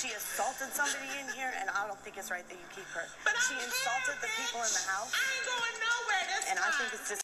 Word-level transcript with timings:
She 0.00 0.08
assaulted 0.12 0.68
somebody 0.72 1.10
in 1.20 1.28
here, 1.36 1.52
and 1.60 1.68
I 1.68 1.86
don't 1.86 2.00
think 2.00 2.16
it's 2.16 2.30
right 2.30 2.48
that 2.48 2.54
you 2.54 2.64
keep 2.74 2.86
her. 2.86 3.04
She 3.46 3.52
insulted 3.52 4.14
the 4.22 4.28
people 4.40 4.60
in 4.60 4.72
the 4.72 4.90
house, 4.90 5.12
I 5.12 5.20
ain't 5.36 5.44
going 5.44 5.76
nowhere 5.76 6.38
this 6.38 6.50
and 6.50 6.58
I 6.58 6.70
think 6.70 6.94
it's 6.94 7.10
just 7.10 7.22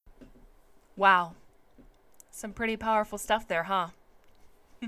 Wow. 0.95 1.33
Some 2.31 2.53
pretty 2.53 2.77
powerful 2.77 3.17
stuff 3.17 3.49
there, 3.49 3.63
huh? 3.63 3.89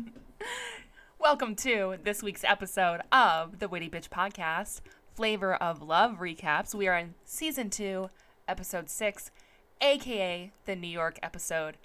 Welcome 1.18 1.54
to 1.56 1.96
this 2.04 2.22
week's 2.22 2.44
episode 2.44 3.00
of 3.10 3.58
the 3.58 3.68
Witty 3.68 3.88
Bitch 3.88 4.10
Podcast, 4.10 4.82
Flavor 5.14 5.54
of 5.54 5.80
Love 5.80 6.18
Recaps. 6.18 6.74
We 6.74 6.88
are 6.88 6.98
in 6.98 7.14
season 7.24 7.70
two, 7.70 8.10
episode 8.46 8.90
six, 8.90 9.30
aka 9.80 10.52
the 10.66 10.76
New 10.76 10.88
York 10.88 11.18
episode. 11.22 11.78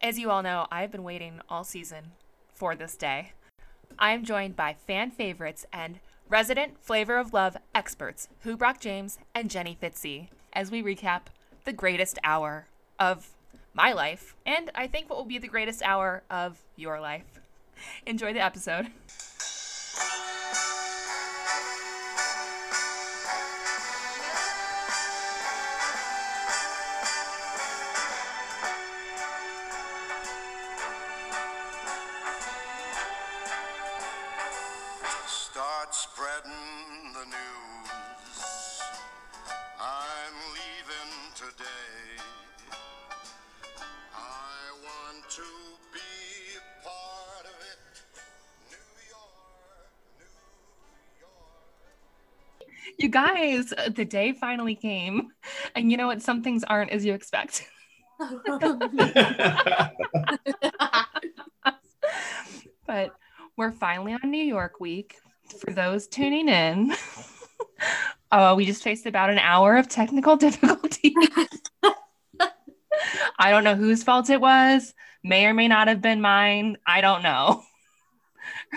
As 0.00 0.18
you 0.18 0.30
all 0.30 0.42
know, 0.42 0.66
I've 0.72 0.90
been 0.90 1.04
waiting 1.04 1.42
all 1.50 1.64
season 1.64 2.12
for 2.54 2.74
this 2.74 2.96
day. 2.96 3.32
I 3.98 4.12
am 4.12 4.24
joined 4.24 4.56
by 4.56 4.74
fan 4.86 5.10
favorites 5.10 5.66
and 5.72 6.00
resident 6.28 6.78
Flavor 6.80 7.18
of 7.18 7.32
Love 7.32 7.56
experts, 7.74 8.28
Who 8.40 8.56
Brock 8.56 8.80
James 8.80 9.18
and 9.34 9.50
Jenny 9.50 9.76
Fitzy, 9.80 10.28
as 10.52 10.70
we 10.70 10.82
recap 10.82 11.22
the 11.64 11.72
greatest 11.72 12.18
hour 12.24 12.66
of 12.98 13.30
my 13.74 13.92
life, 13.92 14.34
and 14.44 14.70
I 14.74 14.86
think 14.86 15.08
what 15.08 15.18
will 15.18 15.24
be 15.24 15.38
the 15.38 15.48
greatest 15.48 15.82
hour 15.82 16.22
of 16.30 16.58
your 16.76 17.00
life. 17.00 17.40
Enjoy 18.06 18.32
the 18.32 18.40
episode. 18.40 18.88
York. 53.40 53.50
You 53.50 53.62
guys, 53.62 53.72
uh, 53.72 53.88
the 53.90 54.04
day 54.04 54.32
finally 54.32 54.74
came, 54.74 55.28
and 55.74 55.90
you 55.90 55.96
know 55.96 56.06
what? 56.06 56.22
Some 56.22 56.42
things 56.42 56.64
aren't 56.64 56.90
as 56.90 57.04
you 57.04 57.14
expect. 57.14 57.68
but 62.86 63.14
we're 63.56 63.72
finally 63.72 64.12
on 64.12 64.30
New 64.30 64.44
York 64.44 64.80
week. 64.80 65.16
For 65.58 65.72
those 65.72 66.06
tuning 66.06 66.48
in, 66.48 66.94
uh, 68.30 68.54
we 68.56 68.64
just 68.66 68.82
faced 68.82 69.06
about 69.06 69.30
an 69.30 69.38
hour 69.38 69.76
of 69.76 69.88
technical 69.88 70.36
difficulty. 70.38 71.14
I 73.38 73.50
don't 73.50 73.64
know 73.64 73.74
whose 73.74 74.02
fault 74.02 74.30
it 74.30 74.40
was. 74.40 74.94
May 75.24 75.46
or 75.46 75.54
may 75.54 75.68
not 75.68 75.88
have 75.88 76.00
been 76.00 76.20
mine. 76.20 76.76
I 76.86 77.00
don't 77.00 77.22
know. 77.22 77.62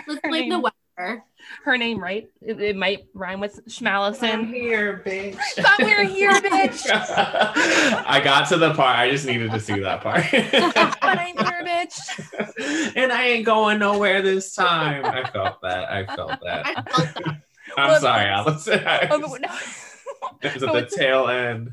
Let's 0.06 0.20
blame 0.26 0.48
the 0.48 0.58
weather. 0.58 1.22
Her 1.64 1.76
name, 1.78 2.02
right? 2.02 2.28
It, 2.40 2.60
it 2.60 2.76
might 2.76 3.06
rhyme 3.14 3.40
with 3.40 3.58
I'm 3.58 3.64
Schmalison. 3.64 4.48
here, 4.52 5.02
bitch. 5.04 5.36
Thought 5.36 5.78
we 5.78 5.94
were 5.96 6.04
here, 6.04 6.30
bitch. 6.32 6.86
I 8.06 8.20
got 8.22 8.48
to 8.48 8.56
the 8.56 8.74
part. 8.74 8.98
I 8.98 9.10
just 9.10 9.26
needed 9.26 9.50
to 9.52 9.60
see 9.60 9.78
that 9.80 10.02
part. 10.02 10.24
but 10.32 11.18
I'm 11.18 11.36
here, 11.36 11.64
bitch. 11.64 12.92
and 12.96 13.12
I 13.12 13.26
ain't 13.28 13.46
going 13.46 13.78
nowhere 13.78 14.22
this 14.22 14.54
time. 14.54 15.04
I 15.04 15.28
felt 15.30 15.60
that. 15.62 15.90
I 15.90 16.06
felt 16.14 16.40
that. 16.42 16.66
I 16.66 16.74
felt 16.74 17.14
that. 17.14 17.42
I'm 17.76 17.88
Well, 17.88 18.00
sorry, 18.00 18.26
Alice. 18.28 18.68
Oh, 18.68 19.20
but 19.20 19.40
no. 19.40 19.48
it 20.42 20.54
was 20.54 20.62
at 20.62 20.72
the 20.90 20.96
tail 20.96 21.28
end. 21.28 21.70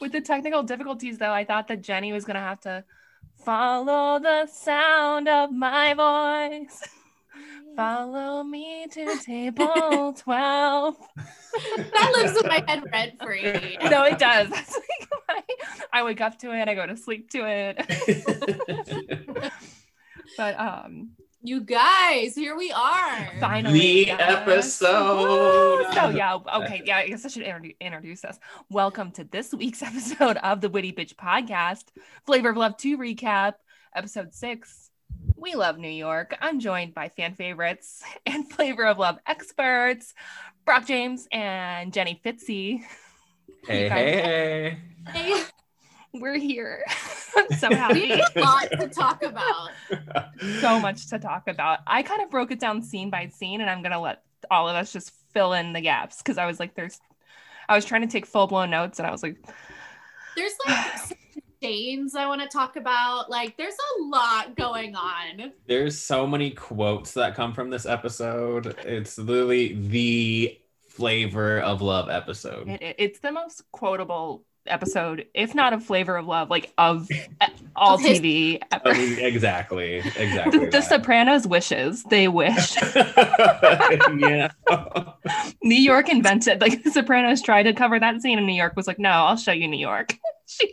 With 0.00 0.12
the 0.12 0.20
technical 0.20 0.62
difficulties, 0.62 1.18
though, 1.18 1.32
I 1.32 1.44
thought 1.44 1.68
that 1.68 1.82
Jenny 1.82 2.12
was 2.12 2.24
gonna 2.24 2.40
have 2.40 2.60
to 2.60 2.84
follow 3.44 4.18
the 4.18 4.46
sound 4.46 5.28
of 5.28 5.52
my 5.52 5.94
voice. 5.94 6.82
Follow 7.78 8.42
me 8.42 8.88
to 8.90 9.16
table 9.24 10.12
12. 10.18 10.96
that 11.76 12.12
lives 12.16 12.36
in 12.36 12.48
my 12.48 12.64
head 12.66 12.82
rent 12.92 13.22
free. 13.22 13.78
No, 13.88 14.02
it 14.02 14.18
does. 14.18 14.50
That's 14.50 14.74
like 14.74 15.08
my, 15.28 15.40
I 15.92 16.02
wake 16.02 16.20
up 16.20 16.36
to 16.40 16.50
it, 16.52 16.66
I 16.66 16.74
go 16.74 16.86
to 16.86 16.96
sleep 16.96 17.30
to 17.30 17.44
it. 17.46 17.78
But 20.36 20.58
um 20.58 21.10
You 21.40 21.60
guys, 21.60 22.34
here 22.34 22.56
we 22.56 22.72
are. 22.72 23.30
finally 23.38 23.78
the 23.78 24.04
guys. 24.06 24.16
episode. 24.20 25.86
Woo! 25.86 25.92
So 25.92 26.08
yeah, 26.08 26.36
okay, 26.56 26.82
yeah, 26.84 26.96
I 26.96 27.06
guess 27.06 27.24
I 27.24 27.28
should 27.28 27.44
introduce 27.80 28.24
us. 28.24 28.40
Welcome 28.70 29.12
to 29.12 29.22
this 29.22 29.54
week's 29.54 29.84
episode 29.84 30.36
of 30.38 30.60
the 30.60 30.68
Witty 30.68 30.92
Bitch 30.92 31.14
Podcast, 31.14 31.84
Flavor 32.26 32.48
of 32.48 32.56
Love 32.56 32.76
2 32.76 32.98
recap, 32.98 33.52
episode 33.94 34.34
6. 34.34 34.87
We 35.36 35.54
love 35.54 35.78
New 35.78 35.88
York. 35.88 36.36
I'm 36.40 36.60
joined 36.60 36.94
by 36.94 37.08
fan 37.10 37.34
favorites 37.34 38.02
and 38.26 38.50
Flavor 38.52 38.84
of 38.86 38.98
Love 38.98 39.18
experts, 39.26 40.14
Brock 40.64 40.86
James 40.86 41.26
and 41.32 41.92
Jenny 41.92 42.20
Fitzy. 42.24 42.82
Hey, 43.66 43.86
hey, 43.88 44.12
hey. 45.12 45.12
Hey, 45.12 45.42
We're 46.14 46.38
here. 46.38 46.84
I'm 47.36 47.48
so 47.58 47.68
we 47.68 47.74
happy. 47.74 48.08
have 48.08 48.36
a 48.36 48.40
lot 48.40 48.70
to 48.70 48.88
talk 48.88 49.22
about. 49.22 49.70
so 50.60 50.80
much 50.80 51.08
to 51.08 51.18
talk 51.18 51.48
about. 51.48 51.80
I 51.86 52.02
kind 52.02 52.22
of 52.22 52.30
broke 52.30 52.50
it 52.50 52.60
down 52.60 52.82
scene 52.82 53.10
by 53.10 53.26
scene, 53.26 53.60
and 53.60 53.68
I'm 53.68 53.82
gonna 53.82 54.00
let 54.00 54.22
all 54.50 54.68
of 54.70 54.76
us 54.76 54.90
just 54.92 55.12
fill 55.34 55.52
in 55.52 55.74
the 55.74 55.82
gaps 55.82 56.18
because 56.22 56.38
I 56.38 56.46
was 56.46 56.58
like, 56.58 56.76
there's, 56.76 56.98
I 57.68 57.74
was 57.74 57.84
trying 57.84 58.02
to 58.02 58.06
take 58.06 58.24
full 58.24 58.46
blown 58.46 58.70
notes, 58.70 59.00
and 59.00 59.06
I 59.06 59.10
was 59.10 59.22
like, 59.22 59.36
There's 60.34 60.54
like 60.66 61.18
stains 61.60 62.14
I 62.14 62.26
want 62.26 62.40
to 62.40 62.48
talk 62.48 62.76
about. 62.76 63.30
Like, 63.30 63.56
there's 63.56 63.74
a 63.74 64.02
lot 64.02 64.56
going 64.56 64.94
on. 64.94 65.52
There's 65.66 65.98
so 65.98 66.26
many 66.26 66.50
quotes 66.50 67.12
that 67.14 67.34
come 67.34 67.52
from 67.52 67.70
this 67.70 67.86
episode. 67.86 68.76
It's 68.84 69.18
literally 69.18 69.74
the 69.74 70.58
flavor 70.88 71.60
of 71.60 71.82
love 71.82 72.08
episode. 72.10 72.68
it, 72.68 72.82
it- 72.82 72.96
it's 72.98 73.18
the 73.20 73.32
most 73.32 73.62
quotable 73.72 74.44
episode, 74.68 75.26
if 75.34 75.54
not 75.54 75.72
of 75.72 75.84
Flavor 75.84 76.16
of 76.16 76.26
Love, 76.26 76.50
like 76.50 76.72
of 76.78 77.08
uh, 77.40 77.46
all 77.76 77.94
Of 77.96 78.00
his- 78.02 78.20
TV. 78.20 78.60
I 78.72 78.92
mean, 78.92 79.18
exactly, 79.18 79.94
exactly. 80.16 80.58
The, 80.60 80.66
the. 80.70 80.80
Sopranos 80.82 81.46
wishes 81.46 82.02
they 82.04 82.28
wish. 82.28 82.76
yeah. 84.18 84.50
New 85.62 85.76
York 85.76 86.08
invented 86.08 86.60
like 86.60 86.82
the 86.82 86.90
Sopranos 86.90 87.42
tried 87.42 87.64
to 87.64 87.72
cover 87.72 87.98
that 88.00 88.20
scene, 88.22 88.38
and 88.38 88.46
New 88.46 88.54
York 88.54 88.74
was 88.76 88.86
like, 88.86 88.98
"No, 88.98 89.10
I'll 89.10 89.36
show 89.36 89.52
you 89.52 89.68
New 89.68 89.78
York." 89.80 90.16
She- 90.50 90.72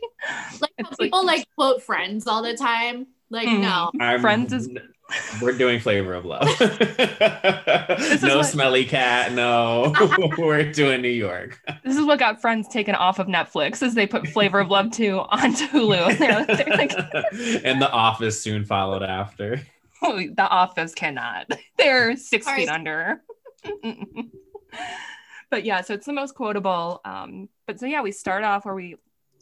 Like, 0.61 0.71
how 0.79 0.89
It's 0.89 0.89
like- 0.91 1.07
people 1.07 1.25
like 1.25 1.45
quote 1.57 1.83
friends 1.83 2.27
all 2.27 2.41
the 2.41 2.55
time. 2.55 3.07
Like, 3.35 3.47
Mm. 3.49 3.59
no. 3.59 3.91
I'm- 3.99 4.21
Friends 4.21 4.53
is- 4.53 4.69
We're 5.41 5.55
doing 5.57 5.79
flavor 5.79 6.13
of 6.15 6.25
love. 6.25 6.47
no 8.23 8.37
what- 8.37 8.45
smelly 8.45 8.85
cat. 8.85 9.33
No, 9.33 9.93
we're 10.37 10.71
doing 10.71 11.01
New 11.01 11.09
York. 11.09 11.59
This 11.83 11.95
is 11.97 12.05
what 12.05 12.17
got 12.17 12.41
Friends 12.41 12.67
taken 12.67 12.95
off 12.95 13.19
of 13.19 13.27
Netflix, 13.27 13.83
as 13.83 13.93
they 13.93 14.07
put 14.07 14.27
Flavor 14.27 14.59
of 14.59 14.69
Love 14.69 14.89
2 14.91 15.19
onto 15.19 15.67
Hulu. 15.67 16.17
They're, 16.17 16.45
they're 16.45 16.77
like, 16.77 16.93
and 17.63 17.81
The 17.81 17.91
Office 17.91 18.41
soon 18.41 18.65
followed 18.65 19.03
after. 19.03 19.59
"Oh, 20.01 20.17
The 20.17 20.47
Office 20.47 20.93
cannot. 20.95 21.51
They're 21.77 22.15
six 22.17 22.45
Sorry. 22.45 22.61
feet 22.61 22.69
under. 22.69 23.21
but 25.51 25.63
yeah, 25.65 25.81
so 25.81 25.93
it's 25.93 26.05
the 26.05 26.13
most 26.13 26.35
quotable. 26.35 27.01
Um, 27.05 27.49
but 27.67 27.79
so 27.79 27.85
yeah, 27.85 28.01
we 28.01 28.11
start 28.11 28.43
off 28.43 28.65
where 28.65 28.75
we 28.75 28.95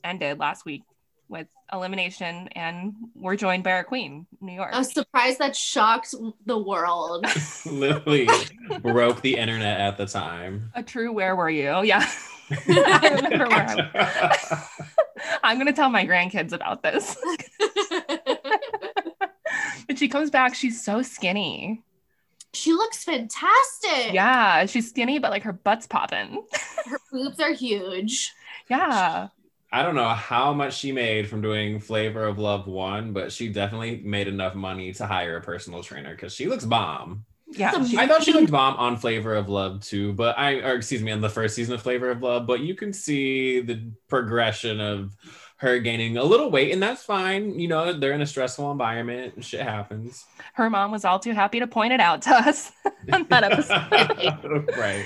ended 0.04 0.40
last 0.40 0.66
week 0.66 0.84
with 1.30 1.48
elimination, 1.74 2.48
and 2.54 2.94
we're 3.16 3.36
joined 3.36 3.64
by 3.64 3.72
our 3.72 3.84
queen, 3.84 4.26
New 4.40 4.54
York. 4.54 4.70
A 4.74 4.84
surprise 4.84 5.38
that 5.40 5.56
shocked 5.56 6.14
the 6.46 6.58
world. 6.58 7.26
Literally 7.66 8.30
broke 8.82 9.22
the 9.22 9.36
internet 9.36 9.80
at 9.82 9.98
the 9.98 10.06
time. 10.06 10.72
A 10.76 10.84
true 10.84 11.12
where 11.12 11.36
were 11.36 11.50
you? 11.50 11.82
Yeah. 11.84 12.08
I 12.52 13.20
remember 13.22 13.48
where 13.48 13.90
I 13.96 14.64
I'm 15.44 15.58
gonna 15.58 15.74
tell 15.74 15.90
my 15.90 16.06
grandkids 16.06 16.52
about 16.52 16.84
this. 16.84 17.18
But 19.88 19.98
she 19.98 20.08
comes 20.08 20.30
back, 20.30 20.56
she's 20.56 20.84
so 20.84 21.02
skinny. 21.02 21.82
she 22.54 22.72
looks 22.74 23.04
fantastic. 23.04 24.14
Yeah, 24.14 24.66
she's 24.66 24.90
skinny, 24.90 25.20
but 25.20 25.32
like 25.32 25.44
her 25.44 25.54
butt's 25.54 25.88
popping. 25.88 26.44
Her 26.86 27.00
boobs 27.12 27.40
are 27.40 27.54
huge. 27.54 28.34
Yeah. 28.70 29.30
I 29.74 29.82
don't 29.82 29.96
know 29.96 30.10
how 30.10 30.54
much 30.54 30.78
she 30.78 30.92
made 30.92 31.28
from 31.28 31.42
doing 31.42 31.80
Flavor 31.80 32.26
of 32.26 32.38
Love 32.38 32.68
1, 32.68 33.12
but 33.12 33.32
she 33.32 33.50
definitely 33.50 34.02
made 34.06 34.28
enough 34.28 34.54
money 34.54 34.94
to 34.94 35.08
hire 35.08 35.38
a 35.38 35.42
personal 35.42 35.82
trainer 35.82 36.12
because 36.12 36.32
she 36.32 36.46
looks 36.46 36.64
bomb. 36.64 37.26
Yeah. 37.50 37.84
She- 37.84 37.98
I 37.98 38.08
thought 38.08 38.22
she 38.22 38.34
looked 38.34 38.52
bomb 38.52 38.76
on 38.76 38.98
Flavor 38.98 39.34
of 39.34 39.50
Love 39.50 39.82
too, 39.82 40.14
but 40.14 40.38
I, 40.38 40.58
or 40.60 40.76
excuse 40.76 41.02
me, 41.02 41.12
on 41.12 41.22
the 41.22 41.30
first 41.30 41.56
season 41.56 41.74
of 41.74 41.82
Flavor 41.82 42.12
of 42.12 42.22
Love, 42.22 42.46
but 42.46 42.60
you 42.60 42.76
can 42.76 42.94
see 42.94 43.62
the 43.62 43.92
progression 44.10 44.80
of 44.80 45.16
her 45.58 45.80
gaining 45.80 46.18
a 46.18 46.24
little 46.24 46.52
weight, 46.52 46.72
and 46.72 46.84
that's 46.84 47.04
fine. 47.04 47.58
You 47.60 47.68
know, 47.68 47.94
they're 47.94 48.14
in 48.14 48.22
a 48.22 48.28
stressful 48.28 48.72
environment, 48.72 49.34
and 49.36 49.44
shit 49.44 49.62
happens. 49.62 50.24
her 50.54 50.70
mom 50.70 50.92
was 50.92 51.04
all 51.04 51.18
too 51.18 51.32
happy 51.32 51.60
to 51.60 51.68
point 51.68 51.94
it 51.94 52.00
out 52.00 52.22
to 52.24 52.32
us. 52.32 52.72
on 53.12 53.26
that 53.30 53.44
episode. 53.44 54.70
right. 54.78 55.06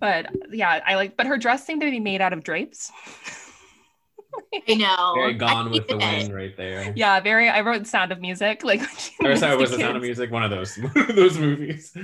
but 0.00 0.26
yeah, 0.50 0.80
I 0.84 0.96
like. 0.96 1.16
But 1.16 1.26
her 1.26 1.38
dress 1.38 1.64
seemed 1.64 1.82
to 1.82 1.90
be 1.90 2.00
made 2.00 2.20
out 2.20 2.32
of 2.32 2.42
drapes. 2.42 2.90
I 4.68 4.74
know. 4.74 5.12
Very 5.16 5.34
gone 5.34 5.68
I 5.68 5.70
with 5.70 5.86
the 5.88 5.94
it. 5.94 5.98
wind 5.98 6.34
right 6.34 6.56
there. 6.56 6.92
Yeah, 6.96 7.20
very. 7.20 7.48
I 7.48 7.60
wrote 7.60 7.86
Sound 7.86 8.12
of 8.12 8.20
Music. 8.20 8.62
Like, 8.64 8.80
when 8.80 8.88
she 8.98 9.12
Or 9.24 9.36
sorry, 9.36 9.56
was 9.56 9.70
the 9.70 9.76
the 9.76 9.82
sound 9.82 9.96
of 9.96 10.02
music 10.02 10.30
one 10.30 10.42
of 10.42 10.50
those 10.50 10.78
those 11.14 11.38
movies? 11.38 11.96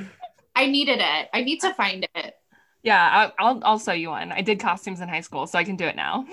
I 0.55 0.67
needed 0.67 1.01
it. 1.01 1.29
I 1.33 1.43
need 1.43 1.61
to 1.61 1.75
find 1.75 2.07
it. 2.15 2.35
Yeah, 2.83 3.31
I, 3.39 3.43
I'll 3.45 3.61
I'll 3.65 3.79
sew 3.79 3.93
you 3.93 4.11
one. 4.11 4.31
I 4.33 4.43
did 4.43 4.61
costumes 4.61 5.01
in 5.01 5.09
high 5.09 5.23
school, 5.23 5.47
so 5.47 5.59
I 5.59 5.65
can 5.65 5.77
do 5.77 5.85
it 5.87 5.97
now. 5.97 6.27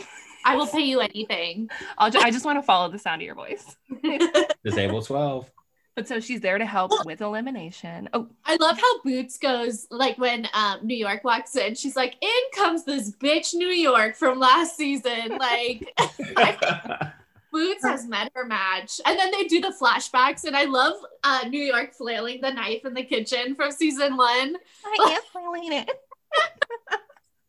I 0.44 0.56
will 0.56 0.68
pay 0.68 0.81
you 0.81 1.00
anything. 1.00 1.69
I'll 1.98 2.09
ju- 2.12 2.19
I 2.19 2.31
just 2.31 2.45
want 2.45 2.57
to 2.57 2.63
follow 2.63 2.89
the 2.92 2.98
sound 3.00 3.21
of 3.21 3.25
your 3.25 3.36
voice. 3.36 3.75
Disabled 4.65 5.06
twelve. 5.06 5.50
But 5.95 6.07
so 6.07 6.19
she's 6.21 6.39
there 6.39 6.57
to 6.57 6.65
help 6.65 6.91
with 7.05 7.21
elimination. 7.21 8.07
Oh, 8.13 8.29
I 8.45 8.55
love 8.61 8.79
how 8.79 9.01
Boots 9.01 9.38
goes 9.38 9.88
like 9.91 10.17
when 10.17 10.47
um, 10.53 10.79
New 10.83 10.95
York 10.95 11.23
walks 11.23 11.55
in. 11.57 11.75
She's 11.75 11.97
like, 11.97 12.15
"In 12.21 12.41
comes 12.53 12.85
this 12.85 13.11
bitch 13.11 13.53
New 13.53 13.67
York 13.67 14.15
from 14.15 14.39
last 14.39 14.77
season." 14.77 15.38
Like 15.38 15.93
Boots 17.51 17.83
has 17.83 18.07
met 18.07 18.31
her 18.33 18.45
match, 18.45 19.01
and 19.05 19.19
then 19.19 19.31
they 19.31 19.43
do 19.43 19.59
the 19.59 19.73
flashbacks, 19.79 20.45
and 20.45 20.55
I 20.55 20.63
love 20.63 20.95
uh, 21.25 21.45
New 21.49 21.61
York 21.61 21.93
flailing 21.93 22.39
the 22.39 22.53
knife 22.53 22.85
in 22.85 22.93
the 22.93 23.03
kitchen 23.03 23.55
from 23.55 23.71
season 23.71 24.15
one. 24.15 24.55
I 24.85 25.11
am 25.11 25.21
feeling 25.33 25.73
it. 25.73 25.89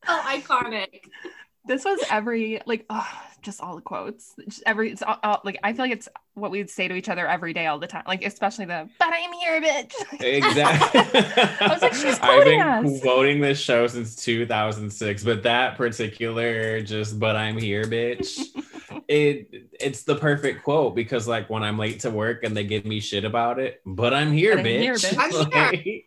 Oh, 0.08 0.20
iconic! 0.26 1.04
This 1.64 1.84
was 1.84 2.00
every 2.10 2.60
like, 2.66 2.84
oh, 2.90 3.22
just 3.42 3.60
all 3.60 3.74
the 3.76 3.82
quotes. 3.82 4.34
Just 4.48 4.62
every 4.66 4.90
it's 4.92 5.02
all, 5.02 5.18
all- 5.22 5.40
like 5.44 5.58
I 5.62 5.72
feel 5.72 5.84
like 5.84 5.92
it's 5.92 6.08
what 6.34 6.50
we'd 6.50 6.70
say 6.70 6.88
to 6.88 6.94
each 6.94 7.08
other 7.08 7.26
every 7.26 7.52
day, 7.52 7.66
all 7.66 7.78
the 7.78 7.86
time. 7.86 8.04
Like 8.06 8.24
especially 8.24 8.64
the 8.64 8.88
"But 8.98 9.08
I'm 9.12 9.32
here, 9.34 9.60
bitch." 9.60 9.92
Exactly. 10.20 11.00
I 11.60 11.68
was 11.72 11.82
like, 11.82 11.94
she's 11.94 12.18
I've 12.22 12.44
been 12.44 12.60
us. 12.60 13.00
quoting 13.02 13.40
this 13.40 13.60
show 13.60 13.86
since 13.86 14.16
2006, 14.16 15.24
but 15.24 15.42
that 15.42 15.76
particular 15.76 16.80
just 16.80 17.18
"but 17.20 17.36
I'm 17.36 17.58
here, 17.58 17.84
bitch." 17.84 18.40
it 19.08 19.48
it's 19.80 20.04
the 20.04 20.14
perfect 20.14 20.62
quote 20.64 20.94
because 20.94 21.26
like 21.26 21.50
when 21.50 21.62
I'm 21.62 21.78
late 21.78 22.00
to 22.00 22.10
work 22.10 22.44
and 22.44 22.56
they 22.56 22.64
give 22.64 22.84
me 22.84 23.00
shit 23.00 23.24
about 23.24 23.58
it, 23.58 23.80
but 23.84 24.14
I'm 24.14 24.32
here, 24.32 24.52
But 24.56 24.60
I'm 24.60 24.66
here, 24.66 24.94
bitch. 24.94 25.14
bitch. 25.14 25.52
I'm 25.54 25.74
here. 25.80 26.02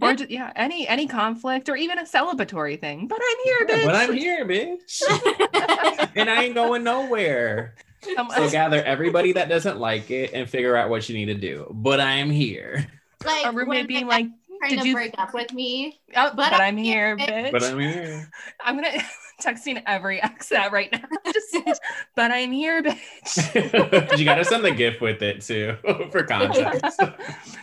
Or 0.00 0.14
just, 0.14 0.30
yeah, 0.30 0.52
any 0.56 0.86
any 0.88 1.06
conflict 1.06 1.68
or 1.68 1.76
even 1.76 1.98
a 1.98 2.04
celebratory 2.04 2.80
thing. 2.80 3.06
But 3.06 3.20
I'm 3.22 3.36
here, 3.44 3.66
bitch. 3.66 3.84
but 3.86 3.94
I'm 3.94 4.12
here, 4.12 4.44
bitch. 4.46 6.08
and 6.16 6.28
I 6.30 6.44
ain't 6.44 6.54
going 6.54 6.84
nowhere. 6.84 7.74
Some- 8.14 8.30
So 8.30 8.48
gather 8.50 8.82
everybody 8.82 9.32
that 9.32 9.48
doesn't 9.48 9.78
like 9.78 10.10
it 10.10 10.32
and 10.32 10.48
figure 10.48 10.76
out 10.76 10.88
what 10.90 11.08
you 11.08 11.14
need 11.16 11.26
to 11.26 11.34
do. 11.34 11.66
But 11.70 12.00
I'm 12.00 12.30
here. 12.30 12.86
Like 13.24 13.46
a 13.46 13.50
roommate 13.52 13.68
when 13.80 13.86
being 13.88 14.06
like, 14.06 14.26
trying 14.60 14.70
did 14.70 14.80
to 14.82 14.88
you- 14.88 14.94
break 14.94 15.14
up 15.18 15.34
with 15.34 15.52
me. 15.52 15.98
oh, 16.16 16.30
but, 16.30 16.36
But 16.36 16.52
I'm 16.54 16.60
I'm 16.60 16.76
here, 16.76 17.16
here, 17.16 17.26
bitch. 17.28 17.52
But 17.52 17.64
I'm 17.64 17.78
here. 17.80 18.30
I'm 18.64 18.76
gonna 18.76 19.02
texting 19.40 19.82
every 19.86 20.22
ex 20.22 20.48
that 20.48 20.72
right 20.72 20.90
now. 20.92 21.04
Just, 21.32 21.80
but 22.14 22.30
I'm 22.30 22.52
here, 22.52 22.82
bitch. 22.82 24.18
you 24.18 24.24
gotta 24.24 24.44
send 24.44 24.64
the 24.64 24.70
gift 24.70 25.00
with 25.00 25.22
it 25.22 25.40
too 25.42 25.76
for 26.10 26.22
context. 26.24 27.00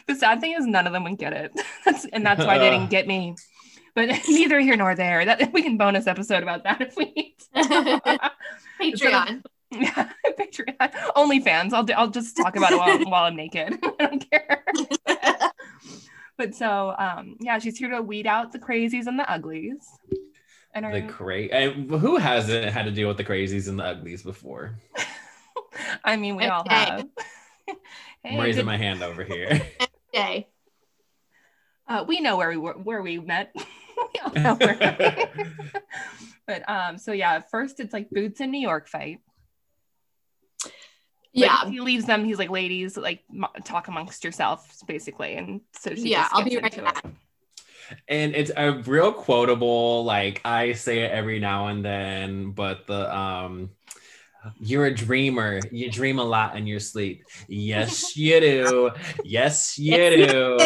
the 0.07 0.15
sad 0.15 0.41
thing 0.41 0.53
is 0.53 0.65
none 0.65 0.87
of 0.87 0.93
them 0.93 1.03
would 1.03 1.17
get 1.17 1.33
it. 1.33 1.51
That's, 1.83 2.05
and 2.05 2.25
that's 2.25 2.45
why 2.45 2.57
they 2.57 2.69
didn't 2.69 2.89
get 2.89 3.07
me. 3.07 3.35
But 3.93 4.09
neither 4.27 4.59
here 4.59 4.75
nor 4.75 4.95
there. 4.95 5.23
That 5.25 5.53
we 5.53 5.63
can 5.63 5.77
bonus 5.77 6.07
episode 6.07 6.43
about 6.43 6.63
that 6.63 6.81
if 6.81 6.95
we 6.97 7.11
need. 7.15 7.35
to. 7.53 8.31
Patreon. 8.81 9.43
yeah, 9.71 10.09
Patreon. 10.37 10.91
OnlyFans. 11.15 11.73
I'll 11.73 11.83
do, 11.83 11.93
I'll 11.93 12.09
just 12.09 12.35
talk 12.35 12.55
about 12.57 12.73
it 12.73 12.77
while, 12.77 12.99
while 13.09 13.23
I'm 13.23 13.35
naked. 13.35 13.79
I 13.99 14.05
don't 14.05 14.29
care. 14.29 14.65
but 16.37 16.53
so 16.53 16.93
um 16.97 17.37
yeah, 17.39 17.57
she's 17.59 17.77
here 17.77 17.89
to 17.89 18.01
weed 18.01 18.27
out 18.27 18.51
the 18.51 18.59
crazies 18.59 19.07
and 19.07 19.17
the 19.17 19.31
uglies. 19.31 19.87
And 20.75 20.93
the 20.93 21.01
crazy. 21.11 21.51
and 21.53 21.89
who 21.89 22.17
hasn't 22.17 22.65
had 22.65 22.83
to 22.83 22.91
deal 22.91 23.07
with 23.07 23.15
the 23.17 23.23
crazies 23.23 23.69
and 23.69 23.79
the 23.79 23.83
uglies 23.85 24.21
before? 24.23 24.75
I 26.03 26.17
mean, 26.17 26.35
we 26.35 26.45
all 26.45 26.61
Okay. 26.61 26.75
have. 26.75 27.07
I'm 28.25 28.39
raising 28.39 28.61
good- 28.61 28.65
my 28.65 28.77
hand 28.77 29.01
over 29.01 29.23
here. 29.23 29.61
Day. 30.13 30.47
uh, 31.87 32.03
we 32.07 32.19
know 32.19 32.35
where 32.37 32.49
we 32.49 32.57
were, 32.57 32.73
where 32.73 33.01
we 33.01 33.19
met. 33.19 33.53
we 33.55 34.19
all 34.23 34.31
know 34.33 34.55
where. 34.55 35.35
but 36.47 36.69
um, 36.69 36.97
so 36.97 37.11
yeah, 37.13 37.39
first 37.39 37.79
it's 37.79 37.93
like 37.93 38.09
Boots 38.09 38.41
in 38.41 38.51
New 38.51 38.59
York 38.61 38.87
fight. 38.89 39.19
But 40.63 40.71
Yeah. 41.33 41.69
he 41.69 41.79
leaves 41.81 42.05
them. 42.05 42.23
He's 42.25 42.37
like, 42.39 42.49
ladies, 42.49 42.95
like 42.97 43.23
mo- 43.29 43.49
talk 43.65 43.87
amongst 43.89 44.23
yourselves, 44.23 44.83
basically. 44.87 45.35
And 45.35 45.61
so 45.73 45.93
she 45.95 46.11
Yeah, 46.11 46.23
just 46.23 46.33
I'll 46.35 46.43
gets 46.43 46.55
be 46.55 46.61
right 46.61 46.77
into 46.77 46.87
it. 46.89 47.15
And 48.07 48.35
it's 48.35 48.51
a 48.55 48.73
real 48.85 49.11
quotable 49.11 50.03
like 50.03 50.41
i 50.45 50.73
say 50.73 51.01
it 51.03 51.11
every 51.11 51.39
now 51.39 51.67
and 51.67 51.83
then 51.83 52.51
but 52.51 52.85
the 52.87 53.15
um 53.15 53.69
you're 54.59 54.85
a 54.85 54.93
dreamer. 54.93 55.59
You 55.71 55.89
dream 55.91 56.19
a 56.19 56.23
lot 56.23 56.55
in 56.57 56.65
your 56.67 56.79
sleep. 56.79 57.23
Yes 57.47 58.15
you 58.17 58.39
do. 58.39 58.91
Yes 59.23 59.77
you 59.77 59.95
do. 59.97 60.57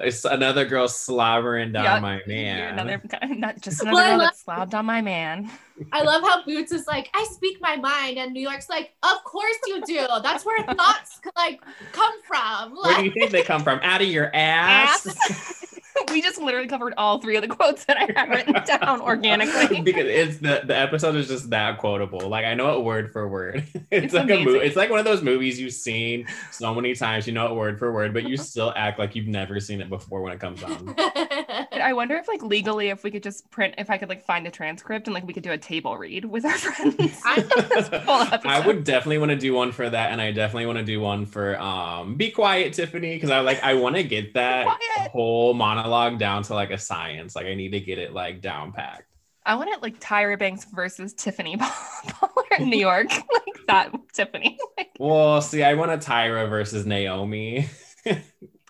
it's 0.00 0.24
another 0.24 0.64
girl 0.64 0.88
slobbering 0.88 1.72
down 1.72 1.84
Yeah, 1.84 2.00
my 2.00 2.14
You're 2.18 2.26
man. 2.26 2.78
another, 2.78 3.02
not 3.36 3.60
just 3.60 3.82
another 3.82 4.00
I 4.00 4.08
girl 4.10 4.18
love- 4.18 4.26
that 4.28 4.36
slapped 4.36 4.74
on 4.74 4.86
my 4.86 5.00
man. 5.02 5.50
I 5.92 6.02
love 6.02 6.22
how 6.22 6.42
Boots 6.44 6.72
is 6.72 6.86
like, 6.86 7.10
I 7.14 7.24
speak 7.32 7.58
my 7.60 7.76
mind, 7.76 8.16
and 8.16 8.32
New 8.32 8.40
York's 8.40 8.70
like, 8.70 8.94
of 9.02 9.22
course 9.24 9.56
you 9.66 9.82
do. 9.84 10.06
That's 10.22 10.42
where 10.46 10.62
thoughts 10.64 11.20
like 11.36 11.60
come 11.92 12.14
from. 12.26 12.76
where 12.82 12.96
do 12.96 13.04
you 13.04 13.10
think 13.12 13.30
they 13.30 13.42
come 13.42 13.62
from? 13.62 13.80
Out 13.82 14.00
of 14.00 14.08
your 14.08 14.30
ass, 14.34 15.75
we 16.10 16.22
just 16.22 16.40
literally 16.40 16.68
covered 16.68 16.94
all 16.96 17.18
three 17.20 17.36
of 17.36 17.42
the 17.42 17.48
quotes 17.48 17.84
that 17.86 17.96
I 17.96 18.18
had 18.18 18.28
written 18.28 18.54
down 18.64 19.00
organically. 19.00 19.80
because 19.82 20.06
it's 20.06 20.38
the 20.38 20.62
the 20.64 20.76
episode 20.76 21.14
is 21.16 21.28
just 21.28 21.50
that 21.50 21.78
quotable. 21.78 22.28
Like 22.28 22.44
I 22.44 22.54
know 22.54 22.78
it 22.78 22.84
word 22.84 23.12
for 23.12 23.28
word. 23.28 23.64
It's, 23.88 24.06
It's 24.06 24.14
like 24.14 24.28
a 24.30 24.44
movie. 24.44 24.58
It's 24.66 24.74
like 24.76 24.90
one 24.90 24.98
of 24.98 25.04
those 25.04 25.22
movies 25.22 25.60
you've 25.60 25.72
seen 25.72 26.26
so 26.50 26.74
many 26.74 26.94
times. 26.94 27.26
You 27.26 27.32
know 27.32 27.46
it 27.46 27.54
word 27.54 27.78
for 27.78 27.92
word, 27.92 28.12
but 28.12 28.28
you 28.28 28.36
still 28.36 28.72
act 28.76 28.98
like 28.98 29.14
you've 29.14 29.28
never 29.28 29.60
seen 29.60 29.80
it 29.80 29.88
before 29.88 30.22
when 30.22 30.32
it 30.32 30.40
comes 30.40 30.62
on. 30.62 30.94
I 30.98 31.92
wonder 31.94 32.16
if 32.16 32.26
like 32.26 32.42
legally 32.42 32.88
if 32.88 33.04
we 33.04 33.10
could 33.12 33.22
just 33.22 33.48
print 33.50 33.74
if 33.78 33.88
I 33.90 33.96
could 33.98 34.08
like 34.08 34.24
find 34.24 34.46
a 34.46 34.50
transcript 34.50 35.06
and 35.06 35.14
like 35.14 35.24
we 35.26 35.32
could 35.32 35.44
do 35.44 35.52
a 35.52 35.58
table 35.58 35.96
read 35.96 36.24
with 36.24 36.44
our 36.44 36.52
friends. 36.58 37.20
I- 37.24 37.40
This 37.40 37.88
full 37.88 38.20
episode. 38.22 38.46
I 38.46 38.66
would 38.66 38.84
definitely 38.84 39.18
want 39.18 39.30
to 39.30 39.36
do 39.36 39.54
one 39.54 39.70
for 39.72 39.88
that, 39.88 40.10
and 40.10 40.20
I 40.20 40.32
definitely 40.32 40.66
want 40.66 40.78
to 40.78 40.84
do 40.84 41.00
one 41.00 41.26
for 41.26 41.58
um 41.60 42.16
"Be 42.16 42.30
Quiet, 42.30 42.72
Tiffany" 42.72 43.14
because 43.14 43.30
I 43.30 43.40
like 43.40 43.62
I 43.62 43.74
want 43.74 43.96
to 43.96 44.02
get 44.02 44.34
that 44.34 44.66
whole 45.12 45.54
monologue 45.54 45.85
down 46.18 46.42
to 46.44 46.54
like 46.54 46.70
a 46.70 46.78
science. 46.78 47.34
Like 47.36 47.46
I 47.46 47.54
need 47.54 47.70
to 47.70 47.80
get 47.80 47.98
it 47.98 48.12
like 48.12 48.40
down 48.40 48.72
packed. 48.72 49.04
I 49.44 49.54
want 49.54 49.70
it 49.70 49.80
like 49.82 50.00
Tyra 50.00 50.38
Banks 50.38 50.66
versus 50.74 51.12
Tiffany 51.14 51.56
Pollard 51.56 52.46
in 52.58 52.68
New 52.68 52.78
York. 52.78 53.08
like 53.12 53.66
that 53.68 53.92
Tiffany. 54.12 54.58
Like, 54.76 54.90
Well, 54.98 55.40
see, 55.40 55.62
I 55.62 55.74
want 55.74 55.92
a 55.92 55.98
Tyra 55.98 56.48
versus 56.48 56.84
Naomi. 56.86 57.68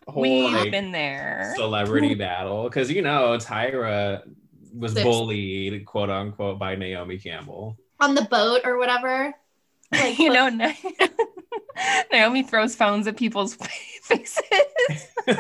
whole 0.06 0.22
we've 0.22 0.52
like, 0.52 0.70
been 0.70 0.92
there. 0.92 1.52
celebrity 1.56 2.14
battle 2.14 2.64
because 2.64 2.90
you 2.90 3.02
know 3.02 3.36
Tyra 3.38 4.22
was 4.74 4.92
Six. 4.92 5.02
bullied, 5.04 5.84
quote 5.86 6.10
unquote, 6.10 6.58
by 6.58 6.76
Naomi 6.76 7.18
Campbell. 7.18 7.78
on 8.00 8.14
the 8.14 8.22
boat 8.22 8.60
or 8.64 8.78
whatever. 8.78 9.32
Like, 9.92 10.18
you 10.18 10.30
know, 10.32 10.48
Na- 10.48 10.72
Naomi 12.12 12.42
throws 12.42 12.74
phones 12.74 13.06
at 13.06 13.16
people's 13.16 13.54
faces. 14.02 14.42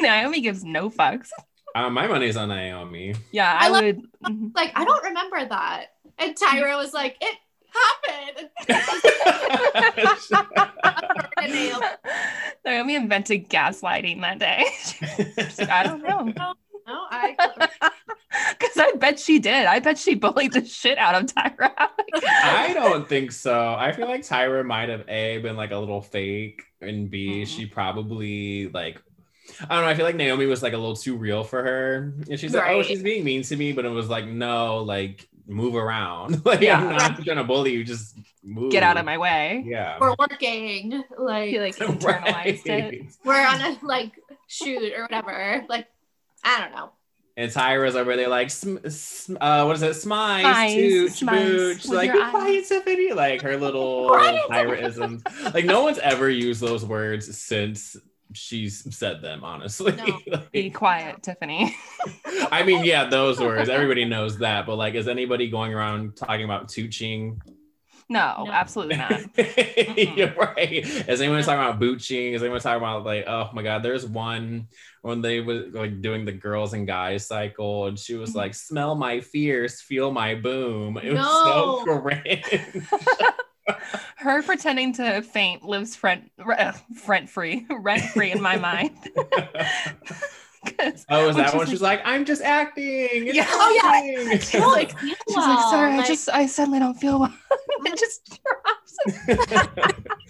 Naomi 0.00 0.40
gives 0.40 0.64
no 0.64 0.90
fucks. 0.90 1.28
uh, 1.74 1.88
my 1.90 2.06
money's 2.06 2.36
on 2.36 2.48
Naomi. 2.48 3.14
Yeah, 3.32 3.52
I, 3.58 3.66
I 3.66 3.68
love- 3.68 3.84
would. 3.84 4.00
mhm. 4.24 4.50
like 4.54 4.72
I 4.74 4.84
don't 4.84 5.04
remember 5.04 5.44
that. 5.46 5.86
And 6.18 6.36
Tyra 6.36 6.76
was 6.76 6.92
like, 6.92 7.16
it 7.20 7.38
happened. 7.72 8.50
And 11.38 11.52
Naomi, 11.52 11.86
Naomi 12.66 12.94
invented 12.96 13.48
gaslighting 13.48 14.20
that 14.20 14.38
day. 14.38 14.64
Like, 15.58 15.68
I 15.70 15.84
don't 15.84 16.02
know. 16.02 16.54
No, 16.90 17.06
I 17.10 17.70
Because 18.58 18.76
I 18.78 18.92
bet 18.96 19.18
she 19.18 19.38
did. 19.38 19.66
I 19.66 19.78
bet 19.80 19.98
she 19.98 20.14
bullied 20.14 20.52
the 20.52 20.64
shit 20.64 20.98
out 20.98 21.14
of 21.14 21.26
Tyra. 21.26 21.72
I 22.24 22.72
don't 22.74 23.08
think 23.08 23.32
so. 23.32 23.74
I 23.78 23.92
feel 23.92 24.06
like 24.06 24.22
Tyra 24.22 24.64
might 24.64 24.88
have 24.88 25.04
a 25.08 25.38
been 25.38 25.56
like 25.56 25.70
a 25.72 25.78
little 25.78 26.00
fake, 26.02 26.62
and 26.80 27.10
b 27.10 27.42
Mhm. 27.42 27.46
she 27.46 27.66
probably 27.66 28.68
like. 28.68 29.00
I 29.68 29.74
don't 29.74 29.84
know. 29.84 29.90
I 29.90 29.94
feel 29.94 30.04
like 30.06 30.14
Naomi 30.14 30.46
was 30.46 30.62
like 30.62 30.74
a 30.74 30.78
little 30.78 30.94
too 30.94 31.16
real 31.16 31.42
for 31.42 31.60
her, 31.62 32.14
and 32.30 32.38
she's 32.38 32.54
like, 32.54 32.70
"Oh, 32.70 32.82
she's 32.84 33.02
being 33.02 33.24
mean 33.24 33.42
to 33.42 33.56
me," 33.56 33.72
but 33.72 33.84
it 33.84 33.88
was 33.88 34.08
like, 34.08 34.24
"No, 34.26 34.78
like 34.78 35.28
move 35.48 35.74
around. 35.74 36.44
like 36.46 36.60
Yeah. 36.60 36.78
I'm 36.78 36.96
not 36.96 37.24
trying 37.24 37.36
to 37.36 37.44
bully 37.44 37.72
you. 37.72 37.82
Just 37.84 38.16
move. 38.44 38.70
Get 38.70 38.84
out 38.84 38.96
of 38.96 39.04
my 39.04 39.18
way. 39.18 39.64
Yeah. 39.66 39.98
we're 40.00 40.14
working. 40.18 41.02
Like, 41.18 41.50
He 41.50 41.58
like 41.58 41.74
internalized 41.76 42.66
it. 42.66 43.06
We're 43.24 43.44
on 43.44 43.60
a 43.60 43.76
like 43.82 44.12
shoot 44.46 44.92
or 44.96 45.02
whatever. 45.02 45.64
Like, 45.68 45.88
I 46.44 46.60
don't 46.60 46.72
know. 46.72 46.90
And 47.36 47.50
Tyra's 47.50 47.96
over 47.96 48.16
there 48.16 48.28
like, 48.28 48.50
sm- 48.50 48.86
sm- 48.88 49.36
uh, 49.40 49.64
what 49.64 49.76
is 49.76 49.82
it? 49.82 49.92
Smize, 49.92 50.42
Smize, 50.42 50.74
tooch, 50.74 51.10
smize 51.20 51.46
booch. 51.46 51.88
Like, 51.88 52.06
your 52.12 52.16
be 52.16 52.22
eyes. 52.22 52.30
quiet, 52.30 52.64
Tiffany. 52.66 53.12
Like 53.12 53.40
her 53.42 53.56
little 53.56 54.08
Quiet. 54.10 54.42
Tyra-isms. 54.50 55.22
Like 55.54 55.64
no 55.64 55.82
one's 55.82 55.98
ever 55.98 56.28
used 56.28 56.60
those 56.60 56.84
words 56.84 57.38
since 57.38 57.96
she's 58.34 58.94
said 58.94 59.22
them, 59.22 59.42
honestly. 59.44 59.92
No. 59.92 60.18
Like, 60.26 60.52
Be 60.52 60.70
quiet, 60.70 61.22
Tiffany. 61.22 61.74
I 62.52 62.62
mean, 62.64 62.84
yeah, 62.84 63.04
those 63.08 63.40
words. 63.40 63.68
Everybody 63.70 64.04
knows 64.04 64.38
that. 64.38 64.66
But 64.66 64.76
like, 64.76 64.94
is 64.94 65.08
anybody 65.08 65.48
going 65.48 65.72
around 65.72 66.16
talking 66.16 66.44
about 66.44 66.68
tooching? 66.68 67.40
No, 68.10 68.44
No. 68.44 68.50
absolutely 68.52 68.96
not. 68.96 69.20
You're 70.18 70.34
right. 70.34 70.72
Is 71.08 71.20
anyone 71.20 71.42
talking 71.44 71.60
about 71.60 71.78
booching? 71.78 72.34
Is 72.34 72.42
anyone 72.42 72.60
talking 72.60 72.78
about 72.78 73.04
like, 73.04 73.24
oh 73.28 73.48
my 73.54 73.62
god, 73.62 73.84
there's 73.84 74.04
one 74.04 74.66
when 75.02 75.22
they 75.22 75.40
was 75.40 75.72
like 75.72 76.02
doing 76.02 76.24
the 76.24 76.32
girls 76.32 76.74
and 76.74 76.86
guys 76.88 77.24
cycle, 77.26 77.86
and 77.86 77.96
she 77.96 78.16
was 78.16 78.34
like, 78.34 78.54
"Smell 78.54 78.96
my 78.96 79.20
fears, 79.20 79.80
feel 79.80 80.10
my 80.10 80.34
boom." 80.34 80.98
It 80.98 81.12
was 81.12 81.24
so 81.24 81.84
No. 81.86 82.00
cringe. 82.02 82.84
Her 84.16 84.42
pretending 84.42 84.92
to 84.94 85.22
faint 85.22 85.62
lives 85.62 86.02
rent 86.02 86.32
uh, 86.44 86.72
rent 87.06 87.30
free, 87.30 87.64
rent 87.70 88.02
free 88.10 88.32
in 88.32 88.42
my 88.42 88.56
mind. 88.56 88.90
Oh, 91.08 91.26
was 91.26 91.36
that 91.36 91.54
when 91.54 91.66
she's 91.66 91.80
like, 91.82 92.00
"I'm 92.04 92.24
just 92.24 92.42
acting"? 92.42 93.26
Yeah. 93.32 93.46
Oh, 93.48 93.80
yeah. 93.82 94.38
She's 94.38 94.54
like- 94.60 94.98
She's 95.00 95.36
like, 95.36 95.70
sorry, 95.70 95.92
I 95.94 96.04
just 96.06 96.28
I 96.28 96.46
suddenly 96.46 96.78
don't 96.78 96.94
feel 96.94 97.18
well. 97.20 97.32
it 97.84 97.98
just 97.98 98.38
drops. 98.42 98.96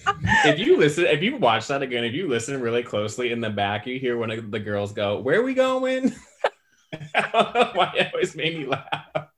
if 0.45 0.59
you 0.59 0.77
listen, 0.77 1.07
if 1.07 1.23
you 1.23 1.37
watch 1.37 1.67
that 1.69 1.83
again, 1.83 2.05
if 2.05 2.15
you 2.15 2.29
listen 2.29 2.61
really 2.61 2.83
closely 2.83 3.33
in 3.33 3.41
the 3.41 3.51
back, 3.51 3.87
you 3.87 3.99
hear 3.99 4.17
one 4.19 4.31
of 4.31 4.51
the 4.51 4.61
girls 4.61 4.93
go, 4.93 5.19
"Where 5.21 5.41
are 5.41 5.45
we 5.45 5.55
going?" 5.55 6.15
I 7.15 7.31
don't 7.33 7.55
know 7.55 7.71
why 7.75 7.93
it 7.97 8.11
always 8.13 8.35
made 8.35 8.59
me 8.59 8.67
laugh. 8.67 9.29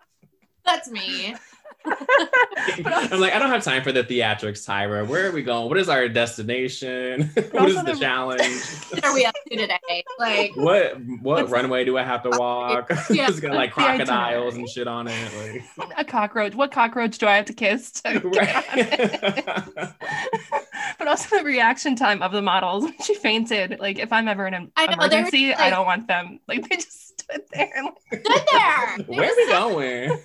that's 0.64 0.90
me. 0.90 1.34
I'm 2.85 3.21
like, 3.21 3.33
I 3.35 3.39
don't 3.39 3.49
have 3.51 3.62
time 3.65 3.83
for 3.83 3.93
the 3.93 4.05
theatrics, 4.05 4.67
Tyra. 4.67 5.07
Where 5.07 5.29
are 5.29 5.33
we 5.33 5.43
going? 5.43 5.69
What 5.69 5.79
is 5.79 5.89
our 5.89 6.09
destination? 6.09 7.23
what 7.51 7.69
is 7.69 7.83
the 7.85 7.95
challenge? 7.99 8.43
What 8.91 9.05
are 9.05 9.15
we 9.15 9.25
up 9.25 9.35
to 9.51 9.57
today? 9.57 10.05
Like, 10.19 10.53
What 10.57 10.97
what 11.21 11.51
runway 11.51 11.85
do 11.85 11.99
I 11.99 12.03
have 12.05 12.23
to 12.25 12.31
walk? 12.39 12.91
Yeah. 13.11 13.29
it's 13.29 13.41
got 13.41 13.55
like 13.55 13.73
crocodiles 13.73 14.55
and 14.55 14.69
shit 14.69 14.87
on 14.87 15.09
it. 15.09 15.62
a 15.97 16.05
cockroach. 16.05 16.55
What 16.55 16.71
cockroach 16.73 17.19
do 17.19 17.27
I 17.27 17.37
have 17.37 17.47
to 17.47 17.53
kiss? 17.55 17.91
To 17.93 18.12
Like, 18.12 18.33
get 18.33 18.57
on 18.57 18.79
it? 18.79 19.47
right. 19.77 19.93
but 20.99 21.09
also 21.09 21.39
the 21.39 21.45
reaction 21.45 21.97
time 21.97 22.23
of 22.23 22.33
the 22.33 22.43
models 22.43 22.85
when 22.85 22.99
she 23.03 23.15
fainted. 23.15 23.79
Like 23.81 23.99
if 23.99 24.12
I'm 24.12 24.29
ever 24.29 24.47
in 24.47 24.55
an 24.55 24.71
I 24.77 24.87
know, 24.87 24.93
emergency, 24.95 25.49
just 25.49 25.61
I 25.61 25.71
don't 25.71 25.87
want 25.87 26.07
them. 26.07 26.39
Like 26.49 26.69
they 26.69 26.77
just 26.77 27.21
stood 27.21 27.43
there. 27.53 27.71
And 27.77 27.87
like, 27.87 28.23
good 28.25 28.43
there. 28.53 28.99
Where 29.07 29.31
are 29.31 29.37
we 29.37 29.47
going? 29.49 30.19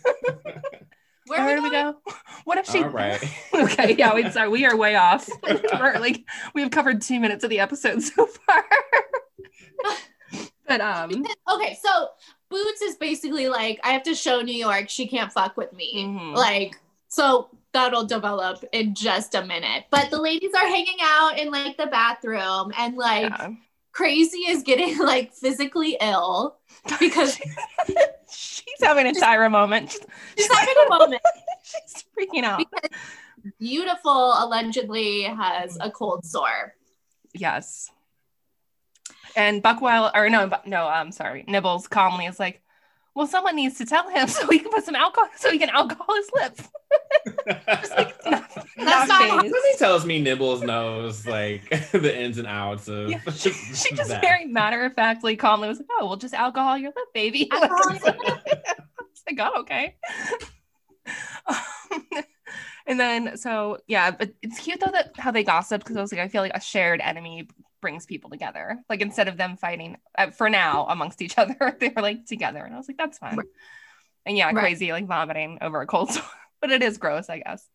Where 1.28 1.46
where 1.46 1.54
are 1.54 1.58
do 1.58 1.64
we 1.64 1.70
go? 1.72 1.96
What 2.46 2.58
if 2.58 2.68
she? 2.68 2.82
All 2.84 2.90
right. 2.90 3.22
okay, 3.54 3.96
yeah, 3.98 4.14
we 4.16 4.30
sorry, 4.32 4.48
we 4.50 4.66
are 4.66 4.76
way 4.76 4.96
off. 4.96 5.30
We're 5.44 6.00
like 6.00 6.24
we 6.54 6.62
have 6.62 6.72
covered 6.72 7.02
two 7.02 7.20
minutes 7.20 7.44
of 7.44 7.50
the 7.50 7.60
episode 7.60 8.02
so 8.02 8.26
far. 8.26 8.64
but 10.68 10.82
um, 10.82 11.26
Okay, 11.50 11.78
so 11.82 12.10
Boots 12.50 12.82
is 12.82 12.96
basically 12.96 13.48
like, 13.50 13.80
I 13.84 13.92
have 13.92 14.04
to 14.04 14.16
show 14.16 14.42
New 14.42 14.56
York 14.56 14.90
she 14.90 15.08
can't 15.08 15.32
fuck 15.32 15.58
with 15.58 15.74
me. 15.74 16.06
mhm. 16.06 16.34
Like, 16.36 16.80
so 17.10 17.50
that'll 17.74 18.06
develop 18.06 18.64
in 18.72 18.96
just 18.96 19.36
a 19.36 19.44
minute. 19.46 19.86
But 19.92 20.10
the 20.10 20.22
ladies 20.22 20.52
are 20.56 20.68
hanging 20.68 20.98
out 21.02 21.38
in 21.38 21.52
like 21.52 21.78
the 21.78 21.88
bathroom 21.88 22.72
and 22.78 22.96
like 22.96 23.30
yeah. 23.30 23.50
Crazy 23.92 24.40
is 24.40 24.64
getting 24.64 24.98
like 25.04 25.34
physically 25.34 25.98
ill 26.00 26.58
because 27.00 27.38
she's 28.32 28.82
having 28.82 29.08
a 29.08 29.12
Tyra 29.12 29.50
moment. 29.52 29.92
She's, 30.38 30.48
having 30.52 30.76
a 30.86 30.90
moment. 30.90 31.22
she's 31.64 32.04
freaking 32.18 32.44
out. 32.44 32.60
Because 32.60 32.90
Beautiful 33.60 34.34
allegedly 34.38 35.24
has 35.24 35.78
a 35.80 35.90
cold 35.90 36.26
sore. 36.26 36.76
Yes. 37.34 37.90
And 39.36 39.62
Buckwild, 39.62 40.12
or 40.16 40.30
no, 40.30 40.52
no, 40.66 40.88
I'm 40.88 41.12
sorry. 41.12 41.46
Nibbles 41.48 41.88
calmly 41.88 42.26
is 42.26 42.40
like, 42.40 42.62
well, 43.18 43.26
someone 43.26 43.56
needs 43.56 43.80
to 43.80 43.86
tell 43.86 44.08
him 44.10 44.28
so 44.28 44.48
he 44.48 44.60
can 44.60 44.70
put 44.72 44.86
some 44.86 44.94
alcohol, 44.96 45.28
so 45.38 45.52
he 45.52 45.58
can 45.58 45.70
alcohol 45.70 46.16
his 46.16 46.30
lips. 46.36 46.70
Just 47.68 47.92
like, 47.98 48.16
not, 48.26 48.50
That's 48.78 49.10
not- 49.10 49.20
phased. 49.22 49.54
Somebody 49.54 49.78
tells 49.80 50.06
me 50.06 50.22
Nibbles 50.22 50.62
knows 50.62 51.26
like 51.26 51.68
the 51.92 52.16
ins 52.16 52.38
and 52.38 52.48
outs 52.48 52.88
of 52.88 53.10
Yeah, 53.10 53.20
she, 53.36 53.50
she 53.52 53.96
just 53.96 54.10
that. 54.10 54.22
very 54.22 54.46
matter 54.46 54.86
of 54.86 54.94
factly, 54.94 55.36
calmly 55.36 55.68
was 55.68 55.80
like, 55.80 55.88
"Oh, 56.00 56.06
we'll 56.06 56.18
just 56.18 56.36
alcohol 56.36 56.78
your 56.78 56.92
lip, 56.96 57.08
baby." 57.16 57.50
Alcohol 57.52 57.78
Like, 57.90 58.06
your 58.06 58.16
it's 59.12 59.24
like, 59.28 59.40
"Oh, 59.40 59.62
okay." 59.62 59.96
Um, 61.48 62.24
and 62.86 63.00
then, 63.00 63.36
so 63.38 63.80
yeah, 63.88 64.12
but 64.12 64.32
it's 64.44 64.60
cute 64.60 64.80
though 64.80 64.92
that 64.92 65.12
how 65.18 65.32
they 65.32 65.44
gossip 65.44 65.82
because 65.82 65.98
I 65.98 66.02
was 66.02 66.12
like, 66.12 66.22
I 66.22 66.28
feel 66.28 66.44
like 66.44 66.56
a 66.56 66.62
shared 66.62 67.02
enemy 67.02 67.48
brings 67.88 68.06
people 68.06 68.30
together. 68.30 68.84
Like 68.90 69.00
instead 69.02 69.30
of 69.30 69.38
them 69.38 69.56
fighting 69.56 69.96
uh, 70.18 70.32
for 70.32 70.50
now 70.50 70.88
amongst 70.90 71.22
each 71.22 71.38
other, 71.42 71.56
they 71.80 71.88
were 71.96 72.02
like 72.02 72.26
together, 72.26 72.60
and 72.66 72.74
I 72.74 72.78
was 72.78 72.90
like, 72.90 72.98
that's 72.98 73.18
fun. 73.18 73.38
Right. 73.38 73.48
And 74.26 74.36
yeah, 74.36 74.48
Right. 74.48 74.58
crazy 74.58 74.92
like 74.92 75.08
vomiting 75.08 75.60
over 75.62 75.80
a 75.80 75.88
cold 75.88 76.12
sore, 76.12 76.24
but 76.62 76.70
it 76.70 76.84
is 76.84 76.98
gross, 76.98 77.30
I 77.30 77.40
guess. 77.40 77.66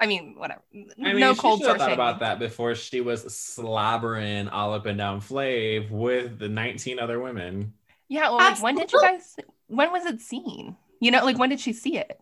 I 0.00 0.06
mean, 0.06 0.36
whatever. 0.38 0.62
I 0.72 1.12
mean, 1.12 1.20
no 1.20 1.34
she 1.34 1.40
cold 1.40 1.60
sore 1.60 1.76
thought 1.76 1.80
shaming. 1.80 1.94
about 1.94 2.20
that 2.20 2.38
before 2.38 2.74
she 2.74 3.02
was 3.02 3.22
slobbering 3.36 4.48
all 4.48 4.72
up 4.72 4.86
and 4.86 4.96
down 4.96 5.20
Flav 5.20 5.90
with 5.90 6.38
the 6.38 6.48
19 6.48 6.98
other 6.98 7.20
women. 7.20 7.74
Yeah, 8.08 8.30
well, 8.30 8.38
like, 8.38 8.62
when 8.62 8.74
did 8.74 8.90
you 8.90 9.00
guys? 9.00 9.36
When 9.68 9.92
was 9.92 10.06
it 10.06 10.20
seen? 10.22 10.76
You 11.00 11.10
know, 11.10 11.24
like 11.24 11.38
when 11.38 11.50
did 11.50 11.60
she 11.60 11.74
see 11.74 11.98
it? 11.98 12.18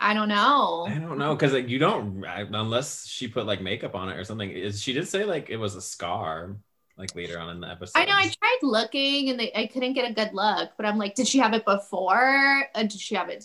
I 0.00 0.14
don't 0.14 0.28
know. 0.28 0.86
I 0.88 0.98
don't 0.98 1.16
know 1.16 1.34
because 1.34 1.52
like 1.52 1.68
you 1.68 1.78
don't 1.78 2.24
unless 2.26 3.06
she 3.06 3.28
put 3.28 3.46
like 3.46 3.62
makeup 3.62 3.94
on 3.94 4.08
it 4.08 4.18
or 4.18 4.24
something. 4.24 4.50
Is 4.50 4.82
she 4.82 4.92
did 4.92 5.06
say 5.06 5.24
like 5.24 5.48
it 5.48 5.58
was 5.58 5.76
a 5.76 5.80
scar 5.80 6.56
like 7.02 7.14
later 7.16 7.38
on 7.38 7.50
in 7.50 7.60
the 7.60 7.68
episode? 7.68 8.00
I 8.00 8.04
know 8.04 8.14
I 8.14 8.22
tried 8.28 8.58
looking 8.62 9.30
and 9.30 9.38
they, 9.38 9.52
I 9.54 9.66
couldn't 9.66 9.92
get 9.92 10.10
a 10.10 10.14
good 10.14 10.30
look, 10.32 10.70
but 10.76 10.86
I'm 10.86 10.98
like, 10.98 11.14
did 11.14 11.26
she 11.26 11.38
have 11.38 11.52
it 11.52 11.64
before? 11.64 12.64
Uh, 12.74 12.82
did 12.82 12.92
she 12.92 13.14
have 13.16 13.28
it? 13.28 13.44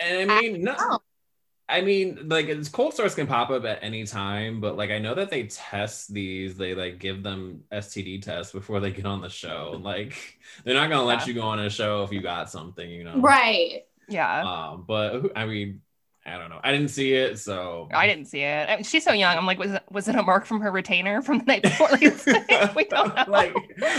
And 0.00 0.30
I 0.30 0.40
mean, 0.40 0.64
no, 0.64 1.00
I 1.68 1.82
mean, 1.82 2.28
like 2.28 2.46
it's 2.46 2.68
cold 2.68 2.94
sores 2.94 3.14
can 3.14 3.26
pop 3.26 3.50
up 3.50 3.64
at 3.64 3.78
any 3.82 4.04
time, 4.04 4.60
but 4.60 4.76
like 4.76 4.90
I 4.90 4.98
know 4.98 5.14
that 5.14 5.30
they 5.30 5.44
test 5.44 6.12
these, 6.12 6.56
they 6.56 6.74
like 6.74 6.98
give 6.98 7.22
them 7.22 7.62
STD 7.70 8.18
tests 8.18 8.52
before 8.52 8.80
they 8.80 8.90
get 8.90 9.06
on 9.06 9.20
the 9.20 9.28
show. 9.28 9.78
Like 9.80 10.40
they're 10.64 10.74
not 10.74 10.88
gonna 10.88 11.04
let 11.04 11.26
you 11.26 11.34
go 11.34 11.42
on 11.42 11.60
a 11.60 11.70
show 11.70 12.02
if 12.02 12.12
you 12.12 12.22
got 12.22 12.50
something, 12.50 12.88
you 12.90 13.04
know. 13.04 13.20
right. 13.20 13.84
Yeah, 14.08 14.40
Um, 14.42 14.84
but 14.88 15.32
I 15.36 15.46
mean, 15.46 15.82
I 16.26 16.36
don't 16.36 16.50
know. 16.50 16.60
I 16.62 16.70
didn't 16.70 16.88
see 16.88 17.14
it, 17.14 17.38
so 17.38 17.88
I 17.94 18.06
didn't 18.06 18.26
see 18.26 18.40
it. 18.40 18.68
I 18.68 18.76
mean, 18.76 18.84
she's 18.84 19.04
so 19.04 19.12
young. 19.12 19.36
I'm 19.36 19.46
like, 19.46 19.58
was 19.58 19.72
it, 19.72 19.82
was 19.90 20.06
it 20.06 20.14
a 20.16 20.22
mark 20.22 20.44
from 20.44 20.60
her 20.60 20.70
retainer 20.70 21.22
from 21.22 21.38
the 21.38 21.44
night 21.44 21.62
before? 21.62 21.88
Like, 21.90 22.00
we 22.76 22.84
don't 22.84 23.14
know. 23.16 23.24
like 23.26 23.54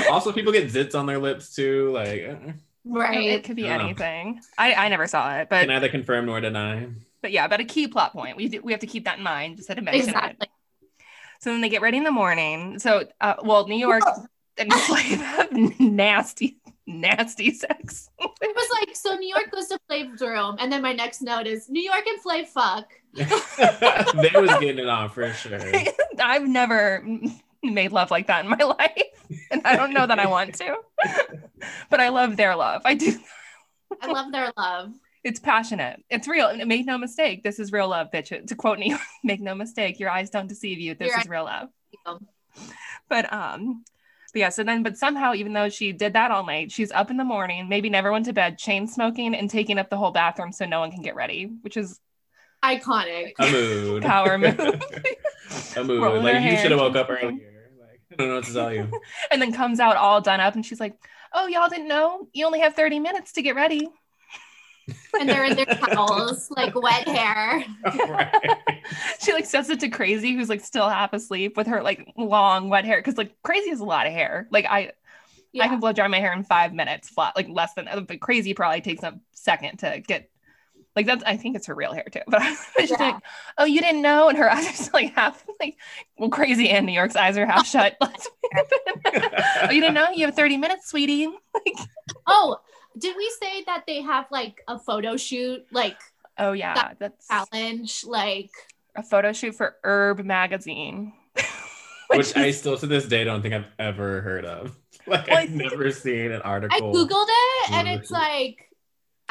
also 0.10 0.32
people 0.32 0.52
get 0.54 0.72
zits 0.72 0.94
on 0.94 1.08
their 1.08 1.18
lips 1.18 1.56
too. 1.56 1.92
Like 1.92 2.38
right? 2.86 3.24
it 3.24 3.44
could 3.44 3.56
be 3.56 3.66
I 3.66 3.70
don't 3.70 3.80
know. 3.80 3.86
anything. 3.86 4.40
I, 4.58 4.74
I 4.74 4.90
never 4.90 5.08
saw 5.08 5.36
it, 5.38 5.50
but 5.50 5.62
can 5.62 5.70
neither 5.70 5.90
confirm 5.90 6.26
nor 6.28 6.40
deny. 6.42 6.88
but 7.22 7.32
yeah, 7.32 7.48
but 7.48 7.60
a 7.60 7.66
key 7.66 7.88
plot 7.88 8.14
point. 8.14 8.38
We 8.38 8.48
do, 8.50 8.62
we 8.62 8.72
have 8.72 8.82
to 8.82 8.88
keep 8.88 9.06
that 9.06 9.18
in 9.18 9.24
mind. 9.24 9.58
Just 9.58 9.68
had 9.68 9.78
to 9.78 9.84
mention 9.84 10.14
it. 10.16 10.48
So 11.40 11.50
then 11.50 11.62
they 11.62 11.70
get 11.70 11.82
ready 11.82 11.98
in 11.98 12.04
the 12.04 12.12
morning. 12.12 12.78
So 12.78 13.08
uh, 13.20 13.36
well, 13.44 13.68
New 13.68 13.78
York 13.80 14.04
and 14.58 14.72
Flav 14.72 15.18
have 15.18 15.80
nasty, 15.80 16.58
nasty 17.00 17.54
sex. 17.54 18.10
It 18.20 18.56
was 18.56 18.70
like, 18.80 18.96
so 18.96 19.16
New 19.16 19.28
York 19.28 19.52
goes 19.52 19.68
to 19.68 19.80
Flav's 19.90 20.22
room. 20.22 20.58
And 20.60 20.72
then 20.72 20.82
my 20.82 20.94
next 20.94 21.22
note 21.22 21.48
is 21.48 21.70
New 21.70 21.82
York 21.82 22.04
and 22.08 22.22
Flav 22.22 22.48
fuck. 22.48 22.92
they 23.14 24.40
was 24.40 24.50
getting 24.60 24.80
it 24.80 24.88
on 24.88 25.10
for 25.10 25.32
sure. 25.34 25.60
I've 26.20 26.48
never 26.48 27.06
made 27.64 27.92
love 27.92 28.10
like 28.12 28.28
that 28.28 28.46
in 28.46 28.52
my 28.52 28.64
life, 28.64 29.28
and 29.52 29.62
I 29.66 29.76
don't 29.76 29.94
know 29.94 30.08
that 30.08 30.18
I 30.18 30.28
want 30.28 30.56
to. 30.56 30.78
but 31.90 32.00
I 32.00 32.10
love 32.10 32.38
their 32.38 32.56
love. 32.56 32.82
I 32.86 32.94
do. 32.94 33.20
I 34.02 34.08
love 34.08 34.32
their 34.32 34.52
love. 34.58 34.94
It's 35.24 35.40
passionate. 35.40 36.02
It's 36.10 36.28
real. 36.28 36.48
And 36.48 36.66
make 36.68 36.86
no 36.86 36.98
mistake, 36.98 37.44
this 37.44 37.60
is 37.60 37.72
real 37.72 37.90
love, 37.90 38.10
bitch. 38.12 38.48
To 38.48 38.56
quote 38.56 38.80
Neil, 38.80 38.98
make 39.24 39.42
no 39.42 39.56
mistake, 39.56 40.00
your 40.00 40.10
eyes 40.10 40.30
don't 40.30 40.48
deceive 40.48 40.80
you. 40.80 40.96
This 40.96 41.10
Your 41.10 41.20
is 41.20 41.28
real 41.28 41.44
love. 41.44 41.70
Yeah. 42.06 42.18
But 43.10 43.32
um, 43.32 43.84
but 44.32 44.40
yeah. 44.40 44.50
So 44.50 44.64
then, 44.64 44.84
but 44.84 44.98
somehow, 44.98 45.34
even 45.34 45.54
though 45.54 45.70
she 45.70 45.92
did 45.92 46.14
that 46.14 46.32
all 46.32 46.46
night, 46.46 46.72
she's 46.72 46.92
up 46.92 47.10
in 47.10 47.18
the 47.18 47.24
morning, 47.24 47.70
maybe 47.70 47.90
never 47.90 48.12
went 48.12 48.26
to 48.26 48.34
bed, 48.34 48.58
chain 48.58 48.88
smoking 48.88 49.36
and 49.36 49.50
taking 49.50 49.78
up 49.78 49.90
the 49.90 49.98
whole 49.98 50.12
bathroom 50.12 50.52
so 50.52 50.66
no 50.66 50.80
one 50.80 50.92
can 50.92 51.02
get 51.02 51.16
ready, 51.16 51.52
which 51.62 51.78
is 51.78 52.00
Iconic. 52.64 53.34
A 53.40 53.52
mood. 53.52 54.04
Power 54.04 54.38
move. 54.38 54.60
a 55.76 55.84
mood. 55.84 56.02
Rolling 56.02 56.24
Like 56.24 56.44
you 56.44 56.58
should 56.58 56.72
have 56.72 56.80
woke 56.80 56.96
up 56.96 57.10
earlier. 57.10 57.32
Like 57.80 58.02
I 58.12 58.16
don't 58.16 58.28
know 58.28 58.36
what 58.36 58.44
to 58.46 58.54
tell 58.54 58.74
you. 58.74 58.92
and 59.32 59.42
then 59.42 59.52
comes 59.52 59.80
out 59.80 59.98
all 59.98 60.22
done 60.22 60.40
up, 60.40 60.56
and 60.56 60.66
she's 60.66 60.80
like, 60.80 60.96
"Oh, 61.34 61.48
y'all 61.48 61.70
didn't 61.70 61.88
know? 61.88 62.28
You 62.34 62.46
only 62.46 62.60
have 62.60 62.76
thirty 62.76 63.00
minutes 63.00 63.34
to 63.34 63.42
get 63.42 63.56
ready." 63.56 63.90
And 65.20 65.30
they're 65.30 65.46
in 65.46 65.56
their 65.56 65.66
towels, 65.96 66.50
like 66.52 66.74
wet 66.76 67.08
hair. 67.08 67.64
right. 67.86 68.58
she 69.20 69.34
like 69.34 69.46
says 69.46 69.70
it 69.70 69.80
to 69.82 69.90
crazy 69.90 70.34
who's 70.36 70.50
like 70.50 70.62
still 70.62 70.88
half 70.90 71.14
asleep 71.14 71.58
with 71.58 71.68
her 71.68 71.82
like 71.84 72.08
long 72.18 72.70
wet 72.70 72.86
hair 72.86 72.98
because 73.00 73.18
like 73.18 73.36
crazy 73.44 73.70
has 73.70 73.80
a 73.80 73.86
lot 73.86 74.08
of 74.08 74.14
hair 74.14 74.48
like 74.52 74.66
i 74.66 74.92
Yeah. 75.54 75.66
I 75.66 75.68
can 75.68 75.80
blow 75.80 75.92
dry 75.94 76.08
my 76.08 76.20
hair 76.20 76.34
in 76.34 76.44
five 76.44 76.74
minutes 76.74 77.10
flat, 77.10 77.36
like 77.36 77.50
less 77.50 77.74
than 77.74 77.88
but 78.08 78.20
crazy 78.22 78.54
probably 78.54 78.82
takes 78.82 79.04
a 79.04 79.20
second 79.34 79.80
to 79.80 80.00
get 80.08 80.30
like 80.96 81.06
that's 81.06 81.24
I 81.26 81.38
think 81.38 81.56
it's 81.56 81.68
her 81.68 81.76
real 81.76 81.94
hair 81.94 82.06
too. 82.12 82.20
But 82.28 82.42
I 82.42 82.50
was 82.52 82.90
just 82.90 83.00
Yeah. 83.00 83.12
like, 83.12 83.24
oh, 83.58 83.66
you 83.66 83.82
didn't 83.82 84.02
know? 84.02 84.30
And 84.30 84.38
her 84.38 84.50
eyes 84.52 84.66
are 84.66 84.72
just 84.72 84.94
like 84.94 85.14
half 85.14 85.46
like 85.60 85.78
well, 86.18 86.30
crazy 86.30 86.70
and 86.70 86.86
New 86.86 86.94
York's 86.94 87.16
eyes 87.16 87.38
are 87.38 87.46
half 87.46 87.68
shut. 87.68 87.96
oh, 88.02 89.70
you 89.72 89.82
didn't 89.82 89.94
know? 89.94 90.10
You 90.12 90.26
have 90.26 90.36
30 90.36 90.58
minutes, 90.58 90.90
sweetie. 90.90 91.28
Like, 91.28 91.88
Oh, 92.28 92.58
did 92.98 93.16
we 93.16 93.32
say 93.42 93.64
that 93.66 93.84
they 93.88 94.02
have 94.02 94.26
like 94.32 94.62
a 94.68 94.78
photo 94.80 95.18
shoot, 95.18 95.66
like 95.72 95.98
oh 96.38 96.52
yeah, 96.54 96.94
that's 97.00 97.28
challenge? 97.28 98.04
Like, 98.06 98.50
a 98.96 99.04
photo 99.04 99.34
shoot 99.34 99.56
for 99.56 99.76
Herb 99.84 100.20
magazine. 100.26 101.14
Which 102.10 102.36
I 102.36 102.48
is- 102.48 102.60
still 102.60 102.78
to 102.78 102.88
this 102.88 103.06
day 103.06 103.24
don't 103.24 103.42
think 103.42 103.54
I've 103.54 103.68
ever 103.80 104.22
heard 104.22 104.46
of. 104.46 104.78
Like 105.08 105.28
Well, 105.28 105.38
I 105.38 105.42
I've 105.42 105.52
never 105.52 105.92
seen 105.92 106.32
an 106.32 106.44
article. 106.44 106.78
I 106.78 106.80
googled 106.80 107.26
it 107.28 107.72
and 107.72 107.88
it's 107.88 108.12
like 108.12 108.70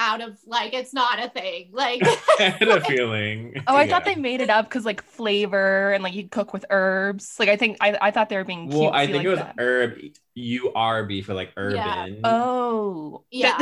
out 0.00 0.23
of 0.23 0.38
like 0.47 0.73
it's 0.73 0.95
not 0.95 1.23
a 1.23 1.28
thing. 1.28 1.69
Like, 1.73 2.00
I 2.38 2.54
had 2.59 2.69
a 2.69 2.80
feeling. 2.80 3.62
Oh, 3.66 3.76
I 3.76 3.87
thought 3.87 4.04
they 4.04 4.14
made 4.14 4.40
it 4.40 4.50
up 4.50 4.69
because 4.69 4.85
like 4.85 5.02
flavor 5.02 5.92
and 5.92 6.02
like 6.02 6.14
you 6.14 6.28
cook 6.28 6.52
with 6.52 6.64
herbs. 6.71 7.37
Like 7.38 7.50
I 7.50 7.57
think 7.57 7.76
I, 7.80 7.97
I 8.00 8.11
thought 8.11 8.30
they 8.30 8.37
were 8.37 8.45
being. 8.45 8.69
Well, 8.69 8.90
I 8.92 9.07
think 9.07 9.23
it 9.23 9.28
was 9.28 9.40
herb 9.59 9.99
U 10.35 10.73
R 10.75 11.04
B 11.04 11.23
for 11.23 11.35
like 11.35 11.52
urban. 11.57 12.21
Oh, 12.25 13.25
Yeah. 13.30 13.57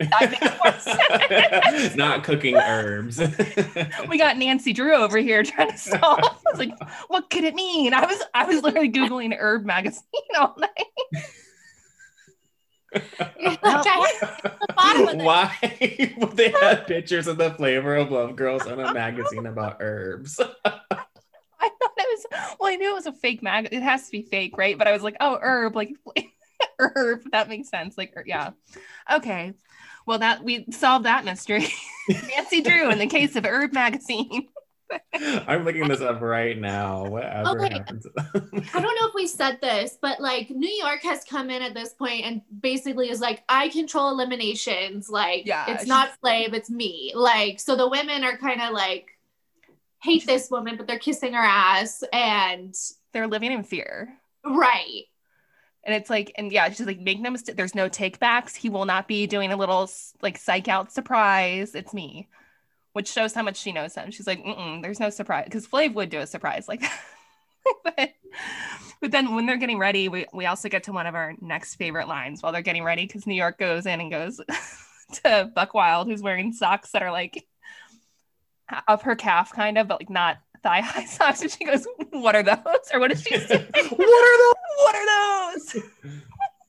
I 0.00 0.26
think 0.26 0.42
it 0.42 1.84
was. 1.84 1.96
Not 1.96 2.24
cooking 2.24 2.56
herbs. 2.56 3.18
we 4.08 4.18
got 4.18 4.36
Nancy 4.36 4.72
Drew 4.72 4.94
over 4.94 5.18
here 5.18 5.44
trying 5.44 5.70
to 5.70 5.78
solve. 5.78 6.18
I 6.20 6.50
was 6.50 6.58
like, 6.58 6.72
what 7.06 7.30
could 7.30 7.44
it 7.44 7.54
mean? 7.54 7.94
I 7.94 8.04
was 8.04 8.20
I 8.34 8.44
was 8.44 8.62
literally 8.62 8.90
googling 8.90 9.36
herb 9.38 9.64
magazine 9.64 10.02
all 10.36 10.56
night. 10.58 11.24
Like 12.94 13.58
I 13.64 14.08
had 14.20 14.60
the 14.60 14.74
bottom 14.74 15.08
of 15.08 15.14
it. 15.14 15.24
Why 15.24 16.14
would 16.18 16.36
they 16.36 16.52
have 16.60 16.86
pictures 16.86 17.26
of 17.26 17.36
the 17.36 17.50
flavor 17.52 17.96
of 17.96 18.10
love 18.10 18.36
girls 18.36 18.66
in 18.66 18.80
a 18.80 18.92
magazine 18.94 19.46
about 19.46 19.78
herbs? 19.80 20.40
I 20.64 21.68
thought 21.68 21.92
it 21.96 22.26
was 22.32 22.56
well, 22.60 22.72
I 22.72 22.76
knew 22.76 22.90
it 22.90 22.94
was 22.94 23.06
a 23.06 23.12
fake 23.12 23.42
mag. 23.42 23.68
It 23.70 23.82
has 23.82 24.06
to 24.06 24.12
be 24.12 24.22
fake, 24.22 24.56
right? 24.56 24.76
But 24.76 24.86
I 24.86 24.92
was 24.92 25.02
like, 25.02 25.16
oh, 25.20 25.38
herb, 25.40 25.76
like 25.76 25.94
herb. 26.78 27.22
That 27.32 27.48
makes 27.48 27.68
sense. 27.68 27.96
Like, 27.96 28.12
er- 28.16 28.24
yeah, 28.26 28.50
okay. 29.12 29.54
Well, 30.06 30.18
that 30.18 30.44
we 30.44 30.66
solved 30.70 31.06
that 31.06 31.24
mystery. 31.24 31.66
Nancy 32.08 32.60
Drew 32.60 32.90
in 32.90 32.98
the 32.98 33.06
case 33.06 33.36
of 33.36 33.46
Herb 33.46 33.72
magazine. 33.72 34.48
I'm 35.14 35.64
looking 35.64 35.88
this 35.88 36.00
up 36.00 36.20
right 36.20 36.58
now. 36.58 37.06
Whatever 37.06 37.50
Okay. 37.50 37.74
I 37.74 38.80
don't 38.80 39.00
know 39.00 39.08
if 39.08 39.14
we 39.14 39.26
said 39.26 39.60
this, 39.60 39.98
but 40.00 40.20
like 40.20 40.50
New 40.50 40.68
York 40.68 41.02
has 41.02 41.24
come 41.24 41.50
in 41.50 41.62
at 41.62 41.74
this 41.74 41.94
point 41.94 42.24
and 42.24 42.42
basically 42.60 43.10
is 43.10 43.20
like, 43.20 43.42
I 43.48 43.68
control 43.68 44.10
eliminations. 44.10 45.08
Like, 45.08 45.46
Yeah, 45.46 45.64
it's 45.68 45.86
not 45.86 46.10
Flav, 46.22 46.52
it's 46.52 46.70
me. 46.70 47.12
Like, 47.14 47.60
so 47.60 47.76
the 47.76 47.88
women 47.88 48.24
are 48.24 48.36
kind 48.36 48.60
of 48.60 48.72
like, 48.72 49.08
hate 50.02 50.26
this 50.26 50.50
woman, 50.50 50.76
but 50.76 50.86
they're 50.86 50.98
kissing 50.98 51.32
her 51.32 51.42
ass. 51.42 52.04
And 52.12 52.74
They're 53.12 53.26
living 53.26 53.52
in 53.52 53.64
fear. 53.64 54.14
right. 54.44 55.04
And 55.86 55.94
it's 55.94 56.08
like, 56.08 56.32
and 56.36 56.50
yeah, 56.50 56.70
she's 56.70 56.86
like, 56.86 56.98
make 56.98 57.20
no 57.20 57.30
mistake, 57.30 57.56
there's 57.56 57.74
no 57.74 57.90
takebacks. 57.90 58.56
He 58.56 58.70
will 58.70 58.86
not 58.86 59.06
be 59.06 59.26
doing 59.26 59.52
a 59.52 59.56
little 59.56 59.90
like 60.22 60.38
psych 60.38 60.66
out 60.66 60.92
surprise. 60.92 61.74
It's 61.74 61.92
me, 61.92 62.28
which 62.94 63.08
shows 63.08 63.34
how 63.34 63.42
much 63.42 63.56
she 63.56 63.72
knows 63.72 63.94
him. 63.94 64.10
She's 64.10 64.26
like, 64.26 64.42
Mm-mm, 64.42 64.80
there's 64.80 65.00
no 65.00 65.10
surprise 65.10 65.44
because 65.46 65.66
Flav 65.66 65.94
would 65.94 66.10
do 66.10 66.20
a 66.20 66.26
surprise 66.26 66.68
like 66.68 66.80
that. 66.80 67.00
but, 67.84 68.10
but 69.00 69.10
then 69.10 69.34
when 69.34 69.46
they're 69.46 69.56
getting 69.56 69.78
ready, 69.78 70.08
we, 70.08 70.26
we 70.32 70.46
also 70.46 70.68
get 70.68 70.84
to 70.84 70.92
one 70.92 71.06
of 71.06 71.16
our 71.16 71.34
next 71.40 71.74
favorite 71.74 72.06
lines 72.06 72.40
while 72.40 72.52
they're 72.52 72.62
getting 72.62 72.84
ready 72.84 73.04
because 73.04 73.26
New 73.26 73.34
York 73.34 73.58
goes 73.58 73.86
in 73.86 74.00
and 74.00 74.12
goes 74.12 74.40
to 75.24 75.50
Buck 75.54 75.74
Wild, 75.74 76.06
who's 76.06 76.22
wearing 76.22 76.52
socks 76.52 76.92
that 76.92 77.02
are 77.02 77.10
like 77.10 77.44
up 78.86 79.02
her 79.02 79.16
calf, 79.16 79.52
kind 79.52 79.76
of, 79.76 79.88
but 79.88 80.00
like 80.00 80.10
not 80.10 80.38
thigh 80.62 80.80
high 80.80 81.04
socks. 81.06 81.42
And 81.42 81.50
she 81.50 81.64
goes, 81.64 81.88
What 82.10 82.36
are 82.36 82.44
those? 82.44 82.90
Or 82.92 83.00
what 83.00 83.10
does 83.10 83.22
she 83.22 83.36
say? 83.38 83.58
what 83.58 84.24
are 84.24 84.38
those? 84.38 84.54
What 84.78 84.94
are 84.94 85.52
those? 85.52 85.82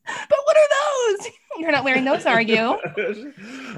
But 0.05 0.37
what 0.43 0.57
are 0.57 1.17
those? 1.17 1.27
You're 1.57 1.71
not 1.71 1.83
wearing 1.83 2.05
those, 2.05 2.25
are 2.25 2.41
you? 2.41 2.57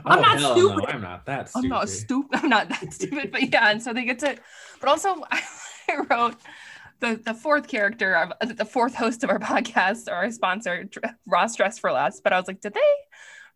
I'm 0.05 0.19
oh, 0.19 0.21
not 0.21 0.39
No, 0.39 0.55
stupid. 0.55 0.85
I'm 0.89 1.01
not 1.01 1.25
that 1.25 1.49
stupid. 1.49 1.65
I'm 1.65 1.69
not 1.69 1.89
stupid. 1.89 2.39
I'm 2.43 2.49
not 2.49 2.69
that 2.69 2.93
stupid. 2.93 3.31
But 3.31 3.51
yeah, 3.51 3.69
and 3.69 3.81
so 3.81 3.93
they 3.93 4.03
get 4.03 4.19
to, 4.19 4.35
but 4.79 4.89
also 4.89 5.23
I 5.31 5.41
wrote 6.09 6.35
the 6.99 7.21
the 7.23 7.33
fourth 7.33 7.67
character 7.67 8.15
of 8.15 8.33
uh, 8.41 8.53
the 8.53 8.65
fourth 8.65 8.95
host 8.95 9.23
of 9.23 9.29
our 9.29 9.39
podcast 9.39 10.07
or 10.07 10.13
our 10.13 10.31
sponsor, 10.31 10.89
Ross 11.25 11.55
Dress 11.55 11.79
for 11.79 11.91
Less. 11.91 12.19
But 12.19 12.33
I 12.33 12.39
was 12.39 12.47
like, 12.47 12.61
did 12.61 12.73
they 12.73 12.81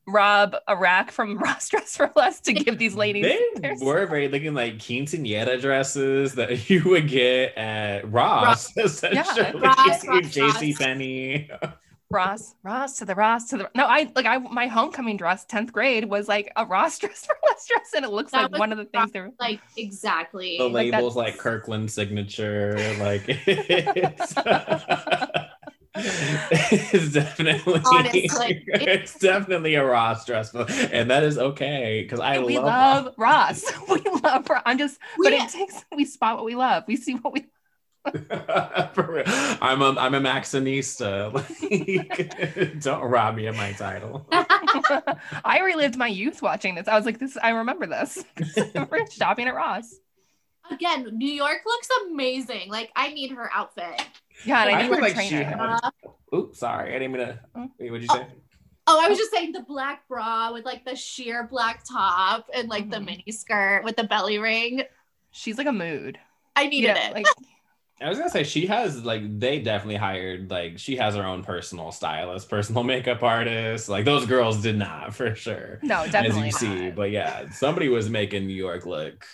rob 0.08 0.56
a 0.68 0.76
rack 0.76 1.12
from 1.12 1.38
Ross 1.38 1.70
Dress 1.70 1.96
for 1.98 2.12
Less 2.16 2.42
to 2.42 2.54
give 2.54 2.78
these 2.78 2.96
ladies? 2.96 3.26
They 3.60 3.76
were 3.82 4.06
very 4.06 4.28
looking 4.28 4.54
like 4.54 4.78
quinceanera 4.78 5.60
dresses 5.60 6.36
that 6.36 6.70
you 6.70 6.84
would 6.86 7.08
get 7.08 7.58
at 7.58 8.12
Ross, 8.12 8.76
essentially. 8.78 9.60
Ross, 9.60 10.06
Ross, 10.06 10.26
JC 10.26 10.70
Ross. 10.70 10.78
Penney. 10.78 11.50
Ross, 12.12 12.56
Ross 12.64 12.98
to 13.00 13.06
the 13.06 13.16
Ross 13.16 13.50
to 13.50 13.58
the 13.58 13.70
no. 13.76 13.86
I 13.86 14.12
like 14.16 14.26
I 14.26 14.38
my 14.38 14.68
homecoming 14.68 15.18
dress, 15.18 15.46
tenth 15.46 15.72
grade 15.72 16.06
was 16.06 16.28
like 16.28 16.52
a 16.56 16.66
Ross 16.66 16.98
Dress 17.00 17.26
for 17.26 17.36
Less 17.48 17.68
dress, 17.68 17.92
and 17.96 18.06
it 18.06 18.12
looks 18.12 18.32
That 18.32 18.52
like 18.52 18.60
one 18.60 18.72
of 18.72 18.78
the 18.78 18.86
things 18.86 19.12
they 19.12 19.22
were. 19.22 19.32
Like, 19.40 19.60
exactly. 19.78 20.58
The 20.58 20.66
Like 20.70 20.92
labels 20.92 21.16
that's- 21.16 21.34
like 21.34 21.38
Kirkland 21.40 21.92
signature, 21.92 22.74
like 23.00 23.24
it's, 23.28 24.34
it's 25.94 27.14
definitely 27.14 27.82
Honestly. 27.86 28.64
it's 28.68 29.18
definitely 29.20 29.76
a 29.76 29.86
Ross 29.86 30.26
dress, 30.26 30.54
and 30.54 31.10
that 31.10 31.24
is 31.24 31.38
okay 31.38 32.02
because 32.04 32.20
I 32.20 32.40
we 32.40 32.58
love, 32.60 33.06
love 33.06 33.14
Ross. 33.18 33.64
we 33.90 34.02
love 34.24 34.50
Ross. 34.50 34.64
I'm 34.66 34.78
just, 34.78 35.00
We- 35.18 35.26
but 35.28 35.34
it 35.34 35.50
takes 35.50 35.84
we 35.96 36.06
spot 36.06 36.38
what 36.38 36.46
we 36.46 36.56
love. 36.56 36.84
We 36.88 36.96
see 36.96 37.14
what 37.16 37.34
we. 37.34 37.46
For 38.94 39.06
real. 39.12 39.24
I'm 39.62 39.82
a 39.82 39.96
I'm 40.00 40.16
a 40.16 40.20
Maxxinista. 40.22 41.32
Like, 41.34 42.80
don't 42.82 43.02
rob 43.04 43.36
me 43.36 43.46
of 43.48 43.56
my 43.56 43.72
title. 43.74 44.26
I 44.32 45.60
relived 45.64 45.98
my 45.98 46.08
youth 46.08 46.42
watching 46.42 46.76
this. 46.76 46.88
I 46.88 46.96
was 46.96 47.06
like, 47.06 47.20
this. 47.20 47.38
I 47.42 47.50
remember 47.52 47.86
this. 47.88 48.24
We're 48.92 49.06
shopping 49.10 49.48
at 49.48 49.56
Ross. 49.56 49.94
Again, 50.70 51.08
New 51.14 51.32
York 51.32 51.60
looks 51.66 51.88
amazing. 52.08 52.70
Like, 52.70 52.92
I 52.96 53.12
need 53.14 53.32
her 53.32 53.50
outfit. 53.54 54.02
Yeah, 54.46 54.62
I, 54.62 54.70
I 54.72 54.82
need 54.82 54.88
feel 54.88 54.96
her 54.96 55.02
like 55.02 55.16
she 55.22 55.30
trainer. 55.30 55.44
had- 55.44 55.60
Uh, 55.60 56.36
Oops, 56.36 56.58
sorry, 56.58 56.96
I 56.96 57.00
didn't 57.00 57.12
mean 57.12 57.28
to. 57.28 57.40
Oh. 57.56 57.70
Wait, 57.78 57.92
what'd 57.92 58.04
you 58.04 58.16
say? 58.16 58.26
oh, 58.88 59.00
I 59.04 59.10
was 59.10 59.18
just 59.18 59.32
saying 59.32 59.52
the 59.52 59.62
black 59.64 60.08
bra 60.08 60.52
with 60.54 60.66
like 60.66 60.86
the 60.86 60.96
sheer 60.96 61.48
black 61.52 61.84
top 61.84 62.50
and 62.54 62.68
like 62.70 62.90
the 62.90 62.98
Mhm. 62.98 63.06
mini 63.06 63.32
skirt 63.32 63.84
with 63.84 63.96
the 63.98 64.06
belly 64.06 64.38
ring. 64.40 64.84
She's 65.32 65.58
like 65.58 65.68
a 65.68 65.72
mood. 65.74 66.18
I 66.56 66.68
needed 66.68 66.88
Yeah, 66.96 67.10
it. 67.10 67.14
like 67.14 67.26
I 68.02 68.10
was 68.10 68.18
gonna 68.18 68.30
say 68.30 68.44
she 68.44 68.66
has 68.68 69.04
like 69.04 69.40
they 69.40 69.60
definitely 69.60 69.96
hired 69.98 70.50
like 70.50 70.80
she 70.80 70.96
has 70.98 71.16
her 71.16 71.24
own 71.26 71.44
personal 71.44 71.92
stylist, 71.92 72.50
personal 72.50 72.84
makeup 72.94 73.22
artist. 73.24 73.90
Like 73.90 74.06
those 74.06 74.26
girls 74.26 74.62
did 74.62 74.78
not 74.78 75.14
for 75.14 75.36
sure. 75.36 75.80
no, 75.84 76.08
definitely 76.08 76.48
as 76.50 76.62
you 76.62 76.70
not. 76.70 76.78
see, 76.78 76.92
but 76.92 77.12
yeah, 77.12 77.50
somebody 77.52 77.90
was 77.90 78.10
making 78.10 78.48
New 78.48 78.56
York 78.56 78.86
look. 78.86 79.26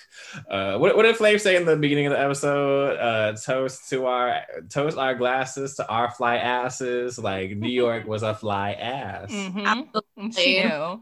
Uh, 0.49 0.77
what 0.77 0.95
what 0.95 1.03
did 1.03 1.15
Flav 1.15 1.39
say 1.39 1.55
in 1.55 1.65
the 1.65 1.77
beginning 1.77 2.07
of 2.07 2.11
the 2.13 2.19
episode? 2.19 2.97
Uh, 2.97 3.33
toast 3.37 3.89
to 3.89 4.05
our 4.05 4.41
toast 4.69 4.97
our 4.97 5.15
glasses 5.15 5.75
to 5.75 5.87
our 5.87 6.11
fly 6.11 6.37
asses. 6.37 7.17
Like 7.17 7.51
New 7.51 7.69
York 7.69 8.05
was 8.05 8.23
a 8.23 8.35
fly 8.35 8.73
ass. 8.73 9.31
Mhm. 9.31 9.65
Absolutely. 9.65 10.31
She 10.43 10.63
knew. 10.63 11.01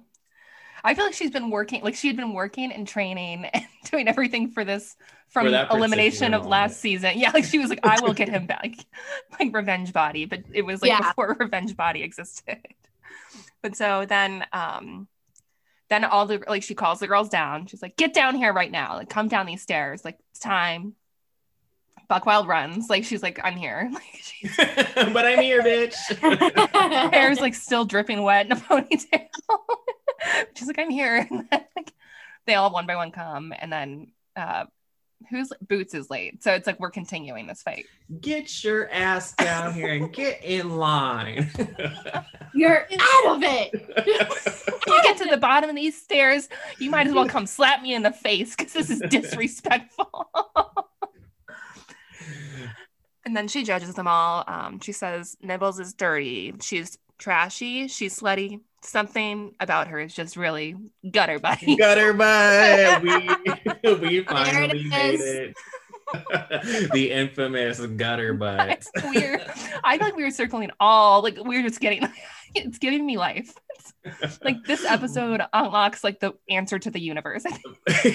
I 0.83 0.93
feel 0.93 1.05
like 1.05 1.15
she's 1.15 1.31
been 1.31 1.49
working, 1.49 1.81
like 1.83 1.95
she 1.95 2.07
had 2.07 2.15
been 2.15 2.33
working 2.33 2.71
and 2.71 2.87
training 2.87 3.45
and 3.53 3.65
doing 3.89 4.07
everything 4.07 4.49
for 4.51 4.63
this 4.63 4.95
from 5.29 5.47
elimination 5.47 6.33
of 6.33 6.45
last 6.45 6.79
season. 6.79 7.13
Yeah, 7.17 7.31
like 7.33 7.43
she 7.45 7.59
was 7.59 7.69
like, 7.69 7.79
I 7.83 7.99
will 8.01 8.13
get 8.13 8.29
him 8.29 8.45
back, 8.45 8.71
like 9.39 9.53
Revenge 9.53 9.91
Body, 9.93 10.25
but 10.25 10.43
it 10.53 10.61
was 10.63 10.81
like 10.81 10.89
Yeah. 10.89 10.99
before 11.09 11.35
Revenge 11.39 11.75
Body 11.75 12.03
existed. 12.03 12.59
But 13.61 13.75
so 13.75 14.05
then, 14.05 14.45
um, 14.53 15.07
then 15.89 16.03
all 16.05 16.25
the 16.25 16.43
like 16.47 16.63
she 16.63 16.73
calls 16.75 16.99
the 16.99 17.07
girls 17.07 17.29
down. 17.29 17.67
She's 17.67 17.81
like, 17.81 17.95
"Get 17.97 18.13
down 18.13 18.35
here 18.35 18.53
right 18.53 18.71
now! 18.71 18.95
Like, 18.95 19.09
come 19.09 19.27
down 19.27 19.45
these 19.45 19.61
stairs! 19.61 20.05
Like, 20.05 20.17
it's 20.31 20.39
time." 20.39 20.95
Buckwild 22.07 22.47
runs. 22.47 22.89
Like 22.89 23.03
she's 23.03 23.23
like, 23.23 23.39
"I'm 23.43 23.55
here." 23.57 23.89
Like 23.93 24.03
she's 24.21 24.55
but 24.57 25.25
I'm 25.25 25.39
here, 25.39 25.61
bitch. 25.63 25.95
hair's 27.11 27.39
like 27.39 27.55
still 27.55 27.85
dripping 27.85 28.21
wet 28.21 28.45
in 28.45 28.51
a 28.51 28.55
ponytail. 28.55 29.27
She's 30.55 30.67
like, 30.67 30.79
I'm 30.79 30.89
here. 30.89 31.17
And 31.29 31.47
then, 31.51 31.65
like, 31.75 31.93
they 32.45 32.55
all 32.55 32.71
one 32.71 32.85
by 32.87 32.95
one 32.95 33.11
come, 33.11 33.53
and 33.57 33.71
then 33.71 34.07
uh, 34.35 34.65
who's 35.29 35.51
Boots 35.67 35.93
is 35.93 36.09
late, 36.09 36.43
so 36.43 36.53
it's 36.53 36.67
like 36.67 36.79
we're 36.79 36.89
continuing 36.91 37.47
this 37.47 37.61
fight. 37.61 37.85
get 38.21 38.63
your 38.63 38.89
ass 38.91 39.33
down 39.33 39.73
here 39.73 39.93
and 39.93 40.13
get 40.13 40.43
in 40.43 40.77
line. 40.77 41.49
You're 42.53 42.81
out 42.99 43.35
of 43.35 43.43
it. 43.43 44.71
You 44.87 45.01
get 45.03 45.17
to 45.17 45.25
the 45.25 45.37
bottom 45.37 45.69
of 45.69 45.75
these 45.75 45.99
stairs, 45.99 46.47
you 46.79 46.89
might 46.91 47.07
as 47.07 47.13
well 47.13 47.27
come 47.27 47.47
slap 47.47 47.81
me 47.81 47.95
in 47.95 48.03
the 48.03 48.11
face 48.11 48.55
because 48.55 48.71
this 48.73 48.89
is 48.89 49.01
disrespectful. 49.09 50.27
And 53.25 53.35
then 53.35 53.47
she 53.47 53.63
judges 53.63 53.95
them 53.95 54.07
all. 54.07 54.43
Um, 54.47 54.79
she 54.79 54.91
says 54.91 55.35
Nibbles 55.41 55.79
is 55.79 55.93
dirty. 55.93 56.53
She's 56.61 56.97
trashy. 57.17 57.87
She's 57.87 58.19
slutty. 58.19 58.61
Something 58.85 59.55
about 59.59 59.87
her 59.87 59.99
is 59.99 60.13
just 60.13 60.37
really 60.37 60.75
gutter 61.09 61.39
buddy. 61.39 61.75
Gutter 61.75 62.13
butt. 62.13 63.01
We 63.01 63.09
we 63.99 64.23
it 64.27 64.29
finally 64.29 64.83
made 64.83 65.19
it. 65.19 65.55
the 66.93 67.09
infamous 67.11 67.79
gutter 67.79 68.33
butt. 68.33 68.85
we're 69.03 69.41
I 69.83 69.97
feel 69.97 70.07
like 70.07 70.15
we 70.15 70.23
were 70.23 70.31
circling 70.31 70.71
all 70.79 71.21
like 71.21 71.37
we're 71.39 71.63
just 71.63 71.79
getting 71.79 72.07
it's 72.55 72.77
giving 72.77 73.05
me 73.05 73.17
life. 73.17 73.53
Like 74.43 74.63
this 74.65 74.85
episode 74.85 75.41
unlocks 75.51 76.03
like 76.03 76.19
the 76.19 76.33
answer 76.49 76.77
to 76.79 76.91
the 76.91 76.99
universe. 76.99 77.43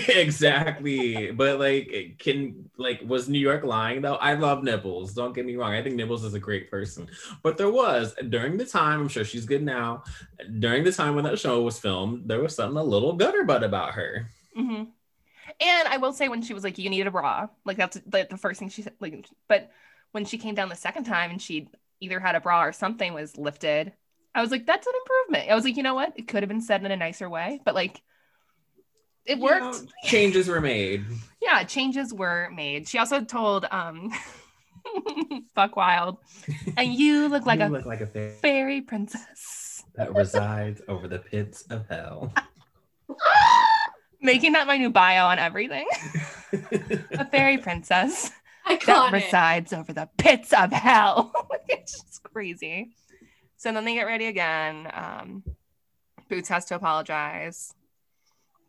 Exactly. 0.09 1.31
But 1.33 1.59
like 1.59 2.17
can 2.19 2.71
like 2.77 3.01
was 3.05 3.29
New 3.29 3.39
York 3.39 3.65
lying 3.65 4.03
though? 4.03 4.15
I 4.17 4.35
love 4.35 4.63
Nibbles. 4.63 5.15
Don't 5.15 5.35
get 5.35 5.47
me 5.47 5.57
wrong. 5.57 5.73
I 5.73 5.83
think 5.83 5.97
Nibbles 5.97 6.25
is 6.25 6.35
a 6.35 6.41
great 6.41 6.71
person. 6.71 7.09
But 7.43 7.57
there 7.57 7.71
was 7.71 8.15
during 8.29 8.57
the 8.57 8.65
time, 8.67 9.01
I'm 9.01 9.09
sure 9.09 9.25
she's 9.25 9.47
good 9.47 9.63
now. 9.63 10.05
During 10.59 10.85
the 10.85 10.93
time 10.93 11.15
when 11.15 11.25
that 11.25 11.39
show 11.39 11.61
was 11.63 11.79
filmed, 11.79 12.29
there 12.29 12.41
was 12.41 12.55
something 12.55 12.79
a 12.79 12.83
little 12.85 13.15
gutter 13.15 13.45
butt 13.45 13.65
about 13.65 13.95
her. 13.95 14.29
hmm 14.55 14.85
And 15.61 15.89
I 15.89 15.99
will 15.99 16.13
say 16.13 16.29
when 16.29 16.43
she 16.43 16.55
was 16.55 16.65
like, 16.65 16.79
"You 16.79 16.89
need 16.91 17.07
a 17.07 17.11
bra," 17.11 17.49
like 17.65 17.77
that's 17.77 18.01
like 18.13 18.31
the 18.31 18.37
first 18.39 18.59
thing 18.59 18.69
she 18.71 18.83
said. 18.83 18.95
Like, 19.01 19.27
but 19.49 19.71
when 20.13 20.25
she 20.25 20.39
came 20.39 20.55
down 20.55 20.69
the 20.71 20.75
second 20.77 21.05
time 21.05 21.31
and 21.31 21.41
she 21.41 21.69
either 22.01 22.19
had 22.19 22.35
a 22.35 22.41
bra 22.41 22.65
or 22.65 22.73
something 22.73 23.13
was 23.13 23.37
lifted, 23.37 23.93
I 24.35 24.41
was 24.41 24.51
like, 24.51 24.65
"That's 24.67 24.87
an 24.87 24.93
improvement." 25.03 25.51
I 25.51 25.55
was 25.55 25.65
like, 25.65 25.77
you 25.77 25.83
know 25.83 25.95
what? 25.95 26.15
It 26.17 26.29
could 26.29 26.43
have 26.43 26.49
been 26.49 26.63
said 26.63 26.83
in 26.85 26.91
a 26.91 26.97
nicer 26.97 27.29
way, 27.29 27.61
but 27.65 27.75
like, 27.75 28.01
it 29.27 29.37
You 29.37 29.45
worked. 29.45 29.83
know, 29.83 29.87
changes 30.05 30.49
were 30.49 30.61
made. 30.63 31.05
yeah, 31.43 31.63
changes 31.65 32.13
were 32.15 32.49
made. 32.55 32.89
She 32.89 32.97
also 32.99 33.23
told 33.23 33.67
um, 33.71 34.11
"Fuck 35.55 35.77
Wild," 35.77 36.17
and 36.79 36.95
you 36.95 37.29
look 37.29 37.45
like 37.45 37.61
You 37.61 37.67
a 37.67 37.69
look 37.69 37.85
like 37.87 38.01
a 38.01 38.07
fairy 38.07 38.35
fairy 38.41 38.81
princess. 38.81 39.85
that 39.97 40.15
resides 40.15 40.81
over 40.89 41.07
the 41.07 41.19
pits 41.19 41.63
of 41.71 41.87
hell. 41.89 42.33
Making 44.21 44.53
that 44.53 44.67
my 44.67 44.77
new 44.77 44.91
bio 44.91 45.27
on 45.27 45.39
everything. 45.39 45.87
a 47.13 47.25
fairy 47.31 47.59
princess. 47.59 48.31
that 48.69 48.81
Iconic. 48.81 49.13
resides 49.13 49.73
over 49.73 49.93
the 49.93 50.09
pits 50.19 50.53
of 50.53 50.73
hell. 50.73 51.33
it's 51.69 52.01
just 52.03 52.23
crazy. 52.25 52.91
So 53.57 53.73
then 53.73 53.85
they 53.85 53.95
get 53.95 54.05
ready 54.07 54.27
again. 54.27 54.89
Um, 54.93 55.43
Boots 56.29 56.49
has 56.49 56.65
to 56.67 56.77
apologize. 56.77 57.75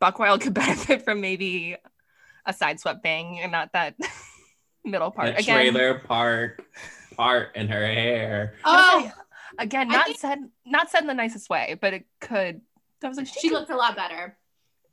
Buckwild 0.00 0.40
could 0.40 0.54
benefit 0.54 1.02
from 1.04 1.20
maybe 1.20 1.76
a 2.46 2.52
sideswept 2.52 3.02
bang 3.02 3.38
and 3.40 3.52
not 3.52 3.72
that 3.72 3.94
middle 4.84 5.10
part. 5.10 5.28
That 5.28 5.40
Again, 5.40 5.54
trailer 5.72 5.98
park 6.00 6.62
part 7.16 7.54
in 7.54 7.68
her 7.68 7.86
hair. 7.86 8.54
Oh, 8.64 9.12
again, 9.58 9.88
not 9.88 10.06
think- 10.06 10.18
said 10.18 10.38
not 10.66 10.90
said 10.90 11.02
in 11.02 11.06
the 11.06 11.14
nicest 11.14 11.48
way, 11.50 11.76
but 11.80 11.92
it 11.94 12.06
could. 12.20 12.62
I 13.04 13.08
was 13.08 13.16
like, 13.16 13.26
she 13.28 13.48
could- 13.48 13.58
looked 13.58 13.70
a 13.70 13.76
lot 13.76 13.94
better. 13.96 14.36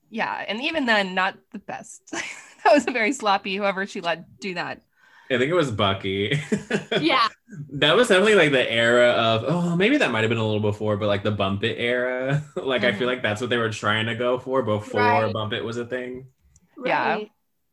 Yeah, 0.09 0.43
and 0.47 0.61
even 0.61 0.85
then, 0.85 1.15
not 1.15 1.37
the 1.51 1.59
best. 1.59 2.11
that 2.11 2.73
was 2.73 2.87
a 2.87 2.91
very 2.91 3.11
sloppy. 3.11 3.55
Whoever 3.55 3.85
she 3.85 4.01
let 4.01 4.39
do 4.39 4.53
that. 4.55 4.81
I 5.31 5.37
think 5.37 5.51
it 5.51 5.55
was 5.55 5.71
Bucky. 5.71 6.39
Yeah. 6.99 7.27
That 7.73 7.95
was 7.95 8.07
definitely 8.07 8.35
like 8.35 8.51
the 8.51 8.71
era 8.71 9.09
of 9.09 9.43
oh 9.47 9.75
maybe 9.75 9.97
that 9.97 10.11
might 10.11 10.21
have 10.21 10.29
been 10.29 10.39
a 10.39 10.45
little 10.45 10.59
before, 10.59 10.97
but 10.97 11.07
like 11.07 11.23
the 11.23 11.31
bump 11.31 11.63
it 11.63 11.77
era. 11.77 12.43
like 12.55 12.83
I 12.83 12.91
feel 12.91 13.01
mm-hmm. 13.01 13.07
like 13.07 13.21
that's 13.21 13.41
what 13.41 13.49
they 13.49 13.57
were 13.57 13.69
trying 13.69 14.07
to 14.07 14.15
go 14.15 14.39
for 14.39 14.63
before 14.63 15.01
Right. 15.01 15.33
bump 15.33 15.53
it 15.53 15.63
was 15.63 15.77
a 15.77 15.85
thing. 15.85 16.27
Yeah. 16.83 17.13
Right. 17.13 17.31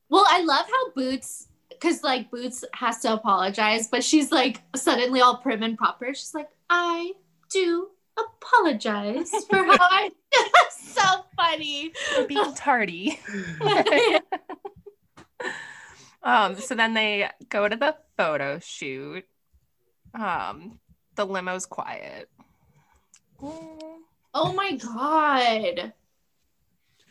Well, 0.08 0.24
I 0.28 0.42
love 0.42 0.66
how 0.66 0.92
Boots, 0.92 1.48
because 1.68 2.02
like 2.02 2.30
Boots 2.30 2.64
has 2.72 3.00
to 3.00 3.12
apologize, 3.12 3.88
but 3.88 4.04
she's 4.04 4.30
like 4.30 4.62
suddenly 4.74 5.20
all 5.20 5.38
prim 5.38 5.62
and 5.62 5.76
proper. 5.76 6.14
She's 6.14 6.34
like, 6.34 6.48
I 6.70 7.12
do 7.50 7.88
apologize 8.18 9.30
for 9.48 9.64
how 9.64 9.76
I. 9.80 10.10
so 10.78 11.24
funny. 11.36 11.92
For 12.14 12.26
being 12.26 12.54
tardy. 12.56 13.20
Um, 16.22 16.56
so 16.56 16.74
then 16.74 16.92
they 16.92 17.30
go 17.48 17.68
to 17.68 17.76
the 17.76 17.94
photo 18.16 18.58
shoot. 18.58 19.24
Um, 20.12 20.80
the 21.14 21.24
limo's 21.24 21.66
quiet. 21.66 22.28
oh 23.40 24.52
my 24.52 24.72
god. 24.72 25.92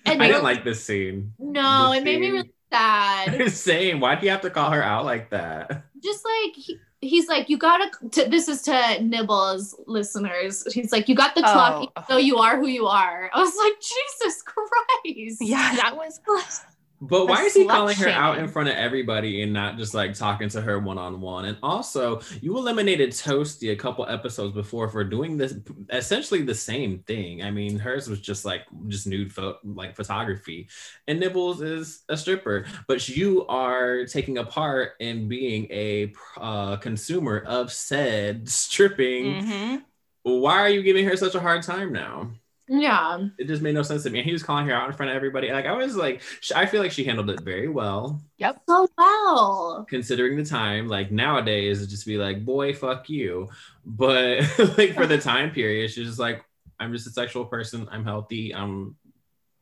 And 0.05 0.21
I 0.21 0.27
didn't 0.27 0.43
like 0.43 0.65
this 0.65 0.83
scene. 0.83 1.33
No, 1.39 1.91
the 1.91 1.99
it 1.99 2.03
made 2.03 2.19
me 2.19 2.29
really 2.29 2.51
sad. 2.69 3.49
Same. 3.51 4.01
Why'd 4.01 4.21
you 4.21 4.31
have 4.31 4.41
to 4.41 4.49
call 4.49 4.71
her 4.71 4.83
out 4.83 5.05
like 5.05 5.29
that? 5.29 5.85
Just 6.03 6.25
like 6.25 6.55
he, 6.55 6.77
he's 7.07 7.27
like, 7.27 7.49
you 7.49 7.57
gotta. 7.57 7.89
To, 8.11 8.25
this 8.29 8.47
is 8.47 8.61
to 8.63 9.01
Nibbles 9.01 9.75
listeners. 9.87 10.65
He's 10.73 10.91
like, 10.91 11.07
you 11.09 11.15
got 11.15 11.35
the 11.35 11.41
clock, 11.41 11.91
Oh. 11.95 12.03
so 12.07 12.17
you 12.17 12.37
are 12.37 12.57
who 12.57 12.67
you 12.67 12.87
are. 12.87 13.29
I 13.33 13.39
was 13.39 13.55
like, 13.57 13.73
Jesus 13.79 14.41
Christ. 14.43 15.41
Yeah, 15.41 15.75
that 15.75 15.95
was 15.95 16.19
But 17.07 17.27
why 17.27 17.43
is 17.43 17.53
he 17.53 17.65
calling 17.65 17.95
her 17.97 18.09
out 18.09 18.39
in 18.39 18.47
front 18.47 18.69
of 18.69 18.75
everybody 18.75 19.41
and 19.41 19.53
not 19.53 19.77
just 19.77 19.93
like 19.93 20.13
talking 20.13 20.49
to 20.49 20.61
her 20.61 20.79
one 20.79 20.97
on 20.97 21.21
one? 21.21 21.45
And 21.45 21.57
also, 21.61 22.21
you 22.41 22.57
eliminated 22.57 23.11
Toasty 23.11 23.71
a 23.71 23.75
couple 23.75 24.05
episodes 24.07 24.53
before 24.53 24.89
for 24.89 25.03
doing 25.03 25.37
this 25.37 25.55
essentially 25.91 26.41
the 26.41 26.55
same 26.55 26.99
thing. 26.99 27.43
I 27.43 27.51
mean, 27.51 27.77
hers 27.77 28.07
was 28.07 28.19
just 28.21 28.45
like 28.45 28.63
just 28.87 29.07
nude 29.07 29.33
like 29.63 29.95
photography, 29.95 30.67
and 31.07 31.19
Nibbles 31.19 31.61
is 31.61 32.03
a 32.09 32.17
stripper. 32.17 32.65
But 32.87 33.07
you 33.07 33.45
are 33.47 34.05
taking 34.05 34.37
a 34.37 34.43
part 34.45 34.93
in 34.99 35.27
being 35.27 35.67
a 35.71 36.13
uh, 36.37 36.77
consumer 36.77 37.39
of 37.45 37.71
said 37.71 38.49
stripping. 38.49 39.43
Mhm. 39.43 39.83
Why 40.23 40.59
are 40.61 40.69
you 40.69 40.81
giving 40.81 41.05
her 41.05 41.15
such 41.15 41.35
a 41.35 41.39
hard 41.39 41.61
time 41.63 41.93
now? 41.93 42.31
Yeah. 42.67 43.27
It 43.37 43.47
just 43.47 43.61
made 43.61 43.75
no 43.75 43.83
sense 43.83 44.03
to 44.03 44.09
me. 44.09 44.19
And 44.19 44.25
he 44.25 44.33
was 44.33 44.41
calling 44.41 44.65
her 44.67 44.73
out 44.73 44.87
in 44.89 44.95
front 44.95 45.11
of 45.11 45.15
everybody. 45.15 45.51
Like 45.51 45.65
I 45.67 45.73
was 45.73 45.95
like, 45.95 46.21
sh- 46.41 46.51
I 46.55 46.65
feel 46.65 46.81
like 46.81 46.91
she 46.91 47.03
handled 47.03 47.29
it 47.29 47.41
very 47.41 47.67
well 47.67 48.21
Yep. 48.37 48.61
So 48.67 48.87
well. 48.97 49.85
considering 49.89 50.35
the 50.35 50.43
time 50.45 50.87
like 50.87 51.11
nowadays 51.11 51.77
it'd 51.79 51.89
just 51.89 52.05
be 52.07 52.17
like 52.17 52.43
boy 52.43 52.73
fuck 52.73 53.07
you 53.09 53.49
but 53.85 54.39
like 54.77 54.93
for 54.95 55.05
the 55.05 55.17
time 55.19 55.51
period 55.51 55.91
she's 55.91 56.07
just 56.07 56.19
like 56.19 56.43
i'm 56.79 56.91
just 56.91 57.07
a 57.07 57.11
sexual 57.11 57.45
person 57.45 57.87
i'm 57.91 58.03
healthy 58.03 58.53
i'm 58.53 58.95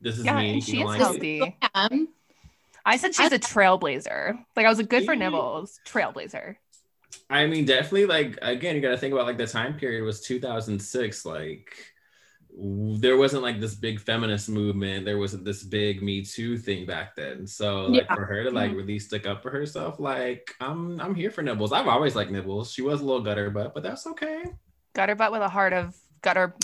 this 0.00 0.18
is 0.18 0.24
Yeah, 0.24 0.38
me 0.38 0.48
and 0.50 0.58
if 0.58 0.64
she 0.64 0.78
is 0.80 0.84
like 0.86 1.00
it. 1.00 1.02
healthy. 1.04 1.56
Um, 1.74 2.08
I 2.86 2.96
said 2.96 3.14
she's 3.14 3.32
a 3.32 3.38
trailblazer. 3.38 4.38
Like 4.56 4.66
I 4.66 4.68
was 4.68 4.78
a 4.78 4.84
good 4.84 5.04
for 5.04 5.12
Yeah. 5.14 5.20
Nibbles, 5.30 5.78
trailblazer. 5.86 6.56
i 7.30 7.46
mean 7.46 7.64
definitely 7.64 8.06
like 8.06 8.38
again 8.42 8.74
you 8.76 8.80
got 8.82 8.90
to 8.90 8.98
think 8.98 9.12
about 9.12 9.26
like 9.26 9.38
the 9.38 9.46
time 9.46 9.74
period 9.76 10.02
was 10.04 10.20
2006 10.22 11.24
like 11.24 11.76
w- 11.76 11.93
there 12.56 13.16
wasn't 13.16 13.42
like 13.42 13.60
this 13.60 13.74
big 13.74 13.98
feminist 13.98 14.48
movement 14.48 15.04
there 15.04 15.18
wasn't 15.18 15.44
this 15.44 15.64
big 15.64 16.02
me 16.02 16.24
too 16.24 16.56
thing 16.56 16.86
back 16.86 17.16
then 17.16 17.46
so 17.46 17.86
like 17.86 18.04
Yeah. 18.08 18.14
for 18.14 18.24
her 18.24 18.44
to 18.44 18.50
like 18.50 18.70
mm-hmm. 18.70 18.78
really 18.78 18.98
stick 19.00 19.26
up 19.26 19.42
for 19.42 19.50
herself 19.50 19.98
like 19.98 20.54
i'm 20.60 21.00
i'm 21.00 21.16
here 21.16 21.30
for 21.30 21.42
nibbles 21.42 21.72
i've 21.72 21.88
always 21.88 22.14
liked 22.14 22.30
nibbles 22.30 22.70
she 22.70 22.82
was 22.82 23.00
a 23.00 23.04
little 23.04 23.22
gutter 23.22 23.50
butt 23.50 23.74
but 23.74 23.82
that's 23.82 24.06
okay 24.06 24.44
Gutter 24.94 25.16
butt 25.16 25.32
with 25.32 25.42
a 25.42 25.48
heart 25.48 25.72
of 25.72 25.96
gutter. 26.22 26.54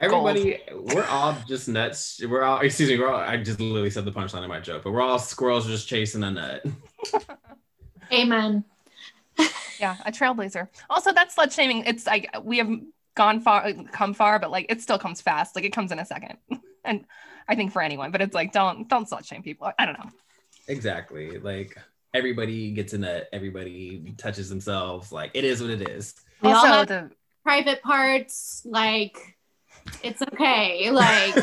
Everybody, 0.00 0.58
we're 0.72 1.04
all 1.04 1.36
just 1.46 1.68
nuts. 1.68 2.20
We're 2.24 2.42
all, 2.42 2.60
excuse 2.60 2.88
me, 2.88 2.98
we're 2.98 3.10
all, 3.10 3.20
I 3.20 3.36
just 3.36 3.60
literally 3.60 3.90
said 3.90 4.04
the 4.04 4.12
punchline 4.12 4.42
of 4.42 4.48
my 4.48 4.60
joke, 4.60 4.84
but 4.84 4.92
we're 4.92 5.02
all 5.02 5.18
squirrels 5.18 5.66
just 5.66 5.86
chasing 5.86 6.22
a 6.24 6.30
nut. 6.30 6.64
amen. 8.12 8.64
Yeah, 9.80 9.96
a 10.04 10.10
trailblazer. 10.10 10.66
Also, 10.90 11.12
that's 11.12 11.36
slut 11.36 11.52
shaming. 11.52 11.84
It's 11.86 12.04
like 12.04 12.28
we 12.42 12.58
have 12.58 12.68
gone 13.18 13.40
far, 13.40 13.72
come 13.92 14.14
far, 14.14 14.38
but 14.38 14.50
like 14.50 14.66
it 14.70 14.80
still 14.80 14.98
comes 14.98 15.20
fast. 15.20 15.54
Like 15.56 15.64
it 15.64 15.72
comes 15.72 15.92
in 15.92 15.98
a 15.98 16.06
second. 16.06 16.38
And 16.84 17.04
I 17.46 17.54
think 17.54 17.72
for 17.72 17.82
anyone, 17.82 18.12
but 18.12 18.22
it's 18.22 18.34
like 18.34 18.50
don't 18.50 18.88
don't 18.88 19.06
slut 19.10 19.26
shame 19.26 19.42
people. 19.42 19.70
I 19.78 19.84
don't 19.84 19.98
know. 19.98 20.10
Exactly. 20.68 21.38
Like 21.38 21.76
everybody 22.14 22.70
gets 22.70 22.94
in 22.94 23.04
a 23.04 23.14
nut, 23.14 23.28
everybody 23.30 24.14
touches 24.16 24.48
themselves. 24.48 25.12
Like 25.12 25.32
it 25.34 25.44
is 25.44 25.60
what 25.60 25.70
it 25.70 25.86
is. 25.86 26.14
We 26.40 26.48
all 26.48 26.56
also, 26.56 26.68
have 26.68 26.86
the 26.88 27.10
private 27.42 27.82
parts. 27.82 28.62
Like, 28.64 29.18
it's 30.02 30.22
okay. 30.22 30.90
Like, 30.90 31.34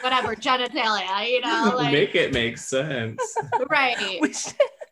whatever, 0.00 0.36
genitalia, 0.36 1.28
you 1.28 1.40
know? 1.40 1.72
Like, 1.76 1.92
Make 1.92 2.14
it 2.14 2.32
make 2.32 2.56
sense. 2.56 3.20
right. 3.68 4.22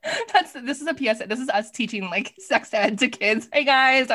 Which 0.04 0.14
that's 0.32 0.52
this 0.52 0.80
is 0.80 0.86
a 0.86 0.96
PSA. 0.96 1.26
This 1.26 1.40
is 1.40 1.48
us 1.48 1.70
teaching 1.70 2.04
like 2.04 2.34
sex 2.38 2.72
ed 2.74 2.98
to 3.00 3.08
kids. 3.08 3.48
Hey 3.52 3.64
guys, 3.64 4.08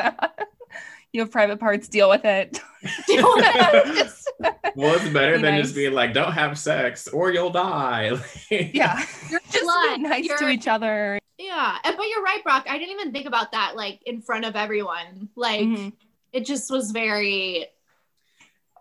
you 1.12 1.20
have 1.20 1.30
private 1.30 1.58
parts. 1.60 1.88
Deal 1.88 2.08
with 2.08 2.24
it. 2.24 2.60
Just- 3.08 4.30
Well, 4.74 4.94
it's 4.94 5.08
better 5.08 5.36
Be 5.36 5.42
than 5.42 5.54
nice. 5.54 5.62
just 5.64 5.74
being 5.74 5.92
like, 5.94 6.12
don't 6.12 6.32
have 6.32 6.58
sex 6.58 7.08
or 7.08 7.32
you'll 7.32 7.50
die. 7.50 8.10
yeah, 8.50 9.02
You're 9.30 9.40
just 9.50 9.64
slut. 9.64 9.96
be 9.96 10.02
nice 10.02 10.26
to 10.28 10.34
You're- 10.40 10.52
each 10.54 10.68
other. 10.68 11.18
Yeah. 11.38 11.76
And, 11.84 11.96
but 11.96 12.06
you're 12.08 12.22
right, 12.22 12.42
Brock. 12.44 12.66
I 12.68 12.78
didn't 12.78 12.92
even 12.92 13.12
think 13.12 13.26
about 13.26 13.52
that, 13.52 13.76
like, 13.76 14.00
in 14.06 14.20
front 14.22 14.44
of 14.44 14.56
everyone. 14.56 15.28
Like, 15.36 15.60
Mhm. 15.62 15.92
it 16.32 16.44
just 16.46 16.70
was 16.70 16.90
very, 16.92 17.66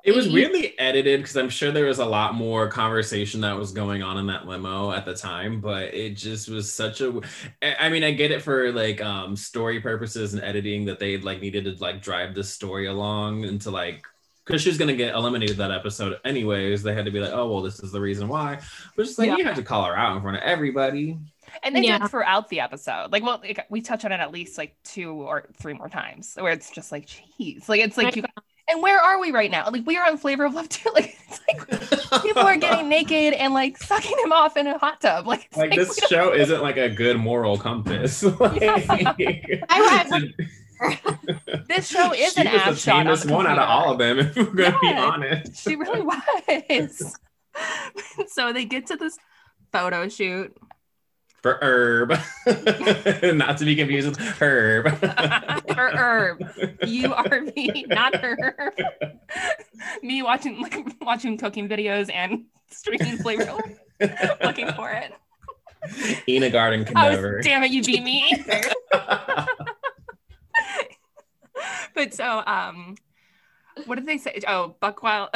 It 0.06 0.14
was 0.16 0.28
You- 0.28 0.34
weirdly 0.34 0.78
edited 0.80 1.20
because 1.22 1.36
I'm 1.36 1.50
sure 1.50 1.72
there 1.72 1.86
was 1.88 1.98
a 2.00 2.06
lot 2.06 2.36
more 2.36 2.68
conversation 2.68 3.42
that 3.42 3.58
was 3.58 3.72
going 3.72 4.04
on 4.04 4.18
in 4.18 4.28
that 4.28 4.48
limo 4.48 4.92
at 4.92 5.04
the 5.04 5.16
time, 5.16 5.60
but 5.60 5.94
it 5.96 6.12
just 6.16 6.48
was 6.48 6.72
such 6.72 7.02
a. 7.02 7.20
I 7.64 7.90
mean, 7.90 8.04
I 8.04 8.12
get 8.12 8.30
it 8.32 8.42
for 8.44 8.72
like 8.72 9.02
um 9.02 9.36
story 9.36 9.80
purposes 9.82 10.34
and 10.36 10.44
editing 10.44 10.86
that 10.86 11.00
they 11.00 11.18
like 11.18 11.42
needed 11.42 11.66
to 11.66 11.72
like 11.84 12.02
drive 12.04 12.36
the 12.36 12.44
story 12.44 12.86
along 12.86 13.46
into 13.46 13.72
like 13.72 14.06
because 14.46 14.62
she 14.62 14.70
was 14.70 14.78
gonna 14.78 14.96
get 14.96 15.16
eliminated 15.16 15.58
that 15.58 15.72
episode 15.72 16.20
anyways. 16.24 16.84
They 16.84 16.94
had 16.94 17.06
to 17.06 17.12
be 17.12 17.20
like, 17.20 17.34
oh 17.34 17.52
well, 17.52 17.64
this 17.64 17.80
is 17.80 17.92
the 17.92 18.00
reason 18.00 18.28
why. 18.28 18.60
But 18.96 19.06
just 19.08 19.18
like 19.18 19.30
Yeah. 19.30 19.38
you 19.38 19.44
had 19.44 19.56
to 19.56 19.64
call 19.64 19.86
her 19.86 19.98
out 19.98 20.16
in 20.16 20.22
front 20.22 20.38
of 20.38 20.44
everybody. 20.44 21.18
And 21.64 21.76
they 21.76 21.82
Yeah. 21.82 21.98
did 21.98 22.12
throughout 22.12 22.50
the 22.50 22.60
episode. 22.60 23.12
Like, 23.12 23.24
well, 23.24 23.40
like, 23.42 23.66
we 23.70 23.82
touch 23.82 24.06
on 24.06 24.12
it 24.12 24.20
at 24.20 24.32
least 24.32 24.58
like 24.60 24.76
two 24.84 25.14
or 25.14 25.50
three 25.60 25.74
more 25.74 25.90
times, 25.90 26.36
where 26.40 26.52
it's 26.52 26.70
just 26.70 26.92
like, 26.92 27.08
geez, 27.40 27.68
like 27.68 27.82
it's 27.82 27.98
like 27.98 28.16
you. 28.16 28.24
And 28.68 28.82
where 28.82 29.00
are 29.00 29.20
we 29.20 29.32
right 29.32 29.52
now? 29.52 29.70
Like 29.72 29.86
we 29.86 29.96
are 29.98 30.08
on 30.08 30.18
Flavor 30.18 30.46
of 30.46 30.54
Love 30.56 30.70
too. 30.70 30.90
Like 30.96 31.18
it's 31.30 32.12
like 32.12 32.24
people 32.24 32.42
are 32.42 32.56
getting 32.58 32.90
naked 32.98 33.34
and 33.34 33.54
like 33.54 33.78
sucking 33.78 34.18
him 34.24 34.32
off 34.32 34.58
in 34.58 34.66
a 34.68 34.78
hot 34.78 35.02
tub. 35.02 35.28
Like, 35.28 35.48
like 35.56 35.70
like, 35.72 35.80
this 35.80 35.98
show 36.08 36.34
isn't 36.34 36.62
like 36.62 36.78
a 36.78 36.90
good 36.90 37.18
moral 37.18 37.58
compass. 37.58 38.24
Like- 38.40 38.64
I- 39.70 40.32
this 41.68 41.88
show 41.88 42.12
is 42.14 42.34
she 42.34 42.42
an 42.42 42.52
was 42.52 42.62
app 42.62 42.70
the 42.72 42.76
shot 42.76 43.08
on 43.08 43.20
the 43.20 43.34
one 43.34 43.48
out 43.48 43.58
of 43.60 43.70
all 43.70 43.92
of 43.94 43.98
them, 43.98 44.20
if 44.20 44.36
we're 44.36 44.44
gonna 44.46 44.78
be 44.80 44.94
honest. 44.94 45.64
She 45.64 45.76
really 45.76 46.02
was. 46.02 47.18
so 48.28 48.52
they 48.52 48.66
get 48.66 48.88
to 48.88 48.96
this 48.98 49.18
photo 49.72 50.10
shoot. 50.10 50.56
For 51.46 51.60
herb. 51.62 52.10
Not 53.38 53.60
to 53.60 53.66
be 53.66 53.76
confused 53.76 54.10
with 54.10 54.18
herb. 54.42 54.90
For 55.76 55.92
herb. 55.96 56.44
You 56.88 57.14
are 57.14 57.42
me, 57.56 57.86
not 57.88 58.16
herb 58.16 58.74
me 60.02 60.24
watching 60.24 60.60
like 60.60 60.76
watching 61.02 61.38
cooking 61.38 61.70
videos 61.70 62.12
and 62.12 62.46
streaming 62.72 63.18
flavor 63.18 63.60
looking 64.44 64.72
for 64.74 64.90
it. 64.90 65.14
Ina 66.28 66.50
Garten 66.50 66.84
can 66.84 66.98
I 66.98 67.10
never. 67.10 67.42
damn 67.42 67.64
it, 67.64 67.70
you 67.70 67.84
beat 67.84 68.02
me. 68.02 68.44
but 71.94 72.12
so 72.16 72.42
um 72.48 72.96
what 73.86 73.98
did 73.98 74.08
they 74.08 74.18
say? 74.18 74.40
Oh, 74.48 74.76
Buckwild 74.80 75.30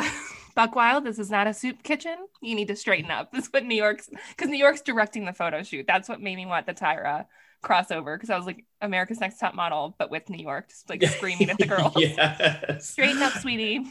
Buckwild, 0.56 1.06
this 1.06 1.20
is 1.20 1.30
not 1.30 1.48
a 1.48 1.54
soup 1.54 1.84
kitchen. 1.84 2.16
You 2.42 2.56
need 2.56 2.68
to 2.70 2.76
straighten 2.76 3.12
up. 3.12 3.32
This 3.34 3.46
is 3.46 3.54
what 3.54 3.66
New 3.66 3.76
York's 3.76 4.10
because 4.30 4.50
New 4.50 4.58
York's 4.58 4.82
directing 4.82 5.26
the 5.26 5.34
photo 5.34 5.64
shoot. 5.64 5.86
That's 5.88 6.10
what 6.10 6.22
made 6.22 6.36
me 6.36 6.46
want 6.46 6.66
the 6.66 6.74
Tyra 6.74 7.26
crossover 7.64 8.16
because 8.16 8.30
I 8.30 8.38
was 8.38 8.46
like 8.46 8.66
America's 8.82 9.20
Next 9.20 9.40
Top 9.40 9.54
Model, 9.54 9.96
but 9.98 10.10
with 10.10 10.30
New 10.30 10.44
York, 10.44 10.70
just 10.70 10.90
like 10.90 11.04
screaming 11.04 11.50
at 11.50 11.58
the 11.58 11.66
girls. 11.68 11.94
yes. 11.96 12.90
Straighten 12.90 13.22
up, 13.22 13.34
sweetie. 13.34 13.86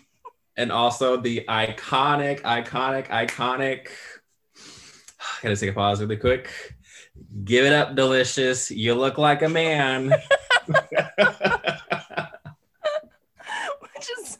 And 0.57 0.73
also 0.73 1.16
the 1.16 1.44
iconic, 1.49 2.40
iconic, 2.42 3.07
iconic. 3.09 3.88
Gotta 5.42 5.57
take 5.57 5.71
a 5.71 5.73
pause 5.73 6.01
really 6.01 6.16
quick. 6.16 6.51
Give 7.44 7.64
it 7.64 7.73
up, 7.73 7.94
delicious. 7.94 8.71
You 8.71 8.94
look 8.94 9.18
like 9.18 9.42
a 9.42 9.49
man. 9.49 10.09
Which 10.68 10.79
is 14.21 14.38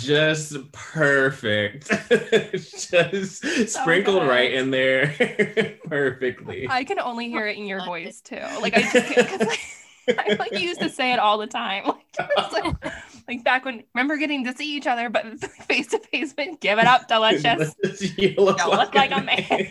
just 0.00 0.72
perfect. 0.72 1.88
just 2.52 3.68
sprinkled 3.68 4.22
good. 4.22 4.28
right 4.28 4.52
in 4.52 4.70
there 4.70 5.78
perfectly. 5.86 6.66
I 6.68 6.84
can 6.84 6.98
only 6.98 7.28
hear 7.28 7.46
it 7.46 7.56
in 7.56 7.66
your 7.66 7.84
voice 7.84 8.20
too. 8.20 8.40
Like 8.60 8.74
I 8.76 8.82
just 8.82 9.14
because 9.14 9.40
like, 9.40 9.60
I 10.18 10.34
like 10.34 10.58
used 10.58 10.80
to 10.80 10.88
say 10.88 11.12
it 11.12 11.18
all 11.18 11.38
the 11.38 11.46
time. 11.46 11.84
Like, 12.18 12.52
like, 12.52 12.94
like 13.28 13.44
back 13.44 13.64
when 13.64 13.84
remember 13.94 14.16
getting 14.16 14.44
to 14.44 14.54
see 14.54 14.76
each 14.76 14.86
other, 14.86 15.08
but 15.08 15.40
face 15.40 15.88
to 15.88 15.98
face, 15.98 16.32
but 16.32 16.60
give 16.60 16.78
it 16.78 16.86
up, 16.86 17.08
delicious. 17.08 17.74
you 18.16 18.34
look, 18.36 18.58
You 18.58 18.68
like, 18.68 18.78
look 18.78 18.94
like 18.94 19.10
a 19.12 19.16
a 19.16 19.22
man. 19.22 19.68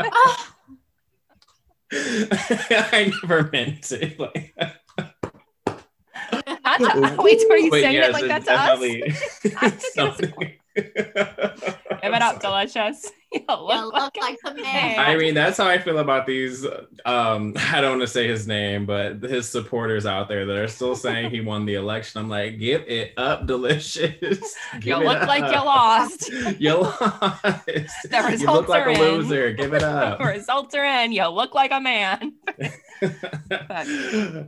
Ah, 0.00 0.56
I 1.92 3.12
never 3.22 3.48
meant 3.52 3.90
it. 3.92 4.18
Like, 4.18 4.52
to, 4.60 4.72
wait, 7.22 7.44
are 7.50 7.56
you 7.58 7.70
but 7.70 7.80
saying 7.80 7.94
yes, 7.94 8.08
it 8.08 8.12
like 8.12 8.24
it 8.24 8.28
that 8.28 8.44
to 8.44 8.52
us? 8.52 8.68
definitely- 8.80 9.02
I 9.60 9.64
was 9.66 9.72
gonna 9.72 9.80
say, 9.80 9.88
something- 9.94 10.52
Give 10.76 12.12
it 12.14 12.22
up, 12.22 12.40
delicious. 12.40 13.10
You 13.36 13.40
you 13.48 13.56
look, 13.56 13.92
look 13.92 14.16
like, 14.16 14.16
like 14.20 14.38
a 14.44 14.54
man. 14.54 14.62
man. 14.62 14.98
I 15.00 15.16
mean, 15.16 15.34
that's 15.34 15.58
how 15.58 15.66
I 15.66 15.78
feel 15.78 15.98
about 15.98 16.26
these. 16.26 16.64
Um, 17.04 17.54
I 17.72 17.80
don't 17.80 17.98
want 17.98 18.02
to 18.02 18.06
say 18.06 18.28
his 18.28 18.46
name, 18.46 18.86
but 18.86 19.20
his 19.22 19.48
supporters 19.48 20.06
out 20.06 20.28
there 20.28 20.46
that 20.46 20.56
are 20.56 20.68
still 20.68 20.94
saying 20.94 21.30
he 21.30 21.40
won 21.40 21.66
the 21.66 21.74
election. 21.74 22.20
I'm 22.20 22.28
like, 22.28 22.58
give 22.58 22.82
it 22.82 23.12
up, 23.16 23.46
delicious. 23.46 24.14
Give 24.80 24.84
you 24.84 24.96
it 24.96 25.04
look 25.04 25.26
like 25.26 25.52
you 25.52 25.58
lost. 25.58 26.30
You 26.60 26.80
lost. 26.80 27.42
The 27.42 27.86
you 28.12 28.26
results 28.26 28.46
look 28.46 28.68
like 28.68 28.86
are 28.86 28.90
a 28.90 28.94
in. 28.94 29.00
loser. 29.00 29.52
Give 29.52 29.74
it 29.74 29.82
up. 29.82 30.20
Results 30.20 30.74
are 30.74 30.84
in. 30.84 31.12
You 31.12 31.26
look 31.26 31.54
like 31.54 31.72
a 31.72 31.80
man. 31.80 32.34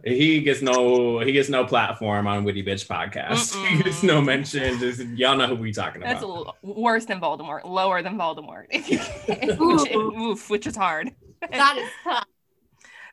he 0.04 0.40
gets 0.40 0.62
no 0.62 1.18
he 1.20 1.32
gets 1.32 1.48
no 1.48 1.64
platform 1.66 2.26
on 2.26 2.44
Witty 2.44 2.62
Bitch 2.64 2.86
podcast. 2.86 3.54
He 3.68 3.82
gets 3.82 4.02
no 4.02 4.20
mention. 4.20 4.78
Just 4.78 5.00
y'all 5.00 5.36
know 5.36 5.48
who 5.48 5.56
we 5.56 5.72
talking 5.72 6.02
about. 6.02 6.22
a 6.22 6.26
little 6.26 6.56
worse 6.62 7.04
than 7.04 7.20
Voldemort, 7.20 7.64
lower 7.64 8.02
than 8.02 8.16
Voldemort. 8.16 8.67
If 8.70 8.88
you, 8.90 8.98
which, 8.98 9.90
Ooh. 9.94 9.96
oof, 10.32 10.50
which 10.50 10.66
is 10.66 10.76
hard. 10.76 11.12
That 11.50 11.76
is 11.78 11.88
tough. 12.04 12.24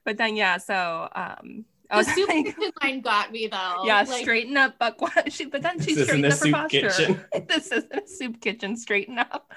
But 0.04 0.18
then 0.18 0.36
yeah, 0.36 0.58
so 0.58 1.08
um, 1.16 1.66
I 1.90 2.04
The 2.04 2.12
soup 2.12 2.30
like, 2.30 2.46
kitchen 2.46 2.72
line 2.84 3.02
got 3.02 3.32
me 3.32 3.48
though. 3.48 3.84
yeah, 3.86 4.04
Like, 4.08 4.22
straighten 4.22 4.58
up, 4.58 4.76
but? 4.80 5.00
She, 5.32 5.46
but 5.46 5.62
then 5.62 5.80
she 5.80 5.96
This 5.96 6.10
isn't 6.10 6.32
straightened 6.32 6.56
up 6.56 6.72
her 6.72 6.90
soup 6.90 6.90
posture. 6.90 6.90
kitchen. 6.90 7.26
this 7.48 7.72
isn't 7.72 7.92
a 7.94 8.08
soup 8.08 8.42
kitchen. 8.42 8.76
Straighten 8.78 9.18
up. 9.18 9.52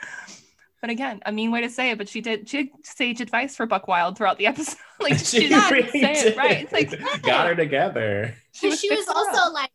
But 0.80 0.90
again, 0.90 1.20
a 1.26 1.32
mean 1.32 1.50
way 1.50 1.60
to 1.62 1.68
say 1.70 1.90
it. 1.90 1.98
But 1.98 2.08
she 2.08 2.20
did. 2.20 2.48
She 2.48 2.64
did 2.64 2.70
sage 2.84 3.20
advice 3.20 3.56
for 3.56 3.66
Buck 3.66 3.88
Wild 3.88 4.16
throughout 4.16 4.38
the 4.38 4.46
episode. 4.46 4.76
like 5.00 5.18
she, 5.18 5.24
She 5.40 5.48
didn't 5.48 5.70
really 5.70 5.90
say 5.90 6.14
did. 6.14 6.26
it 6.28 6.36
right. 6.36 6.62
It's 6.62 6.72
like 6.72 7.22
Got 7.22 7.48
her 7.48 7.54
together. 7.56 8.34
she 8.52 8.68
was, 8.68 8.80
fixing 8.80 9.04
her 9.06 9.12
also 9.12 9.48
up. 9.48 9.52
like, 9.52 9.70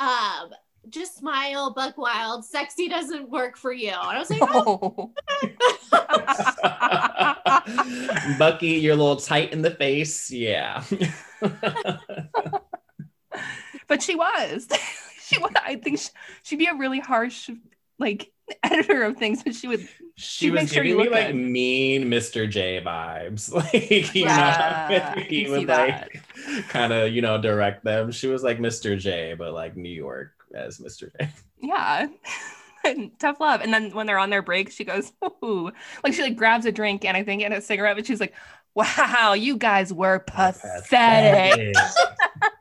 um, 0.00 0.50
just 0.90 1.16
smile, 1.18 1.72
Buck 1.74 1.96
Wild. 1.98 2.44
Sexy 2.44 2.88
doesn't 2.88 3.30
work 3.30 3.56
for 3.56 3.72
you. 3.72 3.88
And 3.90 3.96
I 3.96 4.18
was 4.18 4.30
like, 4.30 4.42
oh, 4.50 5.12
Bucky, 8.38 8.68
you're 8.72 8.94
a 8.94 8.96
little 8.96 9.16
tight 9.16 9.52
in 9.52 9.62
the 9.62 9.70
face. 9.70 10.30
Yeah. 10.30 10.82
but 13.88 14.02
she 14.02 14.14
was. 14.14 14.68
she 15.20 15.38
was. 15.38 15.50
I 15.64 15.76
think 15.76 15.98
she, 15.98 16.08
she'd 16.42 16.58
be 16.58 16.66
a 16.66 16.74
really 16.74 17.00
harsh, 17.00 17.50
like 17.98 18.30
editor 18.62 19.04
of 19.04 19.16
things, 19.16 19.42
but 19.42 19.54
she 19.54 19.68
would. 19.68 19.80
She 20.16 20.16
She 20.16 20.50
was 20.50 20.52
makes 20.52 20.72
sure 20.72 20.82
me 20.82 21.08
like 21.08 21.28
good. 21.28 21.32
mean 21.32 22.04
Mr. 22.10 22.48
J 22.48 22.80
vibes. 22.84 23.52
Like, 23.52 24.14
you 24.14 24.24
Yeah, 24.24 24.28
know, 24.28 25.22
he 25.28 25.48
would 25.48 25.66
like 25.66 26.22
kind 26.68 26.92
of, 26.92 27.12
you 27.12 27.22
know, 27.22 27.40
direct 27.40 27.84
them. 27.84 28.12
She 28.12 28.28
was 28.28 28.42
like 28.42 28.58
Mr. 28.58 28.96
J, 28.96 29.34
but 29.34 29.52
like 29.54 29.76
New 29.76 29.88
York 29.90 30.33
as 30.54 30.78
Mr. 30.78 31.10
Yeah. 31.60 32.08
Tough 33.18 33.40
love. 33.40 33.62
And 33.62 33.72
then 33.72 33.90
when 33.92 34.06
they're 34.06 34.18
on 34.18 34.28
their 34.28 34.42
break, 34.42 34.70
she 34.70 34.84
goes, 34.84 35.12
Ooh. 35.42 35.72
like 36.02 36.12
she 36.12 36.20
like 36.20 36.36
grabs 36.36 36.66
a 36.66 36.72
drink 36.72 37.04
and 37.06 37.16
I 37.16 37.24
think 37.24 37.42
and 37.42 37.54
a 37.54 37.62
cigarette, 37.62 37.96
but 37.96 38.06
she's 38.06 38.20
like, 38.20 38.34
Wow, 38.74 39.34
you 39.34 39.56
guys 39.56 39.92
were 39.92 40.18
pathetic. 40.18 41.76
Over 41.76 42.50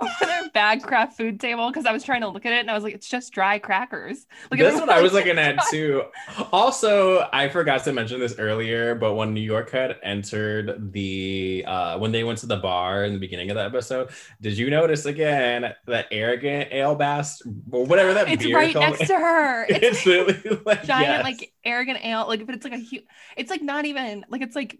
their 0.20 0.50
bad 0.50 0.82
craft 0.82 1.16
food 1.16 1.40
table 1.40 1.68
because 1.68 1.86
I 1.86 1.92
was 1.92 2.04
trying 2.04 2.20
to 2.20 2.28
look 2.28 2.46
at 2.46 2.52
it 2.52 2.60
and 2.60 2.70
I 2.70 2.74
was 2.74 2.84
like, 2.84 2.94
it's 2.94 3.08
just 3.08 3.32
dry 3.32 3.58
crackers. 3.58 4.26
Like 4.50 4.60
That's 4.60 4.78
what 4.78 4.90
I 4.90 5.00
was 5.00 5.12
looking 5.12 5.38
at 5.38 5.58
too. 5.70 6.04
Also, 6.52 7.28
I 7.32 7.48
forgot 7.48 7.84
to 7.84 7.92
mention 7.92 8.20
this 8.20 8.36
earlier, 8.38 8.94
but 8.94 9.14
when 9.14 9.34
New 9.34 9.40
York 9.40 9.70
had 9.70 9.96
entered 10.02 10.92
the 10.92 11.64
uh 11.66 11.98
when 11.98 12.12
they 12.12 12.24
went 12.24 12.38
to 12.40 12.46
the 12.46 12.56
bar 12.56 13.04
in 13.04 13.12
the 13.12 13.18
beginning 13.18 13.50
of 13.50 13.56
the 13.56 13.64
episode, 13.64 14.10
did 14.40 14.56
you 14.56 14.70
notice 14.70 15.06
again 15.06 15.74
that 15.86 16.06
arrogant 16.10 16.72
ale 16.72 16.94
bass 16.94 17.42
or 17.70 17.84
whatever 17.86 18.14
that 18.14 18.28
It's 18.38 18.44
beer 18.44 18.56
right 18.56 18.74
next 18.74 19.06
to 19.06 19.14
her. 19.14 19.64
It's, 19.68 19.98
It's 19.98 20.06
literally 20.06 20.60
like 20.64 20.84
giant, 20.84 21.08
yes. 21.08 21.24
like 21.24 21.52
arrogant 21.64 22.04
ale. 22.04 22.26
Like, 22.26 22.44
but 22.46 22.54
it's 22.54 22.64
like 22.64 22.74
a 22.74 22.78
huge. 22.78 23.04
It's 23.36 23.50
like 23.50 23.62
not 23.62 23.84
even 23.84 24.24
like 24.28 24.42
it's 24.42 24.56
like. 24.56 24.78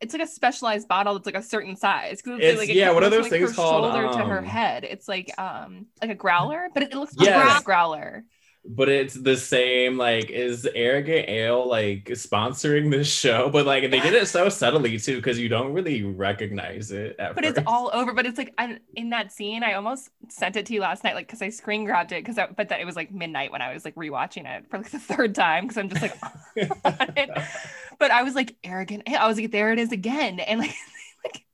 It's 0.00 0.12
like 0.12 0.22
a 0.22 0.26
specialized 0.26 0.88
bottle 0.88 1.14
that's 1.14 1.26
like 1.26 1.34
a 1.36 1.42
certain 1.42 1.74
size. 1.76 2.20
'Cause 2.20 2.38
It's- 2.38 2.58
like, 2.58 2.68
yeah, 2.68 2.90
what 2.90 3.02
are 3.02 3.08
those 3.10 3.28
from, 3.28 3.30
things 3.30 3.50
her 3.50 3.56
called? 3.56 3.92
Shoulder 3.94 4.12
to 4.18 4.24
her 4.24 4.38
Um, 4.38 4.44
head. 4.44 4.84
It's 4.84 5.08
like 5.08 5.32
um 5.38 5.86
like 6.02 6.10
a 6.10 6.14
growler, 6.14 6.68
but 6.74 6.82
it, 6.82 6.92
it 6.92 6.96
looks 6.96 7.14
Yes. 7.18 7.46
like 7.48 7.60
a 7.62 7.64
growler. 7.64 8.24
But 8.68 8.88
it's 8.88 9.14
the 9.14 9.36
same 9.36 9.96
like 9.96 10.30
is 10.30 10.68
arrogant 10.74 11.28
ale 11.28 11.68
like 11.68 12.04
sponsoring 12.06 12.90
this 12.90 13.08
show 13.08 13.48
but 13.50 13.64
like 13.66 13.90
they 13.90 14.00
did 14.00 14.14
it 14.14 14.26
so 14.26 14.48
subtly 14.48 14.98
too 14.98 15.16
because 15.16 15.38
you 15.38 15.48
don't 15.48 15.72
really 15.72 16.02
recognize 16.02 16.90
it 16.90 17.16
at 17.18 17.34
But 17.34 17.44
first. 17.44 17.58
it's 17.58 17.58
all 17.66 17.90
over. 17.92 18.12
But 18.12 18.26
it's 18.26 18.38
like 18.38 18.54
I, 18.58 18.78
in 18.94 19.10
that 19.10 19.30
scene, 19.32 19.62
I 19.62 19.74
almost 19.74 20.10
sent 20.28 20.56
it 20.56 20.66
to 20.66 20.74
you 20.74 20.80
last 20.80 21.04
night, 21.04 21.14
like 21.14 21.26
because 21.26 21.42
I 21.42 21.50
screen 21.50 21.84
grabbed 21.84 22.12
it 22.12 22.24
because 22.24 22.38
but 22.56 22.68
that 22.70 22.80
it 22.80 22.84
was 22.86 22.96
like 22.96 23.12
midnight 23.12 23.52
when 23.52 23.62
I 23.62 23.72
was 23.74 23.84
like 23.84 23.94
rewatching 23.94 24.46
it 24.46 24.68
for 24.70 24.78
like 24.78 24.90
the 24.90 24.98
third 24.98 25.34
time 25.34 25.64
because 25.66 25.76
I'm 25.78 25.88
just 25.88 26.02
like. 26.02 26.16
But 27.98 28.10
I 28.10 28.22
was 28.24 28.34
like 28.34 28.56
arrogant. 28.62 29.04
I 29.08 29.26
was 29.26 29.38
like, 29.38 29.50
there 29.52 29.72
it 29.72 29.78
is 29.78 29.90
again, 29.92 30.38
and 30.40 30.60
like 30.60 30.74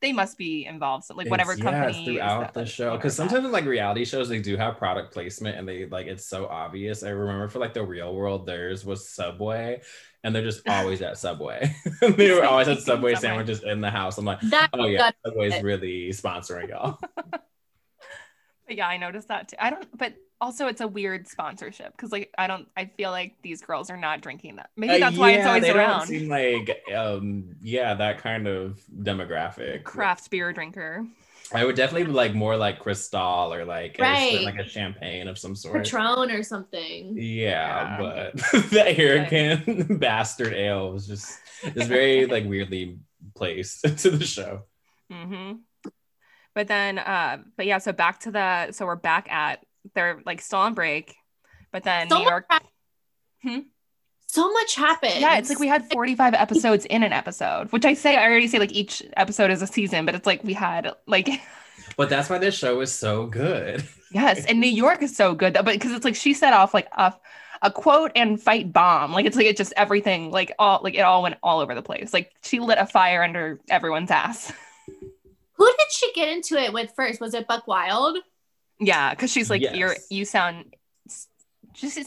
they 0.00 0.12
must 0.12 0.36
be 0.38 0.64
involved. 0.66 1.04
So 1.04 1.14
like 1.14 1.28
whatever 1.30 1.52
It's- 1.52 1.62
company 1.64 1.92
yeah, 1.92 1.98
it's 1.98 2.04
throughout 2.06 2.40
that, 2.40 2.54
the 2.54 2.60
like, 2.60 2.68
show 2.68 2.96
because 2.96 3.14
sometimes 3.14 3.44
in, 3.44 3.52
like 3.52 3.64
reality 3.64 4.04
shows 4.04 4.28
they 4.28 4.40
do 4.40 4.56
have 4.56 4.76
product 4.78 5.12
placement 5.12 5.56
and 5.58 5.68
they 5.68 5.86
like 5.86 6.06
it's 6.06 6.26
so 6.26 6.46
obvious 6.46 7.02
i 7.02 7.08
remember 7.10 7.48
for 7.48 7.58
like 7.58 7.74
the 7.74 7.82
real 7.84 8.14
world 8.14 8.46
theirs 8.46 8.84
was 8.84 9.08
subway 9.08 9.80
and 10.24 10.34
they're 10.34 10.42
just 10.42 10.66
always 10.68 11.00
at 11.02 11.18
subway 11.18 11.74
they 12.00 12.32
were 12.32 12.44
always 12.44 12.68
at 12.68 12.80
subway 12.80 13.14
Subway. 13.14 13.28
sandwiches 13.28 13.62
in 13.62 13.80
the 13.80 13.90
house 13.90 14.18
i'm 14.18 14.24
like 14.24 14.40
That 14.42 14.70
oh 14.72 14.86
yeah 14.86 15.10
subway's 15.24 15.54
it. 15.54 15.62
really 15.64 16.08
sponsoring 16.10 16.68
y'all 16.70 16.98
yeah, 18.68 18.88
I 18.88 18.96
noticed 18.96 19.28
that 19.28 19.48
too. 19.48 19.56
I 19.58 19.68
don't, 19.70 19.98
but 19.98 20.14
also 20.42 20.66
it's 20.66 20.80
a 20.82 20.88
weird 20.88 21.26
sponsorship 21.28 21.92
because 21.96 22.12
like 22.12 22.30
I 22.36 22.46
don't, 22.46 22.68
I 22.76 22.86
feel 22.86 23.10
like 23.12 23.36
these 23.42 23.62
girls 23.62 23.88
are 23.90 23.96
not 23.96 24.20
drinking 24.20 24.56
that. 24.56 24.70
Maybe 24.76 24.94
Uh, 24.94 24.98
that's 25.06 25.16
why 25.18 25.30
it's 25.32 25.38
yeah, 25.38 25.48
always 25.48 25.62
they 25.62 25.70
around. 25.70 25.98
don't 26.00 26.06
seem 26.08 26.28
like 26.28 26.82
um 26.94 27.56
yeah 27.62 27.94
that 27.94 28.18
kind 28.18 28.46
of 28.48 28.80
demographic 29.02 29.84
Craft 29.84 30.30
beer 30.30 30.52
drinker. 30.52 31.06
i 31.54 31.64
would 31.64 31.76
definitely 31.76 32.04
be 32.04 32.12
like 32.12 32.34
more 32.34 32.56
like 32.56 32.78
crystal 32.80 33.52
or 33.54 33.64
like 33.64 33.98
a- 33.98 34.02
Right. 34.02 34.44
like 34.44 34.58
a 34.58 34.68
champagne 34.68 35.28
of 35.28 35.38
some 35.38 35.54
sort 35.54 35.84
Patron 35.84 36.30
or 36.30 36.42
something. 36.42 37.16
Yeah, 37.16 37.98
Yeah. 37.98 37.98
but 37.98 38.36
the 38.70 38.94
Hurricane 38.96 39.98
bastard 39.98 40.54
ale 40.54 40.92
was 40.92 41.06
just 41.06 41.38
it's 41.62 41.86
very 41.86 42.26
like 42.26 42.44
weirdly 42.46 42.98
placed 43.34 43.84
into 43.88 44.10
the 44.10 44.24
show. 44.24 44.62
hmm 45.10 45.52
But 46.54 46.68
then, 46.68 46.98
uh, 46.98 47.38
but 47.56 47.66
yeah, 47.66 47.78
so 47.78 47.92
back 47.92 48.20
to 48.20 48.30
the, 48.30 48.72
so 48.72 48.84
we're 48.86 48.96
back 48.96 49.30
at, 49.30 49.64
they're 49.94 50.20
like 50.26 50.40
still 50.40 50.60
on 50.60 50.74
break, 50.74 51.14
but 51.72 51.82
then 51.82 52.08
So 52.08 52.18
New 52.18 52.24
York. 52.24 52.46
much, 52.50 52.62
Hmm? 53.42 53.58
so 54.26 54.50
much 54.52 54.74
happened. 54.76 55.14
Yeah, 55.18 55.36
it's 55.38 55.48
like 55.50 55.58
we 55.58 55.68
had 55.68 55.90
45 55.90 56.34
episodes 56.34 56.84
in 56.86 57.02
an 57.02 57.12
episode, 57.12 57.70
which 57.72 57.84
I 57.84 57.94
say, 57.94 58.16
I 58.16 58.24
already 58.24 58.46
say 58.48 58.58
like 58.58 58.72
each 58.72 59.02
episode 59.16 59.50
is 59.50 59.60
a 59.62 59.66
season, 59.66 60.06
but 60.06 60.14
it's 60.14 60.26
like 60.26 60.42
we 60.44 60.52
had 60.54 60.92
like, 61.06 61.28
But 61.96 62.08
that's 62.08 62.30
why 62.30 62.38
this 62.38 62.54
show 62.56 62.80
is 62.80 62.92
so 62.92 63.26
good. 63.26 63.86
yes, 64.12 64.44
and 64.46 64.60
New 64.60 64.68
York 64.70 65.02
is 65.02 65.14
so 65.14 65.34
good, 65.34 65.52
but 65.54 65.64
because 65.66 65.92
it's 65.92 66.04
like 66.04 66.14
she 66.14 66.32
set 66.32 66.52
off 66.52 66.72
like 66.72 66.86
a, 66.92 67.12
a 67.60 67.70
quote 67.70 68.12
and 68.14 68.40
fight 68.40 68.72
bomb. 68.72 69.12
Like 69.12 69.26
it's 69.26 69.36
like 69.36 69.46
it 69.46 69.56
just 69.56 69.72
everything, 69.76 70.30
like 70.30 70.52
all, 70.58 70.80
like 70.82 70.94
it 70.94 71.00
all 71.00 71.22
went 71.22 71.36
all 71.42 71.60
over 71.60 71.74
the 71.74 71.82
place. 71.82 72.12
Like 72.14 72.32
she 72.42 72.60
lit 72.60 72.78
a 72.78 72.86
fire 72.86 73.22
under 73.22 73.60
everyone's 73.68 74.10
ass. 74.10 74.52
Who 75.54 75.66
did 75.66 75.92
she 75.92 76.12
get 76.14 76.28
into 76.28 76.56
it 76.56 76.72
with 76.72 76.92
first? 76.96 77.20
Was 77.20 77.34
it 77.34 77.46
Buck 77.46 77.66
Wild? 77.66 78.18
Yeah, 78.84 79.10
because 79.10 79.30
she's 79.30 79.50
like, 79.50 79.62
you're, 79.74 79.96
you 80.10 80.24
sound, 80.24 80.74
she, 81.74 81.88
says 81.88 82.04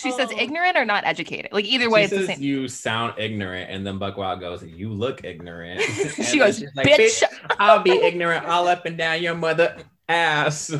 she 0.00 0.10
says 0.12 0.30
Oh. 0.32 0.38
ignorant 0.38 0.76
or 0.76 0.84
not 0.84 1.04
educated. 1.04 1.52
Like 1.52 1.64
either 1.66 1.90
way, 1.90 2.06
She 2.06 2.14
it's 2.14 2.26
the 2.28 2.34
same. 2.34 2.42
you 2.42 2.68
sound 2.68 3.14
ignorant, 3.18 3.70
and 3.70 3.86
then 3.86 3.98
Buckwild 3.98 4.40
goes, 4.40 4.62
"You 4.64 4.90
look 4.90 5.24
ignorant." 5.24 5.80
She 6.22 6.38
goes, 6.38 6.58
she's 6.58 6.70
like, 6.74 6.86
bitch. 6.86 7.22
I'll 7.58 7.82
be 7.82 7.90
ignorant 7.92 8.46
all 8.46 8.68
up 8.68 8.86
and 8.86 8.96
down 8.96 9.22
your 9.22 9.34
mother 9.34 9.76
ass. 10.08 10.70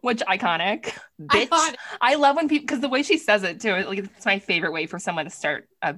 Which 0.00 0.20
iconic, 0.20 0.92
bitch. 1.20 1.48
Iconic. 1.48 1.76
I 2.00 2.16
love 2.16 2.36
when 2.36 2.48
people 2.48 2.64
because 2.64 2.80
the 2.80 2.88
way 2.90 3.02
she 3.02 3.16
says 3.16 3.42
it 3.42 3.60
too. 3.60 3.72
Like 3.72 3.98
it's 4.00 4.26
my 4.26 4.38
favorite 4.38 4.72
way 4.72 4.86
for 4.86 4.98
someone 4.98 5.24
to 5.24 5.30
start 5.30 5.66
a 5.80 5.94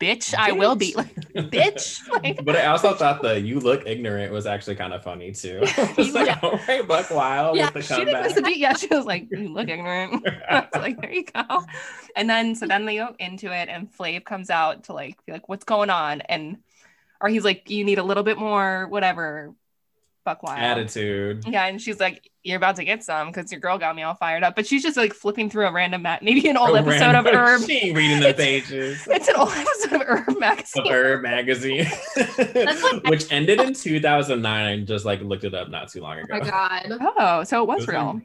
bitch. 0.00 0.34
I 0.34 0.52
will 0.52 0.76
be 0.76 0.94
like 0.96 1.14
bitch. 1.50 2.00
Like, 2.22 2.44
But 2.44 2.56
I 2.56 2.66
also 2.66 2.94
thought 2.94 3.22
the 3.22 3.40
"you 3.40 3.60
look 3.60 3.86
ignorant" 3.86 4.32
was 4.32 4.46
actually 4.46 4.76
kind 4.76 4.92
of 4.92 5.02
funny 5.02 5.32
too. 5.32 5.60
It's 5.98 6.14
like, 6.14 6.26
Yeah. 6.26 6.38
all 6.42 6.58
right, 6.68 6.86
Buckwild 6.86 7.56
Yeah, 7.56 7.70
with 7.72 7.74
the 7.74 7.82
she 7.82 8.04
didn't 8.04 8.20
comeback. 8.20 8.22
miss 8.22 8.36
a 8.36 8.42
beat. 8.42 8.58
Yeah, 8.58 8.74
she 8.74 8.88
was 8.88 9.04
like, 9.06 9.28
you 9.30 9.48
look 9.48 9.68
ignorant. 9.68 10.24
It's 10.50 10.78
like, 10.78 11.00
there 11.00 11.12
you 11.12 11.24
go. 11.24 11.62
And 12.16 12.28
then 12.28 12.54
so 12.54 12.66
then 12.66 12.84
they 12.86 12.96
go 12.96 13.14
into 13.18 13.52
it, 13.52 13.68
and 13.68 13.90
Flav 13.92 14.24
comes 14.24 14.50
out 14.50 14.84
to 14.84 14.92
like 14.92 15.24
be 15.26 15.32
like, 15.32 15.48
what's 15.48 15.64
going 15.64 15.90
on? 15.90 16.20
And 16.22 16.58
or 17.20 17.28
he's 17.28 17.44
like, 17.44 17.70
you 17.70 17.84
need 17.84 17.98
a 17.98 18.02
little 18.04 18.22
bit 18.24 18.38
more, 18.38 18.86
whatever. 18.88 19.54
Buck 20.28 20.42
wild. 20.42 20.58
Attitude. 20.60 21.44
Yeah, 21.46 21.64
and 21.66 21.80
she's 21.80 21.98
like, 22.00 22.30
"You're 22.42 22.58
about 22.58 22.76
to 22.76 22.84
get 22.84 23.02
some 23.02 23.28
because 23.28 23.50
your 23.50 23.60
girl 23.62 23.78
got 23.78 23.96
me 23.96 24.02
all 24.02 24.14
fired 24.14 24.42
up." 24.42 24.54
But 24.56 24.66
she's 24.66 24.82
just 24.82 24.96
like 24.98 25.14
flipping 25.14 25.48
through 25.48 25.66
a 25.66 25.72
random 25.72 26.02
mat, 26.02 26.22
maybe 26.22 26.46
an 26.48 26.56
old 26.58 26.76
A 26.76 26.80
episode 26.80 27.14
of 27.14 27.24
random- 27.24 27.34
Herb. 27.36 27.62
She 27.62 27.78
ain't 27.78 27.96
reading 27.96 28.20
the 28.20 28.28
It's- 28.28 28.44
pages. 28.44 29.06
It's 29.10 29.28
an 29.28 29.36
old 29.36 29.50
episode 29.52 29.92
of 29.94 30.02
Herb 30.06 30.38
magazine. 30.38 30.82
of 30.86 30.90
Herb 30.92 31.22
magazine, 31.22 31.86
which 33.06 33.30
ended 33.32 33.60
in 33.60 33.72
2009. 33.72 34.66
I 34.80 34.84
just 34.84 35.04
like 35.04 35.20
looked 35.22 35.44
it 35.44 35.54
up 35.54 35.68
not 35.70 35.88
too 35.88 36.00
long 36.02 36.18
Oh 36.18 36.22
ago. 36.36 36.38
my 36.38 36.50
god. 36.50 36.98
Oh, 37.18 37.44
so 37.44 37.62
it 37.62 37.66
was 37.66 37.76
It 37.84 37.86
was 37.86 37.88
real. 37.88 38.20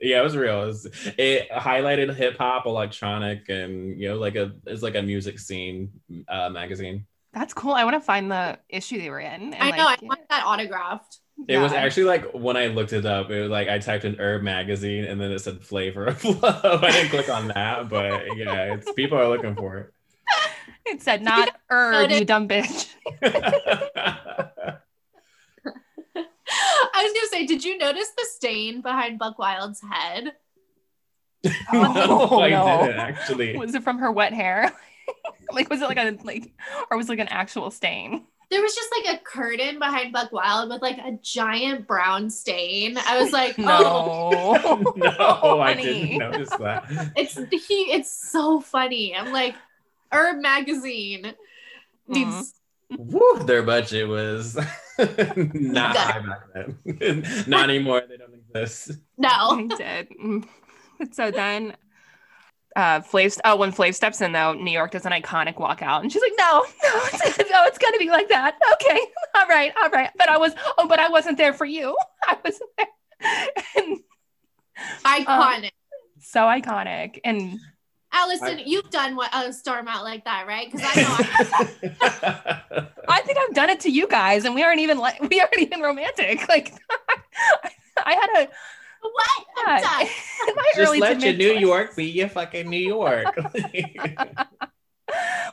Yeah, 0.00 0.20
it 0.20 0.24
was 0.24 0.36
real. 0.36 0.62
It, 0.62 0.66
was- 0.66 0.86
it 1.18 1.50
highlighted 1.50 2.14
hip 2.14 2.36
hop, 2.38 2.66
electronic, 2.66 3.48
and 3.48 4.00
you 4.00 4.08
know, 4.08 4.16
like 4.16 4.36
a 4.36 4.52
it's 4.66 4.82
like 4.82 4.94
a 4.94 5.02
music 5.02 5.38
scene 5.38 5.90
uh, 6.28 6.48
magazine. 6.50 7.06
That's 7.32 7.52
cool. 7.52 7.72
I 7.72 7.84
want 7.84 7.96
to 7.96 8.00
find 8.00 8.30
the 8.30 8.58
issue 8.70 8.98
they 8.98 9.10
were 9.10 9.20
in. 9.20 9.52
And 9.52 9.56
I 9.56 9.76
know. 9.76 9.84
like, 9.84 10.02
I 10.02 10.06
want 10.06 10.20
that 10.30 10.44
autographed. 10.46 11.18
It 11.48 11.58
was 11.58 11.72
actually 11.72 12.04
like 12.04 12.32
when 12.32 12.56
I 12.56 12.68
looked 12.68 12.92
it 12.94 13.04
up, 13.04 13.30
it 13.30 13.42
was 13.42 13.50
like 13.50 13.68
I 13.68 13.78
typed 13.78 14.04
in 14.04 14.16
Herb 14.18 14.42
magazine 14.42 15.04
and 15.04 15.20
then 15.20 15.30
it 15.30 15.38
said 15.40 15.62
flavor 15.62 16.06
of 16.06 16.24
love. 16.24 16.82
I 16.82 16.90
didn't 16.90 17.10
click 17.10 17.28
on 17.28 17.48
that, 17.48 17.88
but 17.88 18.36
yeah, 18.36 18.74
it's 18.74 18.90
people 18.92 19.18
are 19.18 19.28
looking 19.28 19.54
for 19.54 19.78
It 19.78 19.92
It 20.86 21.02
said 21.02 21.22
not 21.22 21.50
Herb, 21.68 22.10
you 22.10 22.20
notice- 22.20 22.26
dumb 22.26 22.48
bitch. 22.48 22.88
I 26.94 27.02
was 27.02 27.12
gonna 27.12 27.26
say, 27.30 27.46
did 27.46 27.64
you 27.64 27.76
notice 27.76 28.08
the 28.16 28.26
stain 28.34 28.80
behind 28.80 29.18
Buck 29.18 29.38
Wild's 29.38 29.80
head? 29.82 30.32
Oh, 31.44 31.52
no, 31.72 32.28
Oh, 32.30 32.40
I 32.40 32.48
no. 32.50 32.86
didn't 32.86 33.00
actually. 33.00 33.56
Was 33.56 33.74
it 33.74 33.82
from 33.82 33.98
her 33.98 34.10
wet 34.10 34.32
hair? 34.32 34.72
like, 35.52 35.68
was 35.68 35.82
it 35.82 35.88
like 35.88 35.98
a 35.98 36.16
like, 36.24 36.52
or 36.90 36.96
was 36.96 37.06
it 37.08 37.12
like 37.12 37.18
an 37.20 37.28
actual 37.28 37.70
stain? 37.70 38.24
There 38.48 38.62
was 38.62 38.74
just 38.74 38.88
like 38.96 39.16
a 39.16 39.22
curtain 39.24 39.78
behind 39.78 40.12
Buck 40.12 40.30
Wild 40.30 40.70
with 40.70 40.80
like 40.80 40.98
a 40.98 41.18
giant 41.20 41.86
brown 41.86 42.30
stain. 42.30 42.96
I 42.96 43.20
was 43.20 43.32
like, 43.32 43.54
oh, 43.58 44.92
No, 44.96 45.02
no, 45.42 45.60
I 45.60 45.74
didn't 45.74 46.18
notice 46.18 46.50
that. 46.50 46.84
it's 47.16 47.34
he. 47.66 47.92
It's 47.92 48.30
so 48.30 48.60
funny. 48.60 49.14
I'm 49.14 49.32
like, 49.32 49.54
Herb 50.12 50.40
magazine 50.40 51.34
needs. 52.06 52.54
Woo, 52.96 53.42
their 53.44 53.64
budget 53.64 54.06
was 54.06 54.56
not 54.96 55.96
high 55.96 56.20
back 56.20 56.42
then. 56.54 57.24
not 57.48 57.68
anymore. 57.68 58.02
They 58.08 58.16
don't 58.16 58.32
exist. 58.32 58.92
No, 59.18 59.28
I 59.28 59.66
did. 59.76 60.08
Mm. 60.10 60.48
So 61.10 61.32
then, 61.32 61.76
uh, 62.76 63.00
Flav. 63.00 63.40
Oh, 63.44 63.56
when 63.56 63.72
Flav 63.72 63.94
steps 63.94 64.20
in 64.20 64.32
though, 64.32 64.52
New 64.52 64.70
York 64.70 64.90
does 64.92 65.06
an 65.06 65.12
iconic 65.12 65.56
walkout, 65.56 66.02
and 66.02 66.12
she's 66.12 66.22
like, 66.22 66.34
"No, 66.38 66.60
no, 66.82 67.00
it's, 67.14 67.38
no, 67.38 67.64
it's 67.64 67.78
gonna 67.78 67.98
be 67.98 68.10
like 68.10 68.28
that. 68.28 68.56
Okay, 68.74 69.00
all 69.34 69.46
right, 69.48 69.72
all 69.82 69.90
right." 69.90 70.10
But 70.16 70.28
I 70.28 70.36
was, 70.36 70.52
oh, 70.78 70.86
but 70.86 71.00
I 71.00 71.08
wasn't 71.08 71.38
there 71.38 71.54
for 71.54 71.64
you. 71.64 71.96
I 72.26 72.36
wasn't 72.44 72.70
there. 72.76 73.48
And 73.78 73.98
iconic. 75.04 75.70
so 76.20 76.40
iconic, 76.40 77.20
and 77.24 77.58
Allison, 78.12 78.58
I- 78.58 78.64
you've 78.66 78.90
done 78.90 79.16
what 79.16 79.30
a 79.34 79.52
storm 79.54 79.88
out 79.88 80.04
like 80.04 80.24
that, 80.26 80.46
right? 80.46 80.70
Because 80.70 80.86
I 80.94 81.00
know. 81.00 81.88
I, 82.02 82.88
I 83.08 83.20
think 83.22 83.38
I've 83.38 83.54
done 83.54 83.70
it 83.70 83.80
to 83.80 83.90
you 83.90 84.06
guys, 84.06 84.44
and 84.44 84.54
we 84.54 84.62
aren't 84.62 84.80
even 84.80 84.98
like 84.98 85.18
we 85.30 85.40
aren't 85.40 85.58
even 85.58 85.80
romantic. 85.80 86.46
Like, 86.48 86.74
I 88.04 88.12
had 88.12 88.44
a 88.44 88.48
what? 89.00 89.44
I'm 89.66 89.82
done. 89.82 90.06
Just 90.76 90.98
let 90.98 91.20
your 91.20 91.32
New. 91.32 91.58
York 91.58 91.96
be 91.96 92.04
your 92.04 92.28
fucking 92.28 92.68
New 92.68 92.78
York. 92.78 93.26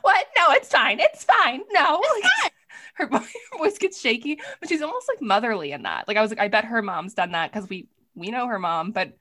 What? 0.02 0.26
No, 0.36 0.46
it's 0.50 0.68
fine. 0.68 1.00
It's 1.00 1.24
fine. 1.24 1.62
No. 1.70 2.02
Like, 2.42 2.52
her, 2.94 3.06
her 3.06 3.58
voice 3.58 3.78
gets 3.78 4.00
shaky, 4.00 4.38
but 4.60 4.68
she's 4.68 4.82
almost 4.82 5.08
like 5.08 5.22
motherly 5.22 5.72
in 5.72 5.82
that. 5.82 6.06
Like 6.06 6.16
I 6.16 6.20
was 6.20 6.30
like, 6.30 6.40
I 6.40 6.48
bet 6.48 6.66
her 6.66 6.82
mom's 6.82 7.14
done 7.14 7.32
that 7.32 7.50
because 7.50 7.68
we 7.68 7.88
we 8.14 8.30
know 8.30 8.46
her 8.46 8.58
mom, 8.58 8.90
but 8.92 9.16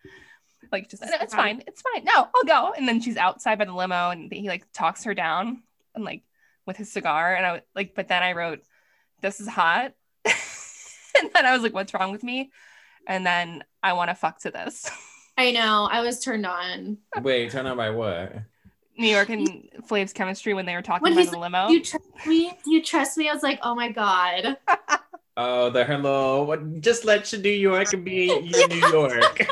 like 0.72 0.90
just 0.90 1.02
"No, 1.02 1.10
it's 1.22 1.34
fine. 1.34 1.64
It's 1.68 1.82
fine. 1.82 2.04
No, 2.04 2.28
I'll 2.36 2.44
go. 2.44 2.74
And 2.76 2.88
then 2.88 3.00
she's 3.00 3.16
outside 3.16 3.60
by 3.60 3.66
the 3.66 3.74
limo 3.74 4.10
and 4.10 4.32
he 4.32 4.50
like 4.50 4.66
talks 4.74 5.06
her 5.06 5.14
down 5.14 5.64
and 5.96 6.04
like 6.04 6.24
with 6.66 6.78
his 6.78 6.92
cigar. 6.92 7.34
And 7.34 7.46
I 7.46 7.52
was 7.54 7.62
like, 7.76 7.94
but 7.96 8.08
then 8.08 8.24
I 8.24 8.34
wrote, 8.34 8.62
This 9.22 9.40
is 9.40 9.48
hot. 9.48 9.94
and 10.26 11.30
then 11.34 11.46
I 11.46 11.54
was 11.54 11.62
like, 11.62 11.74
What's 11.74 11.94
wrong 11.94 12.12
with 12.12 12.24
me? 12.24 12.52
And 13.08 13.26
then 13.26 13.64
I 13.82 13.94
want 13.94 14.10
to 14.10 14.16
fuck 14.16 14.40
to 14.42 14.52
this. 14.52 14.90
I 15.38 15.52
know. 15.52 15.88
I 15.92 16.02
was 16.02 16.20
turned 16.20 16.46
on. 16.46 16.98
Wait, 17.22 17.52
turn 17.52 17.66
on 17.66 17.78
by 17.78 17.90
what? 17.90 18.34
New 18.98 19.08
York 19.08 19.30
and 19.30 19.68
Flav's 19.88 20.14
chemistry 20.14 20.54
when 20.54 20.68
they 20.68 20.76
were 20.76 20.84
talking 20.84 21.02
When 21.02 21.16
by 21.16 21.22
he's 21.22 21.32
the 21.32 21.38
like, 21.40 21.52
limo. 21.52 21.68
Do 21.68 21.74
you 21.74 21.82
trust 21.84 22.06
me? 22.28 22.54
Do 22.64 22.72
you 22.72 22.84
trust 22.84 23.18
me? 23.18 23.28
I 23.30 23.34
was 23.34 23.42
like, 23.42 23.60
oh 23.64 23.74
my 23.76 23.90
god. 23.90 24.58
Oh, 25.36 25.72
the 25.72 25.84
hello. 25.84 26.44
What- 26.44 26.80
Just 26.80 27.06
let 27.06 27.32
your 27.34 27.42
New 27.42 27.50
York 27.50 27.88
be 28.04 28.26
your 28.28 28.68
New 28.68 28.76
York. 28.92 29.48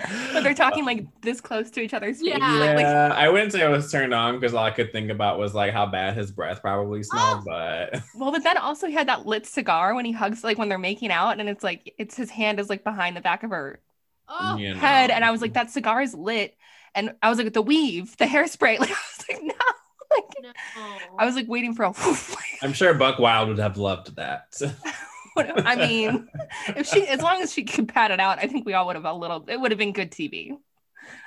but 0.32 0.42
they're 0.42 0.54
talking 0.54 0.84
like 0.84 1.06
this 1.22 1.40
close 1.40 1.70
to 1.72 1.80
each 1.80 1.94
other's 1.94 2.18
faces. 2.18 2.38
Yeah. 2.38 2.52
Like, 2.54 2.76
like 2.76 2.82
yeah, 2.84 3.12
I 3.14 3.28
wouldn't 3.28 3.52
say 3.52 3.62
I 3.62 3.68
was 3.68 3.90
turned 3.90 4.14
on 4.14 4.38
because 4.38 4.54
all 4.54 4.64
I 4.64 4.70
could 4.70 4.92
think 4.92 5.10
about 5.10 5.38
was 5.38 5.54
like 5.54 5.72
how 5.72 5.86
bad 5.86 6.16
his 6.16 6.30
breath 6.30 6.60
probably 6.60 7.00
ah. 7.12 7.40
smelled. 7.40 7.40
Oh. 7.40 7.44
But 7.46 8.02
well, 8.14 8.32
but 8.32 8.42
then 8.42 8.56
also 8.56 8.86
he 8.86 8.94
had 8.94 9.08
that 9.08 9.26
lit 9.26 9.46
cigar 9.46 9.94
when 9.94 10.04
he 10.04 10.12
hugs, 10.12 10.44
like 10.44 10.58
when 10.58 10.68
they're 10.68 10.78
making 10.78 11.10
out, 11.10 11.38
and 11.38 11.48
it's 11.48 11.64
like 11.64 11.94
it's 11.98 12.16
his 12.16 12.30
hand 12.30 12.60
is 12.60 12.68
like 12.68 12.84
behind 12.84 13.16
the 13.16 13.20
back 13.20 13.42
of 13.42 13.50
her 13.50 13.80
Oh, 14.30 14.56
you 14.56 14.74
know. 14.74 14.80
head, 14.80 15.10
and 15.10 15.24
I 15.24 15.32
was 15.32 15.42
like, 15.42 15.54
that 15.54 15.70
cigar 15.70 16.00
is 16.00 16.14
lit, 16.14 16.56
and 16.94 17.14
I 17.20 17.28
was 17.28 17.38
like, 17.38 17.52
the 17.52 17.62
weave, 17.62 18.16
the 18.16 18.26
hairspray, 18.26 18.78
like 18.78 18.90
I 18.90 18.92
was 18.92 19.24
like, 19.28 19.42
no, 19.42 19.54
like 20.16 20.24
no. 20.42 20.52
I 21.18 21.26
was 21.26 21.34
like 21.34 21.48
waiting 21.48 21.74
for 21.74 21.84
a, 21.84 21.90
whoof, 21.90 22.30
like, 22.30 22.58
I'm 22.62 22.72
sure 22.72 22.94
Buck 22.94 23.18
Wild 23.18 23.48
would 23.48 23.58
have 23.58 23.76
loved 23.76 24.14
that. 24.16 24.60
What- 25.34 25.66
I 25.66 25.76
mean, 25.76 26.28
if 26.76 26.86
she, 26.88 27.06
as 27.06 27.22
long 27.22 27.40
as 27.42 27.52
she 27.52 27.62
could 27.64 27.88
pat 27.88 28.10
it 28.10 28.18
out, 28.20 28.38
I 28.38 28.46
think 28.48 28.66
we 28.66 28.74
all 28.74 28.86
would 28.86 28.96
have 28.96 29.04
a 29.04 29.12
little. 29.12 29.44
It 29.48 29.60
would 29.60 29.70
have 29.70 29.78
been 29.78 29.92
good 29.92 30.10
TV. 30.10 30.52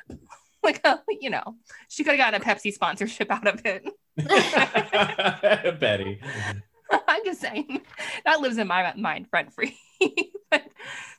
Like, 0.65 0.79
uh, 0.85 0.95
you 1.19 1.29
know, 1.29 1.57
she 1.89 2.05
could 2.05 2.17
have 2.17 2.33
gotten 2.33 2.41
a 2.41 2.43
Pepsi 2.55 2.71
sponsorship 2.71 3.29
out 3.29 3.45
of 3.47 3.61
it. 3.65 3.83
Betty. 5.79 6.21
I'm 7.07 7.25
just 7.25 7.41
saying 7.41 7.81
that 8.23 8.39
lives 8.39 8.57
in 8.57 8.67
my 8.67 8.93
mind 8.95 9.27
rent 9.33 9.51
free. 9.53 9.77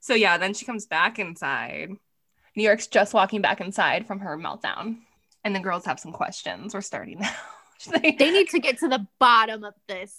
so 0.01 0.14
yeah, 0.14 0.39
then 0.39 0.55
she 0.55 0.64
comes 0.64 0.87
back 0.87 1.18
inside. 1.18 1.91
New 2.57 2.62
York's 2.62 2.87
just 2.87 3.12
walking 3.12 3.43
back 3.43 3.61
inside 3.61 4.07
from 4.07 4.20
her 4.20 4.39
meltdown, 4.39 4.99
and 5.45 5.55
the 5.55 5.61
girls 5.61 5.85
have 5.85 6.01
some 6.01 6.12
questions. 6.12 6.72
We're 6.72 6.80
starting 6.80 7.18
now. 7.18 7.35
they, 8.01 8.12
They 8.12 8.30
need 8.30 8.49
to 8.51 8.61
get 8.61 8.78
to 8.78 8.89
the 8.89 9.07
bottom 9.18 9.62
of 9.64 9.74
this 9.89 10.16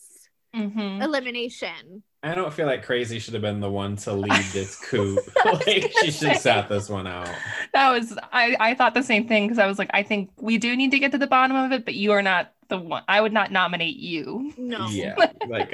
Mhm. 0.55 1.01
elimination. 1.03 2.03
I 2.25 2.33
don't 2.33 2.51
feel 2.51 2.65
like 2.65 2.83
Crazy 2.83 3.19
should 3.19 3.33
have 3.35 3.43
been 3.43 3.59
the 3.59 3.69
one 3.69 3.95
to 3.97 4.11
lead 4.13 4.43
this 4.51 4.75
coup. 4.89 5.19
like 5.45 5.93
she 6.01 6.09
should 6.11 6.29
have 6.29 6.41
sat 6.41 6.67
this 6.67 6.89
one 6.89 7.05
out. 7.05 7.29
That 7.73 7.91
was 7.91 8.17
I. 8.33 8.57
I 8.59 8.73
thought 8.73 8.95
the 8.95 9.03
same 9.03 9.27
thing 9.27 9.45
because 9.47 9.59
I 9.59 9.67
was 9.67 9.77
like, 9.77 9.91
I 9.93 10.01
think 10.01 10.31
we 10.39 10.57
do 10.57 10.75
need 10.75 10.89
to 10.91 10.97
get 10.99 11.11
to 11.11 11.19
the 11.19 11.27
bottom 11.27 11.55
of 11.55 11.71
it, 11.71 11.85
but 11.85 11.93
you 11.93 12.11
are 12.13 12.23
not 12.23 12.51
the 12.69 12.79
one. 12.79 13.03
I 13.07 13.21
would 13.21 13.31
not 13.31 13.51
nominate 13.51 13.97
you. 13.97 14.51
No. 14.57 14.87
Yeah. 14.87 15.15
Like 15.47 15.69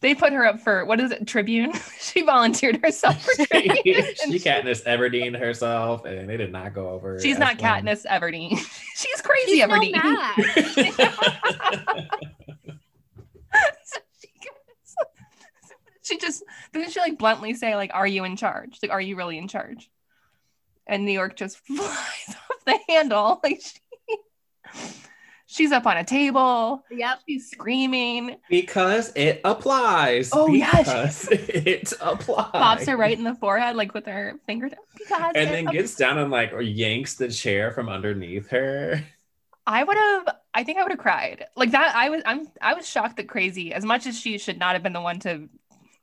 They 0.00 0.14
put 0.14 0.32
her 0.32 0.44
up 0.46 0.58
for 0.60 0.84
what 0.86 0.98
is 0.98 1.12
it, 1.12 1.26
tribute? 1.28 1.76
she 2.00 2.22
volunteered 2.22 2.80
herself 2.82 3.22
for 3.22 3.44
tribute. 3.46 3.86
and 3.86 4.32
she 4.32 4.38
Katniss 4.40 4.82
Everdeen 4.84 5.38
herself, 5.38 6.04
and 6.06 6.28
they 6.28 6.36
did 6.38 6.50
not 6.50 6.72
go 6.74 6.88
over. 6.88 7.20
She's 7.20 7.38
not 7.38 7.58
planned. 7.58 7.86
Katniss 7.86 8.04
Everdeen. 8.06 8.56
She's 8.96 9.20
crazy 9.20 9.60
She's 9.60 9.68
no 9.68 9.74
Everdeen. 9.76 9.92
match. 9.92 10.36
She 16.10 16.18
just 16.18 16.42
didn't 16.72 16.90
she 16.90 17.00
like 17.00 17.18
bluntly 17.18 17.54
say 17.54 17.74
like 17.76 17.90
are 17.94 18.06
you 18.06 18.24
in 18.24 18.36
charge 18.36 18.78
like 18.82 18.90
are 18.90 19.00
you 19.00 19.16
really 19.16 19.38
in 19.38 19.48
charge 19.48 19.90
and 20.86 21.04
new 21.04 21.12
york 21.12 21.36
just 21.36 21.58
flies 21.66 21.88
off 22.28 22.64
the 22.66 22.78
handle 22.88 23.40
like 23.44 23.60
she, 23.62 24.88
she's 25.46 25.72
up 25.72 25.86
on 25.86 25.96
a 25.96 26.04
table 26.04 26.84
Yep. 26.90 27.20
she's 27.28 27.50
screaming 27.50 28.36
because 28.48 29.12
it 29.14 29.40
applies. 29.44 30.30
Oh, 30.32 30.48
yeah, 30.48 30.76
because 30.78 31.28
it 31.30 31.92
applies. 32.00 32.50
pops 32.52 32.86
her 32.86 32.96
right 32.96 33.16
in 33.16 33.24
the 33.24 33.34
forehead 33.34 33.76
like 33.76 33.94
with 33.94 34.06
her 34.06 34.34
fingertip 34.46 34.78
because 34.96 35.32
and 35.34 35.48
it 35.48 35.52
then 35.52 35.66
gets 35.66 35.94
down 35.96 36.18
and 36.18 36.30
like 36.30 36.52
yanks 36.60 37.14
the 37.14 37.28
chair 37.28 37.72
from 37.72 37.88
underneath 37.88 38.48
her. 38.50 39.02
I 39.66 39.84
would 39.84 39.96
have 39.96 40.36
I 40.54 40.64
think 40.64 40.78
I 40.78 40.82
would 40.82 40.92
have 40.92 40.98
cried. 40.98 41.46
Like 41.56 41.72
that 41.72 41.94
I 41.94 42.10
was 42.10 42.22
I'm 42.26 42.48
I 42.60 42.74
was 42.74 42.88
shocked 42.88 43.16
that 43.16 43.28
crazy 43.28 43.72
as 43.72 43.84
much 43.84 44.06
as 44.06 44.18
she 44.18 44.38
should 44.38 44.58
not 44.58 44.74
have 44.74 44.82
been 44.82 44.92
the 44.92 45.00
one 45.00 45.20
to 45.20 45.48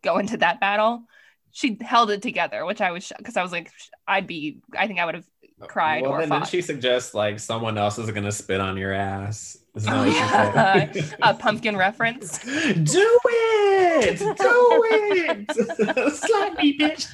go 0.03 0.17
into 0.17 0.37
that 0.37 0.59
battle. 0.59 1.03
She 1.51 1.77
held 1.81 2.11
it 2.11 2.21
together, 2.21 2.65
which 2.65 2.81
I 2.81 2.91
was 2.91 3.11
because 3.17 3.37
I 3.37 3.43
was 3.43 3.51
like 3.51 3.71
I'd 4.07 4.27
be 4.27 4.59
I 4.77 4.87
think 4.87 4.99
I 4.99 5.05
would 5.05 5.15
have 5.15 5.27
uh, 5.61 5.65
cried 5.65 6.03
Well, 6.03 6.11
or 6.11 6.19
then 6.19 6.29
didn't 6.29 6.47
she 6.47 6.61
suggests 6.61 7.13
like 7.13 7.39
someone 7.39 7.77
else 7.77 7.97
is 7.97 8.11
gonna 8.11 8.31
spit 8.31 8.61
on 8.61 8.77
your 8.77 8.93
ass? 8.93 9.57
Oh, 9.87 10.03
yeah. 10.05 10.91
said? 10.91 11.15
a 11.21 11.33
pumpkin 11.33 11.77
reference. 11.77 12.39
Do 12.43 13.19
it! 13.25 14.19
Do 14.19 14.83
it! 14.91 15.51
Slap 16.15 16.57
me, 16.57 16.77
bitch. 16.77 17.13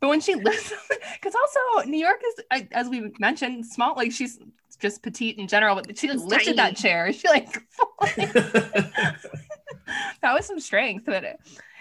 But 0.00 0.08
when 0.08 0.20
she 0.20 0.34
lifts, 0.34 0.72
because 1.14 1.34
also 1.34 1.88
New 1.88 1.98
York 1.98 2.20
is, 2.26 2.66
as 2.72 2.88
we 2.88 3.12
mentioned, 3.18 3.66
small. 3.66 3.94
Like 3.96 4.12
she's 4.12 4.38
just 4.78 5.02
petite 5.02 5.38
in 5.38 5.46
general, 5.46 5.76
but 5.76 5.98
she 5.98 6.08
like, 6.08 6.18
lifted 6.20 6.56
tiny. 6.56 6.70
that 6.72 6.76
chair. 6.76 7.12
She 7.12 7.28
like 7.28 7.62
that 10.22 10.32
was 10.34 10.46
some 10.46 10.60
strength. 10.60 11.04
But 11.06 11.24
it, 11.24 11.36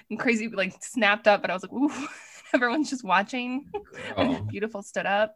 and 0.10 0.20
crazy 0.20 0.48
like 0.48 0.74
snapped 0.82 1.28
up, 1.28 1.44
and 1.44 1.52
I 1.52 1.56
was 1.56 1.64
like, 1.64 1.74
ooh. 1.74 1.92
Everyone's 2.54 2.90
just 2.90 3.04
watching. 3.04 3.66
And 4.18 4.38
Oh. 4.38 4.42
beautiful 4.42 4.82
stood 4.82 5.06
up. 5.06 5.36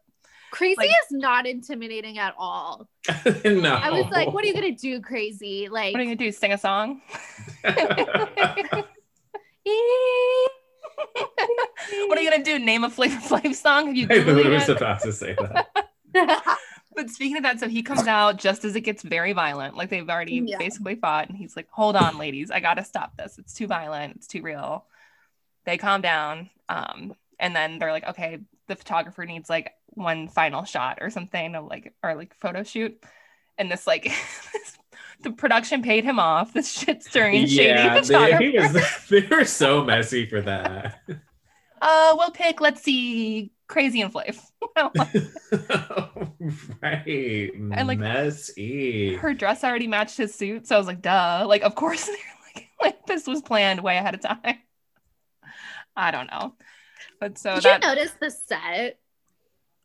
Crazy 0.50 0.74
Like- 0.78 0.90
is 0.90 1.12
not 1.12 1.46
intimidating 1.46 2.18
at 2.18 2.34
all. 2.36 2.88
no. 3.44 3.72
I 3.74 3.90
was 3.90 4.06
like, 4.10 4.32
what 4.32 4.42
are 4.44 4.48
you 4.48 4.54
gonna 4.54 4.72
do, 4.72 5.00
crazy? 5.00 5.68
Like 5.70 5.92
What 5.94 6.00
are 6.00 6.02
you 6.04 6.08
gonna 6.16 6.16
do? 6.26 6.32
Sing 6.32 6.52
a 6.52 6.58
song? 6.58 7.02
what 12.06 12.18
are 12.18 12.20
you 12.20 12.30
gonna 12.30 12.42
do? 12.44 12.58
Name 12.58 12.84
a 12.84 12.90
Flavor 12.90 13.16
Flav 13.20 13.54
song? 13.54 13.86
Have 13.88 13.96
you 13.96 14.06
I 14.10 14.14
Googled 14.18 14.52
was 14.52 14.68
it? 14.68 14.76
about 14.76 15.00
to 15.02 15.12
say 15.12 15.36
that. 16.14 16.58
But 16.94 17.10
speaking 17.10 17.36
of 17.36 17.42
that, 17.42 17.58
so 17.60 17.68
he 17.68 17.82
comes 17.82 18.06
out 18.06 18.36
just 18.36 18.64
as 18.64 18.76
it 18.76 18.82
gets 18.82 19.02
very 19.02 19.32
violent. 19.32 19.76
Like 19.76 19.90
they've 19.90 20.08
already 20.08 20.42
Yeah. 20.46 20.58
basically 20.58 20.94
fought, 20.94 21.28
and 21.28 21.36
he's 21.36 21.56
like, 21.56 21.68
"Hold 21.70 21.96
on, 21.96 22.18
ladies, 22.18 22.50
I 22.50 22.60
gotta 22.60 22.84
stop 22.84 23.16
this. 23.16 23.38
It's 23.38 23.54
too 23.54 23.66
violent. 23.66 24.16
It's 24.16 24.26
too 24.26 24.42
real." 24.42 24.86
They 25.64 25.78
calm 25.78 26.00
down, 26.02 26.50
um, 26.68 27.14
and 27.38 27.54
then 27.56 27.78
they're 27.78 27.92
like, 27.92 28.06
"Okay, 28.06 28.38
the 28.68 28.76
photographer 28.76 29.24
needs 29.26 29.50
like 29.50 29.72
one 29.88 30.28
final 30.28 30.64
shot 30.64 30.98
or 31.00 31.10
something, 31.10 31.54
or 31.56 31.62
like 31.62 31.94
or 32.02 32.14
like 32.14 32.34
photo 32.36 32.62
shoot." 32.62 33.02
And 33.58 33.70
this 33.70 33.86
like, 33.86 34.12
the 35.22 35.30
production 35.32 35.82
paid 35.82 36.04
him 36.04 36.18
off. 36.18 36.52
This 36.52 36.70
shit 36.70 37.02
stirring 37.02 37.46
shady 37.46 37.80
yeah, 37.80 38.00
they, 38.00 38.36
he 38.50 38.58
was, 38.58 39.06
they 39.10 39.26
were 39.30 39.44
so 39.44 39.82
messy 39.84 40.26
for 40.26 40.42
that. 40.42 41.00
Uh, 41.80 42.14
we'll 42.16 42.30
pick. 42.30 42.60
Let's 42.60 42.82
see, 42.82 43.52
Crazy 43.66 44.00
and 44.02 44.12
Flav. 44.12 44.38
right. 46.82 47.54
And, 47.54 47.88
like, 47.88 47.98
messy. 47.98 49.16
her 49.16 49.34
dress 49.34 49.64
already 49.64 49.86
matched 49.86 50.16
his 50.16 50.34
suit, 50.34 50.66
so 50.66 50.74
I 50.74 50.78
was 50.78 50.86
like, 50.86 51.02
duh. 51.02 51.44
Like, 51.48 51.62
of 51.62 51.74
course, 51.74 52.08
like, 52.54 52.68
like 52.80 53.06
this 53.06 53.26
was 53.26 53.42
planned 53.42 53.80
way 53.80 53.96
ahead 53.96 54.14
of 54.14 54.20
time. 54.20 54.58
I 55.96 56.10
don't 56.10 56.26
know, 56.26 56.54
but 57.20 57.38
so 57.38 57.54
Did 57.54 57.64
that 57.64 57.82
you 57.82 57.88
notice 57.88 58.12
the 58.20 58.30
set? 58.30 58.98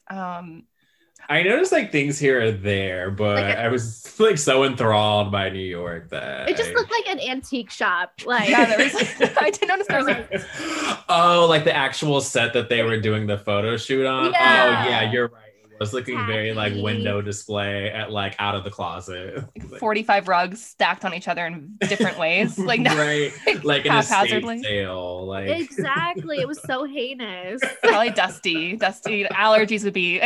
um, 0.09 0.63
I 1.27 1.43
noticed 1.43 1.71
like 1.71 1.91
things 1.91 2.17
here 2.17 2.41
or 2.41 2.51
there, 2.51 3.11
but 3.11 3.35
Like 3.43 3.55
a- 3.55 3.59
I 3.63 3.67
was 3.67 4.19
like 4.19 4.37
so 4.37 4.63
enthralled 4.63 5.31
by 5.31 5.49
New 5.49 5.59
York 5.59 6.09
that 6.09 6.49
It 6.49 6.57
just 6.57 6.71
I- 6.71 6.73
looked 6.73 6.91
like 6.91 7.07
an 7.07 7.19
antique 7.19 7.69
shop. 7.69 8.13
Like 8.25 8.49
yeah, 8.49 8.65
there 8.65 8.77
was. 8.79 8.95
I 9.37 9.49
did 9.51 9.67
notice 9.67 9.87
there 9.87 9.97
was 10.03 10.07
like, 10.07 10.31
oh, 11.09 11.45
like 11.49 11.63
the 11.65 11.75
actual 11.75 12.21
set 12.21 12.53
that 12.53 12.69
they 12.69 12.81
were 12.83 12.99
doing 12.99 13.27
the 13.27 13.37
photo 13.37 13.77
shoot 13.77 14.05
on. 14.05 14.27
Oh, 14.27 14.31
yeah. 14.31 14.83
Oh 14.85 14.89
yeah, 14.89 15.11
you're 15.11 15.27
right. 15.27 15.48
It 15.79 15.83
was 15.83 15.93
looking 15.93 16.17
very 16.25 16.51
like 16.51 16.73
window 16.75 17.21
display 17.21 17.89
at 17.89 18.11
like 18.11 18.35
out 18.37 18.53
of 18.53 18.65
the 18.65 18.69
closet. 18.69 19.45
Like, 19.69 19.79
45 19.79 20.27
rugs 20.27 20.65
stacked 20.65 21.05
on 21.05 21.13
each 21.13 21.27
other 21.27 21.45
in 21.45 21.77
different 21.79 22.17
ways. 22.17 22.57
Like, 22.69 22.81
no, 22.81 22.95
right, 22.97 23.31
like 23.63 23.85
an 23.85 23.95
estate 23.95 24.13
haphazardly. 24.15 24.61
sale. 24.61 25.25
Like 25.25 25.47
exactly. 25.47 26.39
It 26.39 26.47
was 26.47 26.61
so 26.63 26.83
heinous. 26.83 27.61
probably 27.81 28.09
dusty. 28.09 28.75
Dusty 28.75 29.23
allergies 29.23 29.85
would 29.85 29.93
be. 29.93 30.21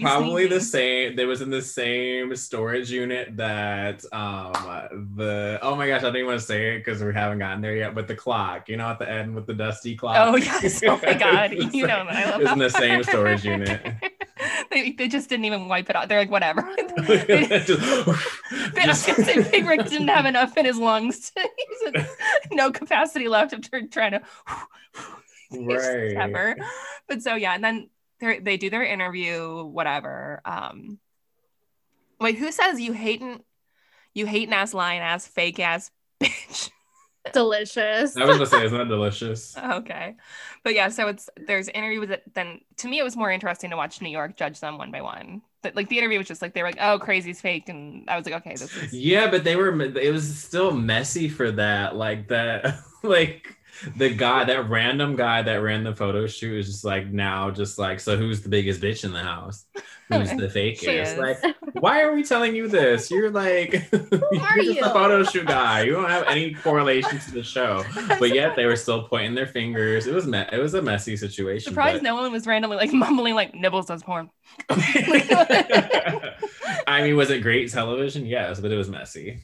Probably 0.00 0.46
the 0.46 0.60
same. 0.60 1.16
They 1.16 1.26
was 1.26 1.40
in 1.40 1.50
the 1.50 1.62
same 1.62 2.34
storage 2.36 2.90
unit 2.90 3.36
that 3.36 4.04
um 4.12 4.52
the 5.16 5.58
oh 5.62 5.76
my 5.76 5.86
gosh, 5.86 6.02
I 6.02 6.08
even 6.08 6.26
want 6.26 6.40
to 6.40 6.46
say 6.46 6.74
it 6.74 6.78
because 6.84 7.02
we 7.02 7.12
haven't 7.12 7.38
gotten 7.38 7.60
there 7.60 7.76
yet. 7.76 7.94
But 7.94 8.08
the 8.08 8.16
clock, 8.16 8.68
you 8.68 8.76
know, 8.76 8.88
at 8.88 8.98
the 8.98 9.08
end 9.08 9.34
with 9.34 9.46
the 9.46 9.54
dusty 9.54 9.96
clock. 9.96 10.16
Oh 10.18 10.36
yes! 10.36 10.82
Oh 10.84 11.00
my 11.02 11.14
god! 11.18 11.52
You 11.52 11.70
the 11.70 11.80
know 11.82 12.04
that. 12.04 12.10
I 12.10 12.30
love 12.30 12.40
It's 12.40 12.52
in 12.52 12.58
the 12.58 12.70
same 12.70 13.02
storage 13.04 13.44
unit. 13.44 13.80
they, 14.70 14.92
they 14.92 15.08
just 15.08 15.28
didn't 15.28 15.44
even 15.44 15.68
wipe 15.68 15.88
it 15.88 15.96
out. 15.96 16.08
They're 16.08 16.18
like, 16.18 16.30
whatever. 16.30 16.62
they, 16.96 17.46
Just- 17.64 18.06
was 18.06 19.06
gonna 19.06 19.24
say 19.24 19.50
Big 19.50 19.66
Rick 19.66 19.86
didn't 19.86 20.08
have 20.08 20.26
enough 20.26 20.56
in 20.56 20.64
his 20.64 20.78
lungs. 20.78 21.30
To, 21.30 21.48
said 21.84 22.08
no 22.50 22.70
capacity 22.70 23.28
left 23.28 23.52
after 23.52 23.86
trying 23.86 24.12
to 24.12 24.22
right. 25.52 26.16
ever. 26.16 26.56
But 27.08 27.22
so 27.22 27.34
yeah, 27.34 27.54
and 27.54 27.64
then 27.64 27.88
they 28.20 28.38
they 28.38 28.56
do 28.56 28.70
their 28.70 28.84
interview, 28.84 29.64
whatever. 29.64 30.40
Um, 30.44 30.98
wait, 32.20 32.38
who 32.38 32.52
says 32.52 32.80
you 32.80 32.92
hating 32.92 33.42
you 34.14 34.26
hating 34.26 34.54
ass 34.54 34.74
lying 34.74 35.00
ass 35.00 35.26
fake 35.26 35.60
ass 35.60 35.90
bitch? 36.22 36.70
Delicious. 37.32 38.16
I 38.18 38.24
was 38.26 38.36
gonna 38.36 38.46
say, 38.46 38.64
isn't 38.66 38.76
that 38.76 38.88
delicious? 38.88 39.56
okay, 39.72 40.14
but 40.62 40.74
yeah, 40.74 40.88
so 40.88 41.08
it's 41.08 41.30
there's 41.36 41.68
interview 41.68 42.00
with 42.00 42.10
it. 42.10 42.22
Then 42.34 42.60
to 42.78 42.88
me, 42.88 42.98
it 42.98 43.02
was 43.02 43.16
more 43.16 43.30
interesting 43.30 43.70
to 43.70 43.76
watch 43.76 44.02
New 44.02 44.10
York 44.10 44.36
judge 44.36 44.60
them 44.60 44.76
one 44.76 44.90
by 44.90 45.00
one. 45.00 45.40
But 45.62 45.74
like 45.74 45.88
the 45.88 45.96
interview 45.96 46.18
was 46.18 46.28
just 46.28 46.42
like 46.42 46.52
they 46.52 46.62
were 46.62 46.68
like, 46.68 46.78
oh, 46.80 46.98
crazy's 46.98 47.40
fake, 47.40 47.70
and 47.70 48.04
I 48.10 48.18
was 48.18 48.26
like, 48.26 48.34
okay, 48.34 48.50
this 48.50 48.76
is 48.76 48.92
Yeah, 48.92 49.30
but 49.30 49.42
they 49.42 49.56
were. 49.56 49.80
It 49.80 50.12
was 50.12 50.36
still 50.36 50.72
messy 50.72 51.30
for 51.30 51.50
that. 51.52 51.96
Like 51.96 52.28
that. 52.28 52.78
Like 53.04 53.58
the 53.96 54.10
guy, 54.10 54.44
that 54.44 54.68
random 54.68 55.16
guy 55.16 55.42
that 55.42 55.56
ran 55.56 55.84
the 55.84 55.94
photo 55.94 56.26
shoot 56.26 56.58
is 56.60 56.66
just 56.66 56.84
like 56.84 57.06
now, 57.08 57.50
just 57.50 57.78
like, 57.78 58.00
so 58.00 58.16
who's 58.16 58.40
the 58.42 58.48
biggest 58.48 58.80
bitch 58.80 59.04
in 59.04 59.12
the 59.12 59.20
house? 59.22 59.66
Who's 60.08 60.30
the 60.30 60.48
fakest? 60.54 61.18
Like, 61.18 61.38
why 61.80 62.02
are 62.02 62.12
we 62.14 62.22
telling 62.24 62.54
you 62.54 62.68
this? 62.68 63.10
You're 63.10 63.30
like, 63.30 63.72
you're 63.92 64.02
are 64.42 64.56
just 64.56 64.78
you? 64.78 64.84
a 64.84 64.90
photo 64.90 65.22
shoot 65.24 65.46
guy. 65.46 65.82
You 65.82 65.92
don't 65.92 66.08
have 66.08 66.24
any 66.28 66.54
correlation 66.54 67.18
to 67.18 67.30
the 67.32 67.42
show. 67.42 67.84
But 68.18 68.34
yet 68.34 68.56
they 68.56 68.66
were 68.66 68.76
still 68.76 69.04
pointing 69.08 69.34
their 69.34 69.46
fingers. 69.46 70.06
It 70.06 70.14
was 70.14 70.26
me- 70.26 70.44
it 70.52 70.58
was 70.58 70.74
a 70.74 70.82
messy 70.82 71.16
situation. 71.16 71.70
Surprised 71.72 72.02
but- 72.02 72.08
no 72.08 72.14
one 72.16 72.30
was 72.32 72.46
randomly 72.46 72.76
like 72.76 72.92
mumbling 72.92 73.34
like 73.34 73.54
Nibbles 73.54 73.86
does 73.86 74.02
porn. 74.02 74.30
I 76.86 77.00
mean, 77.02 77.16
was 77.16 77.30
it 77.30 77.42
great 77.42 77.70
television? 77.70 78.26
Yes, 78.26 78.60
but 78.60 78.70
it 78.70 78.76
was 78.76 78.88
messy, 78.88 79.38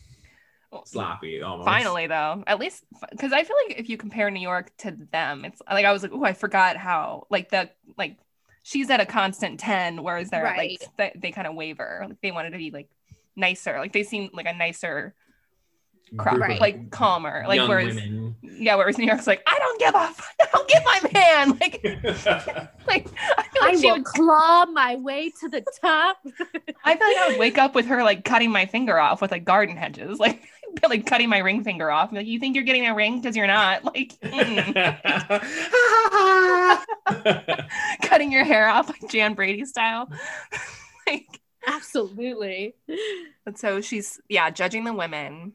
sloppy 0.85 1.43
almost. 1.43 1.67
Finally, 1.67 2.07
though, 2.07 2.45
at 2.47 2.59
least 2.59 2.85
because 3.11 3.33
I 3.33 3.45
feel 3.45 3.57
like 3.67 3.79
if 3.79 3.89
you 3.89 3.97
compare 3.97 4.31
New 4.31 4.41
York 4.41 4.73
to 4.79 4.97
them, 5.13 5.45
it's 5.45 5.61
like 5.71 5.85
I 5.85 5.93
was 5.93 6.03
like, 6.03 6.13
oh, 6.13 6.25
I 6.25 6.33
forgot 6.33 6.77
how 6.77 7.27
like 7.31 7.51
the 7.51 7.71
like 7.99 8.17
she's 8.63 8.91
at 8.91 9.01
a 9.01 9.07
constant 9.07 9.61
ten, 9.61 10.03
whereas 10.03 10.31
they're 10.31 10.45
Right. 10.45 10.81
like 10.81 10.97
they, 10.97 11.21
they 11.21 11.33
kind 11.33 11.47
of 11.47 11.55
waver. 11.55 12.05
Like 12.09 12.21
they 12.23 12.31
wanted 12.33 12.51
to 12.51 12.59
be 12.59 12.71
like 12.71 12.89
nicer, 13.37 13.79
like 13.79 13.93
they 13.93 14.03
seem 14.05 14.31
like 14.33 14.47
a 14.47 14.53
nicer 14.55 15.15
crowd, 16.17 16.37
Group 16.37 16.51
of 16.51 16.59
like 16.61 16.91
calmer. 16.91 17.45
Like 17.47 17.57
young 17.57 17.69
whereas 17.69 17.95
women. 17.95 18.37
yeah, 18.43 18.75
whereas 18.75 18.99
New 18.99 19.07
York's 19.07 19.27
like 19.27 19.43
I 19.47 19.59
don't 19.59 19.79
give 19.81 19.95
up. 19.95 20.17
I 20.41 20.47
don't 20.53 20.69
get 20.69 20.85
my 20.85 21.11
man. 21.13 21.51
Like 21.61 21.83
like 22.87 23.07
I 23.37 23.43
feel 23.43 23.63
I 23.63 23.67
like 23.67 23.79
she 23.79 23.87
will 23.87 23.97
would 23.97 24.05
claw 24.05 24.67
my 24.67 24.97
way 24.97 25.31
to 25.41 25.49
the 25.49 25.65
top. 25.81 26.19
I 26.85 26.97
feel 26.97 27.07
like 27.07 27.17
I 27.19 27.29
would 27.29 27.39
wake 27.39 27.59
up 27.59 27.75
with 27.75 27.87
her 27.87 28.03
like 28.03 28.25
cutting 28.25 28.51
my 28.51 28.67
finger 28.67 28.99
off 28.99 29.23
with 29.23 29.31
like 29.31 29.45
garden 29.45 29.77
hedges, 29.77 30.19
like 30.19 30.43
like 30.89 31.07
cutting 31.07 31.29
my 31.29 31.39
ring 31.39 31.65
finger 31.65 31.91
off. 31.91 32.13
Like, 32.13 32.27
you 32.27 32.39
think 32.39 32.55
you're 32.55 32.65
getting 32.65 32.87
a 32.87 32.95
ring 32.95 33.21
because 33.21 33.37
you're 33.37 33.47
not. 33.47 33.85
Like, 33.85 34.15
mm. 34.23 34.75
cutting 38.03 38.31
your 38.31 38.45
hair 38.45 38.69
off 38.69 38.89
like 38.89 39.11
Jan 39.11 39.35
Brady 39.35 39.65
style. 39.65 40.09
like, 41.07 41.27
Absolutely. 41.67 42.75
and 43.47 43.59
so 43.59 43.81
she's 43.81 44.21
yeah 44.29 44.51
judging 44.51 44.85
the 44.85 44.95
women. 44.95 45.53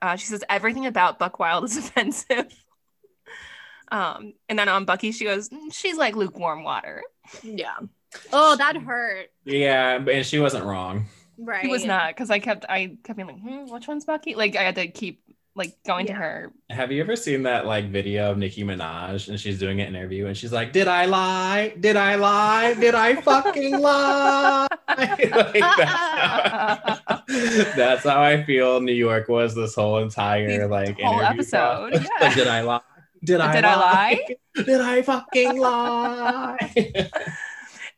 Uh, 0.00 0.16
she 0.16 0.26
says 0.26 0.44
everything 0.48 0.86
about 0.86 1.18
Buck 1.18 1.38
Wild 1.38 1.64
is 1.64 1.76
offensive. 1.78 2.46
Um, 3.90 4.34
and 4.48 4.58
then 4.58 4.68
on 4.68 4.84
Bucky, 4.84 5.12
she 5.12 5.24
goes, 5.24 5.48
"Mm, 5.48 5.72
she's 5.72 5.96
like 5.96 6.14
lukewarm 6.14 6.62
water. 6.62 7.02
Yeah. 7.42 7.78
Oh, 8.32 8.56
that 8.56 8.76
hurt. 8.76 9.28
yeah, 9.44 9.96
and 9.96 10.24
she 10.24 10.38
wasn't 10.38 10.64
wrong. 10.64 11.06
Right. 11.38 11.62
He 11.62 11.68
was 11.68 11.84
not 11.84 12.08
because 12.08 12.30
I 12.30 12.38
kept 12.38 12.64
I 12.68 12.96
kept 13.04 13.16
being 13.16 13.28
like, 13.28 13.38
hmm, 13.40 13.72
which 13.72 13.86
one's 13.86 14.04
Bucky? 14.04 14.34
Like 14.34 14.56
I 14.56 14.62
had 14.62 14.74
to 14.74 14.88
keep 14.88 15.22
like 15.58 15.74
going 15.84 16.06
to 16.06 16.12
her 16.12 16.52
Have 16.70 16.92
you 16.92 17.02
ever 17.02 17.16
seen 17.16 17.42
that 17.42 17.66
like 17.66 17.90
video 17.90 18.30
of 18.30 18.38
Nicki 18.38 18.62
Minaj 18.64 19.28
and 19.28 19.38
she's 19.38 19.58
doing 19.58 19.80
an 19.80 19.88
interview 19.88 20.26
and 20.26 20.36
she's 20.36 20.52
like, 20.52 20.72
"Did 20.72 20.88
I 20.88 21.06
lie? 21.06 21.74
Did 21.80 21.96
I 21.96 22.14
lie? 22.14 22.74
Did 22.74 22.94
I 22.94 23.20
fucking 23.20 23.78
lie?" 23.80 24.68
like 24.88 25.28
that's, 25.28 25.82
how, 25.82 27.00
that's 27.76 28.04
how 28.04 28.22
I 28.22 28.44
feel 28.44 28.80
New 28.80 28.92
York 28.92 29.28
was 29.28 29.54
this 29.54 29.74
whole 29.74 29.98
entire 29.98 30.60
These 30.60 30.70
like 30.70 31.00
whole 31.00 31.18
interview 31.18 31.40
episode, 31.40 31.94
yeah. 31.94 32.08
Like, 32.20 32.34
did 32.34 32.46
I 32.46 32.60
lie? 32.62 32.80
Did 33.24 33.40
I 33.40 33.52
Did 33.52 33.64
I 33.64 33.76
lie? 33.76 34.24
Did 34.54 34.80
I 34.80 35.02
fucking 35.02 35.58
lie? 35.58 36.72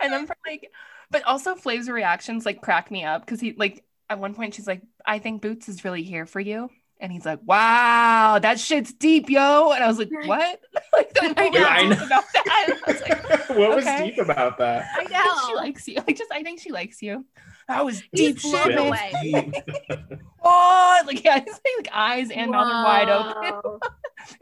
and 0.01 0.13
then 0.13 0.27
for 0.27 0.37
like 0.47 0.71
but 1.11 1.23
also 1.25 1.55
Flav's 1.55 1.91
reactions 1.91 2.47
like 2.47 2.63
crack 2.63 2.91
me 2.91 3.05
up 3.05 3.25
because 3.25 3.41
he 3.41 3.53
like 3.53 3.85
at 4.09 4.19
one 4.19 4.35
point 4.35 4.55
she's 4.55 4.67
like 4.67 4.83
i 5.07 5.19
think 5.19 5.41
boots 5.41 5.69
is 5.69 5.85
really 5.85 6.03
here 6.03 6.27
for 6.27 6.41
you 6.41 6.69
and 7.01 7.11
he's 7.13 7.25
like 7.25 7.41
wow 7.45 8.39
that 8.41 8.61
shit's 8.61 8.93
deep 8.93 9.29
yo. 9.31 9.73
And 9.73 9.83
i 9.83 9.87
was 9.87 9.99
like 9.99 10.11
what? 10.27 10.61
Like 10.93 11.13
the 11.15 11.23
I 11.37 11.51
moment 11.51 11.55
know. 11.55 11.67
I 11.69 11.89
talked 11.89 12.03
about 12.07 12.25
that. 12.35 12.79
I 12.87 12.93
was 12.93 13.01
like 13.03 13.49
what 13.59 13.77
was 13.77 13.85
deep 13.85 14.19
about 14.19 14.59
that? 14.59 14.87
I 14.97 15.01
I 15.01 15.05
think 15.05 15.41
she 15.49 15.55
likes 15.55 15.89
you. 15.89 15.97
Like 15.97 16.17
just 16.17 16.33
i 16.33 16.43
think 16.43 16.61
she 16.61 16.73
likes 16.73 17.01
you. 17.03 17.25
That 17.69 17.85
was 17.85 18.03
He's 18.13 18.35
deep 18.35 18.43
blown 18.43 18.65
shit 18.69 18.79
away. 18.79 19.11
man. 19.33 19.51
Deep. 19.51 20.21
what? 20.41 21.07
Like 21.07 21.25
yeah 21.25 21.41
his 21.45 21.61
like 21.79 21.89
eyes 21.93 22.31
and 22.31 22.51
mouth 22.51 22.67
are 22.67 22.85
wide 22.85 23.09
open. 23.09 23.79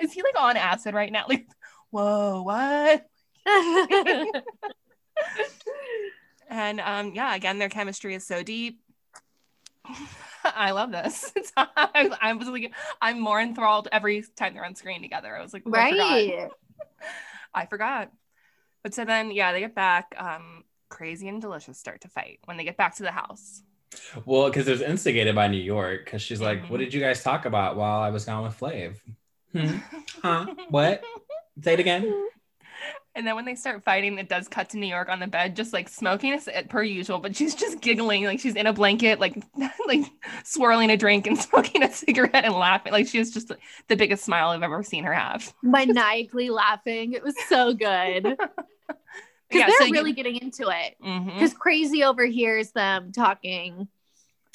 Is 0.00 0.12
he 0.12 0.22
like 0.22 0.38
on 0.38 0.56
acid 0.56 0.94
right 0.94 1.12
now? 1.12 1.24
Like 1.28 1.46
whoa 1.90 2.42
what? 2.42 3.06
And 6.50 6.80
um, 6.80 7.12
yeah, 7.14 7.34
again, 7.34 7.58
their 7.58 7.68
chemistry 7.68 8.14
is 8.14 8.26
so 8.26 8.42
deep. 8.42 8.80
I 10.44 10.70
love 10.70 10.90
this. 10.92 11.32
It's, 11.36 11.52
I, 11.56 12.10
I 12.20 12.32
was 12.32 12.48
like, 12.48 12.72
I'm 13.02 13.20
more 13.20 13.40
enthralled 13.40 13.88
every 13.92 14.24
time 14.36 14.54
they're 14.54 14.64
on 14.64 14.74
screen 14.74 15.02
together. 15.02 15.36
I 15.36 15.42
was 15.42 15.52
like, 15.52 15.62
oh, 15.66 15.74
I 15.74 15.90
forgot. 15.90 16.10
right. 16.10 16.48
I 17.54 17.66
forgot. 17.66 18.12
But 18.82 18.94
so 18.94 19.04
then, 19.04 19.30
yeah, 19.30 19.52
they 19.52 19.60
get 19.60 19.74
back. 19.74 20.14
Um, 20.16 20.64
Crazy 20.88 21.28
and 21.28 21.40
Delicious 21.40 21.78
start 21.78 22.00
to 22.02 22.08
fight 22.08 22.38
when 22.44 22.56
they 22.56 22.64
get 22.64 22.76
back 22.76 22.94
to 22.96 23.02
the 23.02 23.10
house. 23.10 23.62
Well, 24.24 24.46
because 24.48 24.68
it 24.68 24.70
was 24.72 24.80
instigated 24.82 25.34
by 25.34 25.48
New 25.48 25.56
York, 25.60 26.04
because 26.04 26.22
she's 26.22 26.40
like, 26.40 26.62
Mhm. 26.62 26.70
"What 26.70 26.80
did 26.80 26.94
you 26.94 27.00
guys 27.00 27.22
talk 27.22 27.44
about 27.46 27.76
while 27.76 28.00
I 28.00 28.10
was 28.10 28.24
gone 28.24 28.44
with 28.44 28.58
Flav?" 28.58 28.96
Hmm? 29.52 29.78
Huh? 30.22 30.46
What? 30.68 31.02
Say 31.62 31.72
it 31.74 31.80
again. 31.80 32.28
And 33.14 33.26
then 33.26 33.34
when 33.34 33.44
they 33.46 33.56
start 33.56 33.82
fighting, 33.84 34.16
it 34.18 34.28
does 34.28 34.46
cut 34.46 34.70
to 34.70 34.78
New 34.78 34.86
York 34.86 35.08
on 35.08 35.18
the 35.18 35.26
bed, 35.26 35.56
just 35.56 35.72
like 35.72 35.88
smoking 35.88 36.32
as 36.34 36.48
per 36.68 36.82
usual, 36.84 37.18
but 37.18 37.34
she's 37.34 37.54
just 37.54 37.80
giggling, 37.80 38.24
like 38.24 38.38
she's 38.38 38.54
in 38.54 38.66
a 38.66 38.72
blanket, 38.72 39.18
like 39.18 39.42
like 39.88 40.04
swirling 40.44 40.90
a 40.90 40.96
drink 40.96 41.26
and 41.26 41.36
smoking 41.48 41.82
a 41.82 41.90
cigarette 41.92 42.44
and 42.44 42.54
laughing. 42.54 42.92
Like 42.92 43.08
she 43.08 43.18
has 43.18 43.32
just 43.32 43.50
the 43.88 43.96
biggest 43.96 44.24
smile 44.24 44.50
I've 44.50 44.62
ever 44.62 44.82
seen 44.84 45.02
her 45.04 45.12
have. 45.12 45.52
Maniacally 45.62 46.50
laughing. 46.50 47.12
It 47.14 47.24
was 47.24 47.34
so 47.48 47.72
good. 47.74 48.36
Because 49.50 49.60
Yeah, 49.60 49.66
they're 49.68 49.78
so 49.78 49.84
you- 49.86 49.92
really 49.94 50.12
getting 50.12 50.36
into 50.36 50.68
it. 50.68 50.96
Because 51.00 51.54
Crazy 51.54 52.04
overhears 52.04 52.72
them 52.72 53.12
talking 53.12 53.88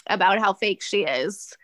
about 0.06 0.38
how 0.38 0.54
fake 0.54 0.84
she 0.84 1.02
is. 1.04 1.58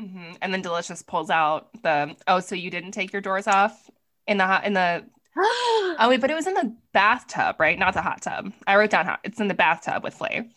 Mhm. 0.00 0.38
And 0.40 0.54
then 0.54 0.62
Delicious 0.62 1.02
pulls 1.02 1.28
out 1.28 1.68
the 1.82 2.16
oh, 2.26 2.40
so 2.40 2.54
you 2.54 2.70
didn't 2.70 2.92
take 2.92 3.12
your 3.12 3.20
doors 3.20 3.46
off 3.46 3.90
in 4.26 4.38
the 4.38 4.46
hot 4.46 4.64
in 4.64 4.72
the 4.72 5.04
oh 5.36 6.06
wait, 6.08 6.20
but 6.20 6.30
it 6.30 6.34
was 6.34 6.46
in 6.46 6.54
the 6.54 6.74
bathtub, 6.92 7.56
right? 7.58 7.78
Not 7.78 7.94
the 7.94 8.02
hot 8.02 8.22
tub. 8.22 8.52
I 8.66 8.76
wrote 8.76 8.90
down 8.90 9.06
hot. 9.06 9.20
It's 9.24 9.40
in 9.40 9.48
the 9.48 9.54
bathtub 9.54 10.02
with 10.04 10.18
Flav. 10.18 10.44
I 10.44 10.48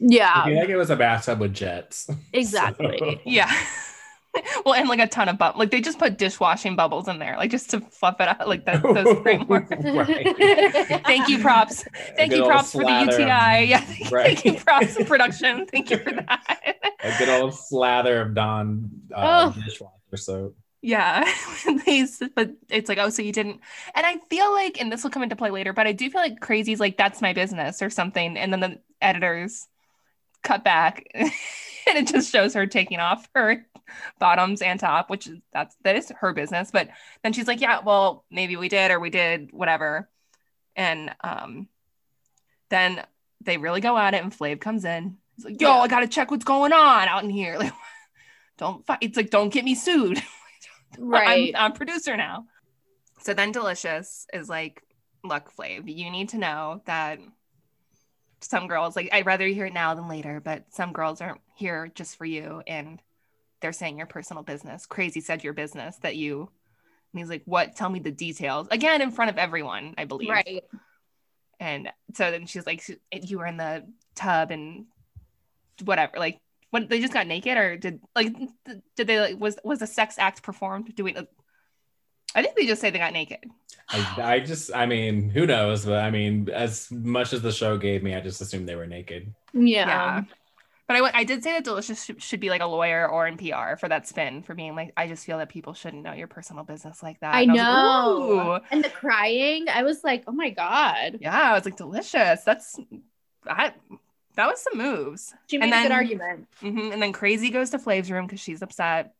yeah, 0.00 0.44
feel 0.44 0.56
like 0.56 0.68
it 0.68 0.76
was 0.76 0.90
a 0.90 0.96
bathtub 0.96 1.40
with 1.40 1.54
jets. 1.54 2.08
exactly. 2.32 3.20
Yeah. 3.26 3.50
well, 4.66 4.74
and 4.74 4.86
like 4.86 4.98
a 4.98 5.06
ton 5.06 5.30
of 5.30 5.38
bubbles. 5.38 5.58
Like 5.58 5.70
they 5.70 5.80
just 5.80 5.98
put 5.98 6.18
dishwashing 6.18 6.76
bubbles 6.76 7.08
in 7.08 7.18
there, 7.18 7.36
like 7.38 7.50
just 7.50 7.70
to 7.70 7.80
fluff 7.80 8.20
it 8.20 8.28
out, 8.28 8.46
like 8.46 8.66
that, 8.66 8.82
those 8.82 9.18
framework. 9.22 9.66
Thank 11.06 11.28
you, 11.28 11.38
props. 11.38 11.84
Thank 12.16 12.32
you, 12.34 12.44
props 12.44 12.72
for 12.72 12.78
the 12.78 12.84
slather 12.84 13.12
of- 13.14 13.18
UTI. 13.20 13.64
Yeah, 13.64 13.80
thank, 13.80 14.10
Right. 14.12 14.38
thank 14.38 14.44
you, 14.44 14.62
props 14.62 14.96
in 14.96 15.06
production. 15.06 15.66
Thank 15.66 15.90
you 15.90 15.98
for 15.98 16.12
that. 16.12 16.76
A 17.02 17.18
good 17.18 17.28
old 17.30 17.54
slather 17.54 18.20
of 18.20 18.34
Dawn 18.34 18.90
uh, 19.14 19.52
Oh. 19.56 19.60
dishwasher 19.62 20.16
soap. 20.16 20.56
Yeah, 20.86 21.28
they, 21.84 22.06
but 22.36 22.52
it's 22.68 22.88
like, 22.88 22.98
oh, 22.98 23.10
so 23.10 23.20
you 23.20 23.32
didn't. 23.32 23.60
And 23.92 24.06
I 24.06 24.18
feel 24.30 24.52
like, 24.52 24.80
and 24.80 24.92
this 24.92 25.02
will 25.02 25.10
come 25.10 25.24
into 25.24 25.34
play 25.34 25.50
later, 25.50 25.72
but 25.72 25.88
I 25.88 25.90
do 25.90 26.08
feel 26.08 26.20
like 26.20 26.38
Crazy's 26.38 26.78
like, 26.78 26.96
that's 26.96 27.20
my 27.20 27.32
business 27.32 27.82
or 27.82 27.90
something. 27.90 28.36
And 28.36 28.52
then 28.52 28.60
the 28.60 28.78
editors 29.02 29.66
cut 30.44 30.62
back 30.62 31.08
and 31.14 31.32
it 31.86 32.06
just 32.06 32.30
shows 32.30 32.54
her 32.54 32.66
taking 32.66 33.00
off 33.00 33.28
her 33.34 33.66
bottoms 34.20 34.62
and 34.62 34.78
top, 34.78 35.10
which 35.10 35.26
is 35.26 35.38
that's 35.52 35.74
that 35.82 35.96
is 35.96 36.12
her 36.20 36.32
business. 36.32 36.70
But 36.70 36.90
then 37.24 37.32
she's 37.32 37.48
like, 37.48 37.60
yeah, 37.60 37.80
well, 37.84 38.24
maybe 38.30 38.54
we 38.54 38.68
did 38.68 38.92
or 38.92 39.00
we 39.00 39.10
did, 39.10 39.50
whatever. 39.52 40.08
And 40.76 41.12
um, 41.24 41.66
then 42.68 43.02
they 43.40 43.56
really 43.56 43.80
go 43.80 43.98
at 43.98 44.14
it, 44.14 44.22
and 44.22 44.32
Flav 44.32 44.60
comes 44.60 44.84
in. 44.84 45.16
He's 45.34 45.46
like, 45.46 45.60
yo. 45.60 45.80
I 45.80 45.88
gotta 45.88 46.06
check 46.06 46.30
what's 46.30 46.44
going 46.44 46.72
on 46.72 47.08
out 47.08 47.24
in 47.24 47.30
here. 47.30 47.58
Like, 47.58 47.72
don't 48.56 48.86
fight. 48.86 48.98
It's 49.00 49.16
like, 49.16 49.30
don't 49.30 49.52
get 49.52 49.64
me 49.64 49.74
sued. 49.74 50.22
Right. 50.98 51.52
I'm, 51.56 51.66
I'm 51.66 51.72
producer 51.72 52.16
now. 52.16 52.46
So 53.20 53.34
then 53.34 53.52
Delicious 53.52 54.26
is 54.32 54.48
like, 54.48 54.82
look, 55.24 55.52
Flav, 55.56 55.82
you 55.86 56.10
need 56.10 56.30
to 56.30 56.38
know 56.38 56.82
that 56.86 57.18
some 58.40 58.68
girls, 58.68 58.94
like, 58.94 59.08
I'd 59.12 59.26
rather 59.26 59.46
hear 59.46 59.66
it 59.66 59.72
now 59.72 59.94
than 59.94 60.08
later, 60.08 60.40
but 60.40 60.64
some 60.70 60.92
girls 60.92 61.20
aren't 61.20 61.40
here 61.54 61.90
just 61.94 62.16
for 62.16 62.24
you. 62.24 62.62
And 62.66 63.00
they're 63.60 63.72
saying 63.72 63.98
your 63.98 64.06
personal 64.06 64.42
business. 64.42 64.86
Crazy 64.86 65.20
said 65.20 65.42
your 65.42 65.54
business 65.54 65.96
that 66.02 66.16
you, 66.16 66.50
and 67.12 67.20
he's 67.20 67.30
like, 67.30 67.42
what? 67.46 67.74
Tell 67.74 67.88
me 67.88 67.98
the 67.98 68.10
details. 68.10 68.68
Again, 68.70 69.00
in 69.00 69.10
front 69.10 69.30
of 69.30 69.38
everyone, 69.38 69.94
I 69.96 70.04
believe. 70.04 70.28
right. 70.28 70.64
And 71.58 71.90
so 72.14 72.30
then 72.30 72.46
she's 72.46 72.66
like, 72.66 72.82
you 73.10 73.38
were 73.38 73.46
in 73.46 73.56
the 73.56 73.86
tub 74.14 74.50
and 74.50 74.84
whatever. 75.84 76.18
Like, 76.18 76.38
when 76.70 76.88
they 76.88 77.00
just 77.00 77.12
got 77.12 77.26
naked, 77.26 77.56
or 77.56 77.76
did 77.76 78.00
like 78.14 78.34
did 78.96 79.06
they 79.06 79.20
like 79.20 79.40
was 79.40 79.58
was 79.64 79.82
a 79.82 79.86
sex 79.86 80.16
act 80.18 80.42
performed? 80.42 80.94
doing 80.94 81.14
we? 81.14 81.26
I 82.34 82.42
think 82.42 82.56
they 82.56 82.66
just 82.66 82.80
say 82.80 82.90
they 82.90 82.98
got 82.98 83.12
naked. 83.12 83.44
I, 83.88 84.34
I 84.34 84.40
just, 84.40 84.74
I 84.74 84.86
mean, 84.86 85.30
who 85.30 85.46
knows? 85.46 85.84
But 85.84 86.02
I 86.04 86.10
mean, 86.10 86.48
as 86.50 86.90
much 86.90 87.32
as 87.32 87.42
the 87.42 87.52
show 87.52 87.78
gave 87.78 88.02
me, 88.02 88.14
I 88.14 88.20
just 88.20 88.40
assumed 88.40 88.68
they 88.68 88.74
were 88.76 88.86
naked. 88.86 89.34
Yeah. 89.52 89.86
Yeah. 89.86 90.24
But 90.88 90.96
I, 90.98 91.20
I 91.20 91.24
did 91.24 91.42
say 91.42 91.52
that 91.52 91.64
Delicious 91.64 92.04
should, 92.04 92.22
should 92.22 92.40
be 92.40 92.50
like 92.50 92.60
a 92.62 92.66
lawyer 92.66 93.08
or 93.08 93.26
in 93.26 93.36
PR 93.38 93.76
for 93.76 93.88
that 93.88 94.06
spin 94.06 94.42
for 94.42 94.54
being 94.54 94.76
like, 94.76 94.92
I 94.96 95.08
just 95.08 95.24
feel 95.24 95.38
that 95.38 95.48
people 95.48 95.74
shouldn't 95.74 96.02
know 96.04 96.12
your 96.12 96.28
personal 96.28 96.64
business 96.64 97.02
like 97.02 97.20
that. 97.20 97.34
I 97.34 97.42
And 97.42 97.50
was 97.50 97.56
know. 97.56 98.60
like, 98.62 98.62
and 98.70 98.84
the 98.84 98.90
crying, 98.90 99.68
I 99.68 99.82
was 99.82 100.04
like, 100.04 100.24
oh 100.28 100.32
my 100.32 100.50
god. 100.50 101.18
Yeah, 101.20 101.50
I 101.50 101.54
was 101.54 101.64
like, 101.64 101.76
delicious. 101.76 102.42
That's 102.44 102.78
I 103.46 103.72
that 104.36 104.46
was 104.46 104.60
some 104.62 104.78
moves. 104.78 105.34
She 105.48 105.58
made 105.58 105.64
And 105.66 105.72
a 105.72 105.76
good 105.76 105.84
then- 105.84 105.92
argument. 105.92 106.48
hmm 106.60 106.92
And 106.92 107.02
then 107.02 107.12
Crazy 107.12 107.50
goes 107.50 107.70
to 107.70 107.78
Flav's 107.78 108.10
room 108.10 108.26
because 108.26 108.40
she's 108.40 108.62
upset, 108.62 109.14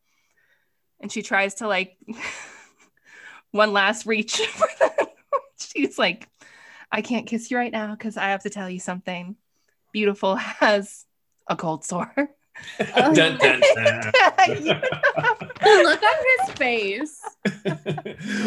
and 1.00 1.10
she 1.10 1.22
tries 1.22 1.54
to 1.56 1.68
like 1.68 1.96
one 3.50 3.72
last 3.72 4.06
reach 4.06 4.36
for 4.46 4.68
them. 4.80 5.06
she's 5.58 5.98
like, 5.98 6.28
I 6.92 7.02
can't 7.02 7.26
kiss 7.26 7.50
you 7.50 7.56
right 7.56 7.72
now 7.72 7.94
because 7.94 8.16
I 8.16 8.28
have 8.28 8.42
to 8.44 8.50
tell 8.50 8.68
you 8.70 8.80
something. 8.80 9.36
Beautiful 9.92 10.36
has 10.36 11.06
a 11.48 11.56
cold 11.56 11.84
sore. 11.84 12.12
Dun, 12.78 13.14
dun, 13.14 13.38
dun. 13.38 15.36
The 15.60 15.82
look 15.84 16.02
on 16.02 16.46
his 16.46 16.54
face. 16.56 17.22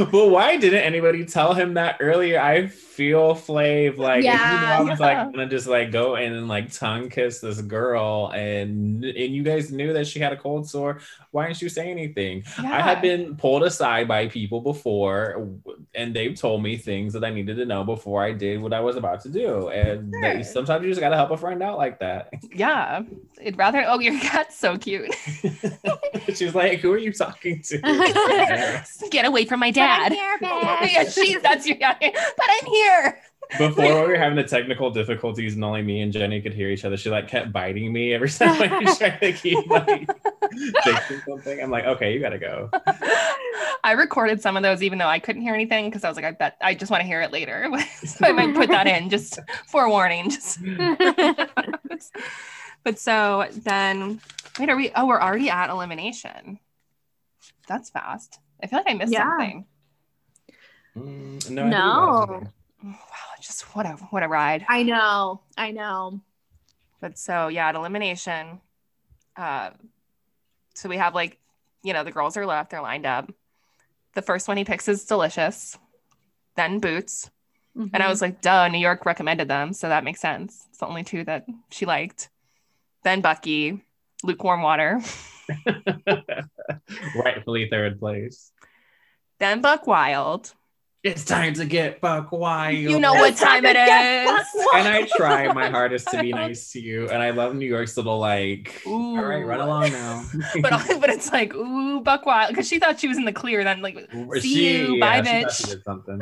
well, 0.12 0.30
why 0.30 0.57
didn't 0.57 0.84
anybody 0.84 1.26
tell 1.26 1.53
him 1.53 1.74
that 1.76 1.97
earlier? 1.99 2.39
I 2.39 2.68
feel 2.68 3.34
Flav 3.36 3.97
like 3.97 4.20
if 4.20 4.26
you 4.26 4.30
know 4.32 4.36
Yeah. 4.36 4.78
I 4.80 4.82
was 4.84 4.99
like 4.99 5.18
gonna 5.32 5.47
just 5.47 5.68
like 5.68 5.91
go 5.91 6.16
in 6.16 6.34
and 6.34 6.47
like 6.47 6.72
tongue 6.72 7.10
kiss 7.10 7.39
this 7.39 7.62
girl, 7.62 8.32
and 8.34 9.03
and 9.03 9.34
you 9.36 9.43
guys 9.43 9.72
knew 9.72 9.93
that 9.93 10.05
she 10.07 10.20
had 10.20 10.34
a 10.34 10.38
cold 10.38 10.70
sore. 10.70 10.99
Why 11.32 11.47
didn't 11.47 11.62
you 11.62 11.70
say 11.70 11.89
anything? 11.89 12.43
I 12.57 12.82
had 12.82 13.01
been 13.01 13.36
pulled 13.36 13.64
aside 13.64 14.07
by 14.07 14.28
people 14.28 14.62
before, 14.62 15.47
and 15.95 16.14
they've 16.16 16.36
told 16.36 16.62
me 16.64 16.78
things 16.78 17.14
that 17.14 17.24
I 17.24 17.30
needed 17.32 17.55
to 17.57 17.66
know 17.66 17.84
before 17.84 18.24
I 18.24 18.34
did 18.34 18.62
what 18.62 18.74
I 18.74 18.80
was 18.82 18.95
about 18.97 19.22
to 19.22 19.30
do. 19.30 19.70
And 19.70 20.14
they- 20.22 20.43
sometimes 20.43 20.84
you 20.84 20.89
just 20.89 21.01
gotta 21.01 21.16
help 21.16 21.32
a 21.32 21.38
friend 21.38 21.62
out 21.64 21.78
like 21.78 21.99
that. 21.99 22.32
yeah. 22.53 23.01
it'd 23.41 23.57
rather. 23.57 23.84
Oh, 23.88 23.99
your 23.99 24.20
cat's 24.20 24.57
so 24.57 24.78
cute. 24.78 25.14
she 26.36 26.45
was 26.45 26.55
like, 26.55 26.80
"Who 26.80 26.99
are 27.00 27.04
you 27.04 27.14
talking 27.14 27.62
to?" 27.64 28.84
Get 29.12 29.26
away 29.26 29.45
from 29.45 29.60
my 29.60 29.72
dad. 29.72 30.16
Oh, 30.41 30.86
yeah, 30.89 31.04
she's 31.10 31.41
that's 31.41 31.68
your. 31.68 31.78
Yeah, 31.80 31.95
but 32.00 32.45
I'm 32.47 32.66
here. 32.66 33.20
Before 33.58 34.04
we 34.06 34.12
were 34.12 34.16
having 34.18 34.36
the 34.36 34.43
technical 34.43 34.91
difficulties 34.91 35.56
and 35.56 35.64
only 35.64 35.82
me 35.82 36.02
and 36.02 36.14
Jenny 36.14 36.39
could 36.39 36.54
hear 36.54 36.70
each 36.70 36.86
other, 36.86 36.97
she 36.97 37.10
like 37.10 37.28
kept 37.28 37.52
biting 37.52 37.91
me 37.91 38.14
every 38.14 38.30
time 38.30 38.62
I 38.62 38.95
tried 38.95 39.20
to 39.20 39.34
keep 39.34 39.68
like 39.68 40.08
fixing 40.84 41.22
something. 41.28 41.62
I'm 41.62 41.72
like, 41.72 41.86
okay, 41.86 42.14
you 42.14 42.20
gotta 42.20 42.38
go. 42.38 42.70
I 43.84 43.93
recorded 43.93 44.41
some 44.41 44.56
of 44.56 44.64
those 44.64 44.84
even 44.84 45.00
though 45.00 45.08
I 45.08 45.20
couldn't 45.20 45.41
hear 45.41 45.54
anything 45.56 45.86
because 45.89 46.04
I 46.04 46.10
was 46.10 46.16
like, 46.16 46.26
I 46.26 46.32
bet 46.32 46.58
I 46.62 46.76
just 46.76 46.91
want 46.91 47.02
to 47.02 47.08
hear 47.08 47.22
it 47.22 47.32
later. 47.32 47.68
so 48.06 48.26
I 48.26 48.32
might 48.34 48.54
put 48.56 48.70
that 48.70 48.88
in 48.88 49.10
just 49.10 49.39
forewarning. 49.68 50.30
Just 50.30 50.60
but 52.84 53.00
so 53.00 53.47
then 53.64 54.22
wait, 54.60 54.70
are 54.70 54.76
we 54.76 54.91
oh 54.95 55.08
we're 55.08 55.20
already 55.20 55.50
at 55.50 55.70
elimination. 55.70 56.60
That's 57.70 57.89
fast. 57.91 58.39
I 58.61 58.67
feel 58.67 58.80
like 58.80 58.89
I 58.89 58.95
missed 58.95 59.13
Yeah. 59.13 59.30
something. 59.30 59.65
Mm, 60.97 61.49
no, 61.51 61.63
No. 61.67 62.41
Wow, 62.84 62.95
just 63.41 63.76
what 63.76 63.86
a 63.86 63.91
what 64.09 64.24
a 64.24 64.28
ride. 64.28 64.65
I 64.67 64.84
know. 64.84 65.41
I 65.57 65.72
know. 65.72 66.20
But 66.99 67.17
so 67.17 67.47
yeah, 67.47 67.70
at 67.70 67.76
elimination, 67.76 68.59
uh, 69.38 69.70
so 70.74 70.89
we 70.89 70.97
have 70.97 71.13
like, 71.13 71.38
you 71.84 71.93
know, 71.93 72.03
the 72.03 72.11
girls 72.11 72.36
are 72.38 72.45
left, 72.45 72.72
they're 72.72 72.82
lined 72.82 73.05
up. 73.05 73.32
The 74.15 74.22
first 74.22 74.47
one 74.47 74.57
he 74.57 74.63
picks 74.65 74.88
is 74.88 75.05
delicious, 75.05 75.78
then 76.55 76.80
boots, 76.80 77.30
and 77.76 77.95
I 77.95 78.07
Mhm. 78.07 78.09
was 78.09 78.22
like, 78.22 78.41
duh, 78.41 78.67
New 78.70 78.80
York 78.80 79.05
recommended 79.05 79.47
them, 79.47 79.72
so 79.74 79.88
that 79.89 80.03
makes 80.03 80.20
sense. 80.20 80.65
It's 80.70 80.80
the 80.80 80.88
only 80.88 81.03
two 81.03 81.24
that 81.26 81.45
she 81.70 81.86
liked. 81.86 82.30
Then 83.03 83.22
Bucky, 83.22 83.84
lukewarm 84.24 84.61
water, 84.63 84.99
it. 84.99 85.05
Rightfully 87.16 87.70
third 87.70 88.00
place. 88.00 88.52
then 89.39 89.62
Buck 89.62 89.88
Wild. 89.88 90.54
It's 91.02 91.24
time 91.24 91.54
to 91.54 91.66
get 91.66 92.02
buck 92.02 92.34
wild. 92.34 92.76
You 92.76 93.00
know 93.00 93.14
what 93.14 93.38
time 93.38 93.64
it 93.64 93.78
is. 93.78 94.66
And 94.76 94.86
I 94.86 95.08
try 95.16 95.52
my 95.54 95.70
hardest 95.70 96.10
to 96.10 96.22
be 96.22 96.34
nice 96.34 96.74
to 96.74 96.82
you, 96.82 97.08
and 97.08 97.24
I 97.24 97.30
love 97.30 97.56
New 97.56 97.66
York's 97.66 97.95
little 97.95 98.20
like. 98.20 98.82
Ooh. 98.86 99.16
All 99.18 99.24
right, 99.24 99.45
run 99.45 99.62
along 99.62 99.93
now. 99.93 100.26
But 100.62 101.00
but 101.00 101.10
it's 101.10 101.32
like 101.32 101.54
ooh 101.56 102.02
Buck 102.02 102.26
Wild 102.26 102.50
because 102.50 102.68
she 102.68 102.80
thought 102.80 103.00
she 103.00 103.08
was 103.08 103.18
in 103.18 103.24
the 103.24 103.32
clear. 103.32 103.64
Then 103.64 103.82
like 103.82 104.12
see 104.41 104.78
you, 104.78 105.00
bye, 105.00 105.22
she 105.24 105.30
bitch. 105.30 105.52
she 105.52 105.64
did 105.68 105.84
something. 105.86 106.20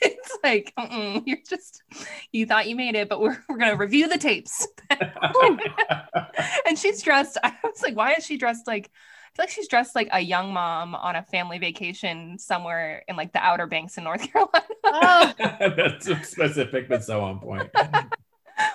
it's 0.00 0.38
like 0.44 0.72
mm-mm, 0.78 1.22
you're 1.26 1.38
just 1.48 1.82
you 2.30 2.46
thought 2.46 2.68
you 2.68 2.76
made 2.76 2.94
it 2.94 3.08
but 3.10 3.20
we're, 3.20 3.36
we're 3.48 3.58
gonna 3.58 3.76
review 3.76 4.08
the 4.08 4.16
tapes 4.16 4.66
and 6.66 6.78
she's 6.78 7.02
dressed 7.02 7.38
i 7.44 7.54
was 7.62 7.82
like 7.82 7.96
why 7.96 8.12
is 8.14 8.24
she 8.24 8.36
dressed 8.36 8.66
like 8.66 8.90
i 8.92 9.36
feel 9.36 9.42
like 9.44 9.50
she's 9.50 9.68
dressed 9.68 9.94
like 9.94 10.08
a 10.12 10.20
young 10.20 10.52
mom 10.52 10.94
on 10.94 11.16
a 11.16 11.22
family 11.22 11.58
vacation 11.58 12.38
somewhere 12.38 13.02
in 13.08 13.16
like 13.16 13.32
the 13.32 13.40
outer 13.40 13.66
banks 13.66 13.98
in 13.98 14.04
north 14.04 14.22
carolina. 14.32 14.64
Oh, 14.84 15.32
That's 15.38 16.06
specific, 16.28 16.88
but 16.88 17.04
so 17.04 17.22
on 17.22 17.40
point. 17.40 17.70
well, 17.74 18.08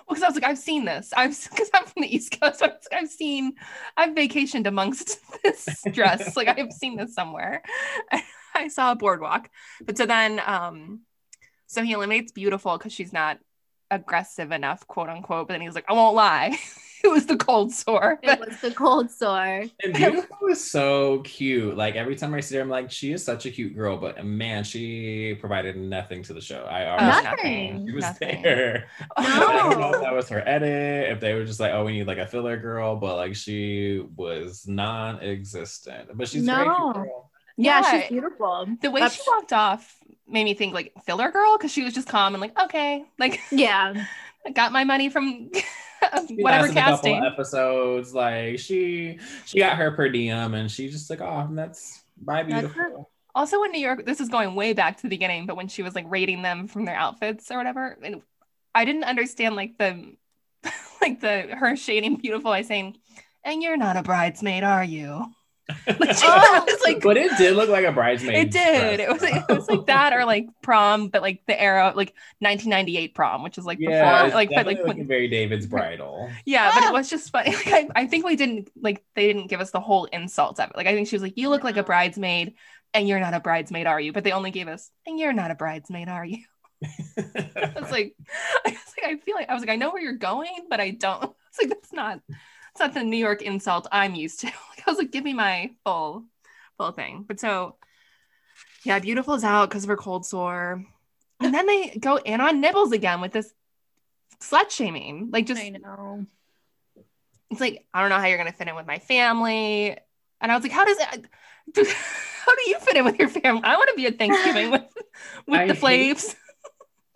because 0.09 0.23
i 0.23 0.27
was 0.27 0.35
like 0.35 0.43
i've 0.43 0.57
seen 0.57 0.85
this. 0.85 1.13
I've 1.15 1.37
because 1.49 1.69
i'm 1.73 1.85
from 1.85 2.01
the 2.01 2.13
east 2.13 2.39
coast. 2.39 2.59
So 2.59 2.65
I 2.65 2.69
was 2.69 2.87
like, 2.91 3.01
i've 3.01 3.09
seen 3.09 3.53
i've 3.95 4.15
vacationed 4.15 4.67
amongst 4.67 5.19
this 5.43 5.83
dress. 5.91 6.35
Like 6.35 6.47
i've 6.47 6.73
seen 6.73 6.97
this 6.97 7.13
somewhere. 7.13 7.61
I, 8.55 8.67
saw 8.67 8.91
a 8.91 8.95
boardwalk. 8.95 9.49
But 9.85 9.97
so 9.97 10.05
then 10.05 10.41
um 10.45 11.01
so 11.67 11.83
he 11.83 11.93
eliminates 11.93 12.31
beautiful 12.31 12.77
because 12.77 12.91
she's 12.91 13.13
not 13.13 13.39
aggressive 13.89 14.51
enough 14.51 14.85
quote 14.87 15.09
unquote. 15.09 15.47
But 15.47 15.53
then 15.53 15.61
he 15.61 15.67
was 15.67 15.75
like 15.75 15.85
i 15.87 15.93
won't 15.93 16.15
lie 16.15 16.57
it 17.03 17.07
was 17.09 17.25
the 17.25 17.37
cold 17.37 17.71
sore 17.71 18.19
it 18.23 18.39
was 18.39 18.59
the 18.61 18.71
cold 18.71 19.09
sore. 19.11 19.65
And 19.83 19.93
Beautiful 19.93 20.47
is 20.49 20.63
so 20.69 21.19
cute. 21.19 21.75
Like 21.77 21.95
every 21.95 22.15
time 22.15 22.33
I 22.33 22.39
see 22.41 22.55
her, 22.55 22.61
I'm 22.61 22.69
like, 22.69 22.91
she 22.91 23.11
is 23.13 23.23
such 23.23 23.45
a 23.45 23.51
cute 23.51 23.75
girl. 23.75 23.97
But 23.97 24.19
uh, 24.19 24.23
man, 24.23 24.63
she 24.63 25.35
provided 25.39 25.77
nothing 25.77 26.23
to 26.23 26.33
the 26.33 26.41
show. 26.41 26.63
I 26.63 26.85
always 26.89 27.23
Nothing. 27.23 27.87
she 27.87 27.93
was 27.93 28.03
Nothing. 28.03 28.41
there. 28.41 28.87
I 29.17 29.39
don't 29.39 29.79
know 29.79 29.87
if 29.89 29.95
No. 29.95 30.01
that 30.01 30.13
was 30.13 30.29
her 30.29 30.43
edit, 30.47 31.11
if 31.11 31.19
they 31.19 31.33
were 31.33 31.45
just 31.45 31.59
like, 31.59 31.73
oh, 31.73 31.85
we 31.85 31.93
need 31.93 32.07
like 32.07 32.17
a 32.17 32.27
filler 32.27 32.57
girl, 32.57 32.95
but 32.95 33.15
like 33.15 33.35
she 33.35 34.03
was 34.15 34.67
non-existent. 34.67 36.09
But 36.15 36.27
she's 36.27 36.43
a 36.43 36.45
very 36.45 36.67
No. 36.67 36.75
cute 36.75 36.95
girl. 37.05 37.31
Yeah, 37.57 37.81
Yeah. 37.81 38.01
she's 38.01 38.09
beautiful. 38.09 38.67
the 38.81 38.91
way 38.91 39.07
she 39.09 39.21
walked 39.27 39.53
off 39.53 39.95
made 40.27 40.43
me 40.43 40.53
think 40.53 40.73
like 40.73 40.93
filler 41.05 41.31
girl 41.31 41.57
because 41.57 41.71
she 41.71 41.83
was 41.83 41.93
just 41.93 42.07
calm 42.07 42.33
and 42.35 42.41
like 42.41 42.57
okay 42.59 43.03
like 43.17 43.39
Yeah. 43.51 44.05
I 44.45 44.51
got 44.51 44.71
my 44.71 44.83
money 44.85 45.09
from 45.09 45.49
She 45.53 45.63
whatever 46.29 46.67
lasted 46.67 46.77
a 46.77 46.81
couple 46.81 46.97
casting 46.97 47.23
episodes. 47.23 48.13
Like 48.13 48.59
she 48.59 49.19
she 49.45 49.59
got 49.59 49.77
her 49.77 49.91
per 49.91 50.09
diem 50.09 50.53
and 50.53 50.69
she 50.71 50.89
just 50.89 51.09
like, 51.09 51.21
oh, 51.21 51.47
that's 51.51 52.03
That's 52.25 52.47
beautiful. 52.47 53.09
Also 53.35 53.63
in 53.63 53.71
New 53.71 53.79
York, 53.79 54.05
this 54.05 54.19
is 54.19 54.29
going 54.29 54.55
way 54.55 54.73
back 54.73 54.97
to 54.97 55.03
the 55.03 55.09
beginning, 55.09 55.45
but 55.45 55.55
when 55.55 55.67
she 55.67 55.83
was 55.83 55.95
like 55.95 56.05
rating 56.09 56.41
them 56.41 56.67
from 56.67 56.85
their 56.85 56.95
outfits 56.95 57.51
or 57.51 57.57
whatever, 57.57 57.97
and 58.03 58.21
I 58.73 58.85
didn't 58.85 59.03
understand 59.03 59.55
like 59.55 59.77
the 59.77 60.15
like 61.01 61.21
the 61.21 61.55
her 61.55 61.75
shading 61.75 62.17
beautiful 62.17 62.51
by 62.51 62.63
saying, 62.63 62.97
and 63.43 63.61
you're 63.63 63.77
not 63.77 63.97
a 63.97 64.03
bridesmaid, 64.03 64.63
are 64.63 64.83
you? 64.83 65.25
Like, 65.87 66.15
she 66.17 66.25
Oh. 66.27 66.63
was 66.67 66.81
like 66.83 67.01
but 67.01 67.17
it 67.17 67.31
did 67.37 67.55
look 67.55 67.69
like 67.69 67.85
a 67.85 67.91
bridesmaid. 67.91 68.35
it 68.47 68.51
did. 68.51 68.99
It 68.99 69.09
was 69.09 69.21
it 69.23 69.43
was 69.49 69.67
like 69.69 69.85
that 69.87 70.13
or 70.13 70.25
like 70.25 70.47
prom, 70.61 71.09
but 71.09 71.21
like 71.21 71.41
the 71.47 71.59
era 71.59 71.93
like 71.95 72.13
1998 72.39 73.15
prom, 73.15 73.43
which 73.43 73.57
is 73.57 73.65
like 73.65 73.77
Yeah, 73.79 73.89
before 74.13 74.25
it's 74.27 74.35
like 74.35 74.49
but 74.49 74.55
definitely 74.55 74.75
like 74.75 74.87
looking 74.87 74.99
when, 75.01 75.07
very 75.07 75.27
David's 75.27 75.67
bridal. 75.67 76.29
yeah, 76.45 76.71
but 76.73 76.83
Ah. 76.83 76.89
it 76.89 76.93
was 76.93 77.09
just 77.09 77.29
funny. 77.31 77.51
Like 77.55 77.67
I, 77.67 77.87
I 77.95 78.07
think 78.07 78.25
we 78.25 78.35
didn't 78.35 78.69
like 78.81 79.03
they 79.15 79.27
didn't 79.27 79.47
give 79.47 79.61
us 79.61 79.71
the 79.71 79.79
whole 79.79 80.05
insult 80.05 80.59
of 80.59 80.69
it. 80.71 80.75
Like 80.75 80.87
I 80.87 80.93
think 80.93 81.07
she 81.07 81.15
was 81.15 81.23
like, 81.23 81.37
You 81.37 81.49
look 81.49 81.63
like 81.63 81.77
a 81.77 81.83
bridesmaid 81.83 82.55
and 82.93 83.07
you're 83.07 83.19
not 83.19 83.33
a 83.35 83.39
bridesmaid, 83.39 83.85
are 83.87 83.99
you? 83.99 84.13
But 84.13 84.23
they 84.23 84.31
only 84.31 84.51
gave 84.51 84.67
us, 84.67 84.89
and 85.05 85.19
you're 85.19 85.33
not 85.33 85.51
a 85.51 85.55
bridesmaid, 85.55 86.09
are 86.09 86.25
you? 86.25 86.43
I 87.17 87.73
was 87.79 87.91
like, 87.91 88.15
I 88.65 88.69
was 88.71 88.93
like, 88.97 89.05
I 89.05 89.17
feel 89.17 89.35
like 89.35 89.49
I 89.49 89.53
was 89.53 89.61
like, 89.61 89.69
I 89.69 89.75
know 89.75 89.91
where 89.91 90.01
you're 90.01 90.13
going, 90.13 90.67
but 90.69 90.79
I 90.79 90.91
don't. 90.91 91.35
It's 91.49 91.59
like 91.59 91.69
that's 91.69 91.93
not 91.93 92.19
that's 92.79 92.95
not 92.95 92.99
the 93.01 93.05
New 93.07 93.17
York 93.17 93.41
insult 93.41 93.87
I'm 93.91 94.15
used 94.15 94.39
to. 94.41 94.47
Like, 94.69 94.87
I 94.87 94.91
was 94.91 94.97
like, 94.97 95.11
give 95.11 95.23
me 95.25 95.33
my 95.33 95.71
full 95.83 96.23
full 96.77 96.91
thing. 96.93 97.25
But 97.27 97.39
so 97.39 97.75
yeah, 98.83 98.99
beautiful's 98.99 99.43
out 99.43 99.69
because 99.69 99.83
of 99.83 99.89
her 99.89 99.97
cold 99.97 100.25
sore. 100.25 100.85
And 101.41 101.53
then 101.53 101.67
they 101.67 101.97
go 101.99 102.15
in 102.17 102.39
on 102.41 102.61
nibbles 102.61 102.93
again 102.93 103.19
with 103.19 103.33
this 103.33 103.53
slut 104.41 104.69
shaming. 104.69 105.29
Like 105.31 105.45
just 105.45 105.61
I 105.61 105.69
know. 105.69 106.25
it's 107.51 107.59
like 107.59 107.85
I 107.93 107.99
don't 108.01 108.09
know 108.09 108.17
how 108.19 108.27
you're 108.27 108.37
gonna 108.37 108.53
fit 108.53 108.69
in 108.69 108.75
with 108.75 108.87
my 108.87 108.99
family. 108.99 109.97
And 110.41 110.51
I 110.51 110.55
was 110.55 110.63
like, 110.63 110.71
how 110.71 110.85
does 110.85 110.97
it 110.97 111.25
how 112.45 112.55
do 112.55 112.69
you 112.69 112.79
fit 112.79 112.95
in 112.95 113.03
with 113.05 113.19
your 113.19 113.29
family? 113.29 113.61
I 113.63 113.75
want 113.75 113.89
to 113.89 113.95
be 113.95 114.05
at 114.07 114.17
Thanksgiving 114.17 114.71
with 114.71 114.83
with 115.47 115.59
I 115.59 115.67
the 115.67 115.73
hate- 115.73 115.81
flaves. 115.81 116.35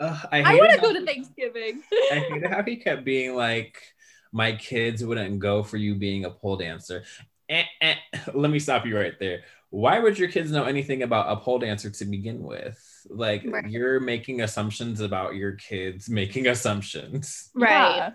Ugh, 0.01 0.27
I, 0.33 0.41
I 0.41 0.55
want 0.55 0.71
to 0.73 0.81
go 0.81 0.91
to 0.93 1.05
Thanksgiving. 1.05 1.81
I 2.11 2.15
hated 2.29 2.51
how 2.51 2.61
he 2.63 2.75
kept 2.75 3.05
being 3.05 3.35
like, 3.35 3.81
my 4.33 4.51
kids 4.53 5.05
wouldn't 5.05 5.39
go 5.39 5.63
for 5.63 5.77
you 5.77 5.95
being 5.95 6.25
a 6.25 6.29
pole 6.29 6.57
dancer. 6.57 7.03
Eh, 7.47 7.63
eh. 7.81 7.95
Let 8.33 8.51
me 8.51 8.59
stop 8.59 8.85
you 8.85 8.97
right 8.97 9.17
there. 9.19 9.43
Why 9.69 9.99
would 9.99 10.19
your 10.19 10.27
kids 10.29 10.51
know 10.51 10.65
anything 10.65 11.01
about 11.03 11.31
a 11.31 11.39
pole 11.39 11.59
dancer 11.59 11.89
to 11.89 12.05
begin 12.05 12.43
with? 12.43 12.77
Like 13.09 13.43
Right. 13.45 13.69
you're 13.69 13.99
making 13.99 14.41
assumptions 14.41 14.99
about 14.99 15.35
your 15.35 15.53
kids 15.53 16.09
making 16.09 16.47
assumptions. 16.55 17.49
Right. 17.55 17.95
Yeah. 17.95 18.09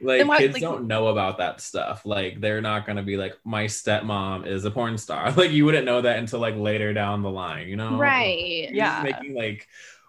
Like 0.00 0.18
Then 0.20 0.28
why- 0.28 0.38
kids 0.38 0.54
like- 0.54 0.62
don't 0.62 0.86
know 0.86 1.08
about 1.08 1.38
that 1.38 1.60
stuff. 1.60 2.04
Like 2.06 2.40
they're 2.40 2.60
not 2.60 2.86
gonna 2.86 3.02
be 3.02 3.16
like, 3.16 3.34
my 3.44 3.64
stepmom 3.66 4.46
is 4.46 4.64
a 4.64 4.70
porn 4.70 4.98
star. 4.98 5.30
Like 5.36 5.52
you 5.52 5.64
wouldn't 5.64 5.84
know 5.86 6.00
that 6.02 6.18
until 6.18 6.40
like 6.40 6.56
later 6.56 6.92
down 6.92 7.22
the 7.22 7.30
line, 7.30 7.68
you 7.68 7.76
know? 7.76 7.96
Right. 7.96 8.68
You're 8.68 8.74
Yeah. 8.76 9.02
making 9.04 9.34
like 9.34 9.68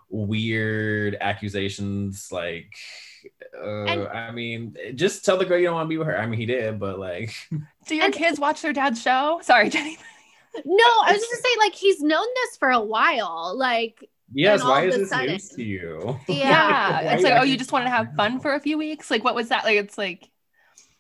weird 0.10 1.18
accusations. 1.20 2.30
Like, 2.32 2.74
uh, 3.58 3.84
And- 3.86 4.08
I 4.08 4.32
mean, 4.32 4.76
just 4.96 5.24
tell 5.26 5.38
the 5.38 5.46
girl 5.46 5.58
you 5.58 5.66
don't 5.66 5.76
want 5.76 5.86
to 5.86 5.90
be 5.90 5.98
with 5.98 6.08
her. 6.08 6.18
I 6.18 6.26
mean, 6.26 6.40
he 6.40 6.46
did, 6.46 6.80
but 6.80 7.00
like, 7.00 7.34
Do 7.88 7.96
your 7.96 8.06
And- 8.06 8.14
kids 8.14 8.40
watch 8.40 8.62
their 8.62 8.74
dad's 8.74 9.02
show? 9.02 9.40
Sorry, 9.44 9.70
Jenny. 9.70 9.98
No, 10.66 10.86
I 10.86 11.12
was 11.14 11.20
just 11.20 11.32
gonna 11.32 11.42
say, 11.42 11.60
like, 11.60 11.74
he's 11.74 12.00
known 12.02 12.28
this 12.44 12.58
for 12.58 12.70
a 12.70 12.80
while. 12.80 13.56
Like, 13.58 14.08
yes, 14.32 14.64
why 14.64 14.84
is 14.86 14.96
this 14.96 15.10
sudden- 15.10 15.32
news 15.32 15.50
to 15.50 15.64
you? 15.64 16.20
Yeah. 16.28 16.92
Why 17.06 17.14
it's 17.14 17.24
like, 17.24 17.34
are 17.34 17.40
oh, 17.40 17.44
you 17.44 17.58
just 17.58 17.72
wanted 17.72 17.86
to 17.86 17.90
have 17.92 18.14
fun 18.16 18.40
for 18.40 18.54
a 18.54 18.60
few 18.60 18.78
weeks? 18.78 19.10
Like, 19.10 19.24
what 19.24 19.34
was 19.34 19.50
that? 19.50 19.64
Like, 19.64 19.78
it's 19.78 19.98
like, 19.98 20.30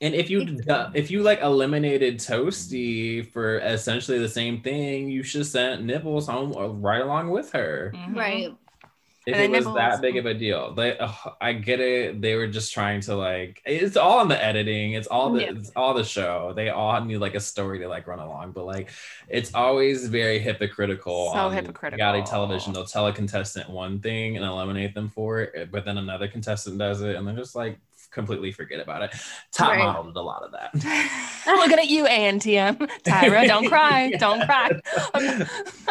And 0.01 0.15
if 0.15 0.31
you 0.31 0.57
uh, 0.67 0.89
if 0.95 1.11
you 1.11 1.21
like 1.21 1.39
eliminated 1.41 2.17
Toasty 2.17 3.31
for 3.31 3.59
essentially 3.59 4.17
the 4.17 4.27
same 4.27 4.61
thing, 4.61 5.11
you 5.11 5.21
should 5.21 5.45
send 5.45 5.85
Nibbles 5.85 6.25
home 6.27 6.57
uh, 6.57 6.69
right 6.69 7.01
along 7.01 7.29
with 7.29 7.51
her. 7.51 7.93
mhm. 7.95 8.15
right. 8.15 8.49
If 9.25 9.35
it 9.37 9.51
was 9.51 9.65
that 9.75 10.01
big 10.01 10.17
of 10.17 10.25
a 10.25 10.33
deal, 10.33 10.73
they 10.73 10.97
ugh, 10.97 11.33
I 11.39 11.53
get 11.53 11.79
it. 11.79 12.21
They 12.21 12.35
were 12.35 12.47
just 12.47 12.73
trying 12.73 12.99
to 13.01 13.15
like 13.15 13.61
it's 13.65 13.95
all 13.95 14.21
in 14.21 14.27
the 14.27 14.43
editing. 14.43 14.93
It's 14.93 15.07
all 15.07 15.31
the 15.31 15.41
Yeah. 15.41 15.51
it's 15.55 15.71
all 15.75 15.93
the 15.93 16.03
show. 16.03 16.51
They 16.53 16.69
all 16.69 16.99
need 17.03 17.17
like 17.17 17.35
a 17.35 17.39
story 17.39 17.79
to 17.79 17.87
like 17.87 18.05
run 18.07 18.19
along, 18.19 18.51
but 18.51 18.65
like 18.65 18.89
it's 19.29 19.53
always 19.53 20.07
very 20.07 20.39
hypocritical. 20.39 21.31
So 21.31 21.39
on 21.39 21.53
hypocritical. 21.53 21.97
Reality 21.97 22.29
television. 22.29 22.73
They'll 22.73 22.85
tell 22.85 23.07
a 23.07 23.13
contestant 23.13 23.69
one 23.69 23.99
thing 23.99 24.35
and 24.35 24.45
eliminate 24.45 24.93
them 24.93 25.09
for 25.09 25.39
it, 25.41 25.71
but 25.71 25.85
then 25.85 25.97
another 25.97 26.27
contestant 26.27 26.77
does 26.77 27.01
it, 27.01 27.15
and 27.15 27.25
they're 27.25 27.35
just 27.35 27.55
like 27.55 27.79
completely 28.13 28.51
forget 28.51 28.79
about 28.79 29.01
it. 29.03 29.11
Top 29.51 29.69
Right. 29.71 29.79
model 29.79 30.03
did 30.05 30.15
a 30.15 30.21
lot 30.21 30.43
of 30.43 30.51
that. 30.51 30.71
I'm 31.47 31.57
looking 31.57 31.79
at 31.79 31.87
you, 31.89 32.05
ANTM. 32.05 32.77
Tyra, 33.03 33.47
don't 33.47 33.67
cry. 33.67 34.11
Don't 34.19 34.45
cry. 34.45 34.71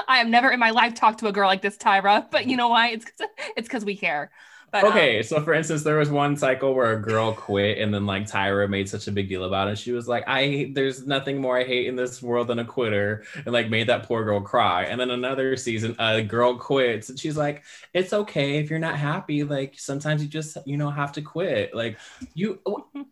I 0.08 0.18
have 0.18 0.28
never 0.28 0.50
in 0.50 0.60
my 0.60 0.70
life 0.70 0.94
talked 0.94 1.18
to 1.20 1.26
a 1.28 1.32
girl 1.32 1.48
like 1.48 1.62
this, 1.62 1.76
Tyra. 1.76 2.26
But 2.30 2.46
you 2.46 2.56
know 2.56 2.68
why? 2.68 2.88
It's 2.88 3.04
'cause- 3.04 3.28
it's 3.56 3.68
because 3.68 3.84
we 3.84 3.96
care. 3.96 4.30
But, 4.72 4.84
um, 4.84 4.90
okay, 4.90 5.22
so 5.22 5.42
for 5.42 5.52
instance, 5.52 5.82
there 5.82 5.98
was 5.98 6.08
one 6.08 6.34
cycle 6.34 6.74
where 6.74 6.92
a 6.92 7.00
girl 7.00 7.34
quit, 7.34 7.76
and 7.76 7.92
then 7.92 8.06
like 8.06 8.24
Tyra 8.24 8.68
made 8.70 8.88
such 8.88 9.06
a 9.06 9.12
big 9.12 9.28
deal 9.28 9.44
about 9.44 9.68
it. 9.68 9.76
She 9.76 9.92
was 9.92 10.08
like, 10.08 10.24
"I 10.26 10.70
there's 10.74 11.06
nothing 11.06 11.38
more 11.38 11.58
I 11.58 11.64
hate 11.64 11.86
in 11.88 11.94
this 11.94 12.22
world 12.22 12.48
than 12.48 12.58
a 12.58 12.64
quitter," 12.64 13.22
and 13.34 13.52
like 13.52 13.68
made 13.68 13.88
that 13.88 14.04
poor 14.04 14.24
girl 14.24 14.40
cry. 14.40 14.84
And 14.84 14.98
then 14.98 15.10
another 15.10 15.58
season, 15.58 15.94
a 15.98 16.22
girl 16.22 16.56
quits, 16.56 17.10
and 17.10 17.20
she's 17.20 17.36
like, 17.36 17.64
"It's 17.92 18.14
okay 18.14 18.56
if 18.58 18.70
you're 18.70 18.78
not 18.78 18.96
happy. 18.96 19.44
Like 19.44 19.78
sometimes 19.78 20.22
you 20.22 20.28
just 20.28 20.56
you 20.64 20.78
know 20.78 20.90
have 20.90 21.12
to 21.12 21.22
quit. 21.22 21.74
Like 21.74 21.98
you, 22.32 22.60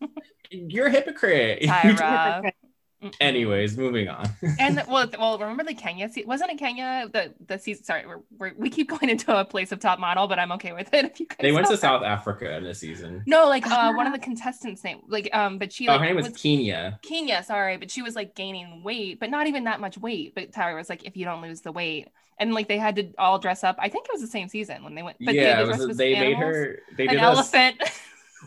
you're 0.51 0.87
a 0.87 0.91
hypocrite." 0.91 1.61
Tyra. 1.65 2.53
Mm-mm. 3.03 3.15
Anyways, 3.21 3.77
moving 3.79 4.09
on. 4.09 4.29
and 4.59 4.83
well, 4.89 5.09
well, 5.19 5.39
remember 5.39 5.65
the 5.65 5.75
Kenya? 5.75 6.09
Se- 6.09 6.25
wasn't 6.27 6.51
it 6.51 6.59
Kenya? 6.59 7.09
The 7.13 7.33
the 7.47 7.59
season. 7.59 7.85
Sorry, 7.85 8.07
we're, 8.07 8.21
we're, 8.39 8.53
we 8.57 8.69
keep 8.71 8.91
going 8.91 9.09
into 9.09 9.35
a 9.35 9.45
place 9.45 9.73
of 9.73 9.81
top 9.81 9.99
model, 9.99 10.27
but 10.29 10.39
I'm 10.39 10.53
okay 10.53 10.73
with 10.73 10.93
it. 10.93 11.05
If 11.11 11.21
you 11.21 11.27
guys 11.27 11.39
they 11.41 11.53
went 11.53 11.67
to 11.69 11.77
South 11.77 12.03
Africa 12.03 12.57
in 12.57 12.65
this 12.65 12.79
season. 12.81 13.23
No, 13.27 13.49
like 13.49 13.67
uh, 13.67 13.93
one 13.95 14.07
of 14.07 14.13
the 14.13 14.19
contestants' 14.29 14.85
name, 14.85 15.01
like 15.09 15.29
um, 15.35 15.59
but 15.59 15.73
she 15.73 15.89
Oh, 15.89 15.99
her 15.99 16.05
name 16.05 16.17
was 16.17 16.29
was 16.29 16.37
Kenya. 16.41 16.99
Kenya, 17.03 17.43
sorry, 17.43 17.77
but 17.79 17.91
she 17.91 18.03
was 18.03 18.15
like 18.15 18.35
gaining 18.35 18.83
weight, 18.83 19.19
but 19.19 19.31
not 19.31 19.47
even 19.47 19.65
that 19.65 19.81
much 19.81 19.97
weight. 19.99 20.35
But 20.35 20.53
Tyra 20.53 20.77
was 20.77 20.89
like, 20.91 21.05
if 21.05 21.17
you 21.17 21.25
don't 21.25 21.41
lose 21.43 21.63
the 21.63 21.73
weight, 21.73 22.09
and 22.39 22.53
like 22.55 22.69
they 22.69 22.79
had 22.79 22.97
to 22.97 23.13
all 23.19 23.39
dress 23.39 23.65
up. 23.65 23.77
I 23.79 23.89
think 23.89 24.07
it 24.07 24.13
was 24.13 24.21
the 24.21 24.27
same 24.27 24.49
season 24.49 24.85
when 24.85 24.95
they 24.95 25.03
went. 25.03 25.17
But 25.21 25.35
yeah, 25.35 25.57
they, 25.63 25.69
was- 25.69 25.77
dressed 25.79 25.91
as 25.93 25.97
they 25.97 26.15
made 26.19 26.37
her. 26.37 26.81
They 26.97 27.05
an 27.05 27.11
did 27.15 27.19
a 27.21 27.23
elephant. 27.23 27.81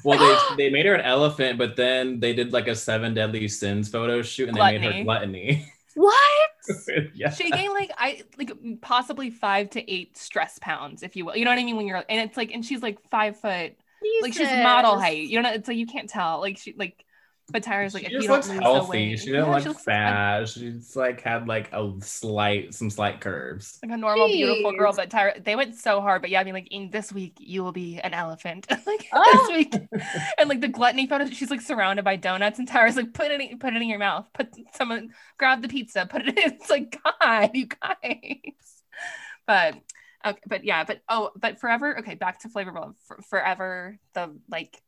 Well, 0.03 0.17
they 0.17 0.55
they 0.65 0.69
made 0.69 0.85
her 0.85 0.95
an 0.95 1.01
elephant, 1.01 1.57
but 1.57 1.75
then 1.75 2.19
they 2.19 2.33
did 2.33 2.53
like 2.53 2.67
a 2.67 2.75
seven 2.75 3.13
deadly 3.13 3.47
sins 3.47 3.89
photo 3.89 4.21
shoot, 4.21 4.49
and 4.49 4.57
they 4.57 4.77
made 4.77 4.93
her 4.93 5.03
gluttony. 5.03 5.67
What? 5.95 6.49
yeah. 7.13 7.29
she 7.29 7.51
gained 7.51 7.73
like 7.73 7.91
I 7.95 8.23
like 8.37 8.51
possibly 8.81 9.29
five 9.29 9.69
to 9.71 9.91
eight 9.91 10.17
stress 10.17 10.57
pounds, 10.59 11.03
if 11.03 11.15
you 11.15 11.25
will. 11.25 11.35
You 11.35 11.45
know 11.45 11.51
what 11.51 11.59
I 11.59 11.63
mean? 11.63 11.75
When 11.75 11.85
you're 11.85 12.03
and 12.09 12.19
it's 12.27 12.35
like, 12.35 12.51
and 12.51 12.65
she's 12.65 12.81
like 12.81 12.97
five 13.11 13.39
foot, 13.39 13.73
like 14.21 14.33
she's 14.33 14.49
model 14.49 14.99
height. 14.99 15.27
You 15.27 15.39
know, 15.41 15.51
it's 15.51 15.67
like 15.67 15.77
you 15.77 15.85
can't 15.85 16.09
tell. 16.09 16.39
Like 16.39 16.57
she 16.57 16.73
like, 16.75 17.05
but 17.53 17.63
Tyra's 17.63 17.93
like, 17.93 18.03
she 18.03 18.07
if 18.07 18.11
just 18.11 18.23
you 18.23 18.27
don't 18.27 18.35
looks 18.37 18.49
lose 18.49 18.57
the 18.57 18.63
healthy. 18.63 18.89
weight, 18.89 19.19
She 19.19 19.25
didn't 19.31 19.45
Yeah, 19.45 19.51
look 19.53 19.61
she 19.63 19.69
looks 19.69 19.83
fat. 19.83 20.49
She's 20.49 20.95
like 20.95 21.21
had 21.21 21.47
like 21.47 21.71
a 21.71 21.93
slight, 22.01 22.73
some 22.73 22.89
slight 22.89 23.21
curves. 23.21 23.79
like 23.81 23.91
a 23.93 23.97
normal, 23.97 24.27
beautiful 24.27 24.73
girl. 24.73 24.91
But 24.91 25.09
Tyra, 25.09 25.41
they 25.41 25.55
went 25.55 25.75
so 25.75 26.01
hard. 26.01 26.21
But 26.21 26.31
yeah, 26.31 26.41
I 26.41 26.43
mean, 26.43 26.53
like 26.55 26.67
in 26.71 26.89
this 26.89 27.13
week, 27.13 27.35
you 27.39 27.63
will 27.63 27.71
be 27.71 27.99
an 27.99 28.13
elephant. 28.13 28.67
like 28.85 29.07
Oh. 29.13 29.47
this 29.47 29.57
week, 29.57 29.73
and 30.37 30.49
like 30.49 30.59
the 30.61 30.67
gluttony 30.67 31.07
photo, 31.07 31.25
she's 31.27 31.51
like 31.51 31.61
surrounded 31.61 32.03
by 32.03 32.15
donuts, 32.17 32.59
and 32.59 32.67
Tyra's 32.67 32.95
like, 32.97 33.13
put 33.13 33.31
it, 33.31 33.39
in, 33.39 33.59
put 33.59 33.73
it 33.73 33.81
in 33.81 33.87
your 33.87 33.99
mouth. 33.99 34.25
Put 34.33 34.49
someone 34.75 35.11
grab 35.37 35.61
the 35.61 35.69
pizza, 35.69 36.05
put 36.09 36.23
it 36.27 36.29
in. 36.37 36.53
It's 36.53 36.69
like 36.69 36.97
God, 37.21 37.51
you 37.53 37.67
guys. 37.67 38.81
But 39.45 39.75
okay, 40.25 40.39
but 40.47 40.63
yeah, 40.63 40.83
but 40.85 41.01
oh, 41.09 41.31
but 41.35 41.59
forever. 41.59 41.99
Okay, 41.99 42.15
back 42.15 42.39
to 42.39 42.49
Flavor 42.49 42.69
of 42.71 42.75
Love. 42.75 42.95
For, 43.05 43.21
forever, 43.29 43.99
the 44.13 44.35
like, 44.49 44.81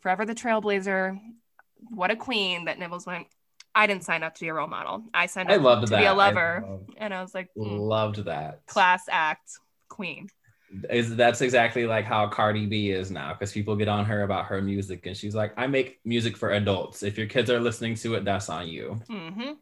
forever 0.00 0.24
the 0.24 0.34
trailblazer. 0.34 1.18
What 1.88 2.10
a 2.10 2.16
queen 2.16 2.66
that 2.66 2.78
Nibbles 2.78 3.06
went. 3.06 3.26
I 3.74 3.86
didn't 3.86 4.04
sign 4.04 4.22
up 4.22 4.34
to 4.34 4.40
be 4.40 4.48
a 4.48 4.54
role 4.54 4.66
model. 4.66 5.04
I 5.14 5.26
signed 5.26 5.50
I 5.50 5.56
up 5.56 5.62
loved 5.62 5.86
to 5.86 5.90
that. 5.90 6.00
be 6.00 6.06
a 6.06 6.14
lover, 6.14 6.64
loved, 6.66 6.94
and 6.96 7.14
I 7.14 7.22
was 7.22 7.34
like, 7.34 7.48
mm, 7.56 7.78
loved 7.88 8.24
that. 8.24 8.66
class 8.66 9.04
act 9.08 9.50
queen. 9.88 10.28
Is 10.88 11.16
that's 11.16 11.40
exactly 11.40 11.84
like 11.86 12.04
how 12.04 12.28
Cardi 12.28 12.66
B 12.66 12.90
is 12.90 13.10
now 13.10 13.32
because 13.32 13.52
people 13.52 13.74
get 13.74 13.88
on 13.88 14.04
her 14.04 14.22
about 14.22 14.46
her 14.46 14.62
music 14.62 15.06
and 15.06 15.16
she's 15.16 15.34
like, 15.34 15.52
I 15.56 15.66
make 15.66 15.98
music 16.04 16.36
for 16.36 16.50
adults. 16.50 17.02
If 17.02 17.18
your 17.18 17.26
kids 17.26 17.50
are 17.50 17.58
listening 17.58 17.96
to 17.96 18.14
it, 18.14 18.24
that's 18.24 18.48
on 18.48 18.68
you. 18.68 19.00
hmm 19.08 19.52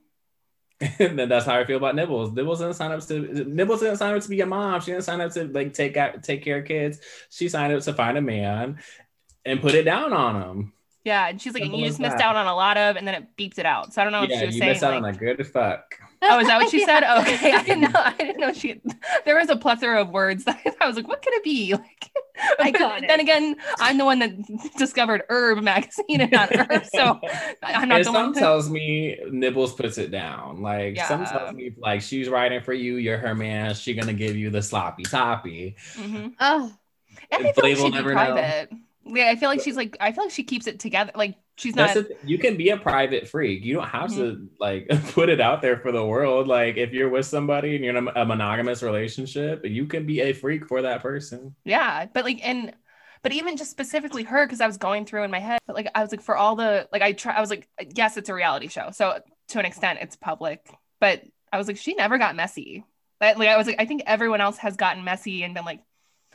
and 1.01 1.19
then 1.19 1.29
that's 1.29 1.45
how 1.45 1.59
I 1.59 1.65
feel 1.65 1.77
about 1.79 1.97
Nibbles. 1.97 2.33
Nibbles 2.33 2.61
didn't 2.61 2.75
sign 2.75 2.93
up 2.93 3.05
to 3.09 3.21
Nibbles 3.47 3.81
didn't 3.81 3.97
sign 3.97 4.15
up 4.15 4.23
to 4.23 4.29
be 4.29 4.41
a 4.43 4.47
mom. 4.47 4.81
She 4.81 4.93
didn't 4.93 5.05
sign 5.05 5.21
up 5.21 5.33
to 5.33 5.45
like 5.49 5.73
take 5.75 5.97
out 5.97 6.23
take 6.23 6.45
care 6.45 6.59
of 6.59 6.67
kids. 6.67 7.01
She 7.31 7.49
signed 7.49 7.73
up 7.73 7.83
to 7.83 7.93
find 7.95 8.17
a 8.17 8.21
man 8.23 8.79
and 9.45 9.61
put 9.61 9.75
it 9.75 9.83
down 9.85 10.13
on 10.13 10.41
him. 10.43 10.73
Yeah, 11.09 11.29
and 11.29 11.41
she's 11.41 11.55
like, 11.55 11.63
and 11.63 11.69
Simple 11.69 11.81
you 11.81 11.87
as 11.87 11.93
just 11.93 12.01
missed 12.01 12.19
that. 12.19 12.25
out 12.27 12.37
on 12.37 12.47
a 12.47 12.55
lot 12.55 12.77
of, 12.77 12.97
and 12.97 13.09
then 13.09 13.15
it 13.15 13.37
beeped 13.39 13.59
it 13.59 13.65
out. 13.67 13.95
So 13.95 14.01
I 14.01 14.05
don't 14.05 14.13
know 14.13 14.21
what 14.21 14.29
yeah, 14.31 14.41
she 14.41 14.47
was 14.47 14.55
you 14.57 14.61
saying. 14.61 14.73
missed 14.73 14.85
out 14.85 14.93
on 14.95 15.05
a 15.07 15.13
good 15.13 15.47
fuck. 15.47 15.99
oh, 16.23 16.39
is 16.41 16.47
that 16.49 16.59
what 16.61 16.71
she 16.71 16.85
said? 16.85 17.01
Yeah. 17.01 17.21
Okay, 17.23 17.53
I 17.61 17.63
didn't 17.63 17.81
know. 17.81 17.91
I 17.95 18.13
didn't 18.19 18.39
know 18.41 18.53
she. 18.53 18.81
There 19.25 19.37
was 19.39 19.49
a 19.49 19.57
plethora 19.57 20.03
of 20.03 20.11
words 20.11 20.45
that 20.45 20.61
I 20.81 20.87
was 20.87 20.97
like, 20.97 21.09
what 21.09 21.23
could 21.23 21.33
it 21.35 21.45
be? 21.45 21.73
Like, 21.75 22.11
I 22.61 22.71
got 22.71 23.03
it. 23.03 23.09
then 23.09 23.21
again, 23.21 23.57
I'm 23.81 23.99
the 23.99 24.05
one 24.05 24.19
that 24.21 24.31
discovered 24.77 25.23
Herb 25.29 25.61
magazine 25.63 26.21
and 26.21 26.31
not 26.31 26.55
Herb, 26.55 26.85
so 26.85 27.19
I'm 27.63 27.89
not 27.89 27.97
And 27.99 28.01
the 28.01 28.05
some 28.05 28.15
one. 28.15 28.33
To, 28.35 28.39
tells 28.41 28.71
me 28.71 29.19
Nibbles 29.31 29.75
puts 29.75 29.99
it 29.99 30.11
down. 30.11 30.63
Like 30.63 30.99
some 31.01 31.23
Yeah. 31.23 31.33
tells 31.33 31.55
me 31.55 31.73
like 31.79 32.01
she's 32.03 32.29
writing 32.29 32.61
for 32.61 32.73
you, 32.75 32.97
you're 32.97 33.19
her 33.19 33.35
man, 33.35 33.75
she 33.75 33.95
gonna 33.95 34.13
give 34.13 34.37
you 34.37 34.51
the 34.51 34.63
sloppy 34.63 35.03
toppy. 35.05 35.77
Mhm. 35.95 36.35
Oh, 36.39 36.73
And 37.33 37.47
I 37.47 37.53
feel 37.53 37.65
like 37.65 37.77
she'd 37.77 37.85
be 37.85 37.91
never 37.91 38.15
know. 38.15 38.67
Yeah, 39.09 39.31
I 39.31 39.37
feel 39.37 39.49
like 39.49 39.61
she's 39.61 39.77
like. 39.77 39.97
I 40.01 40.13
feel 40.13 40.25
like 40.25 40.33
she 40.33 40.45
keeps 40.45 40.67
it 40.67 40.79
together. 40.81 41.13
Like 41.15 41.37
she's 41.57 41.75
not. 41.77 41.95
The 41.95 42.17
you 42.25 42.39
can 42.39 42.57
be 42.57 42.71
a 42.71 42.77
private 42.77 43.29
freak. 43.29 43.65
You 43.65 43.75
don't 43.75 43.89
have 43.89 44.11
to 44.17 44.21
Mm-hmm. 44.23 44.45
like 44.61 44.89
put 45.13 45.29
it 45.29 45.41
out 45.41 45.63
there 45.63 45.79
for 45.79 45.93
the 45.93 46.05
world. 46.05 46.49
Like 46.49 46.77
if 46.77 46.93
you're 46.93 47.09
with 47.09 47.27
somebody 47.27 47.75
and 47.77 47.85
you're 47.85 47.97
in 47.97 48.09
a, 48.09 48.23
a 48.23 48.25
monogamous 48.27 48.83
relationship, 48.83 49.65
you 49.65 49.87
can 49.87 50.07
be 50.07 50.21
a 50.21 50.33
freak 50.33 50.67
for 50.67 50.83
that 50.83 51.03
person. 51.03 51.55
Yeah, 51.65 52.07
but 52.13 52.25
like 52.25 52.41
and 52.47 52.75
but 53.23 53.33
even 53.33 53.57
just 53.57 53.71
specifically 53.71 54.23
her 54.25 54.47
because 54.47 54.61
I 54.61 54.67
was 54.67 54.77
going 54.77 55.05
through 55.05 55.25
in 55.25 55.31
my 55.31 55.41
head, 55.41 55.59
but 55.67 55.75
like 55.77 55.91
I 55.95 56.03
was 56.03 56.11
like 56.11 56.23
for 56.23 56.37
all 56.37 56.57
the 56.57 56.89
like 56.93 57.03
I 57.03 57.13
try 57.13 57.35
I 57.35 57.41
was 57.41 57.51
like 57.51 57.69
yes 57.97 58.17
it's 58.17 58.29
a 58.29 58.35
reality 58.35 58.69
show 58.69 58.91
so 58.93 59.21
to 59.49 59.59
an 59.59 59.65
extent 59.65 59.99
it's 60.03 60.17
public, 60.17 60.69
but 61.01 61.23
I 61.53 61.59
was 61.59 61.67
like 61.67 61.77
she 61.79 61.95
never 61.95 62.19
got 62.19 62.37
messy. 62.37 62.85
Like, 63.21 63.37
like 63.39 63.49
I 63.49 63.57
was 63.57 63.67
like 63.67 63.77
I 63.81 63.87
think 63.87 64.03
everyone 64.07 64.41
else 64.41 64.59
has 64.59 64.77
gotten 64.77 65.03
messy 65.05 65.43
and 65.43 65.55
been 65.55 65.65
like, 65.65 65.81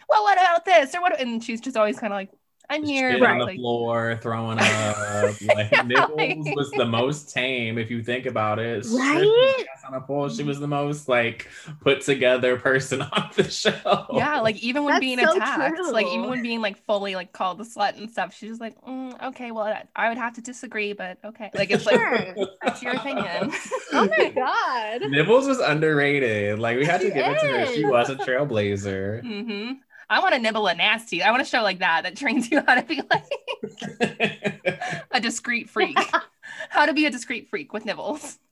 well 0.09 0.23
what 0.23 0.37
about 0.37 0.65
this 0.65 0.93
or 0.95 1.01
what 1.01 1.19
and 1.21 1.41
she's 1.43 1.61
just 1.61 1.77
always 1.77 1.97
kind 1.99 2.11
of 2.11 2.17
like 2.17 2.31
I'm 2.73 2.83
here 2.83 3.11
Shit 3.11 3.19
but 3.19 3.29
on 3.29 3.39
the 3.39 3.55
floor, 3.55 4.19
throwing 4.21 4.59
up. 4.59 4.97
Like 5.55 5.71
Yeah, 5.71 5.81
Nibbles 5.83 6.47
was 6.55 6.71
the 6.71 6.85
most 6.85 7.33
tame 7.33 7.77
if 7.77 7.89
you 7.91 8.01
think 8.03 8.25
about 8.25 8.59
it. 8.59 8.85
Right? 8.89 9.65
On 9.87 9.93
a 9.93 10.01
pole, 10.01 10.29
she 10.29 10.43
was 10.43 10.59
the 10.59 10.67
most 10.67 11.07
like 11.07 11.49
put 11.81 12.01
together 12.01 12.57
person 12.57 13.01
on 13.13 13.29
the 13.35 13.49
show. 13.49 14.07
yeah 14.13 14.39
like 14.39 14.57
even 14.57 14.83
when 14.83 14.93
That's 14.93 15.01
being 15.01 15.19
so 15.19 15.35
attacked 15.35 15.79
like 15.91 16.07
even 16.07 16.29
when 16.29 16.41
being 16.41 16.61
like 16.61 16.77
fully 16.85 17.15
like 17.15 17.31
called 17.33 17.59
a 17.61 17.63
slut 17.65 17.97
and 17.97 18.09
stuff 18.09 18.33
she's 18.35 18.49
just 18.49 18.61
like 18.61 18.79
mm, 18.81 19.21
okay 19.29 19.51
well 19.51 19.65
I- 19.65 19.83
I 19.95 20.09
would 20.09 20.17
have 20.17 20.33
to 20.35 20.41
disagree 20.41 20.93
but 20.93 21.17
okay 21.23 21.51
like 21.53 21.69
it's 21.71 21.85
like 21.85 21.95
sure. 21.95 22.35
that's 22.63 22.81
your 22.81 22.93
opinion. 22.95 23.51
oh 23.93 24.07
my 24.17 24.29
god. 24.35 25.09
Nibbles 25.09 25.47
was 25.47 25.59
underrated. 25.59 26.59
Like 26.59 26.77
we 26.77 26.85
had 26.85 27.01
to 27.01 27.07
She 27.07 27.13
give 27.13 27.25
it 27.27 27.39
to 27.39 27.47
her. 27.47 27.65
She 27.73 27.85
was 27.85 28.09
a 28.09 28.15
trailblazer. 28.15 29.21
hmm 29.21 29.73
I 30.09 30.19
want 30.19 30.33
to 30.35 30.39
nibble 30.41 30.67
a 30.67 30.75
nasty. 30.75 31.21
I 31.23 31.31
want 31.31 31.41
a 31.41 31.45
show 31.45 31.61
like 31.63 31.79
that 31.79 32.03
that 32.03 32.15
trains 32.15 32.49
you 32.51 32.61
how 32.65 32.75
to 32.75 32.83
be 32.83 33.01
like 33.09 35.01
a 35.11 35.19
discreet 35.19 35.69
freak. 35.69 35.97
how 36.69 36.85
to 36.85 36.93
be 36.93 37.05
a 37.05 37.09
discreet 37.11 37.49
freak 37.49 37.73
with 37.73 37.85
nibbles. 37.85 38.37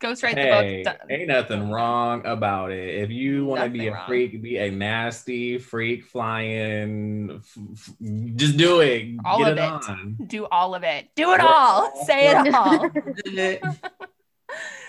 Ghostwrite 0.00 0.34
the 0.34 0.40
Hey, 0.40 0.82
book. 0.82 0.98
Done. 0.98 1.10
ain't 1.10 1.28
nothing 1.28 1.70
wrong 1.70 2.24
about 2.24 2.70
it. 2.72 3.02
If 3.02 3.10
you 3.10 3.44
want 3.44 3.64
to 3.64 3.68
be 3.70 3.88
a 3.88 3.92
wrong. 3.92 4.06
freak, 4.06 4.40
be 4.42 4.56
a 4.56 4.70
nasty 4.70 5.58
freak 5.58 6.04
flying, 6.04 7.30
f- 7.42 7.58
f- 7.72 7.94
just 8.36 8.56
do 8.56 8.80
it. 8.80 9.16
All 9.24 9.38
Get 9.40 9.52
of 9.52 9.58
it, 9.58 9.60
on. 9.90 10.16
Do 10.26 10.46
all 10.46 10.74
of 10.74 10.84
it. 10.84 11.08
Do 11.16 11.32
it 11.32 11.40
all. 11.40 11.92
Say 12.06 12.28
it 12.30 12.54
all. 12.54 12.90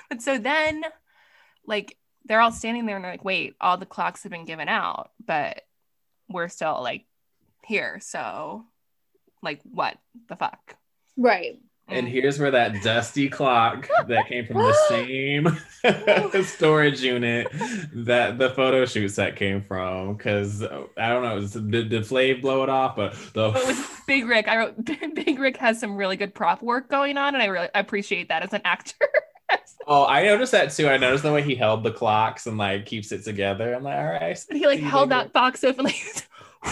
But 0.09 0.21
so 0.21 0.37
then, 0.37 0.83
like, 1.65 1.97
they're 2.25 2.41
all 2.41 2.51
standing 2.51 2.85
there 2.85 2.95
and 2.95 3.03
they're 3.05 3.11
like, 3.11 3.25
wait, 3.25 3.55
all 3.59 3.77
the 3.77 3.85
clocks 3.85 4.23
have 4.23 4.31
been 4.31 4.45
given 4.45 4.67
out, 4.69 5.11
but 5.25 5.61
we're 6.29 6.47
still 6.49 6.79
like 6.81 7.05
here. 7.65 7.99
So, 8.01 8.65
like, 9.41 9.61
what 9.63 9.97
the 10.29 10.35
fuck? 10.35 10.75
right. 11.17 11.59
And 11.87 12.07
here's 12.07 12.39
where 12.39 12.51
that 12.51 12.81
dusty 12.83 13.27
clock 13.27 13.89
that 14.07 14.27
came 14.27 14.45
from 14.45 14.59
the 14.59 14.73
same 14.87 16.43
storage 16.45 17.01
unit 17.01 17.47
that 17.93 18.37
the 18.37 18.49
photo 18.51 18.85
shoot 18.85 19.09
set 19.09 19.35
came 19.35 19.61
from. 19.61 20.15
Because 20.15 20.63
uh, 20.63 20.83
I 20.97 21.09
don't 21.09 21.23
know, 21.23 21.35
was- 21.35 21.51
did, 21.51 21.89
did 21.89 22.03
Flav 22.03 22.41
blow 22.41 22.63
it 22.63 22.69
off? 22.69 22.95
But 22.95 23.13
the 23.33 23.51
But 23.51 23.67
with 23.67 24.01
Big 24.07 24.25
Rick, 24.25 24.47
I 24.47 24.57
wrote 24.57 24.85
Big 24.85 25.37
Rick 25.37 25.57
has 25.57 25.81
some 25.81 25.97
really 25.97 26.15
good 26.15 26.33
prop 26.33 26.61
work 26.61 26.87
going 26.87 27.17
on, 27.17 27.33
and 27.33 27.43
I 27.43 27.47
really 27.47 27.67
appreciate 27.75 28.29
that 28.29 28.43
as 28.43 28.53
an 28.53 28.61
actor. 28.63 29.09
Oh, 29.87 30.05
I 30.05 30.23
noticed 30.23 30.51
that 30.51 30.71
too. 30.71 30.87
I 30.87 30.97
noticed 30.97 31.23
the 31.23 31.33
way 31.33 31.41
he 31.41 31.55
held 31.55 31.83
the 31.83 31.91
clocks 31.91 32.47
and 32.47 32.57
like 32.57 32.85
keeps 32.85 33.11
it 33.11 33.23
together. 33.23 33.73
I'm 33.73 33.83
like, 33.83 33.97
all 33.97 34.05
right. 34.05 34.37
I 34.37 34.37
But 34.47 34.57
he 34.57 34.67
like 34.67 34.79
held 34.79 35.09
Big 35.09 35.17
that 35.17 35.33
box 35.33 35.63
open 35.63 35.85
like, 35.85 36.27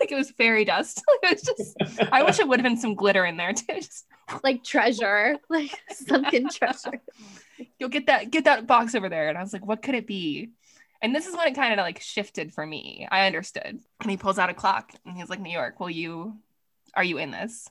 like 0.00 0.12
it 0.12 0.16
was 0.16 0.30
fairy 0.30 0.64
dust. 0.64 1.02
Like, 1.22 1.32
it 1.32 1.34
was 1.34 1.42
just 1.42 2.12
I 2.12 2.22
wish 2.22 2.38
it 2.38 2.48
would 2.48 2.60
have 2.60 2.64
been 2.64 2.76
some 2.78 2.94
glitter 2.94 3.24
in 3.24 3.36
there 3.36 3.52
too. 3.52 3.64
Just 3.74 4.06
Like 4.42 4.64
treasure, 4.64 5.36
like 5.48 5.70
sunken 5.90 6.48
treasure. 6.48 7.00
you'll 7.78 7.88
get 7.88 8.06
that 8.06 8.30
get 8.30 8.44
that 8.44 8.66
box 8.66 8.94
over 8.94 9.08
there. 9.08 9.28
And 9.28 9.38
I 9.38 9.42
was 9.42 9.52
like, 9.52 9.66
what 9.66 9.82
could 9.82 9.94
it 9.94 10.06
be? 10.06 10.50
And 11.02 11.14
this 11.14 11.26
is 11.26 11.36
when 11.36 11.46
it 11.48 11.54
kind 11.54 11.72
of 11.72 11.84
like 11.84 12.00
shifted 12.00 12.52
for 12.54 12.66
me. 12.66 13.06
I 13.10 13.26
understood. 13.26 13.78
And 14.00 14.10
he 14.10 14.16
pulls 14.16 14.38
out 14.38 14.50
a 14.50 14.54
clock 14.54 14.92
and 15.04 15.16
he's 15.16 15.28
like, 15.28 15.40
New 15.40 15.52
York, 15.52 15.78
will 15.78 15.90
you 15.90 16.38
are 16.94 17.04
you 17.04 17.18
in 17.18 17.30
this? 17.30 17.68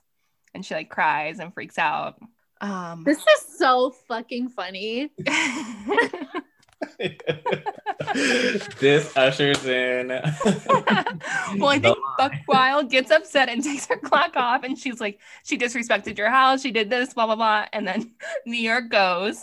And 0.54 0.64
she 0.64 0.74
like 0.74 0.88
cries 0.88 1.38
and 1.38 1.52
freaks 1.52 1.78
out. 1.78 2.20
Um 2.60 3.04
This 3.04 3.18
is 3.18 3.58
so 3.58 3.90
fucking 4.08 4.50
funny. 4.50 5.12
this 8.80 9.16
ushers 9.16 9.64
in. 9.66 10.08
well, 10.08 11.68
I 11.68 11.78
think. 11.78 11.96
Buck 12.18 12.32
Wild 12.48 12.90
gets 12.90 13.10
upset 13.10 13.48
and 13.48 13.62
takes 13.64 13.86
her 13.86 13.96
clock 13.96 14.36
off, 14.36 14.62
and 14.64 14.78
she's 14.78 15.00
like, 15.00 15.18
she 15.44 15.58
disrespected 15.58 16.16
your 16.16 16.30
house, 16.30 16.62
she 16.62 16.70
did 16.70 16.88
this, 16.88 17.12
blah 17.14 17.26
blah 17.26 17.36
blah, 17.36 17.66
and 17.72 17.86
then 17.86 18.12
New 18.46 18.58
York 18.58 18.88
goes. 18.90 19.42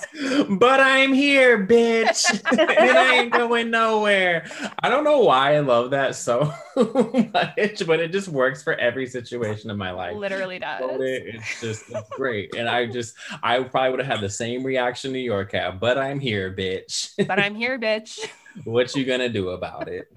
But 0.49 0.79
I'm 0.79 1.13
here, 1.13 1.65
bitch. 1.65 2.29
and 2.51 2.97
I 2.97 3.15
ain't 3.15 3.31
going 3.31 3.69
nowhere. 3.69 4.45
I 4.79 4.89
don't 4.89 5.03
know 5.03 5.19
why 5.19 5.55
I 5.55 5.59
love 5.59 5.91
that 5.91 6.15
so 6.15 6.53
much, 6.75 7.85
but 7.85 7.99
it 7.99 8.11
just 8.11 8.27
works 8.27 8.63
for 8.63 8.73
every 8.75 9.07
situation 9.07 9.69
in 9.69 9.77
my 9.77 9.91
life. 9.91 10.15
Literally 10.15 10.59
does. 10.59 10.81
It's 10.83 11.61
just 11.61 11.89
it's 11.89 12.09
great. 12.09 12.55
And 12.55 12.67
I 12.67 12.87
just 12.87 13.15
I 13.41 13.61
probably 13.63 13.91
would 13.91 13.99
have 13.99 14.19
had 14.19 14.21
the 14.21 14.29
same 14.29 14.63
reaction 14.63 15.11
New 15.11 15.19
York 15.19 15.51
had, 15.51 15.79
but 15.79 15.97
I'm 15.97 16.19
here, 16.19 16.53
bitch. 16.53 17.11
But 17.27 17.39
I'm 17.39 17.55
here, 17.55 17.79
bitch. 17.79 18.19
what 18.65 18.95
you 18.95 19.05
gonna 19.05 19.29
do 19.29 19.49
about 19.49 19.87
it? 19.87 20.07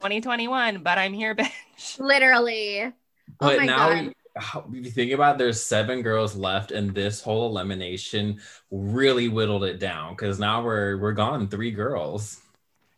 2021, 0.00 0.82
but 0.82 0.98
I'm 0.98 1.12
here, 1.12 1.34
bitch. 1.34 1.98
Literally. 1.98 2.82
Oh 2.84 2.92
But 3.40 3.58
my 3.58 3.66
now 3.66 3.88
God. 3.90 4.06
we- 4.06 4.12
how- 4.38 4.64
if 4.70 4.84
you 4.84 4.90
think 4.90 5.12
about 5.12 5.36
it, 5.36 5.38
there's 5.38 5.62
seven 5.62 6.02
girls 6.02 6.36
left, 6.36 6.70
and 6.70 6.94
this 6.94 7.22
whole 7.22 7.46
elimination 7.48 8.38
really 8.70 9.28
whittled 9.28 9.64
it 9.64 9.80
down 9.80 10.12
because 10.14 10.38
now 10.38 10.62
we're 10.62 10.98
we're 10.98 11.12
gone 11.12 11.48
three 11.48 11.70
girls. 11.70 12.42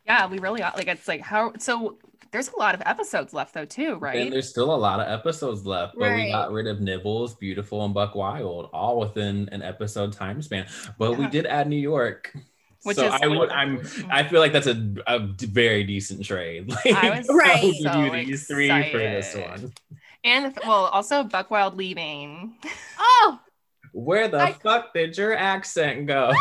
Yeah, 0.05 0.27
we 0.27 0.41
really 0.41 0.63
are. 0.63 0.73
Like, 0.77 0.89
it's 0.89 1.07
like 1.07 1.21
how 1.21 1.53
so. 1.59 1.99
There's 2.31 2.49
a 2.49 2.57
lot 2.59 2.75
of 2.75 2.83
episodes 2.85 3.33
left 3.33 3.55
though, 3.55 3.65
too, 3.65 3.95
right? 3.95 4.19
And 4.21 4.31
there's 4.33 4.51
still 4.51 4.75
a 4.75 4.77
lot 4.77 5.01
of 5.01 5.09
episodes 5.09 5.65
left, 5.65 5.95
but 5.99 6.15
we 6.15 6.31
got 6.31 6.53
rid 6.53 6.67
of 6.67 6.79
Nibbles, 6.79 7.35
Beautiful, 7.37 7.83
and 7.87 7.95
Buck 7.95 8.15
Wild 8.15 8.69
all 8.73 8.99
within 9.01 9.49
an 9.51 9.63
episode 9.63 10.13
time 10.13 10.43
span. 10.43 10.67
But 10.99 11.17
we 11.17 11.27
did 11.29 11.47
add 11.47 11.69
New 11.69 11.77
York. 11.79 12.37
Which 12.85 12.97
so 12.97 13.07
is- 13.07 13.21
I 13.23 13.27
would 13.27 13.51
I'm 13.51 13.81
I 14.11 14.23
feel 14.25 14.41
like 14.41 14.53
that's 14.53 14.67
a, 14.67 14.95
a 15.07 15.19
very 15.19 15.85
decent 15.85 16.25
trade. 16.25 16.71
Like, 16.85 16.95
I 16.95 17.19
was 17.19 17.29
Right. 17.29 17.65
I'll 17.87 17.95
so 17.95 18.05
give 18.05 18.15
you 18.15 18.27
these 18.27 18.47
three 18.47 18.69
for 18.91 18.99
this 18.99 19.35
one. 19.35 19.73
And 20.25 20.57
well, 20.67 20.87
also 20.87 21.23
Buck 21.25 21.51
Wild 21.51 21.77
leaving. 21.77 22.57
Oh, 22.99 23.41
Where 23.93 24.29
the 24.29 24.39
I- 24.39 24.53
fuck 24.53 24.93
did 24.95 25.17
your 25.17 25.37
accent 25.37 26.07
go? 26.07 26.33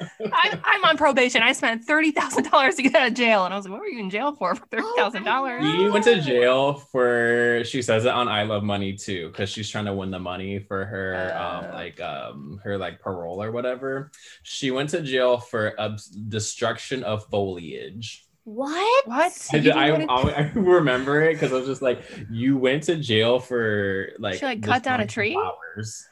I'm, 0.00 0.60
I'm 0.64 0.84
on 0.84 0.96
probation. 0.96 1.42
I 1.42 1.52
spent 1.52 1.84
thirty 1.84 2.10
thousand 2.12 2.50
dollars 2.50 2.76
to 2.76 2.82
get 2.82 2.94
out 2.94 3.08
of 3.08 3.14
jail, 3.14 3.44
and 3.44 3.52
I 3.52 3.56
was 3.56 3.66
like, 3.66 3.72
"What 3.72 3.80
were 3.80 3.88
you 3.88 4.00
in 4.00 4.10
jail 4.10 4.32
for? 4.34 4.54
For 4.54 4.66
thirty 4.66 4.86
thousand 4.96 5.24
dollars?" 5.24 5.62
He 5.62 5.88
went 5.90 6.04
to 6.04 6.20
jail 6.20 6.74
for 6.74 7.62
she 7.64 7.82
says 7.82 8.04
it 8.04 8.10
on 8.12 8.28
I 8.28 8.42
Love 8.44 8.62
Money 8.62 8.94
too, 8.94 9.28
because 9.28 9.50
she's 9.50 9.68
trying 9.68 9.84
to 9.86 9.94
win 9.94 10.10
the 10.10 10.18
money 10.18 10.58
for 10.60 10.84
her 10.84 11.34
um 11.36 11.64
Oh. 11.70 11.74
like 11.74 12.00
um 12.00 12.60
her 12.64 12.78
like 12.78 13.00
parole 13.00 13.42
or 13.42 13.52
whatever. 13.52 14.10
She 14.42 14.70
went 14.70 14.90
to 14.90 15.02
jail 15.02 15.38
for 15.38 15.74
obs- 15.78 16.06
destruction 16.08 17.02
of 17.04 17.26
foliage. 17.26 18.24
what? 18.44 19.06
What? 19.06 19.32
I, 19.52 19.58
I, 19.68 19.90
wanted- 19.92 20.08
I, 20.10 20.14
I 20.44 20.52
remember 20.54 21.22
it 21.22 21.34
because 21.34 21.52
I 21.52 21.56
was 21.56 21.66
just 21.66 21.82
like, 21.82 22.02
you 22.30 22.56
went 22.56 22.82
to 22.84 22.96
jail 22.96 23.38
for 23.38 24.08
like 24.18 24.40
She, 24.40 24.44
like, 24.46 24.62
cut 24.62 24.82
down 24.82 25.00
a 25.00 25.06
tree? 25.06 25.32
Flowers. 25.34 26.08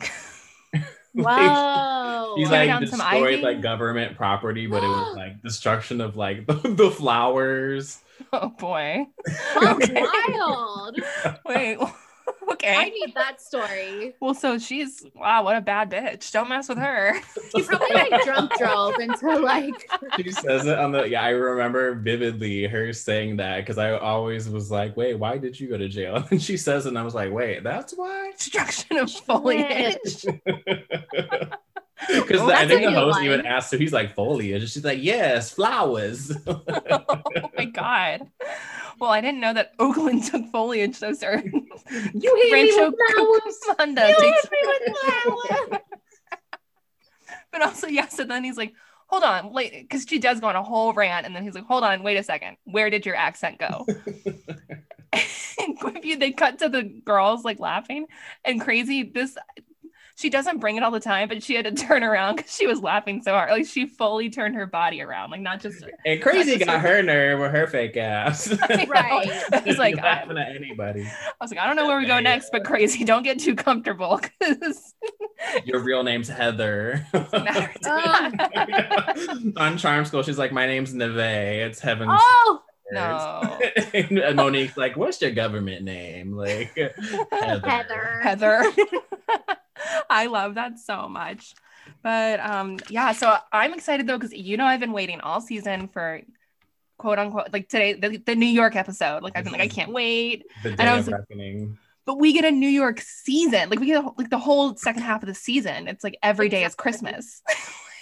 Whoa. 1.18 2.34
He's 2.36 2.48
Tear 2.48 2.58
like 2.58 2.68
down 2.68 2.86
some 2.86 3.00
destroyed 3.00 3.40
like 3.40 3.60
government 3.60 4.16
property, 4.16 4.66
but 4.66 4.82
it 4.84 4.88
was 4.88 5.14
like 5.16 5.42
destruction 5.42 6.00
of 6.00 6.16
like 6.16 6.46
the, 6.46 6.54
the 6.54 6.90
flowers. 6.90 8.00
Oh 8.32 8.50
boy. 8.50 9.06
Oh, 9.60 9.78
wild. 10.34 11.00
Wait. 11.44 11.78
I 12.64 12.88
need 12.90 13.14
that 13.14 13.40
story. 13.40 14.14
Well, 14.20 14.34
so 14.34 14.58
she's 14.58 15.04
wow, 15.14 15.44
what 15.44 15.56
a 15.56 15.60
bad 15.60 15.90
bitch. 15.90 16.30
Don't 16.32 16.48
mess 16.48 16.68
with 16.68 16.78
her. 16.78 17.14
He 17.54 17.62
probably 17.62 17.94
like 17.94 18.22
drunk 18.24 18.52
drove 18.58 18.98
into 19.00 19.38
like 19.38 19.90
she 20.20 20.30
says 20.30 20.66
it 20.66 20.78
on 20.78 20.92
the 20.92 21.04
yeah 21.04 21.22
i 21.22 21.30
remember 21.30 21.94
vividly 21.94 22.66
her 22.66 22.92
saying 22.92 23.38
that 23.38 23.58
because 23.60 23.78
i 23.78 23.92
always 23.92 24.48
was 24.50 24.70
like 24.70 24.94
wait 24.98 25.14
why 25.14 25.38
did 25.38 25.58
you 25.58 25.66
go 25.68 25.78
to 25.78 25.88
jail 25.88 26.22
and 26.30 26.42
she 26.42 26.56
says 26.58 26.84
it 26.84 26.90
and 26.90 26.98
i 26.98 27.02
was 27.02 27.14
like 27.14 27.32
wait 27.32 27.64
that's 27.64 27.94
why 27.96 28.32
Destruction 28.36 28.98
of 28.98 29.10
foliage. 29.10 30.24
because 32.22 32.40
Oh, 32.40 32.50
i 32.50 32.66
think 32.66 32.82
the 32.82 32.92
host 32.92 33.16
one. 33.16 33.24
even 33.24 33.46
asked 33.46 33.70
so 33.70 33.78
he's 33.78 33.92
like 33.94 34.14
foliage 34.14 34.70
she's 34.70 34.84
like 34.84 35.02
yes 35.02 35.50
flowers 35.50 36.30
oh 36.46 36.62
my 37.56 37.64
god. 37.64 38.28
Well, 39.00 39.10
I 39.10 39.20
didn't 39.20 39.38
know 39.40 39.54
that 39.54 39.74
Oakland 39.78 40.24
took 40.24 40.50
foliage 40.50 40.96
so 40.96 41.12
certain. 41.12 41.67
You 41.90 42.36
hit 42.36 42.52
me 42.52 42.52
Rancho 42.52 42.90
with 42.90 43.00
flowers. 43.14 43.58
Cucamonga 43.66 44.08
You 44.08 44.16
takes 44.20 44.42
hit 44.42 44.52
me 44.52 44.58
with 44.64 44.96
flowers. 44.96 45.80
But 47.50 47.62
also, 47.62 47.86
yeah, 47.86 48.08
so 48.08 48.24
then 48.24 48.44
he's 48.44 48.58
like, 48.58 48.74
hold 49.06 49.22
on, 49.22 49.54
wait, 49.54 49.72
because 49.72 50.04
she 50.06 50.18
does 50.18 50.38
go 50.38 50.48
on 50.48 50.54
a 50.54 50.62
whole 50.62 50.92
rant, 50.92 51.24
and 51.24 51.34
then 51.34 51.42
he's 51.42 51.54
like, 51.54 51.64
hold 51.64 51.82
on, 51.82 52.02
wait 52.02 52.18
a 52.18 52.22
second, 52.22 52.58
where 52.64 52.90
did 52.90 53.06
your 53.06 53.16
accent 53.16 53.58
go? 53.58 53.86
and 55.58 55.78
Quippy, 55.78 56.18
they 56.18 56.32
cut 56.32 56.58
to 56.58 56.68
the 56.68 56.82
girls 56.82 57.44
like 57.44 57.58
laughing 57.58 58.06
and 58.44 58.60
crazy. 58.60 59.02
This 59.02 59.36
she 60.18 60.30
doesn't 60.30 60.58
bring 60.58 60.76
it 60.76 60.82
all 60.82 60.90
the 60.90 60.98
time, 60.98 61.28
but 61.28 61.44
she 61.44 61.54
had 61.54 61.64
to 61.64 61.72
turn 61.86 62.02
around 62.02 62.36
because 62.36 62.54
she 62.54 62.66
was 62.66 62.80
laughing 62.80 63.22
so 63.22 63.32
hard. 63.32 63.50
Like 63.50 63.66
she 63.66 63.86
fully 63.86 64.28
turned 64.28 64.56
her 64.56 64.66
body 64.66 65.00
around, 65.00 65.30
like 65.30 65.40
not 65.40 65.60
just 65.60 65.84
and 66.04 66.20
crazy 66.20 66.56
just 66.56 66.66
got 66.66 66.80
her- 66.80 66.96
her 66.96 67.02
nerve 67.02 67.38
with 67.38 67.52
her 67.52 67.66
fake 67.68 67.96
ass. 67.96 68.48
Right. 68.88 69.28
I 69.52 69.62
was 69.66 69.78
like, 69.78 69.98
I, 69.98 70.02
laughing 70.02 70.38
at 70.38 70.56
anybody. 70.56 71.02
I 71.02 71.32
was 71.40 71.50
like, 71.50 71.60
I 71.60 71.66
don't 71.66 71.76
know 71.76 71.86
where 71.86 71.98
we 71.98 72.06
go 72.06 72.20
next, 72.20 72.50
but 72.50 72.64
crazy, 72.64 73.04
don't 73.04 73.22
get 73.22 73.38
too 73.38 73.54
comfortable 73.54 74.20
because 74.40 74.94
your 75.64 75.80
real 75.80 76.02
name's 76.02 76.28
heather. 76.28 77.06
Um, 77.12 78.36
on 79.56 79.78
charm 79.78 80.04
school 80.04 80.22
she's 80.22 80.38
like 80.38 80.52
my 80.52 80.66
name's 80.66 80.94
neve. 80.94 81.16
It's 81.16 81.80
heaven's 81.80 82.12
Oh, 82.14 82.62
no. 82.92 83.58
and 83.94 84.36
Mo'Nique's 84.36 84.76
like, 84.76 84.96
"What's 84.96 85.20
your 85.20 85.30
government 85.30 85.84
name?" 85.84 86.32
Like 86.32 86.74
Heather. 87.32 87.68
Heather. 87.68 88.20
Heather. 88.22 88.72
I 90.10 90.26
love 90.26 90.54
that 90.56 90.78
so 90.78 91.08
much. 91.08 91.54
But 92.02 92.40
um 92.40 92.78
yeah, 92.90 93.12
so 93.12 93.36
I'm 93.52 93.74
excited 93.74 94.06
though 94.06 94.18
because 94.18 94.32
you 94.32 94.56
know 94.56 94.66
I've 94.66 94.80
been 94.80 94.92
waiting 94.92 95.20
all 95.20 95.40
season 95.40 95.88
for 95.88 96.20
quote 96.98 97.18
unquote 97.18 97.52
like 97.52 97.68
today 97.68 97.94
the, 97.94 98.18
the 98.18 98.34
New 98.34 98.46
York 98.46 98.76
episode. 98.76 99.22
Like 99.22 99.36
I've 99.36 99.44
been 99.44 99.52
like 99.52 99.62
I 99.62 99.68
can't 99.68 99.92
wait. 99.92 100.46
The 100.62 100.72
I 100.72 100.76
day 100.76 100.96
was 100.96 101.06
of 101.08 101.12
like- 101.12 101.20
reckoning. 101.20 101.78
But 102.04 102.18
we 102.18 102.32
get 102.32 102.46
a 102.46 102.50
New 102.50 102.70
York 102.70 103.00
season. 103.02 103.68
Like 103.68 103.80
we 103.80 103.86
get 103.86 104.02
like 104.16 104.30
the 104.30 104.38
whole 104.38 104.74
second 104.76 105.02
half 105.02 105.22
of 105.22 105.26
the 105.26 105.34
season. 105.34 105.88
It's 105.88 106.02
like 106.02 106.16
every 106.22 106.48
day 106.48 106.64
is 106.64 106.74
Christmas. 106.74 107.42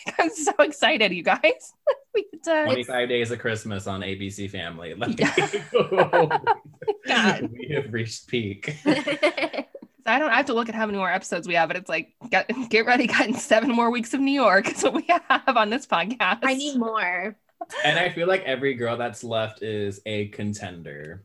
I'm 0.18 0.30
so 0.30 0.52
excited, 0.60 1.12
you 1.12 1.22
guys. 1.22 1.74
we 2.14 2.26
get 2.30 2.42
to 2.44 2.64
Twenty-five 2.64 3.08
days 3.08 3.30
of 3.30 3.38
Christmas 3.38 3.86
on 3.86 4.00
ABC 4.00 4.50
Family. 4.50 4.94
Like, 4.94 5.16
God. 7.06 7.50
we 7.52 7.68
have 7.74 7.92
reached 7.92 8.26
peak. 8.28 8.76
I 8.84 10.18
don't 10.20 10.30
I 10.30 10.36
have 10.36 10.46
to 10.46 10.54
look 10.54 10.68
at 10.68 10.74
how 10.74 10.86
many 10.86 10.98
more 10.98 11.10
episodes 11.10 11.48
we 11.48 11.54
have, 11.54 11.68
but 11.68 11.76
it's 11.76 11.88
like 11.88 12.14
get 12.30 12.50
get 12.68 12.86
ready, 12.86 13.06
gotten 13.06 13.34
seven 13.34 13.70
more 13.70 13.90
weeks 13.90 14.14
of 14.14 14.20
New 14.20 14.32
York. 14.32 14.66
That's 14.66 14.82
what 14.82 14.94
we 14.94 15.06
have 15.28 15.56
on 15.56 15.70
this 15.70 15.86
podcast. 15.86 16.40
I 16.42 16.54
need 16.54 16.78
more. 16.78 17.36
And 17.84 17.98
I 17.98 18.10
feel 18.10 18.28
like 18.28 18.42
every 18.44 18.74
girl 18.74 18.96
that's 18.96 19.24
left 19.24 19.62
is 19.62 20.00
a 20.06 20.28
contender. 20.28 21.24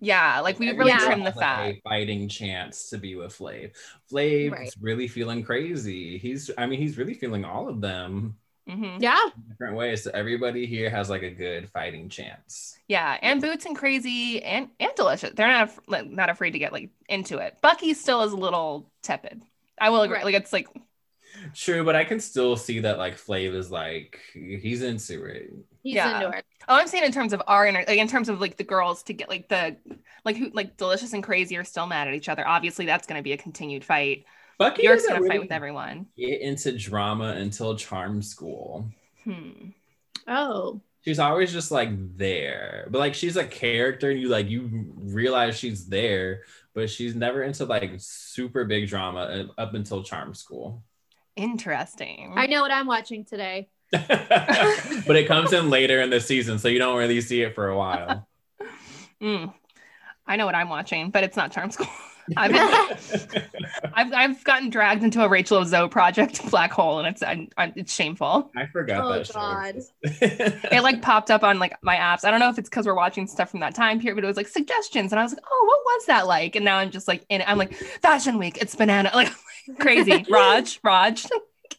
Yeah, 0.00 0.40
like 0.40 0.58
we 0.58 0.70
really 0.72 0.90
Yeah. 0.90 0.98
trimmed 0.98 1.26
the 1.26 1.32
fat. 1.32 1.74
fighting 1.84 2.28
chance 2.28 2.90
to 2.90 2.98
be 2.98 3.14
with 3.16 3.36
Flav. 3.36 3.72
Flav 4.12 4.52
Right. 4.52 4.68
is 4.68 4.76
really 4.80 5.08
feeling 5.08 5.42
crazy. 5.42 6.18
He's, 6.18 6.50
I 6.58 6.66
mean, 6.66 6.78
he's 6.80 6.98
really 6.98 7.14
feeling 7.14 7.44
all 7.44 7.68
of 7.68 7.80
them 7.80 8.36
hmm 8.66 8.96
Yeah. 8.98 9.20
in 9.36 9.42
different 9.50 9.76
ways. 9.76 10.02
So 10.04 10.10
everybody 10.14 10.66
here 10.66 10.88
has 10.90 11.10
like 11.10 11.22
a 11.22 11.30
good 11.30 11.68
fighting 11.70 12.08
chance. 12.08 12.78
Yeah, 12.88 13.18
and 13.22 13.40
Boots 13.42 13.66
and 13.66 13.76
Crazy 13.76 14.42
and 14.42 14.70
and 14.80 14.92
Delicious. 14.96 15.32
They're 15.34 15.48
not 15.48 15.64
af- 15.68 15.80
like, 15.86 16.06
not 16.06 16.30
afraid 16.30 16.52
to 16.52 16.58
get 16.58 16.72
like 16.72 16.90
into 17.08 17.38
it. 17.38 17.56
Bucky 17.62 17.92
still 17.94 18.22
is 18.22 18.32
a 18.32 18.36
little 18.36 18.90
tepid. 19.02 19.42
I 19.78 19.90
will 19.90 20.02
agree. 20.02 20.16
Right. 20.16 20.24
Like 20.24 20.34
it's 20.34 20.52
like 20.52 20.68
True, 21.54 21.84
but 21.84 21.96
I 21.96 22.04
can 22.04 22.20
still 22.20 22.56
see 22.56 22.80
that 22.80 22.96
like 22.96 23.16
Flav 23.16 23.54
is 23.54 23.70
like 23.70 24.20
he's 24.32 24.82
into 24.82 25.24
it. 25.24 25.52
He's 25.84 25.94
Yeah. 25.94 26.16
into 26.24 26.36
it. 26.38 26.44
oh, 26.68 26.74
I'm 26.76 26.88
saying 26.88 27.04
in 27.04 27.12
terms 27.12 27.32
of 27.32 27.40
our 27.46 27.66
inter- 27.66 27.84
like 27.86 27.98
in 27.98 28.08
terms 28.08 28.28
of 28.28 28.40
like 28.40 28.56
the 28.56 28.64
girls 28.64 29.02
to 29.04 29.12
get 29.12 29.28
like 29.28 29.48
the 29.48 29.76
like 30.24 30.36
who 30.36 30.50
like 30.52 30.76
Delicious 30.76 31.12
and 31.12 31.22
Crazy 31.22 31.56
are 31.56 31.62
still 31.64 31.86
mad 31.86 32.08
at 32.08 32.14
each 32.14 32.28
other. 32.28 32.44
Obviously, 32.48 32.86
that's 32.86 33.06
going 33.06 33.18
to 33.18 33.22
be 33.22 33.32
a 33.32 33.36
continued 33.36 33.84
fight. 33.84 34.24
Bucky 34.58 34.82
York's 34.84 35.02
doesn't 35.02 35.18
going 35.18 35.22
to 35.24 35.28
fight 35.28 35.40
with 35.42 35.52
everyone. 35.52 36.06
get 36.16 36.40
into 36.40 36.76
drama 36.76 37.34
until 37.36 37.76
Charm 37.76 38.22
School. 38.22 38.88
Hmm. 39.24 39.70
Oh. 40.26 40.80
She's 41.04 41.18
always 41.18 41.52
just 41.52 41.70
like 41.70 41.90
there, 42.16 42.88
but 42.90 42.98
like 42.98 43.12
she's 43.14 43.36
a 43.36 43.44
character, 43.44 44.10
and 44.10 44.18
you 44.18 44.28
like 44.28 44.48
you 44.48 44.90
realize 44.96 45.58
she's 45.58 45.86
there, 45.86 46.44
but 46.72 46.88
she's 46.88 47.14
never 47.14 47.42
into 47.42 47.66
like 47.66 47.90
super 47.98 48.64
big 48.64 48.88
drama 48.88 49.50
up 49.58 49.74
until 49.74 50.02
Charm 50.02 50.32
School. 50.32 50.82
Interesting. 51.36 52.32
I 52.36 52.46
know 52.46 52.62
what 52.62 52.70
I'm 52.70 52.86
watching 52.86 53.24
today. 53.26 53.68
but 53.92 55.16
it 55.16 55.26
comes 55.28 55.52
in 55.52 55.70
later 55.70 56.00
in 56.00 56.10
the 56.10 56.20
season, 56.20 56.58
so 56.58 56.68
you 56.68 56.78
don't 56.78 56.96
really 56.98 57.20
see 57.20 57.42
it 57.42 57.54
for 57.54 57.68
a 57.68 57.76
while. 57.76 58.26
Mm. 59.22 59.52
I 60.26 60.36
know 60.36 60.46
what 60.46 60.54
I'm 60.54 60.68
watching, 60.68 61.10
but 61.10 61.24
it's 61.24 61.36
not 61.36 61.52
Charm 61.52 61.70
School. 61.70 61.86
I've, 62.38 62.54
I've 63.92 64.12
I've 64.14 64.44
gotten 64.44 64.70
dragged 64.70 65.04
into 65.04 65.22
a 65.22 65.28
Rachel 65.28 65.62
Zoe 65.66 65.88
project 65.90 66.50
black 66.50 66.72
hole, 66.72 66.98
and 66.98 67.06
it's 67.06 67.22
I, 67.22 67.48
I, 67.58 67.70
it's 67.76 67.92
shameful. 67.94 68.50
I 68.56 68.64
forgot 68.66 69.04
Oh, 69.04 69.12
that 69.12 69.26
show. 69.26 69.34
God. 69.34 69.76
It 70.02 70.82
like 70.82 71.02
popped 71.02 71.30
up 71.30 71.42
on 71.42 71.58
like 71.58 71.76
my 71.82 71.96
apps. 71.96 72.24
I 72.24 72.30
don't 72.30 72.40
know 72.40 72.48
if 72.48 72.58
it's 72.58 72.70
because 72.70 72.86
we're 72.86 72.94
watching 72.94 73.26
stuff 73.26 73.50
from 73.50 73.60
that 73.60 73.74
time 73.74 74.00
period, 74.00 74.14
but 74.14 74.24
it 74.24 74.26
was 74.26 74.38
like 74.38 74.48
suggestions, 74.48 75.12
and 75.12 75.20
I 75.20 75.22
was 75.22 75.32
like, 75.34 75.44
oh, 75.50 75.64
what 75.66 75.80
was 75.84 76.06
that 76.06 76.26
like? 76.26 76.56
And 76.56 76.64
now 76.64 76.78
I'm 76.78 76.90
just 76.90 77.06
like 77.08 77.26
in 77.28 77.42
it. 77.42 77.48
I'm 77.48 77.58
like 77.58 77.74
Fashion 77.74 78.38
Week. 78.38 78.56
It's 78.58 78.74
banana. 78.74 79.10
Like 79.14 79.30
crazy. 79.78 80.24
Raj, 80.30 80.80
Raj. 80.82 81.26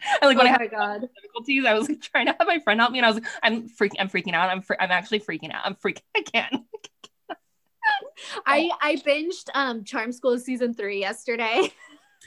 And 0.22 0.30
like 0.30 0.38
when 0.38 0.48
I 0.48 0.52
oh 0.52 0.60
had 0.60 0.72
god. 0.72 1.02
difficulties, 1.16 1.66
I 1.66 1.74
was 1.74 1.90
like 1.90 2.02
trying 2.02 2.28
to 2.28 2.36
have 2.38 2.48
my 2.48 2.60
friend 2.60 2.80
help 2.80 2.92
me, 2.92 3.00
and 3.00 3.06
I 3.06 3.10
was 3.10 3.16
like, 3.16 3.28
I'm 3.44 3.70
freaking, 3.70 3.96
I'm 4.00 4.10
freaking 4.10 4.34
out. 4.34 4.50
I'm 4.50 4.62
fr- 4.62 4.76
I'm 4.80 4.92
actually 4.92 5.20
freaking 5.20 5.52
out. 5.54 5.62
I'm 5.66 5.76
freaking. 5.76 6.02
I 6.16 6.22
can't. 6.22 6.64
I 8.46 8.70
I 8.82 8.96
binged 8.98 9.50
um 9.54 9.84
Charm 9.84 10.12
School 10.12 10.38
season 10.40 10.74
three 10.74 11.00
yesterday. 11.00 11.72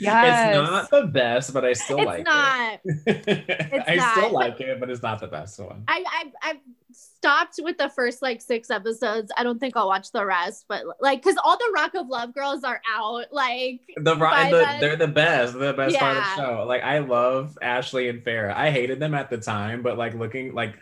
Yes. 0.01 0.57
It's 0.57 0.71
not 0.71 0.91
the 0.91 1.07
best, 1.07 1.53
but 1.53 1.65
I 1.65 1.73
still 1.73 1.99
it's 1.99 2.07
like 2.07 2.25
not. 2.25 2.81
it. 2.85 3.85
I 3.87 4.13
still 4.13 4.33
like 4.33 4.61
it, 4.61 4.79
but 4.81 4.91
it's 4.91 5.03
not 5.03 5.21
the 5.21 5.27
best 5.27 5.59
one. 5.59 5.85
I 5.89 6.05
I 6.07 6.51
I've 6.51 6.57
stopped 6.93 7.59
with 7.63 7.79
the 7.79 7.89
first 7.89 8.23
like 8.23 8.41
six 8.41 8.71
episodes. 8.71 9.33
I 9.37 9.43
don't 9.43 9.59
think 9.59 9.77
I'll 9.77 9.89
watch 9.89 10.13
the 10.13 10.25
rest, 10.25 10.67
but 10.69 10.85
like 11.01 11.23
because 11.23 11.37
all 11.45 11.57
the 11.57 11.73
Rock 11.75 11.95
of 11.95 12.09
Love 12.09 12.35
girls 12.35 12.65
are 12.65 12.81
out. 12.89 13.27
Like 13.33 13.81
The, 13.97 14.17
ro- 14.17 14.31
by 14.31 14.51
the 14.51 14.77
they're 14.81 14.97
the 14.97 15.09
best, 15.09 15.55
the 15.55 15.73
best 15.73 15.97
part 15.97 16.17
of 16.17 16.23
the 16.23 16.37
show. 16.37 16.65
Like 16.67 16.83
I 16.83 16.99
love 16.99 17.59
Ashley 17.61 18.09
and 18.09 18.25
Farrah. 18.25 18.55
I 18.55 18.71
hated 18.71 19.01
them 19.01 19.15
at 19.15 19.31
the 19.31 19.39
time, 19.39 19.83
but 19.83 19.99
like 19.99 20.15
looking 20.15 20.55
like 20.55 20.77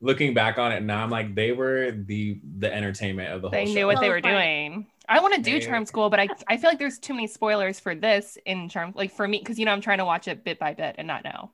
looking 0.00 0.34
back 0.34 0.58
on 0.58 0.72
it 0.72 0.82
now, 0.82 1.02
I'm 1.02 1.10
like 1.10 1.34
they 1.34 1.52
were 1.52 1.90
the 1.92 2.40
the 2.58 2.72
entertainment 2.72 3.32
of 3.32 3.42
the 3.42 3.48
whole. 3.48 3.52
They 3.52 3.66
whole 3.66 3.74
knew 3.74 3.86
what 3.86 4.00
they 4.00 4.08
were 4.08 4.20
doing. 4.20 4.86
I 5.08 5.20
want 5.20 5.34
to 5.34 5.40
do 5.40 5.60
Charm 5.60 5.84
School, 5.86 6.08
but 6.10 6.18
I 6.20 6.28
I 6.48 6.56
feel 6.56 6.70
like 6.70 6.78
there's 6.78 6.98
too 6.98 7.14
many 7.14 7.26
spoilers 7.26 7.78
for 7.80 7.94
this 7.94 8.38
in 8.46 8.68
Charm. 8.68 8.92
Like 8.96 9.12
for 9.12 9.26
me, 9.28 9.38
because 9.38 9.58
you 9.58 9.64
know 9.64 9.72
I'm 9.72 9.80
trying 9.80 9.98
to 9.98 10.04
watch 10.04 10.28
it 10.28 10.44
bit 10.44 10.58
by 10.58 10.74
bit 10.74 10.94
and 10.98 11.06
not 11.06 11.24
know. 11.24 11.50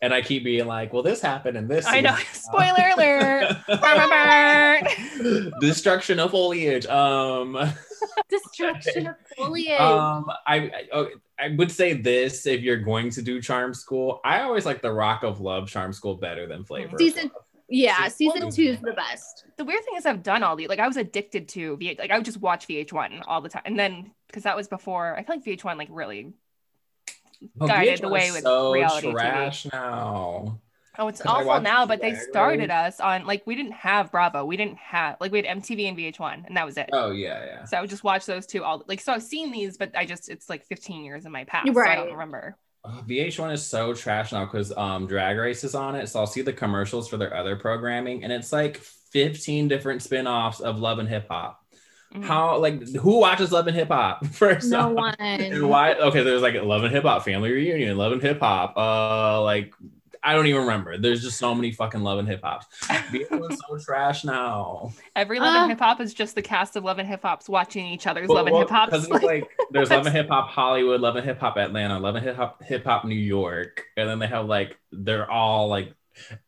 and 0.00 0.12
I 0.14 0.22
keep 0.22 0.44
being 0.44 0.66
like, 0.66 0.92
well, 0.92 1.02
this 1.02 1.20
happened 1.20 1.56
and 1.56 1.68
this. 1.68 1.86
I 1.86 2.00
know. 2.00 2.14
Spoiler 2.32 2.90
alert. 2.96 3.56
Destruction 5.60 6.20
of 6.20 6.30
foliage. 6.30 6.86
Um, 6.86 7.72
destruction 8.28 9.08
of 9.08 9.16
foliage. 9.36 9.80
um, 9.80 10.30
I, 10.46 10.56
I 10.56 10.88
oh, 10.92 11.08
I 11.38 11.48
would 11.56 11.70
say 11.70 11.94
this 11.94 12.46
if 12.46 12.60
you're 12.62 12.76
going 12.76 13.10
to 13.10 13.22
do 13.22 13.40
Charm 13.40 13.74
School, 13.74 14.20
I 14.24 14.40
always 14.42 14.66
like 14.66 14.82
the 14.82 14.92
Rock 14.92 15.22
of 15.22 15.40
Love 15.40 15.68
Charm 15.68 15.92
School 15.92 16.14
better 16.16 16.46
than 16.46 16.64
Flavor. 16.64 16.96
Season- 16.98 17.24
Love. 17.34 17.42
Yeah, 17.68 18.08
season 18.08 18.40
Well- 18.42 18.50
two 18.52 18.64
is 18.64 18.80
the 18.80 18.92
best. 18.92 19.44
the 19.56 19.64
weird 19.64 19.84
thing 19.84 19.96
is 19.96 20.06
I've 20.06 20.22
done 20.22 20.42
all 20.42 20.56
these. 20.56 20.68
Like 20.68 20.78
I 20.80 20.86
was 20.88 20.96
addicted 20.96 21.48
to 21.50 21.76
VH. 21.76 21.98
Like 21.98 22.10
I 22.10 22.16
would 22.16 22.24
just 22.24 22.40
watch 22.40 22.66
VH1 22.66 23.22
all 23.26 23.40
the 23.40 23.48
time, 23.48 23.62
and 23.64 23.78
then 23.78 24.12
because 24.26 24.42
that 24.44 24.56
was 24.56 24.68
before. 24.68 25.16
I 25.16 25.22
feel 25.22 25.36
like 25.36 25.44
VH1 25.44 25.76
like 25.76 25.88
really. 25.90 26.32
Oh, 27.60 27.68
guided 27.68 27.98
VH1 27.98 28.00
the 28.00 28.08
way 28.08 28.26
is 28.26 28.32
with 28.34 28.42
so 28.42 28.72
reality 28.72 29.08
TV. 29.08 29.12
trash 29.12 29.66
now. 29.72 30.60
Oh, 31.00 31.06
it's 31.06 31.24
awful 31.24 31.60
now, 31.60 31.86
but 31.86 32.00
they 32.00 32.16
started 32.16 32.72
us 32.72 32.98
on 32.98 33.24
like 33.24 33.46
we 33.46 33.54
didn't 33.54 33.70
have 33.74 34.10
Bravo. 34.10 34.44
We 34.44 34.56
didn't 34.56 34.78
have 34.78 35.16
like 35.20 35.30
we 35.30 35.38
had 35.40 35.46
MTV 35.46 35.88
and 35.88 35.96
VH1, 35.96 36.46
and 36.48 36.56
that 36.56 36.66
was 36.66 36.76
it. 36.76 36.90
Oh 36.92 37.12
yeah, 37.12 37.44
yeah. 37.44 37.64
So 37.66 37.76
I 37.76 37.80
would 37.80 37.90
just 37.90 38.02
watch 38.02 38.26
those 38.26 38.46
two 38.46 38.64
all 38.64 38.82
like 38.88 39.00
so 39.00 39.12
I've 39.12 39.22
seen 39.22 39.52
these, 39.52 39.76
but 39.78 39.96
I 39.96 40.04
just 40.04 40.28
it's 40.28 40.48
like 40.48 40.66
15 40.66 41.04
years 41.04 41.24
in 41.24 41.30
my 41.30 41.44
past. 41.44 41.72
So 41.72 41.80
I 41.80 41.94
don't 41.94 42.10
remember. 42.10 42.56
Oh, 42.84 43.02
VH1 43.06 43.52
is 43.52 43.66
so 43.66 43.92
trash 43.92 44.32
now 44.32 44.44
because 44.44 44.74
um 44.76 45.06
Drag 45.06 45.36
Race 45.36 45.64
is 45.64 45.74
on 45.74 45.94
it. 45.96 46.08
So 46.08 46.20
I'll 46.20 46.26
see 46.26 46.42
the 46.42 46.52
commercials 46.52 47.08
for 47.08 47.16
their 47.16 47.34
other 47.34 47.56
programming, 47.56 48.24
and 48.24 48.32
it's 48.32 48.52
like 48.52 48.78
15 48.78 49.68
different 49.68 50.02
spin-offs 50.02 50.60
of 50.60 50.78
Love 50.78 50.98
and 50.98 51.08
Hip 51.08 51.26
Hop. 51.30 51.60
Mhm. 52.14 52.24
How 52.24 52.56
like 52.58 52.88
who 52.96 53.18
watches 53.18 53.52
Love 53.52 53.66
and 53.66 53.76
Hip 53.76 53.88
Hop? 53.88 54.24
First 54.32 54.70
No 54.70 54.96
off. 54.96 55.16
And 55.18 55.60
one. 55.62 55.70
why 55.70 55.94
okay, 55.94 56.22
there's 56.22 56.40
like 56.42 56.54
Love 56.62 56.84
and 56.84 56.94
Hip 56.94 57.04
Hop 57.04 57.24
Family 57.24 57.50
Reunion, 57.52 57.96
Love 57.98 58.12
and 58.12 58.22
Hip 58.22 58.40
Hop. 58.40 58.74
Uh 58.76 59.42
like 59.42 59.74
I 60.28 60.34
don't 60.34 60.46
even 60.46 60.60
remember. 60.60 60.98
There's 60.98 61.22
just 61.22 61.38
so 61.38 61.54
many 61.54 61.72
fucking 61.72 62.02
Love 62.02 62.18
and 62.18 62.28
Hip 62.28 62.42
Hops. 62.42 62.66
VH1's 62.86 63.58
so 63.66 63.78
trash 63.78 64.24
now. 64.24 64.92
Every 65.16 65.40
Love 65.40 65.54
Ah. 65.56 65.62
and 65.62 65.70
Hip 65.70 65.78
Hop 65.80 66.00
is 66.02 66.12
just 66.12 66.34
the 66.34 66.42
cast 66.42 66.76
of 66.76 66.84
Love 66.84 66.98
and 66.98 67.08
Hip 67.08 67.22
Hops 67.22 67.48
watching 67.48 67.86
each 67.86 68.06
other's 68.06 68.28
Well, 68.28 68.36
Love 68.36 68.46
and 68.48 68.52
well, 68.52 68.62
Hip 68.62 68.70
Hops. 68.70 68.90
'cause 68.90 69.08
it's 69.08 69.22
like 69.24 69.48
there's 69.70 69.90
Love 69.90 70.06
and 70.06 70.14
Hip 70.14 70.28
Hop 70.28 70.48
Hollywood, 70.50 71.00
Love 71.00 71.16
and 71.16 71.24
Hip 71.24 71.40
Hop 71.40 71.56
Atlanta, 71.56 71.98
Love 71.98 72.16
and 72.16 72.24
Hip 72.26 72.36
Hop 72.36 72.62
Hip 72.62 72.84
Hop 72.84 73.04
New 73.06 73.14
York, 73.14 73.84
and 73.96 74.08
then 74.08 74.18
they 74.18 74.26
have 74.26 74.46
like 74.46 74.76
they're 74.92 75.30
all 75.30 75.68
like 75.68 75.94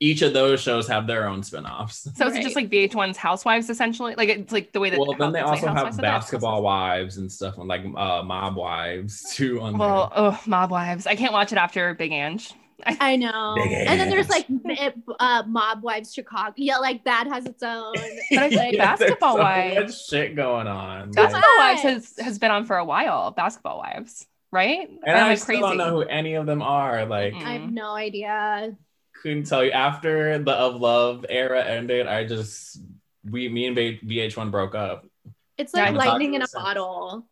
each 0.01 0.21
of 0.23 0.33
those 0.33 0.61
shows 0.61 0.89
have 0.89 1.07
their 1.07 1.29
own 1.29 1.43
spin-offs. 1.45 2.09
so 2.17 2.27
is 2.27 2.35
it 2.35 2.43
just 2.43 2.57
like 2.57 2.69
VH1's 2.69 3.17
Housewives 3.17 3.71
essentially? 3.71 4.15
Like 4.17 4.29
it's 4.29 4.53
like 4.53 4.73
the 4.73 4.81
way 4.81 4.91
that 4.91 4.99
Well, 4.99 5.15
then 5.17 5.33
they 5.33 5.39
it's 5.41 5.47
like 5.49 5.57
also 5.59 5.67
have 5.69 5.77
Housewives 5.77 5.97
of 5.97 6.03
that. 6.03 6.11
basketball 6.19 6.63
wives 6.63 7.17
and 7.19 7.31
stuff, 7.31 7.57
and 7.57 7.69
like 7.69 7.83
uh, 7.97 8.23
mob 8.25 8.57
wives 8.57 9.33
too. 9.37 9.61
On 9.61 9.79
Well, 9.79 10.13
oh, 10.15 10.39
Mob 10.47 10.71
Wives. 10.71 11.07
I 11.07 11.15
can't 11.15 11.33
watch 11.33 11.53
it 11.53 11.57
after 11.59 11.95
Big 11.95 12.13
Ang. 12.13 12.41
I 12.87 13.17
know. 13.17 13.55
Big 13.57 13.73
And 13.73 14.01
then 14.01 14.09
there's 14.11 14.29
like 14.29 14.47
uh, 15.19 15.43
Mob 15.47 15.83
Wives 15.83 16.13
Chicago. 16.13 16.55
Yeah, 16.57 16.79
like 16.79 17.05
that 17.05 17.27
has 17.29 17.47
its 17.47 17.63
own. 17.63 17.95
But 17.95 18.05
I 18.39 18.49
feel 18.51 18.59
like 18.59 18.73
Yeah, 18.75 18.97
there's 18.97 18.99
Basketball 19.01 19.37
so 19.37 19.43
Wives. 19.43 19.77
much 19.93 20.07
shit 20.09 20.37
going 20.37 20.67
on. 20.67 21.11
Basketball 21.13 21.41
What? 21.41 21.59
Wives 21.71 21.83
has 21.83 22.15
has 22.25 22.39
been 22.39 22.51
on 22.51 22.65
for 22.65 22.77
a 22.77 22.85
while. 22.85 23.31
Basketball 23.33 23.79
Wives, 23.79 24.27
right? 24.53 24.89
and 24.89 25.01
Am 25.17 25.27
I 25.31 25.35
still 25.35 25.61
don't 25.61 25.77
know 25.77 25.91
who 25.91 26.03
any 26.03 26.35
of 26.35 26.47
them 26.47 26.63
are. 26.63 27.05
Like. 27.07 27.35
I 27.35 27.55
have 27.55 27.71
no 27.71 27.95
idea. 27.95 28.77
couldn't 29.23 29.45
tell 29.45 29.65
you. 29.65 29.71
After 29.73 30.39
the 30.39 30.53
of 30.53 30.77
love 30.81 31.27
era 31.29 31.65
ended, 31.65 32.07
I 32.07 32.25
just 32.27 32.79
we 33.29 33.49
me 33.49 33.67
and 33.67 33.77
V- 33.77 34.01
VH1 34.05 34.51
broke 34.51 34.75
up. 34.75 35.07
It's 35.59 35.75
like 35.75 35.89
I 35.89 35.91
lightning 35.91 36.35
in 36.35 36.43
a 36.43 36.47
sense. 36.47 36.63
bottle. 36.63 37.27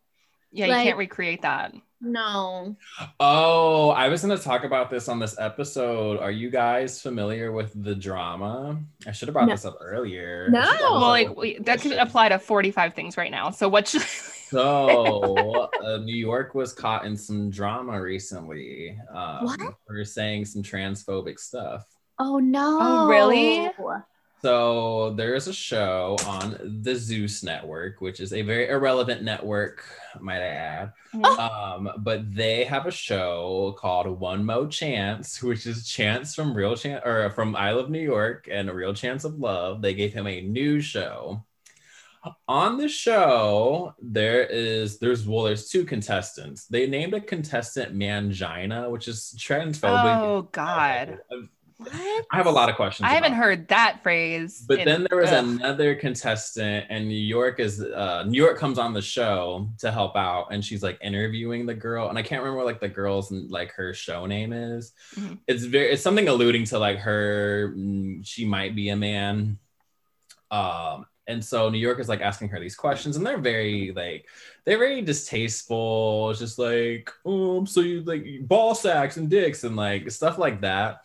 Yeah, 0.51 0.67
you 0.67 0.73
can't 0.73 0.97
recreate 0.97 1.41
that. 1.43 1.73
No. 2.01 2.75
Oh, 3.19 3.89
I 3.89 4.07
was 4.07 4.23
going 4.23 4.37
to 4.37 4.43
talk 4.43 4.63
about 4.63 4.89
this 4.89 5.09
on 5.09 5.19
this 5.19 5.37
episode. 5.39 6.19
Are 6.19 6.31
you 6.31 6.49
guys 6.49 7.01
familiar 7.01 7.51
with 7.51 7.71
the 7.83 7.93
drama? 7.93 8.81
I 9.05 9.11
should 9.11 9.27
have 9.27 9.33
brought 9.33 9.47
No. 9.47 9.53
this 9.53 9.65
up 9.65 9.77
earlier. 9.81 10.47
No. 10.49 10.61
Well, 10.81 10.99
like 11.01 11.35
we, 11.35 11.59
that 11.59 11.81
this 11.81 11.83
could 11.83 11.97
apply 11.99 12.29
to 12.29 12.39
45 12.39 12.93
things 12.93 13.17
right 13.17 13.31
now. 13.31 13.49
So 13.49 13.67
what 13.67 13.87
should 13.87 14.01
So, 14.49 15.69
uh, 15.83 15.97
New 15.97 16.15
York 16.15 16.55
was 16.55 16.73
caught 16.73 17.05
in 17.05 17.15
some 17.15 17.51
drama 17.51 18.01
recently 18.01 18.97
um, 19.13 19.45
What? 19.45 19.59
for 19.85 20.03
saying 20.03 20.45
some 20.45 20.63
transphobic 20.63 21.37
stuff. 21.37 21.85
Oh 22.17 22.39
no. 22.39 22.79
Oh, 22.81 23.07
really? 23.07 23.69
So 24.41 25.13
there's 25.15 25.47
a 25.47 25.53
show 25.53 26.15
on 26.25 26.81
the 26.81 26.95
Zeus 26.95 27.43
network, 27.43 27.99
which 27.99 28.21
is 28.21 28.31
a 28.31 28.41
very 28.41 28.69
irrelevant 28.69 29.21
network, 29.23 29.83
might 30.19 30.41
I 30.41 30.47
add. 30.47 30.93
Um, 31.11 31.89
but 31.97 32.33
they 32.35 32.65
have 32.65 32.85
a 32.85 32.91
show 32.91 33.75
called 33.79 34.07
One 34.19 34.45
Mo 34.45 34.67
Chance, 34.67 35.41
which 35.43 35.65
is 35.65 35.87
Chance 35.87 36.35
from 36.35 36.53
Real 36.53 36.75
Chance 36.75 37.01
or 37.03 37.31
from 37.31 37.55
I 37.55 37.71
Love 37.71 37.89
New 37.89 37.99
York 37.99 38.47
and 38.49 38.69
a 38.69 38.73
Real 38.73 38.93
Chance 38.93 39.23
of 39.23 39.39
Love. 39.39 39.81
They 39.81 39.95
gave 39.95 40.13
him 40.13 40.27
a 40.27 40.41
new 40.41 40.81
show. 40.81 41.43
On 42.47 42.77
the 42.77 42.89
show, 42.89 43.95
there 44.01 44.43
is 44.45 44.99
there's 44.99 45.25
well, 45.25 45.45
there's 45.45 45.69
two 45.69 45.85
contestants. 45.85 46.67
They 46.67 46.85
named 46.85 47.13
a 47.13 47.21
contestant 47.21 47.95
Mangina, 47.97 48.91
which 48.91 49.07
is 49.07 49.33
transphobic. 49.37 50.21
Oh 50.21 50.41
God. 50.51 51.19
What? 51.79 51.93
I 51.93 52.35
have 52.35 52.45
a 52.45 52.51
lot 52.51 52.67
of 52.67 52.75
questions. 52.75 53.07
I 53.07 53.13
haven't 53.13 53.33
heard 53.33 53.69
that 53.69 54.03
phrase. 54.03 54.65
But 54.67 54.79
in- 54.79 54.85
then 54.85 55.07
there 55.09 55.17
was 55.17 55.29
ugh. 55.29 55.45
another 55.45 55.95
contestant, 55.95 56.87
and 56.89 57.07
New 57.07 57.15
York 57.15 57.61
is 57.61 57.81
uh, 57.81 58.25
New 58.27 58.37
York 58.37 58.57
comes 58.57 58.77
on 58.77 58.93
the 58.93 59.01
show 59.01 59.69
to 59.77 59.89
help 59.89 60.17
out, 60.17 60.47
and 60.51 60.63
she's 60.63 60.83
like 60.83 60.97
interviewing 61.01 61.65
the 61.65 61.73
girl, 61.73 62.09
and 62.09 62.17
I 62.17 62.21
can't 62.21 62.43
remember 62.43 62.65
like 62.65 62.81
the 62.81 62.89
girl's 62.89 63.31
like 63.31 63.71
her 63.71 63.93
show 63.93 64.25
name 64.25 64.51
is. 64.51 64.91
Mhm. 65.15 65.39
It's 65.47 65.63
very 65.63 65.91
it's 65.93 66.03
something 66.03 66.27
alluding 66.27 66.65
to 66.65 66.79
like 66.79 66.97
her 66.97 67.73
mm, 67.73 68.27
she 68.27 68.43
might 68.43 68.75
be 68.75 68.89
a 68.89 68.97
man. 68.97 69.57
Um, 70.51 71.05
and 71.27 71.45
so 71.45 71.69
New 71.69 71.77
York 71.77 72.01
is 72.01 72.09
like 72.09 72.19
asking 72.19 72.49
her 72.49 72.59
these 72.59 72.75
questions, 72.75 73.15
and 73.15 73.25
they're 73.25 73.37
very 73.37 73.93
like 73.95 74.25
they're 74.65 74.79
very 74.79 75.01
distasteful. 75.01 76.31
It's 76.31 76.39
just 76.39 76.59
like, 76.59 77.09
um, 77.25 77.65
so 77.65 77.79
you 77.79 78.01
like 78.01 78.25
ball 78.41 78.75
sacks 78.75 79.15
and 79.15 79.29
dicks 79.29 79.63
and 79.63 79.77
like 79.77 80.11
stuff 80.11 80.37
like 80.37 80.59
that 80.59 81.03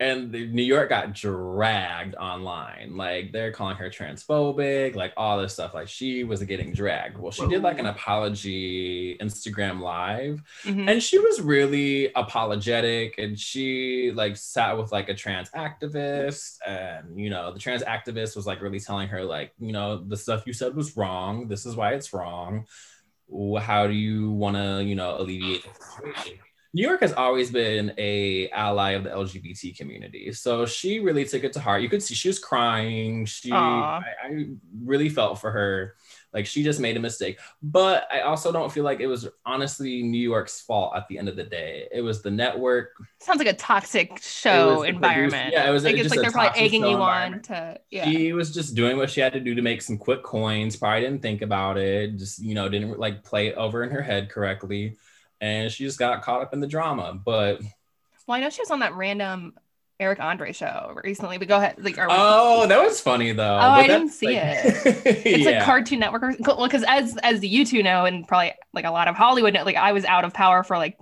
and 0.00 0.32
the, 0.32 0.46
New 0.48 0.62
York 0.64 0.88
got 0.88 1.12
dragged 1.12 2.16
online. 2.16 2.96
Like 2.96 3.30
they're 3.32 3.52
calling 3.52 3.76
her 3.76 3.88
transphobic, 3.90 4.96
like 4.96 5.12
all 5.16 5.40
this 5.40 5.52
stuff. 5.52 5.72
Like 5.72 5.88
she 5.88 6.24
was 6.24 6.42
getting 6.42 6.72
dragged. 6.72 7.16
Well, 7.16 7.30
she 7.30 7.46
did 7.46 7.62
like 7.62 7.78
an 7.78 7.86
apology 7.86 9.16
Instagram 9.20 9.80
live, 9.80 10.42
Mhm. 10.64 10.90
and 10.90 11.02
she 11.02 11.18
was 11.18 11.40
really 11.40 12.10
apologetic. 12.14 13.18
And 13.18 13.38
she 13.38 14.10
like 14.12 14.36
sat 14.36 14.76
with 14.76 14.90
like 14.90 15.08
a 15.08 15.14
trans 15.14 15.50
activist, 15.50 16.58
and 16.66 17.18
you 17.18 17.30
know 17.30 17.52
the 17.52 17.60
trans 17.60 17.82
activist 17.84 18.34
was 18.36 18.46
like 18.46 18.60
really 18.60 18.80
telling 18.80 19.08
her 19.08 19.24
like, 19.24 19.52
you 19.60 19.72
know, 19.72 19.98
the 19.98 20.16
stuff 20.16 20.44
you 20.46 20.52
said 20.52 20.74
was 20.74 20.96
wrong. 20.96 21.46
This 21.48 21.66
is 21.66 21.76
why 21.76 21.94
it's 21.94 22.12
wrong. 22.12 22.66
How 23.60 23.86
do 23.86 23.92
you 23.94 24.30
want 24.32 24.56
to, 24.56 24.82
you 24.84 24.94
know, 24.96 25.16
alleviate 25.18 25.62
the 25.64 25.70
situation? 26.14 26.38
New 26.74 26.82
York 26.82 27.02
has 27.02 27.12
always 27.12 27.52
been 27.52 27.94
a 27.98 28.48
ally 28.50 28.90
of 28.90 29.04
the 29.04 29.10
LGBT 29.10 29.76
community, 29.76 30.32
so 30.32 30.66
she 30.66 30.98
really 30.98 31.24
took 31.24 31.44
it 31.44 31.52
to 31.52 31.60
heart. 31.60 31.82
You 31.82 31.88
could 31.88 32.02
see 32.02 32.16
she 32.16 32.26
was 32.26 32.40
crying. 32.40 33.26
She, 33.26 33.52
I, 33.52 34.02
I 34.24 34.46
really 34.82 35.08
felt 35.08 35.40
for 35.40 35.52
her. 35.52 35.94
Like 36.32 36.46
she 36.46 36.64
just 36.64 36.80
made 36.80 36.96
a 36.96 37.00
mistake, 37.00 37.38
but 37.62 38.08
I 38.12 38.22
also 38.22 38.50
don't 38.50 38.72
feel 38.72 38.82
like 38.82 38.98
it 38.98 39.06
was 39.06 39.28
honestly 39.46 40.02
New 40.02 40.18
York's 40.18 40.60
fault 40.62 40.96
at 40.96 41.06
the 41.06 41.16
end 41.16 41.28
of 41.28 41.36
the 41.36 41.44
day. 41.44 41.86
It 41.92 42.00
was 42.00 42.22
the 42.22 42.30
network. 42.32 42.90
Sounds 43.20 43.38
like 43.38 43.46
a 43.46 43.54
toxic 43.54 44.20
show 44.20 44.82
environment. 44.82 45.30
producer- 45.30 45.50
yeah, 45.52 45.70
it 45.70 45.72
was 45.72 45.84
like 45.84 45.94
just 45.94 46.06
it's 46.06 46.16
a 46.16 46.18
like 46.18 46.24
they're 46.24 46.32
probably 46.32 46.60
egging 46.60 46.84
you 46.84 46.96
on 46.96 47.40
to 47.42 47.78
yeah. 47.92 48.04
She 48.04 48.32
was 48.32 48.52
just 48.52 48.74
doing 48.74 48.96
what 48.96 49.10
she 49.10 49.20
had 49.20 49.32
to 49.34 49.38
do 49.38 49.54
to 49.54 49.62
make 49.62 49.80
some 49.80 49.96
quick 49.96 50.24
coins. 50.24 50.74
Probably 50.74 51.02
didn't 51.02 51.22
think 51.22 51.40
about 51.40 51.78
it. 51.78 52.16
Just 52.16 52.40
you 52.40 52.56
know, 52.56 52.68
didn't 52.68 52.98
like 52.98 53.22
play 53.22 53.46
it 53.46 53.54
over 53.54 53.84
in 53.84 53.90
her 53.90 54.02
head 54.02 54.28
correctly, 54.28 54.96
and 55.44 55.70
she 55.70 55.84
just 55.84 55.98
got 55.98 56.22
caught 56.22 56.40
up 56.40 56.54
in 56.54 56.60
the 56.60 56.66
drama. 56.66 57.20
But 57.22 57.60
Well, 58.26 58.38
I 58.38 58.40
know 58.40 58.48
she 58.48 58.62
was 58.62 58.70
on 58.70 58.80
that 58.80 58.94
random 58.94 59.54
Eric 60.00 60.18
Andre 60.18 60.52
show 60.52 60.98
recently, 61.04 61.36
but 61.38 61.48
go 61.48 61.58
ahead. 61.58 61.76
Like, 61.78 61.98
are 61.98 62.08
we- 62.08 62.14
oh, 62.16 62.66
that 62.66 62.82
was 62.82 63.00
funny 63.00 63.32
though. 63.32 63.54
Oh, 63.54 63.58
I 63.58 63.86
didn't 63.86 64.08
see 64.08 64.36
it. 64.36 64.64
it's 65.04 65.44
yeah. 65.44 65.58
like 65.58 65.64
Cartoon 65.64 66.00
Network. 66.00 66.36
Well, 66.40 66.64
because 66.64 66.82
as 66.88 67.16
as 67.18 67.44
you 67.44 67.66
two 67.66 67.82
know, 67.82 68.06
and 68.06 68.26
probably 68.26 68.54
like 68.72 68.86
a 68.86 68.90
lot 68.90 69.06
of 69.06 69.16
Hollywood, 69.16 69.52
know, 69.52 69.64
like 69.64 69.76
I 69.76 69.92
was 69.92 70.04
out 70.06 70.24
of 70.24 70.32
power 70.32 70.62
for 70.64 70.78
like 70.78 70.98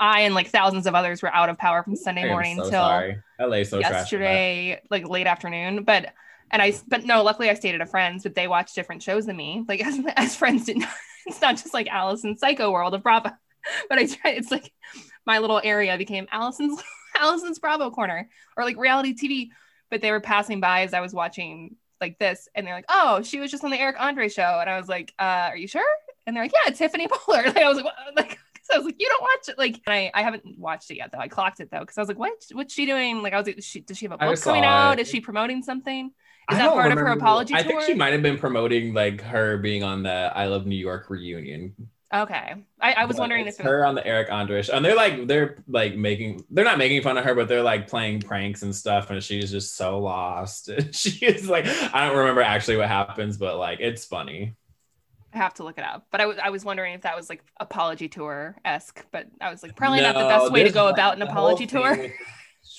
I 0.00 0.22
and 0.22 0.34
like 0.34 0.48
thousands 0.48 0.86
of 0.86 0.94
others 0.94 1.22
were 1.22 1.32
out 1.32 1.50
of 1.50 1.58
power 1.58 1.82
from 1.82 1.94
Sunday 1.94 2.26
morning 2.26 2.56
so 2.56 2.62
till 2.62 2.70
sorry. 2.70 3.22
LA 3.38 3.64
so 3.64 3.78
yesterday, 3.78 4.80
like 4.90 5.06
late 5.06 5.26
afternoon. 5.26 5.84
But 5.84 6.14
and 6.50 6.62
I, 6.62 6.72
but 6.88 7.04
no, 7.04 7.22
luckily 7.22 7.50
I 7.50 7.54
stayed 7.54 7.74
at 7.74 7.82
a 7.82 7.86
friend's, 7.86 8.22
but 8.22 8.34
they 8.34 8.48
watched 8.48 8.74
different 8.74 9.02
shows 9.02 9.26
than 9.26 9.36
me. 9.36 9.64
Like 9.68 9.80
as, 9.86 10.00
as 10.16 10.34
friends 10.34 10.64
didn't. 10.64 10.86
It's 11.26 11.42
not 11.42 11.56
just 11.56 11.74
like 11.74 11.88
Allison's 11.88 12.40
Psycho 12.40 12.70
World 12.70 12.94
of 12.94 13.02
Bravo, 13.02 13.30
but 13.88 13.98
I 13.98 14.06
try. 14.06 14.32
It's 14.32 14.50
like 14.50 14.72
my 15.26 15.38
little 15.38 15.60
area 15.62 15.96
became 15.98 16.26
Allison's 16.32 16.82
Allison's 17.18 17.58
Bravo 17.58 17.90
corner 17.90 18.28
or 18.56 18.64
like 18.64 18.76
reality 18.78 19.14
TV. 19.14 19.50
But 19.90 20.02
they 20.02 20.10
were 20.10 20.20
passing 20.20 20.60
by 20.60 20.82
as 20.82 20.92
I 20.92 21.00
was 21.00 21.14
watching 21.14 21.76
like 22.00 22.18
this, 22.18 22.48
and 22.54 22.66
they're 22.66 22.74
like, 22.74 22.84
"Oh, 22.88 23.22
she 23.22 23.40
was 23.40 23.50
just 23.50 23.64
on 23.64 23.70
the 23.70 23.80
Eric 23.80 23.96
Andre 23.98 24.28
show," 24.28 24.58
and 24.60 24.68
I 24.68 24.78
was 24.78 24.88
like, 24.88 25.14
uh, 25.18 25.48
"Are 25.50 25.56
you 25.56 25.66
sure?" 25.66 25.82
And 26.26 26.36
they're 26.36 26.44
like, 26.44 26.52
"Yeah, 26.64 26.72
Tiffany 26.72 27.08
Pollard." 27.26 27.46
Like 27.46 27.56
I 27.58 27.68
was 27.68 27.76
like, 27.76 27.86
what? 27.86 27.94
like. 28.16 28.38
I 28.70 28.76
was 28.76 28.84
like, 28.84 28.96
you 28.98 29.08
don't 29.08 29.22
watch 29.22 29.48
it, 29.48 29.56
like 29.56 29.80
and 29.86 29.94
I, 29.94 30.10
I 30.12 30.22
haven't 30.22 30.58
watched 30.58 30.90
it 30.90 30.98
yet 30.98 31.10
though. 31.10 31.18
I 31.18 31.28
clocked 31.28 31.60
it 31.60 31.70
though 31.70 31.80
because 31.80 31.96
I 31.96 32.02
was 32.02 32.08
like, 32.08 32.18
what? 32.18 32.34
What's 32.52 32.74
she 32.74 32.84
doing? 32.84 33.22
Like 33.22 33.32
I 33.32 33.38
was 33.38 33.46
like, 33.46 33.56
does 33.56 33.64
she, 33.64 33.80
does 33.80 33.96
she 33.96 34.04
have 34.04 34.12
a 34.12 34.18
book 34.18 34.38
coming 34.42 34.62
out? 34.62 34.98
it. 34.98 35.02
Is 35.02 35.08
she 35.08 35.22
promoting 35.22 35.62
something? 35.62 36.10
Is 36.50 36.58
I 36.58 36.58
that 36.58 36.72
part 36.74 36.92
of 36.92 36.98
her 36.98 37.06
apology 37.06 37.54
I 37.54 37.62
tour? 37.62 37.70
think 37.70 37.82
she 37.84 37.94
might 37.94 38.12
have 38.12 38.20
been 38.20 38.36
promoting 38.36 38.92
like 38.92 39.22
her 39.22 39.56
being 39.56 39.84
on 39.84 40.02
the 40.02 40.30
I 40.34 40.48
Love 40.48 40.66
New 40.66 40.76
York 40.76 41.08
reunion. 41.08 41.74
Okay, 42.12 42.54
I, 42.80 42.92
I 42.94 43.04
was 43.04 43.18
But 43.18 43.18
wondering 43.18 43.46
it's 43.46 43.48
if 43.48 43.60
it 43.60 43.70
her 43.70 43.84
on 43.86 43.94
the 43.94 44.06
Eric 44.06 44.30
Andre 44.30 44.60
show, 44.62 44.74
and 44.74 44.84
they're 44.84 44.96
like 44.96 45.26
they're 45.28 45.62
like 45.68 45.96
making 45.96 46.44
they're 46.50 46.64
not 46.64 46.78
making 46.78 47.02
fun 47.02 47.16
of 47.16 47.24
her, 47.24 47.34
but 47.34 47.48
they're 47.48 47.62
like 47.62 47.88
playing 47.88 48.20
pranks 48.20 48.62
and 48.62 48.74
stuff, 48.74 49.10
and 49.10 49.22
she's 49.22 49.50
just 49.50 49.76
so 49.76 50.00
lost. 50.00 50.68
And 50.78 50.94
she 50.94 51.24
is 51.24 51.48
like 51.48 51.66
I 51.66 52.06
don't 52.06 52.16
remember 52.16 52.42
actually 52.42 52.76
what 52.76 52.88
happens, 52.88 53.38
but 53.38 53.56
like 53.58 53.78
it's 53.80 54.04
funny. 54.04 54.56
I 55.32 55.38
have 55.38 55.54
to 55.54 55.64
look 55.64 55.78
it 55.78 55.84
up. 55.84 56.06
But 56.10 56.20
I 56.20 56.26
was 56.26 56.38
I 56.38 56.50
was 56.50 56.64
wondering 56.64 56.94
if 56.94 57.02
that 57.02 57.16
was 57.16 57.28
like 57.28 57.44
apology 57.60 58.08
tour 58.08 58.56
esque, 58.64 59.04
but 59.10 59.26
I 59.40 59.50
was 59.50 59.62
like 59.62 59.76
probably 59.76 60.00
not 60.00 60.16
the 60.16 60.24
best 60.24 60.50
way 60.50 60.62
to 60.62 60.70
go 60.70 60.88
like, 60.88 60.88
about 60.88 61.16
an 61.16 61.22
apology 61.22 61.66
thing 61.66 61.66
tour. 61.66 61.98
with 61.98 62.12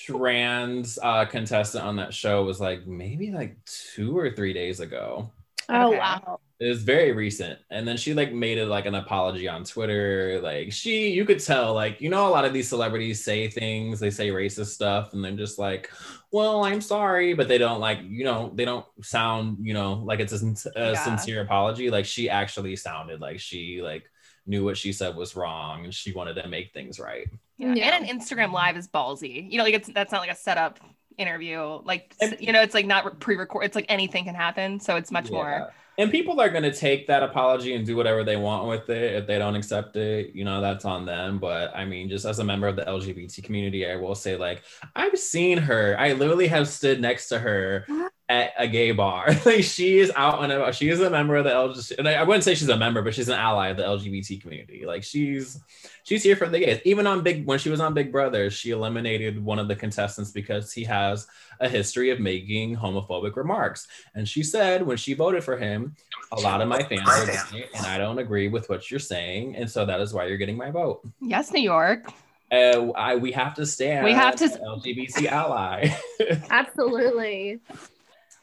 Trans 0.06 1.00
uh, 1.02 1.26
contestant 1.26 1.84
on 1.84 1.96
that 1.98 2.14
show 2.14 2.44
was 2.44 2.60
like 2.60 2.86
maybe 2.88 3.32
like 3.32 3.58
two 3.66 4.18
or 4.18 4.32
three 4.32 4.54
days 4.54 4.80
ago. 4.80 5.32
Oh 5.70 5.92
Okay. 5.92 5.94
wow. 5.94 6.40
It 6.60 6.68
was 6.68 6.84
very 6.84 7.14
recent. 7.14 7.57
And 7.70 7.88
then 7.88 7.95
she 7.95 8.14
like 8.14 8.34
made 8.34 8.57
it 8.57 8.66
like 8.66 8.86
an 8.86 8.95
apology 8.95 9.47
on 9.47 9.64
Twitter. 9.64 10.41
Like 10.43 10.74
she, 10.74 11.10
you 11.10 11.24
could 11.24 11.39
tell, 11.39 11.74
like, 11.74 12.01
you 12.01 12.10
know, 12.10 12.28
a 12.28 12.30
lot 12.30 12.43
of 12.43 12.51
these 12.51 12.68
celebrities 12.68 13.24
say 13.24 13.47
things, 13.47 13.97
they 13.99 14.10
say 14.10 14.28
racist 14.28 14.68
stuff, 14.68 15.14
and 15.14 15.24
they're 15.24 15.32
just 15.32 15.57
like, 15.57 15.89
well, 16.32 16.66
I'm 16.66 16.82
sorry, 16.82 17.34
but 17.34 17.47
they 17.47 17.57
don't 17.57 17.80
like, 17.80 17.99
you 18.03 18.26
know, 18.26 18.51
they 18.55 18.66
don't 18.66 18.86
sound, 19.01 19.60
you 19.62 19.74
know, 19.74 19.93
like 20.03 20.20
it's 20.20 20.34
a, 20.34 20.45
a 20.76 20.91
Yeah. 20.91 21.03
sincere 21.05 21.41
apology. 21.41 21.89
Like 21.89 22.05
she 22.05 22.30
actually 22.30 22.76
sounded 22.76 23.22
like 23.22 23.39
she 23.39 23.82
like 23.82 24.03
knew 24.45 24.66
what 24.66 24.76
she 24.76 24.91
said 24.91 25.16
was 25.16 25.38
wrong 25.38 25.86
and 25.86 25.93
she 25.93 26.12
wanted 26.12 26.34
to 26.36 26.47
make 26.49 26.74
things 26.74 26.99
right. 26.99 27.28
Yeah. 27.57 27.74
Yeah. 27.74 27.95
And 27.95 28.05
an 28.10 28.20
Instagram 28.20 28.51
live 28.51 28.76
is 28.76 28.88
ballsy. 28.89 29.49
You 29.49 29.60
know, 29.60 29.64
like 29.64 29.76
it's 29.76 29.89
that's 29.93 30.12
not 30.12 30.20
like 30.20 30.32
a 30.32 30.36
setup 30.36 30.80
interview. 31.18 31.80
Like 31.86 32.16
And- 32.20 32.36
you 32.41 32.51
know, 32.51 32.62
it's 32.62 32.74
like 32.74 32.86
not 32.86 33.20
pre-record. 33.22 33.64
It's 33.64 33.76
like 33.76 33.86
anything 33.88 34.26
can 34.26 34.36
happen. 34.36 34.82
So 34.82 34.97
it's 34.97 35.10
much 35.10 35.32
more. 35.32 35.72
And 36.00 36.10
people 36.10 36.39
are 36.39 36.50
going 36.50 36.64
to 36.64 36.74
take 36.74 37.08
that 37.08 37.24
apology 37.24 37.76
and 37.76 37.86
do 37.86 37.97
whatever 37.97 38.24
they 38.24 38.38
want 38.38 38.70
with 38.70 38.89
it. 38.89 39.16
If 39.16 39.28
they 39.28 39.38
don't 39.38 39.56
accept 39.56 39.97
it, 39.97 40.34
you 40.34 40.45
know, 40.45 40.62
that's 40.62 40.86
on 40.86 41.06
them. 41.06 41.39
But 41.39 41.76
I 41.76 41.84
mean, 41.84 42.08
just 42.08 42.24
as 42.24 42.39
a 42.39 42.43
member 42.43 42.68
of 42.68 42.78
the 42.78 42.84
LGBT 42.84 43.43
community, 43.43 43.86
I 43.86 43.97
will 43.97 44.16
say, 44.16 44.38
like, 44.38 44.64
I've 44.95 45.20
seen 45.20 45.58
her. 45.58 45.97
I 46.00 46.14
literally 46.14 46.47
have 46.47 46.70
stood 46.70 47.02
next 47.02 47.28
to 47.30 47.39
her 47.39 47.86
at 48.30 48.54
a 48.58 48.68
gay 48.68 48.92
bar. 48.92 49.36
like, 49.46 49.64
she 49.64 49.98
is 49.98 50.12
out 50.16 50.44
and 50.44 50.52
about. 50.54 50.76
She 50.76 50.88
is 50.90 51.02
a 51.02 51.10
member 51.10 51.36
of 51.36 51.44
the 51.44 51.50
LGBT. 51.50 51.98
And 51.98 52.08
I, 52.08 52.14
I 52.14 52.24
wouldn't 52.24 52.44
say 52.44 52.54
she's 52.54 52.70
a 52.70 52.78
member, 52.78 53.02
but 53.02 53.16
she's 53.16 53.28
an 53.28 53.40
ally 53.40 53.70
of 53.70 53.78
the 53.78 53.84
LGBT 53.84 54.40
community. 54.42 54.86
Like, 54.86 55.04
she's 55.04 55.60
she's 56.04 56.22
here 56.24 56.36
for 56.36 56.48
the 56.48 56.60
gays. 56.60 56.80
Even 56.86 57.08
on 57.08 57.24
Big, 57.24 57.46
when 57.46 57.58
she 57.58 57.70
was 57.70 57.80
on 57.80 57.94
Big 57.96 58.12
Brother, 58.12 58.52
she 58.52 58.70
eliminated 58.70 59.44
one 59.44 59.58
of 59.58 59.68
the 59.68 59.76
contestants 59.76 60.32
because 60.32 60.72
he 60.72 60.84
has 60.84 61.28
a 61.60 61.68
history 61.68 62.12
of 62.12 62.20
making 62.20 62.76
homophobic 62.76 63.36
remarks. 63.36 63.88
And 64.14 64.28
she 64.28 64.44
said 64.44 64.86
when 64.86 64.98
she 64.98 65.14
voted 65.16 65.44
for 65.44 65.58
him, 65.58 65.96
a 66.32 66.40
lot 66.40 66.62
of 66.62 66.68
my 66.68 66.84
fans 66.84 67.10
are 67.10 67.26
gay, 67.52 67.66
and 67.76 67.86
I 67.88 67.98
don't 67.98 68.20
agree 68.20 68.48
with 68.48 68.70
what 68.70 68.92
you're 68.92 69.00
saying, 69.00 69.56
and 69.56 69.70
so 69.70 69.86
that 69.86 70.00
is 70.00 70.14
why 70.14 70.28
you're 70.28 70.38
getting 70.38 70.58
my 70.58 70.70
vote. 70.70 71.02
Yes, 71.20 71.52
New 71.52 71.62
York. 71.62 72.12
Uh, 72.52 72.92
I 72.92 73.16
we 73.16 73.32
have 73.32 73.56
to 73.56 73.66
stand. 73.66 74.06
We 74.06 74.14
have 74.14 74.36
to- 74.38 74.48
LGBT 74.48 75.26
ally. 75.26 75.90
Absolutely. 76.50 77.60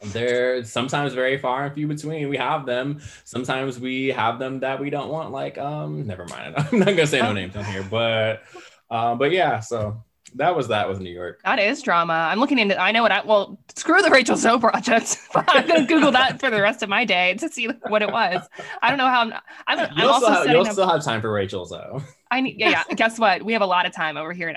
They're 0.01 0.63
sometimes 0.63 1.13
very 1.13 1.37
far 1.37 1.65
and 1.65 1.73
few 1.73 1.87
between. 1.87 2.29
We 2.29 2.37
have 2.37 2.65
them. 2.65 3.01
Sometimes 3.23 3.79
we 3.79 4.07
have 4.09 4.39
them 4.39 4.59
that 4.59 4.79
we 4.79 4.89
don't 4.89 5.09
want. 5.09 5.31
Like 5.31 5.57
um, 5.57 6.05
never 6.05 6.25
mind. 6.25 6.55
I'm 6.57 6.79
not 6.79 6.87
gonna 6.87 7.07
say 7.07 7.21
no 7.21 7.33
names 7.33 7.55
on 7.55 7.65
here, 7.65 7.85
but 7.89 8.43
um, 8.89 9.17
but 9.17 9.31
yeah. 9.31 9.59
So 9.59 10.03
that 10.35 10.55
was 10.55 10.67
that 10.67 10.87
with 10.87 10.99
New 10.99 11.11
York. 11.11 11.41
That 11.43 11.59
is 11.59 11.81
drama. 11.81 12.13
I'm 12.13 12.39
looking 12.39 12.59
into. 12.59 12.79
I 12.79 12.91
know 12.91 13.01
what 13.01 13.11
I. 13.11 13.21
Well, 13.23 13.59
screw 13.75 14.01
the 14.01 14.09
Rachel 14.09 14.35
Zoe 14.35 14.59
project. 14.59 15.17
I'm 15.35 15.67
gonna 15.67 15.85
Google 15.85 16.11
that 16.11 16.39
for 16.39 16.49
the 16.49 16.61
rest 16.61 16.83
of 16.83 16.89
my 16.89 17.05
day 17.05 17.33
to 17.35 17.49
see 17.49 17.67
what 17.87 18.01
it 18.01 18.11
was. 18.11 18.47
I 18.81 18.89
don't 18.89 18.97
know 18.97 19.07
how. 19.07 19.21
I'm. 19.21 19.33
I'm, 19.67 19.79
I'm 19.95 20.07
also 20.07 20.25
still, 20.25 20.35
have, 20.35 20.47
you'll 20.47 20.65
up. 20.65 20.71
still 20.73 20.89
have 20.89 21.03
time 21.03 21.21
for 21.21 21.31
Rachel 21.31 21.65
though. 21.65 22.01
I 22.29 22.41
need. 22.41 22.59
Yeah, 22.59 22.69
yeah. 22.69 22.83
Guess 22.95 23.19
what? 23.19 23.43
We 23.43 23.53
have 23.53 23.61
a 23.61 23.67
lot 23.67 23.85
of 23.85 23.93
time 23.93 24.17
over 24.17 24.33
here 24.33 24.49
in, 24.49 24.55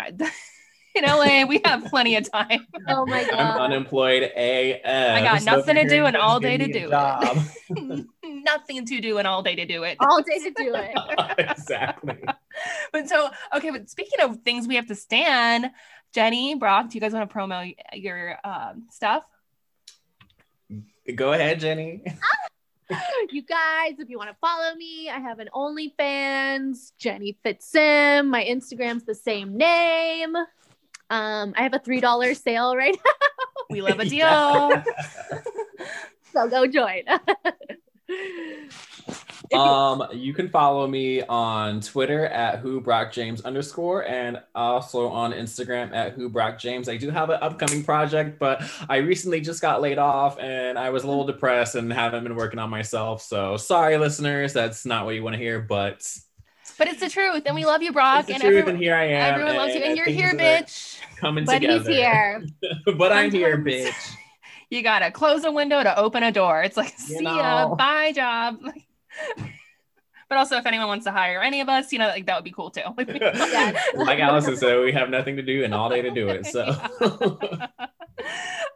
in 0.94 1.04
LA. 1.04 1.44
We 1.44 1.60
have 1.64 1.84
plenty 1.84 2.16
of 2.16 2.30
time. 2.30 2.66
Oh 2.88 3.06
my 3.06 3.24
god. 3.24 3.34
I'm 3.34 3.60
unemployed 3.60 4.22
AF. 4.22 4.80
I 4.84 5.20
got 5.22 5.42
so 5.42 5.56
nothing 5.56 5.76
to 5.76 5.88
do 5.88 6.06
and 6.06 6.16
all 6.16 6.40
day 6.40 6.56
to 6.56 6.66
give 6.66 6.90
me 6.90 6.96
a 6.96 7.18
do 7.20 7.76
it. 7.76 8.06
Nothing 8.44 8.84
to 8.86 9.00
do 9.00 9.18
and 9.18 9.28
all 9.28 9.42
day 9.42 9.54
to 9.54 9.64
do 9.66 9.84
it. 9.84 9.96
All 10.00 10.22
day 10.22 10.38
to 10.38 10.50
do 10.50 10.74
it. 10.74 11.38
exactly. 11.38 12.18
But 12.92 13.08
so 13.08 13.30
okay. 13.54 13.70
But 13.70 13.90
speaking 13.90 14.20
of 14.20 14.40
things 14.42 14.66
we 14.66 14.76
have 14.76 14.86
to 14.86 14.94
stand, 14.94 15.70
Jenny, 16.12 16.54
Brock, 16.54 16.90
do 16.90 16.96
you 16.96 17.00
guys 17.00 17.12
want 17.12 17.28
to 17.28 17.36
promo 17.36 17.72
your 17.92 18.38
um, 18.42 18.86
stuff? 18.90 19.24
Go 21.14 21.32
ahead, 21.32 21.60
Jenny. 21.60 22.02
you 23.30 23.42
guys, 23.42 23.94
if 23.98 24.08
you 24.08 24.18
want 24.18 24.30
to 24.30 24.36
follow 24.40 24.74
me, 24.74 25.08
I 25.08 25.18
have 25.18 25.38
an 25.38 25.48
OnlyFans, 25.54 26.92
Jenny 26.98 27.36
Fitzsim. 27.44 28.26
My 28.28 28.44
Instagram's 28.44 29.04
the 29.04 29.14
same 29.14 29.56
name. 29.56 30.34
Um, 31.10 31.52
I 31.56 31.62
have 31.62 31.74
a 31.74 31.78
three 31.80 32.00
dollar 32.00 32.34
sale 32.34 32.76
right 32.76 32.96
now, 33.04 33.12
We 33.68 33.82
love 33.82 33.98
a 34.00 34.04
deal. 34.08 34.20
Yeah. 34.26 34.82
so 36.32 36.48
go 36.48 36.66
join. 36.66 37.02
You- 39.52 39.58
Um, 39.58 40.06
you 40.12 40.32
can 40.32 40.48
follow 40.48 40.86
me 40.86 41.22
on 41.22 41.80
Twitter 41.80 42.26
at 42.26 42.60
who 42.60 42.80
Brock 42.80 43.10
James 43.12 43.40
underscore 43.40 44.06
and 44.06 44.40
also 44.54 45.08
on 45.08 45.32
Instagram 45.32 45.92
at 45.92 46.12
who 46.12 46.28
Brock 46.28 46.56
James. 46.58 46.88
I 46.88 46.96
do 46.96 47.10
have 47.10 47.30
an 47.30 47.38
upcoming 47.42 47.82
project, 47.82 48.38
but 48.38 48.62
I 48.88 48.98
recently 48.98 49.40
just 49.40 49.60
got 49.60 49.80
laid 49.80 49.98
off 49.98 50.38
and 50.38 50.78
I 50.78 50.90
was 50.90 51.02
a 51.02 51.08
little 51.08 51.24
depressed 51.24 51.74
and 51.74 51.92
haven't 51.92 52.22
been 52.22 52.36
working 52.36 52.60
on 52.60 52.70
myself. 52.70 53.22
So 53.22 53.56
sorry, 53.56 53.96
listeners, 53.98 54.52
that's 54.52 54.86
not 54.86 55.04
what 55.04 55.16
you 55.16 55.24
want 55.24 55.34
to 55.34 55.40
hear, 55.42 55.58
but 55.60 56.06
But 56.78 56.86
it's 56.86 57.00
the 57.00 57.08
truth, 57.08 57.42
and 57.46 57.54
we 57.56 57.64
love 57.64 57.82
you, 57.82 57.92
Brock. 57.92 58.20
it's 58.20 58.28
the 58.28 58.34
and 58.34 58.42
truth, 58.42 58.52
everyone, 58.58 58.74
and 58.76 58.78
here 58.82 58.94
I 58.94 59.04
am. 59.06 59.34
everyone 59.34 59.56
loves 59.56 59.74
you, 59.74 59.80
and 59.80 59.96
you're 59.96 60.06
things 60.06 60.16
here, 60.20 60.30
are 60.30 60.34
bitch. 60.34 60.99
Coming 61.20 61.44
but 61.44 61.60
together. 61.60 61.78
he's 61.78 61.98
here. 61.98 62.42
but 62.96 63.12
I'm 63.12 63.30
here, 63.30 63.58
bitch. 63.58 63.92
You 64.72 64.84
gotta 64.84 65.10
close 65.10 65.42
a 65.42 65.50
window 65.50 65.82
to 65.82 65.98
open 65.98 66.22
a 66.22 66.30
door. 66.30 66.62
It's 66.62 66.76
like, 66.76 66.94
You 67.08 67.18
see 67.18 67.24
ya, 67.24 67.74
bye, 67.74 68.12
job. 68.12 68.60
but 70.28 70.38
also, 70.38 70.58
if 70.58 70.64
anyone 70.64 70.86
wants 70.86 71.06
to 71.06 71.10
hire 71.10 71.42
any 71.42 71.60
of 71.60 71.68
us, 71.68 71.92
you 71.92 71.98
know, 71.98 72.06
like 72.06 72.26
that 72.26 72.36
would 72.36 72.44
be 72.44 72.52
cool 72.52 72.70
too. 72.70 72.82
like 73.96 74.20
Allison 74.20 74.56
said, 74.56 74.78
we 74.80 74.92
have 74.92 75.10
nothing 75.10 75.34
to 75.34 75.42
do 75.42 75.64
and 75.64 75.74
all 75.74 75.88
day 75.88 76.02
to 76.02 76.12
do 76.12 76.28
it. 76.28 76.46
So 76.46 76.72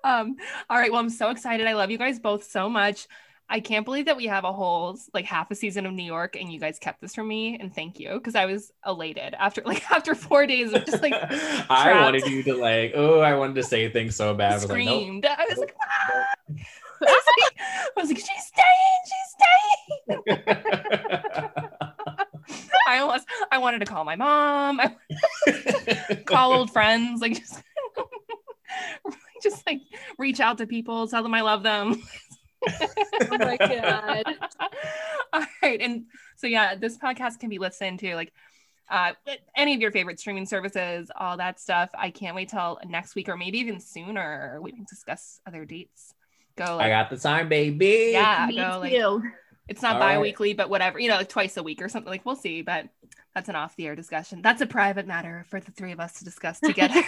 um, 0.03 0.37
all 0.69 0.79
right. 0.79 0.91
Well, 0.91 1.01
I'm 1.01 1.11
so 1.11 1.31
excited. 1.31 1.69
I 1.69 1.75
love 1.75 1.93
you 1.93 1.99
guys 1.99 2.19
both 2.19 2.43
so 2.43 2.69
much. 2.69 3.07
I 3.49 3.61
can't 3.61 3.85
believe 3.85 4.07
that 4.07 4.17
we 4.17 4.27
have 4.27 4.45
a 4.45 4.53
whole 4.53 4.99
like 5.13 5.27
half 5.27 5.51
a 5.51 5.55
season 5.55 5.87
of 5.87 5.93
New 5.93 6.05
York 6.05 6.37
and 6.37 6.51
you 6.51 6.59
guys 6.59 6.79
kept 6.79 7.01
this 7.01 7.15
from 7.15 7.29
me. 7.29 7.59
And 7.59 7.75
thank 7.75 8.01
you. 8.01 8.19
Cause 8.21 8.35
I 8.35 8.47
was 8.47 8.73
elated 8.87 9.35
after 9.35 9.63
like 9.65 9.91
after 9.91 10.15
four 10.15 10.47
days 10.47 10.73
of 10.73 10.87
just 10.87 11.03
like 11.03 11.13
I 11.71 12.01
wanted 12.03 12.27
you 12.27 12.43
to 12.45 12.55
like, 12.55 12.93
oh, 12.95 13.21
I 13.21 13.37
wanted 13.37 13.57
to 13.57 13.63
say 13.63 13.91
things 13.91 14.17
so 14.17 14.33
bad. 14.35 14.53
I 14.53 14.55
was 14.55 14.65
like, 14.69 14.85
nope. 14.85 14.89
screamed. 14.89 15.27
I 15.27 15.47
was 15.49 15.59
like, 15.59 15.75
nope, 15.75 15.79
"Ah." 15.87 16.25
I 17.07 17.07
was 17.07 17.25
like, 17.39 17.53
I 17.61 17.91
was 18.01 18.09
like, 18.09 18.19
she's 18.19 18.47
staying, 18.47 19.03
she's 19.05 19.35
staying. 20.17 20.43
I 22.89 22.99
almost 22.99 23.27
I 23.51 23.59
wanted 23.59 23.81
to 23.81 23.87
call 23.87 24.05
my 24.05 24.15
mom, 24.17 24.81
I 24.81 24.95
call 26.25 26.53
old 26.53 26.73
friends, 26.73 27.21
like 27.21 27.39
just 27.39 27.63
just 29.43 29.67
like 29.67 29.81
reach 30.19 30.41
out 30.41 30.59
to 30.59 30.67
people, 30.67 31.07
tell 31.09 31.23
them 31.23 31.35
I 31.35 31.43
love 31.43 31.63
them. 31.63 32.03
Oh 33.31 33.39
my 33.39 33.57
god. 33.57 34.25
All 35.33 35.45
right. 35.63 35.81
And 35.81 36.05
so 36.37 36.47
yeah, 36.47 36.75
this 36.75 36.99
podcast 36.99 37.39
can 37.39 37.49
be 37.49 37.59
listened 37.59 38.01
to 38.01 38.15
like 38.15 38.33
uh 38.91 39.13
any 39.57 39.75
of 39.75 39.81
your 39.81 39.91
favorite 39.93 40.21
streaming 40.21 40.47
services, 40.47 41.11
all 41.17 41.37
that 41.39 41.59
stuff. 41.59 41.91
I 41.97 42.11
can't 42.11 42.37
wait 42.37 42.51
till 42.51 42.79
next 42.87 43.15
week 43.15 43.29
or 43.29 43.37
maybe 43.37 43.59
even 43.59 43.81
sooner. 43.81 44.59
We 44.63 44.73
can 44.73 44.85
discuss 44.89 45.41
other 45.47 45.65
dates. 45.65 46.15
Go 46.57 46.79
I 46.79 46.89
got 46.89 47.11
the 47.11 47.17
time, 47.17 47.49
baby. 47.49 48.11
yeah, 48.13 48.47
Me 48.49 48.57
go 48.57 48.79
like 48.81 48.93
it's 49.69 49.81
not 49.81 49.95
All 49.95 50.01
right. 50.01 50.17
bi-weekly, 50.17 50.53
but 50.53 50.69
whatever, 50.69 50.99
you 50.99 51.09
know, 51.09 51.17
like 51.17 51.29
twice 51.29 51.57
a 51.57 51.63
week 51.63 51.81
or 51.81 51.89
something. 51.89 52.11
Like 52.11 52.27
we'll 52.27 52.37
see, 52.37 52.63
but 52.63 52.87
that's 53.35 53.49
an 53.49 53.57
off 53.57 53.75
the 53.77 53.87
air 53.87 53.97
discussion. 53.97 54.43
That's 54.43 54.61
a 54.61 54.67
private 54.67 55.07
matter 55.07 55.45
for 55.49 55.61
the 55.61 55.73
three 55.73 55.93
of 55.93 55.99
us 55.99 56.19
to 56.19 56.25
discuss 56.25 56.61
together. 56.65 57.03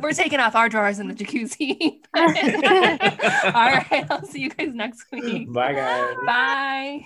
We're 0.00 0.12
taking 0.12 0.40
off 0.40 0.54
our 0.54 0.68
drawers 0.68 0.98
in 0.98 1.08
the 1.08 1.14
jacuzzi. 1.14 2.00
All 3.54 3.70
right. 3.70 4.06
I'll 4.10 4.26
see 4.26 4.40
you 4.40 4.50
guys 4.50 4.74
next 4.74 5.04
week. 5.12 5.52
Bye, 5.52 5.74
guys. 5.74 6.16
Bye. 6.24 7.04